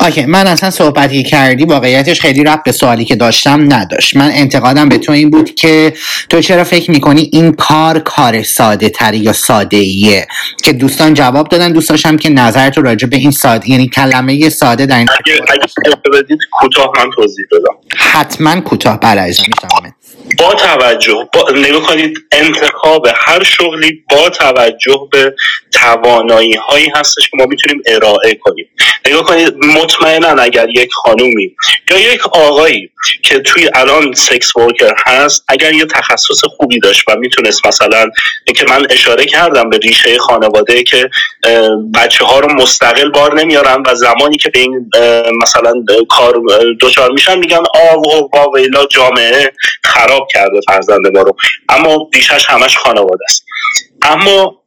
اوکی 0.00 0.26
من 0.26 0.46
اصلا 0.46 0.70
صحبتی 0.70 1.22
کردی 1.22 1.64
واقعیتش 1.64 2.20
خیلی 2.20 2.44
ربط 2.44 2.62
به 2.64 2.72
سوالی 2.72 3.04
که 3.04 3.16
داشتم 3.16 3.72
نداشت. 3.72 4.16
من 4.16 4.30
انتقادم 4.34 4.88
به 4.88 4.98
تو 4.98 5.12
این 5.12 5.30
بود 5.30 5.54
که 5.54 5.94
تو 6.28 6.40
چرا 6.40 6.64
فکر 6.64 6.90
می‌کنی 6.90 7.30
این 7.32 7.52
کار 7.52 7.98
کار 7.98 8.42
ساده 8.42 8.88
تری 8.88 9.18
یا 9.18 9.32
ساده 9.32 9.76
ایه 9.76 10.26
که 10.64 10.72
دوستان 10.72 11.14
جواب 11.14 11.48
دادن 11.48 11.72
دوست 11.72 11.88
داشتم 11.88 12.16
که 12.16 12.28
نظرت 12.28 12.76
رو 12.76 12.82
راجع 12.82 13.08
به 13.08 13.16
این 13.16 13.30
ساده 13.30 13.70
یعنی 13.70 13.88
کلمه 13.88 14.48
ساده 14.48 14.86
در 14.86 14.98
این 14.98 15.08
اگه 15.26 15.40
اگه 15.48 16.22
بدید 16.22 16.38
کوتاه 16.50 16.92
من 16.98 17.10
توضیح 17.16 17.46
بدم. 17.52 17.74
حتما 17.96 18.60
کوتاه 18.60 19.00
بله. 19.00 19.34
با 20.38 20.54
توجه 20.54 21.28
با 21.32 21.50
نگاه 21.54 21.82
کنید 21.82 22.18
انتخاب 22.32 23.06
هر 23.16 23.42
شغلی 23.42 24.04
با 24.10 24.28
توجه 24.28 25.08
به 25.12 25.34
توانایی 25.72 26.54
هایی 26.54 26.92
هستش 26.94 27.30
که 27.30 27.36
ما 27.36 27.44
می‌تونیم 27.46 27.82
ارائه 27.86 28.34
کنیم. 28.34 28.68
نگاه 29.06 29.24
کنید 29.24 29.54
مطمئنا 29.64 30.42
اگر 30.42 30.68
یک 30.68 30.90
خانومی 30.92 31.56
یا 31.90 31.98
یک 31.98 32.26
آقایی 32.26 32.90
که 33.22 33.38
توی 33.38 33.70
الان 33.74 34.14
سکس 34.14 34.56
ورکر 34.56 34.94
هست 35.06 35.44
اگر 35.48 35.72
یه 35.72 35.84
تخصص 35.84 36.44
خوبی 36.56 36.78
داشت 36.78 37.08
و 37.08 37.16
می‌تونست 37.16 37.66
مثلا 37.66 38.10
که 38.56 38.64
من 38.68 38.86
اشاره 38.90 39.24
کردم 39.24 39.70
به 39.70 39.78
ریشه 39.78 40.18
خانواده 40.18 40.82
که 40.82 41.10
بچه 41.94 42.24
ها 42.24 42.40
رو 42.40 42.54
مستقل 42.54 43.10
بار 43.10 43.40
نمیارن 43.40 43.82
و 43.86 43.94
زمانی 43.94 44.36
که 44.36 44.50
به 44.50 44.58
این 44.58 44.90
مثلا 45.42 45.72
کار 46.08 46.40
دچار 46.80 47.10
میشن 47.10 47.38
میگن 47.38 47.62
آه 47.74 47.98
و 47.98 48.28
واویلا 48.32 48.86
جامعه 48.86 49.52
خراب 49.84 50.11
کرده 50.30 50.60
فرزند 50.66 51.06
ما 51.06 51.22
رو. 51.22 51.36
اما 51.68 52.08
ریشش 52.14 52.46
همش 52.48 52.76
خانواده 52.76 53.24
است. 53.28 53.44
اما 54.02 54.62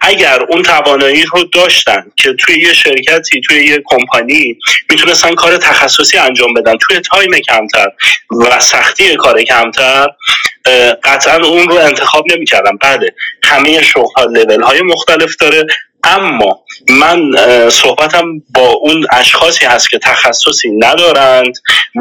اگر 0.00 0.42
اون 0.50 0.62
توانایی 0.62 1.24
رو 1.32 1.44
داشتن 1.44 2.04
که 2.16 2.32
توی 2.32 2.58
یه 2.62 2.72
شرکتی 2.72 3.40
توی 3.40 3.64
یه 3.64 3.82
کمپانی 3.86 4.58
می‌تونستن 4.90 5.34
کار 5.34 5.56
تخصصی 5.56 6.18
انجام 6.18 6.54
بدن 6.54 6.74
توی 6.80 7.00
تایم 7.00 7.30
کمتر 7.48 7.88
و 8.30 8.60
سختی 8.60 9.16
کار 9.16 9.42
کمتر 9.42 10.06
قطعا 11.04 11.36
اون 11.36 11.68
رو 11.68 11.74
انتخاب 11.74 12.24
نمی‌کردم 12.34 12.78
بله 12.80 13.14
همه 13.44 13.82
شغل 13.82 14.12
ها 14.16 14.24
لیول 14.24 14.62
های 14.62 14.82
مختلف 14.82 15.36
داره 15.40 15.66
اما 16.04 16.61
من 16.88 17.32
صحبتم 17.70 18.24
با 18.54 18.68
اون 18.68 19.06
اشخاصی 19.12 19.66
هست 19.66 19.90
که 19.90 19.98
تخصصی 19.98 20.70
ندارند 20.78 21.54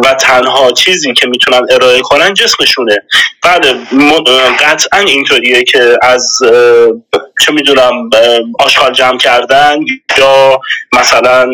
و 0.03 0.13
تنها 0.13 0.71
چیزی 0.71 1.13
که 1.13 1.27
می‌تونن 1.27 1.61
ارائه 1.69 2.01
کنن 2.01 2.33
جسمشونه. 2.33 2.97
بله 3.43 3.73
قطعا 4.59 4.99
اینطوریه 4.99 5.63
که 5.63 5.97
از 6.01 6.37
چه 7.45 7.51
می‌دونم 7.51 8.09
آشغال 8.59 8.93
جمع 8.93 9.17
کردن 9.17 9.79
یا 10.17 10.59
مثلا 10.93 11.49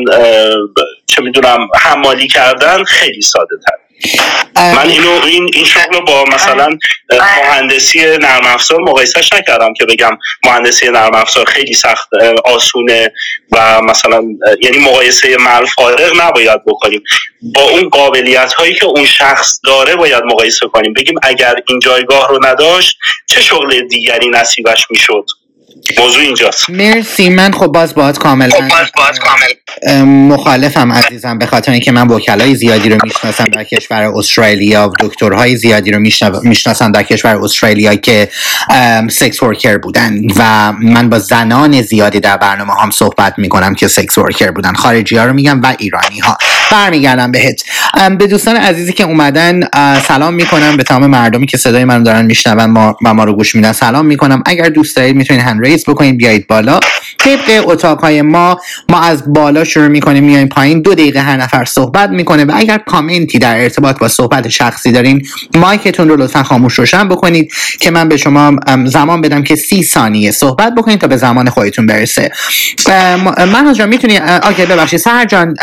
چه 1.06 1.22
می‌دونم 1.22 1.68
حمالی 1.76 2.28
کردن 2.28 2.84
خیلی 2.84 3.22
ساده 3.22 3.56
تر 3.66 3.87
من 4.56 4.90
اینو 4.90 5.22
این 5.26 5.50
این 5.54 5.66
شغل 5.66 5.94
رو 5.94 6.02
با 6.02 6.24
مثلا 6.24 6.78
اه، 7.10 7.50
مهندسی 7.50 8.00
نرم 8.00 8.46
افزار 8.46 8.82
مقایسهش 8.82 9.34
نکردم 9.34 9.74
که 9.74 9.86
بگم 9.86 10.18
مهندسی 10.46 10.90
نرم 10.90 11.16
افزار 11.16 11.46
خیلی 11.46 11.74
سخت 11.74 12.10
آسونه 12.46 13.14
و 13.52 13.82
مثلا 13.82 14.24
یعنی 14.62 14.78
مقایسه 14.78 15.38
مل 15.38 15.66
فارغ 15.66 16.22
نباید 16.22 16.66
بکنیم. 16.66 17.04
با 17.56 17.62
اون 17.62 17.90
قابلیت 17.90 18.54
هایی 18.54 18.74
که 18.74 18.86
اون 18.86 19.06
شخص 19.06 19.60
داره 19.64 19.96
باید 19.96 20.24
مقایسه 20.24 20.68
کنیم. 20.68 20.94
بگیم 20.94 21.16
اگر 21.24 21.56
این 21.68 21.80
جایگاه 21.80 22.28
رو 22.30 22.46
نداشت 22.46 22.98
چه 23.30 23.42
شغل 23.42 23.82
دیگری 23.88 24.30
نصیبش 24.30 24.86
می‌شد؟ 24.90 25.26
موضوع 26.00 26.22
اینجاست. 26.22 26.70
مرسی. 26.70 27.30
من 27.30 27.52
خب 27.52 27.68
باز 27.68 27.96
باید 27.96 28.18
کاملا 28.18 28.56
اه، 29.84 30.04
مخالفم 30.04 30.92
عزیزم 30.92 31.38
به 31.38 31.46
خاطر 31.46 31.72
اینکه 31.72 31.92
من 31.92 32.08
وکلای 32.08 32.56
زیادی 32.56 32.90
رو 32.90 32.98
می‌شناسم 33.04 33.44
در 33.44 33.64
کشور 33.64 34.04
استرالیا 34.16 34.90
و 34.90 35.08
دکترهای 35.08 35.56
زیادی 35.56 35.92
رو 35.92 36.00
میشنا- 36.00 36.42
می‌شناسم 36.44 36.92
در 36.92 37.04
کشور 37.04 37.36
استرالیا 37.44 37.96
که 37.96 38.30
سکس 39.10 39.44
ورکر 39.44 39.78
بودن 39.78 40.22
و 40.38 40.72
من 40.72 41.10
با 41.10 41.20
زنان 41.20 41.82
زیادی 41.82 42.20
در 42.20 42.38
برنامه 42.38 42.74
هم 42.82 42.92
صحبت 42.92 43.34
می‌کنم 43.38 43.76
که 43.76 43.88
سکس 43.88 44.18
ورکر 44.18 44.52
بودن. 44.52 44.74
خارجی 44.74 45.18
ها 45.18 45.26
رو 45.26 45.34
میگم 45.34 45.62
و 45.62 45.76
ایرانی 45.78 46.20
ها 46.20 46.38
برمیگردم 46.72 47.32
بهت. 47.32 47.64
به 48.20 48.28
دوستان 48.28 48.56
عزیزی 48.56 48.94
که 48.94 49.04
اومدن 49.04 49.60
سلام 50.08 50.34
می‌کنم. 50.34 50.78
به 50.78 50.84
تمام 50.84 51.08
مردمی 51.08 51.46
که 51.46 51.58
صدای 51.58 51.86
من 51.86 52.04
دارن 52.04 52.26
میشنون 52.26 52.66
ما 52.66 52.98
و 53.06 53.14
ما 53.14 53.24
رو 53.24 53.34
گوش 53.34 53.56
میدن 53.56 53.72
سلام 53.72 54.06
می‌کنم. 54.06 54.44
اگر 54.46 54.70
دوست 54.70 54.96
دارید 54.96 55.16
می‌تونید 55.16 55.44
هند 55.44 55.60
بکنید 55.86 56.18
بیایید 56.18 56.48
بالا. 56.48 56.80
طبق 57.18 57.64
اتاقهای 57.66 58.22
ما 58.22 58.60
ما 58.90 59.02
از 59.02 59.34
بالا 59.34 59.64
شروع 59.64 59.88
می‌کنیم 59.88 60.24
میایم 60.24 60.48
پایین. 60.48 60.82
دو 60.82 60.94
دقیقه 60.94 61.20
هر 61.20 61.38
نفر 61.38 61.66
صحبت 61.66 62.10
می‌کنه 62.10 62.46
و 62.46 62.52
اگر 62.56 62.78
کامنتی 62.78 63.40
در 63.40 63.62
ارتباط 63.62 64.00
با 64.00 64.08
صحبت 64.08 64.48
شخصی 64.50 64.92
دارین 64.92 65.28
مایکتون 65.56 66.10
رو 66.10 66.16
لطفا 66.16 66.44
خاموش 66.44 66.74
روشن 66.74 67.10
بکنید 67.10 67.54
که 67.80 67.92
من 67.92 68.10
به 68.10 68.18
شما 68.18 68.56
زمان 68.86 69.22
بدم 69.22 69.44
که 69.44 69.56
سی 69.56 69.84
ثانیه 69.84 70.32
صحبت 70.32 70.76
بکنید 70.76 71.02
تا 71.02 71.08
به 71.08 71.18
زمان 71.18 71.50
خودتون 71.50 71.86
برسه. 71.86 72.32
من 73.38 73.74
جان 73.74 73.90
می‌تونی 73.90 74.18
اوکی 74.18 74.66
ببخشید. 74.66 75.00
سهر 75.00 75.26
جان 75.26 75.56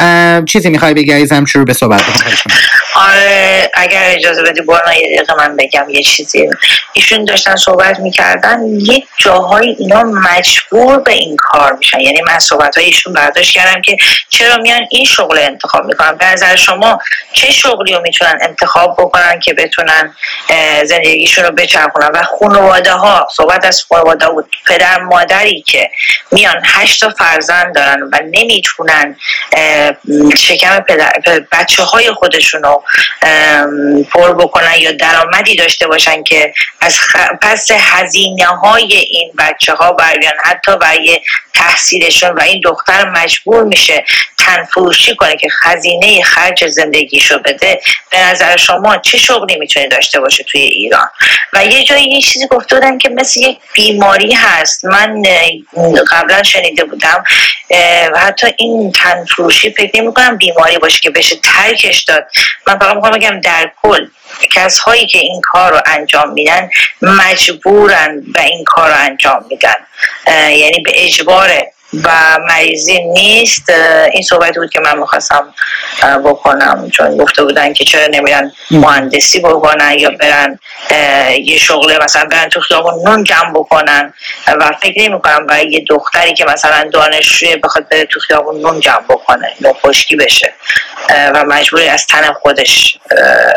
چیزی 0.44 0.70
می‌خوای 0.70 0.94
بگی 0.94 1.26
شروع 1.46 1.64
به 1.64 1.72
صحبت 1.72 2.02
بکن. 2.02 2.54
آره 2.94 3.70
اگر 3.74 4.02
اجازه 4.04 4.42
بدی 4.42 4.60
برنا 4.60 4.94
یه 4.94 5.16
دقیقه 5.16 5.34
من 5.34 5.56
بگم 5.56 5.86
یه 5.88 6.02
چیزی. 6.02 6.50
ایشون 6.92 7.24
داشتن 7.24 7.56
صحبت 7.56 7.98
می‌کردن 7.98 8.58
یک 8.64 9.06
جاهای 9.18 9.76
اینا 9.78 10.02
مجبور 10.02 10.98
به 10.98 11.12
این 11.12 11.36
کار 11.36 11.72
میشن. 11.72 12.00
یعنی 12.00 12.22
من 12.22 12.38
صحبت 12.38 12.78
های 12.78 12.86
ایشون 12.86 13.12
برداشت 13.12 13.52
کردم 13.52 13.82
که 13.82 13.96
چرا 14.28 14.56
میان 14.56 14.82
این 14.90 15.04
شغل 15.04 15.38
انتخاب 15.38 15.84
می‌کنن. 15.84 16.16
به 16.16 16.26
نظر 16.26 16.56
شما 16.56 16.98
چه 17.32 17.52
شغلی 17.52 17.94
رو 17.94 18.00
می‌تونن 18.00 18.38
انتخاب 18.42 18.96
بکنن 18.98 19.40
که 19.40 19.54
بتونن 19.54 20.14
زندگیشون 20.84 21.44
رو 21.44 21.50
بچرخونن؟ 21.50 22.10
و 22.14 22.22
خانواده 22.22 22.92
ها 22.92 23.28
صحبت 23.36 23.64
از 23.64 23.84
خانواده 23.88 24.28
بود. 24.28 24.50
پدر 24.66 25.00
مادری 25.00 25.62
که 25.62 25.90
میان 26.30 26.62
هشت 26.64 27.00
تا 27.00 27.10
فرزند 27.10 27.74
دارن 27.74 28.02
و 28.02 28.18
نمی‌تونن 28.30 29.16
شکم 30.38 30.80
پدر 30.80 31.12
بچه 31.52 31.82
های 31.82 32.12
خودشون 32.12 32.62
رو 32.62 32.83
پر 34.12 34.32
بکنن 34.32 34.74
یا 34.78 34.92
درآمدی 34.92 35.56
داشته 35.56 35.86
باشن 35.86 36.22
که 36.22 36.54
از 36.80 36.96
خ- 36.96 37.38
پس 37.42 37.70
هزینه 37.70 38.46
های 38.46 38.94
این 38.94 39.32
بچه 39.38 39.74
ها 39.74 39.92
برگن 39.92 40.32
حتی 40.44 40.76
برای 40.76 41.20
تحصیلشون 41.54 42.30
و 42.30 42.42
این 42.42 42.60
دختر 42.64 43.10
مجبور 43.10 43.64
میشه 43.64 44.04
تنفروشی 44.38 45.16
کنه 45.16 45.36
که 45.36 45.48
هزینه 45.62 46.22
خرج 46.22 46.66
زندگیشو 46.66 47.38
بده 47.38 47.80
به 48.10 48.18
نظر 48.18 48.56
شما 48.56 48.96
چه 48.96 49.18
شغلی 49.18 49.56
می‌تونه 49.56 49.88
داشته 49.88 50.20
باشه 50.20 50.44
توی 50.44 50.60
ایران؟ 50.60 51.10
و 51.52 51.64
یه 51.64 51.84
جایی 51.84 52.04
یه 52.04 52.20
چیزی 52.22 52.46
گفته 52.46 52.74
بودن 52.76 52.98
که 52.98 53.08
مثل 53.08 53.40
یک 53.40 53.58
بیماری 53.74 54.32
هست. 54.32 54.84
من 54.84 55.22
قبلا 56.10 56.42
شنیده 56.42 56.84
بودم 56.84 57.24
و 58.14 58.18
حتی 58.18 58.46
این 58.56 58.92
تنفروشی 58.92 59.70
فکر 59.70 60.00
نمی 60.02 60.14
کنم 60.14 60.36
بیماری 60.36 60.78
باشه 60.78 60.98
که 60.98 61.10
بشه 61.10 61.36
ترکش 61.36 62.02
داد. 62.02 62.26
من 62.66 62.73
فقط 62.78 62.94
می‌خوام 62.94 63.12
بگم 63.12 63.40
در 63.40 63.70
کل 63.82 64.06
کسهایی 64.52 65.06
که 65.06 65.18
این 65.18 65.40
کار 65.44 65.72
رو 65.72 65.80
انجام 65.86 66.32
میدن 66.32 66.70
مجبورن 67.02 68.22
و 68.34 68.40
این 68.40 68.64
کار 68.64 68.88
رو 68.88 68.96
انجام 68.98 69.44
میدن. 69.48 69.74
یعنی 70.28 70.82
به 70.84 71.04
اجبار 71.04 71.50
و 72.04 72.38
مریضی 72.48 73.00
نیست. 73.02 73.70
این 74.12 74.22
صحبت 74.22 74.54
بود 74.54 74.70
که 74.70 74.80
من 74.80 74.98
می‌خواستم 74.98 75.54
بکنم. 76.24 76.90
چون 76.90 77.16
گفته 77.16 77.44
بودن 77.44 77.72
که 77.72 77.84
چرا 77.84 78.06
نمیرن 78.06 78.52
مهندسی 78.70 79.40
بکنن 79.40 79.94
یا 79.98 80.10
برن 80.10 80.58
یه 81.44 81.58
شغل 81.58 82.04
مثلا 82.04 82.24
برن 82.24 82.48
تو 82.48 82.60
خیابون 82.60 83.08
نون 83.08 83.24
جمع 83.24 83.50
بکنن. 83.50 84.14
و 84.46 84.72
فکر 84.82 85.00
نمی 85.00 85.20
کنم 85.20 85.46
برای 85.46 85.70
یه 85.70 85.84
دختری 85.88 86.34
که 86.34 86.44
مثلا 86.44 86.90
دانشجوی 86.92 87.56
بخواد 87.56 87.88
بره 87.88 88.04
تو 88.04 88.20
خیابون 88.20 88.60
نون 88.60 88.80
جمع 88.80 89.02
بکنه 89.08 89.52
نون 89.60 89.72
خشکی 89.72 90.16
بشه 90.16 90.52
و 91.34 91.44
مجبوری 91.44 91.88
از 91.88 92.06
تن 92.06 92.32
خودش 92.32 92.98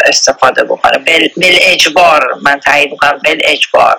استفاده 0.06 0.64
بکنه. 0.64 0.98
بل, 0.98 1.28
بل 1.38 1.58
اجبار. 1.62 2.24
من 2.42 2.60
تایید 2.60 2.92
می‌کنم 2.92 3.20
بل 3.26 3.40
اجبار. 3.44 3.98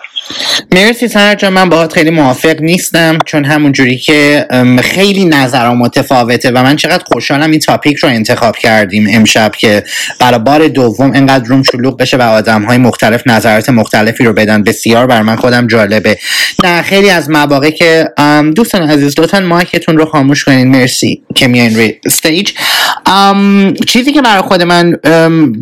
مرسی 0.73 1.09
سهر 1.09 1.35
جان 1.35 1.53
من 1.53 1.69
باهات 1.69 1.93
خیلی 1.93 2.11
موافق 2.11 2.61
نیستم 2.61 3.19
چون 3.27 3.45
همون 3.45 3.73
جوری 3.73 3.99
که 3.99 4.28
خیلی 4.83 5.25
نظرم 5.25 5.79
متفاوته 5.79 6.51
و 6.51 6.63
من 6.63 6.77
چقدر 6.77 7.05
خوشحالم 7.13 7.51
این 7.51 7.61
تاپیک 7.61 7.97
رو 7.97 8.09
انتخاب 8.09 8.57
کردیم 8.57 9.07
امشب 9.11 9.53
که 9.59 9.85
برای 10.21 10.39
بار 10.39 10.69
دوم 10.69 11.13
اینقدر 11.13 11.45
روم 11.45 11.63
شلوغ 11.63 11.97
بشه 11.97 12.17
و 12.17 12.23
آدم 12.23 12.63
های 12.63 12.79
مختلف 12.79 13.23
نظرات 13.27 13.69
مختلفی 13.69 14.25
رو 14.25 14.33
بدن. 14.33 14.63
بسیار 14.63 15.07
بر 15.07 15.23
من 15.23 15.37
خودم 15.37 15.67
جالبه. 15.67 16.19
نه 16.65 16.83
خیلی 16.83 17.11
از 17.11 17.31
مواقع 17.31 17.71
که 17.71 18.09
دوستان 18.57 18.91
عزیز 18.91 19.21
لطفا 19.21 19.41
مایکتون 19.41 19.97
رو 19.97 20.07
خاموش 20.07 20.45
کنین. 20.45 20.69
مرسی 20.69 21.23
که 21.35 21.49
میان 21.49 21.75
روی 21.75 21.95
استیج 22.05 22.51
چیزی 23.87 24.13
که 24.13 24.23
برای 24.23 24.43
خود 24.43 24.63
من 24.63 24.91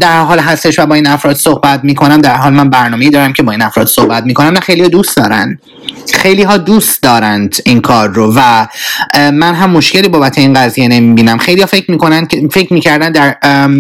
در 0.01 0.21
حال 0.21 0.39
هستش 0.39 0.79
و 0.79 0.87
با 0.87 0.95
این 0.95 1.07
افراد 1.07 1.37
صحبت 1.37 1.81
می‌کنم 1.85 2.21
در 2.21 2.37
حال 2.37 2.53
من 2.53 2.71
برنامه 2.71 3.11
دارم 3.11 3.33
که 3.33 3.43
با 3.43 3.53
این 3.53 3.63
افراد 3.63 3.87
صحبت 3.87 4.25
می‌کنم 4.25 4.49
نه 4.49 4.61
خیلی 4.61 4.89
دوست 4.89 5.17
دارن. 5.17 5.59
خیلی 6.15 6.43
ها 6.43 6.57
دوست 6.57 7.03
دارند 7.03 7.57
این 7.65 7.81
کار 7.81 8.09
رو 8.09 8.35
و 8.35 8.39
من 9.15 9.55
هم 9.55 9.71
مشکلی 9.71 10.09
بابت 10.09 10.39
این 10.39 10.55
قضیه 10.55 10.89
نمی‌بینم. 10.89 11.39
خیلی 11.39 11.67
فکر 11.67 11.91
می‌کنن 11.91 12.29
فکر 12.53 12.73
می‌کردن 12.73 13.13
در 13.13 13.37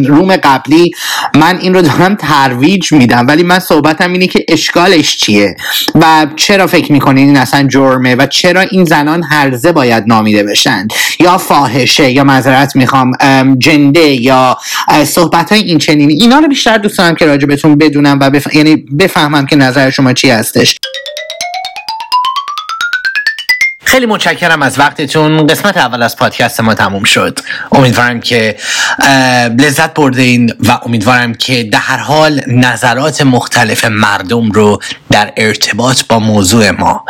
روم 0.07 0.37
قبلی 0.37 0.91
من 1.35 1.59
این 1.59 1.75
رو 1.75 1.83
دارم 1.83 2.15
ترویج 2.15 2.93
میدم 2.93 3.27
ولی 3.29 3.43
من 3.43 3.59
صحبتم 3.59 4.13
اینه 4.13 4.27
که 4.27 4.45
اشکالش 4.49 5.17
چیه 5.17 5.57
و 5.95 6.27
چرا 6.37 6.67
فکر 6.67 6.93
می‌کنین 6.93 7.27
این 7.27 7.37
اصلا 7.37 7.69
جرمه 7.69 8.15
و 8.15 8.27
چرا 8.27 8.61
این 8.61 8.85
زنان 8.85 9.23
هرزه 9.23 9.73
باید 9.73 10.05
نامیده 10.07 10.45
بشن؟ 10.45 10.89
یا 11.21 11.39
فاحشه 11.39 12.11
یا 12.11 12.25
معذرت 12.25 12.77
می‌خوام 12.77 13.13
جنده 13.59 14.01
یا 14.01 14.59
صحبت 15.05 15.53
های 15.53 15.61
این 15.61 15.79
چنینی 15.79 16.15
اینا 16.15 16.39
رو 16.39 16.49
بیشتر 16.49 16.79
دوست 16.79 17.01
که 17.19 17.27
راجع 17.27 17.47
بهتون 17.47 17.79
بدونم 17.79 18.19
و 18.21 18.31
بف... 18.31 18.55
یعنی 18.55 18.77
بفهمم 18.77 19.47
که 19.47 19.57
نظر 19.57 19.91
شما 19.91 20.13
چی 20.13 20.31
هستش. 20.31 20.77
خیلی 23.97 24.06
متشکرم 24.06 24.62
از 24.62 24.78
وقتتون. 24.78 25.47
قسمت 25.47 25.77
اول 25.77 26.02
از 26.02 26.16
پادکست 26.16 26.60
ما 26.60 26.74
تموم 26.74 27.05
شد. 27.05 27.39
امیدوارم 27.73 28.20
که 28.20 28.56
لذت 29.59 29.94
بردین 29.94 30.55
و 30.60 30.78
امیدوارم 30.82 31.35
که 31.35 31.62
در 31.64 31.78
هر 31.78 31.97
حال 31.97 32.40
نظرات 32.47 33.23
مختلف 33.23 33.85
مردم 33.85 34.51
رو 34.51 34.82
در 35.10 35.32
ارتباط 35.36 36.02
با 36.09 36.18
موضوع 36.18 36.70
ما 36.70 37.05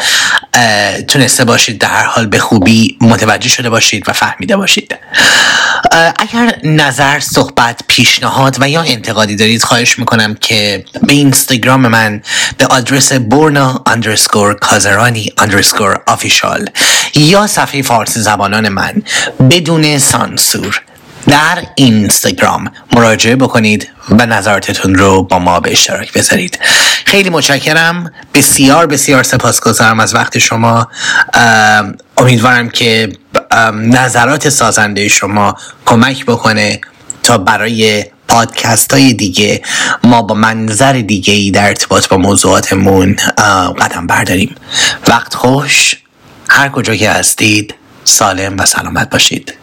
تونسته 1.09 1.45
باشید 1.45 1.79
در 1.79 1.89
هر 1.89 2.05
حال 2.05 2.27
به 2.27 2.39
خوبی 2.39 2.99
متوجه 3.01 3.49
شده 3.49 3.71
باشید 3.71 4.09
و 4.09 4.13
فهمیده 4.13 4.57
باشید. 4.57 4.97
اگر 6.19 6.57
نظر 6.65 7.21
صحبت 7.21 7.81
پیشنهاد 7.89 8.57
و 8.61 8.69
یا 8.69 8.83
انتقادی 8.83 9.37
دارید 9.37 9.63
خواهش 9.63 9.99
می‌کنم 9.99 10.35
که 10.35 10.85
به 11.03 11.13
اینستاگرام 11.13 11.87
من 11.89 12.23
به 12.59 12.67
آدرس 12.67 13.13
برنا 13.13 13.83
underscore 13.87 14.55
کازرانی 14.55 15.33
underscore 15.39 16.03
official 16.07 16.69
یا 17.15 17.47
صفحه 17.47 17.83
فارسی 17.83 18.21
زبانان 18.21 18.69
من 18.69 19.03
بدون 19.51 19.99
سانسور 19.99 20.83
در 21.27 21.63
اینستاگرام 21.75 22.71
مراجعه 22.93 23.37
بکنید 23.37 23.89
و 24.11 24.27
نظراتتون 24.27 24.95
رو 24.95 25.23
با 25.23 25.39
ما 25.39 25.61
به 25.61 25.73
اشتراک 25.73 26.13
بذارید. 26.13 26.59
خیلی 27.05 27.31
متشکرم. 27.31 28.13
بسیار 28.35 28.87
بسیار 28.87 29.23
سپاسگزارم 29.23 30.01
از 30.01 30.15
وقت 30.15 30.39
شما. 30.39 30.89
امیدوارم 32.17 32.71
که 32.71 33.13
نظرات 33.75 34.49
سازنده 34.49 35.09
شما 35.09 35.57
کمک 35.87 36.27
بکنه 36.27 36.81
تا 37.23 37.39
برای 37.39 38.05
پادکست 38.29 38.93
های 38.95 39.13
دیگه 39.13 39.63
ما 40.05 40.23
با 40.23 40.35
منظر 40.35 40.93
دیگه 40.93 41.35
ای 41.35 41.51
در 41.51 41.67
ارتباط 41.67 42.09
با 42.09 42.17
موضوعاتمون 42.17 43.17
قدم 43.81 44.07
برداریم. 44.07 44.55
وقت 45.09 45.35
خوش. 45.35 45.95
هر 46.49 46.69
کجا 46.69 46.95
که 46.95 47.11
هستید 47.11 47.75
سالم 48.05 48.57
و 48.59 48.67
سلامت 48.67 49.11
باشید. 49.11 49.55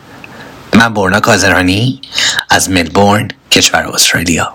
من 0.76 0.93
برنا 0.93 1.19
کازرانی 1.19 2.01
از 2.49 2.69
ملبورن 2.69 3.27
کشور 3.51 3.88
استرالیا. 3.88 4.53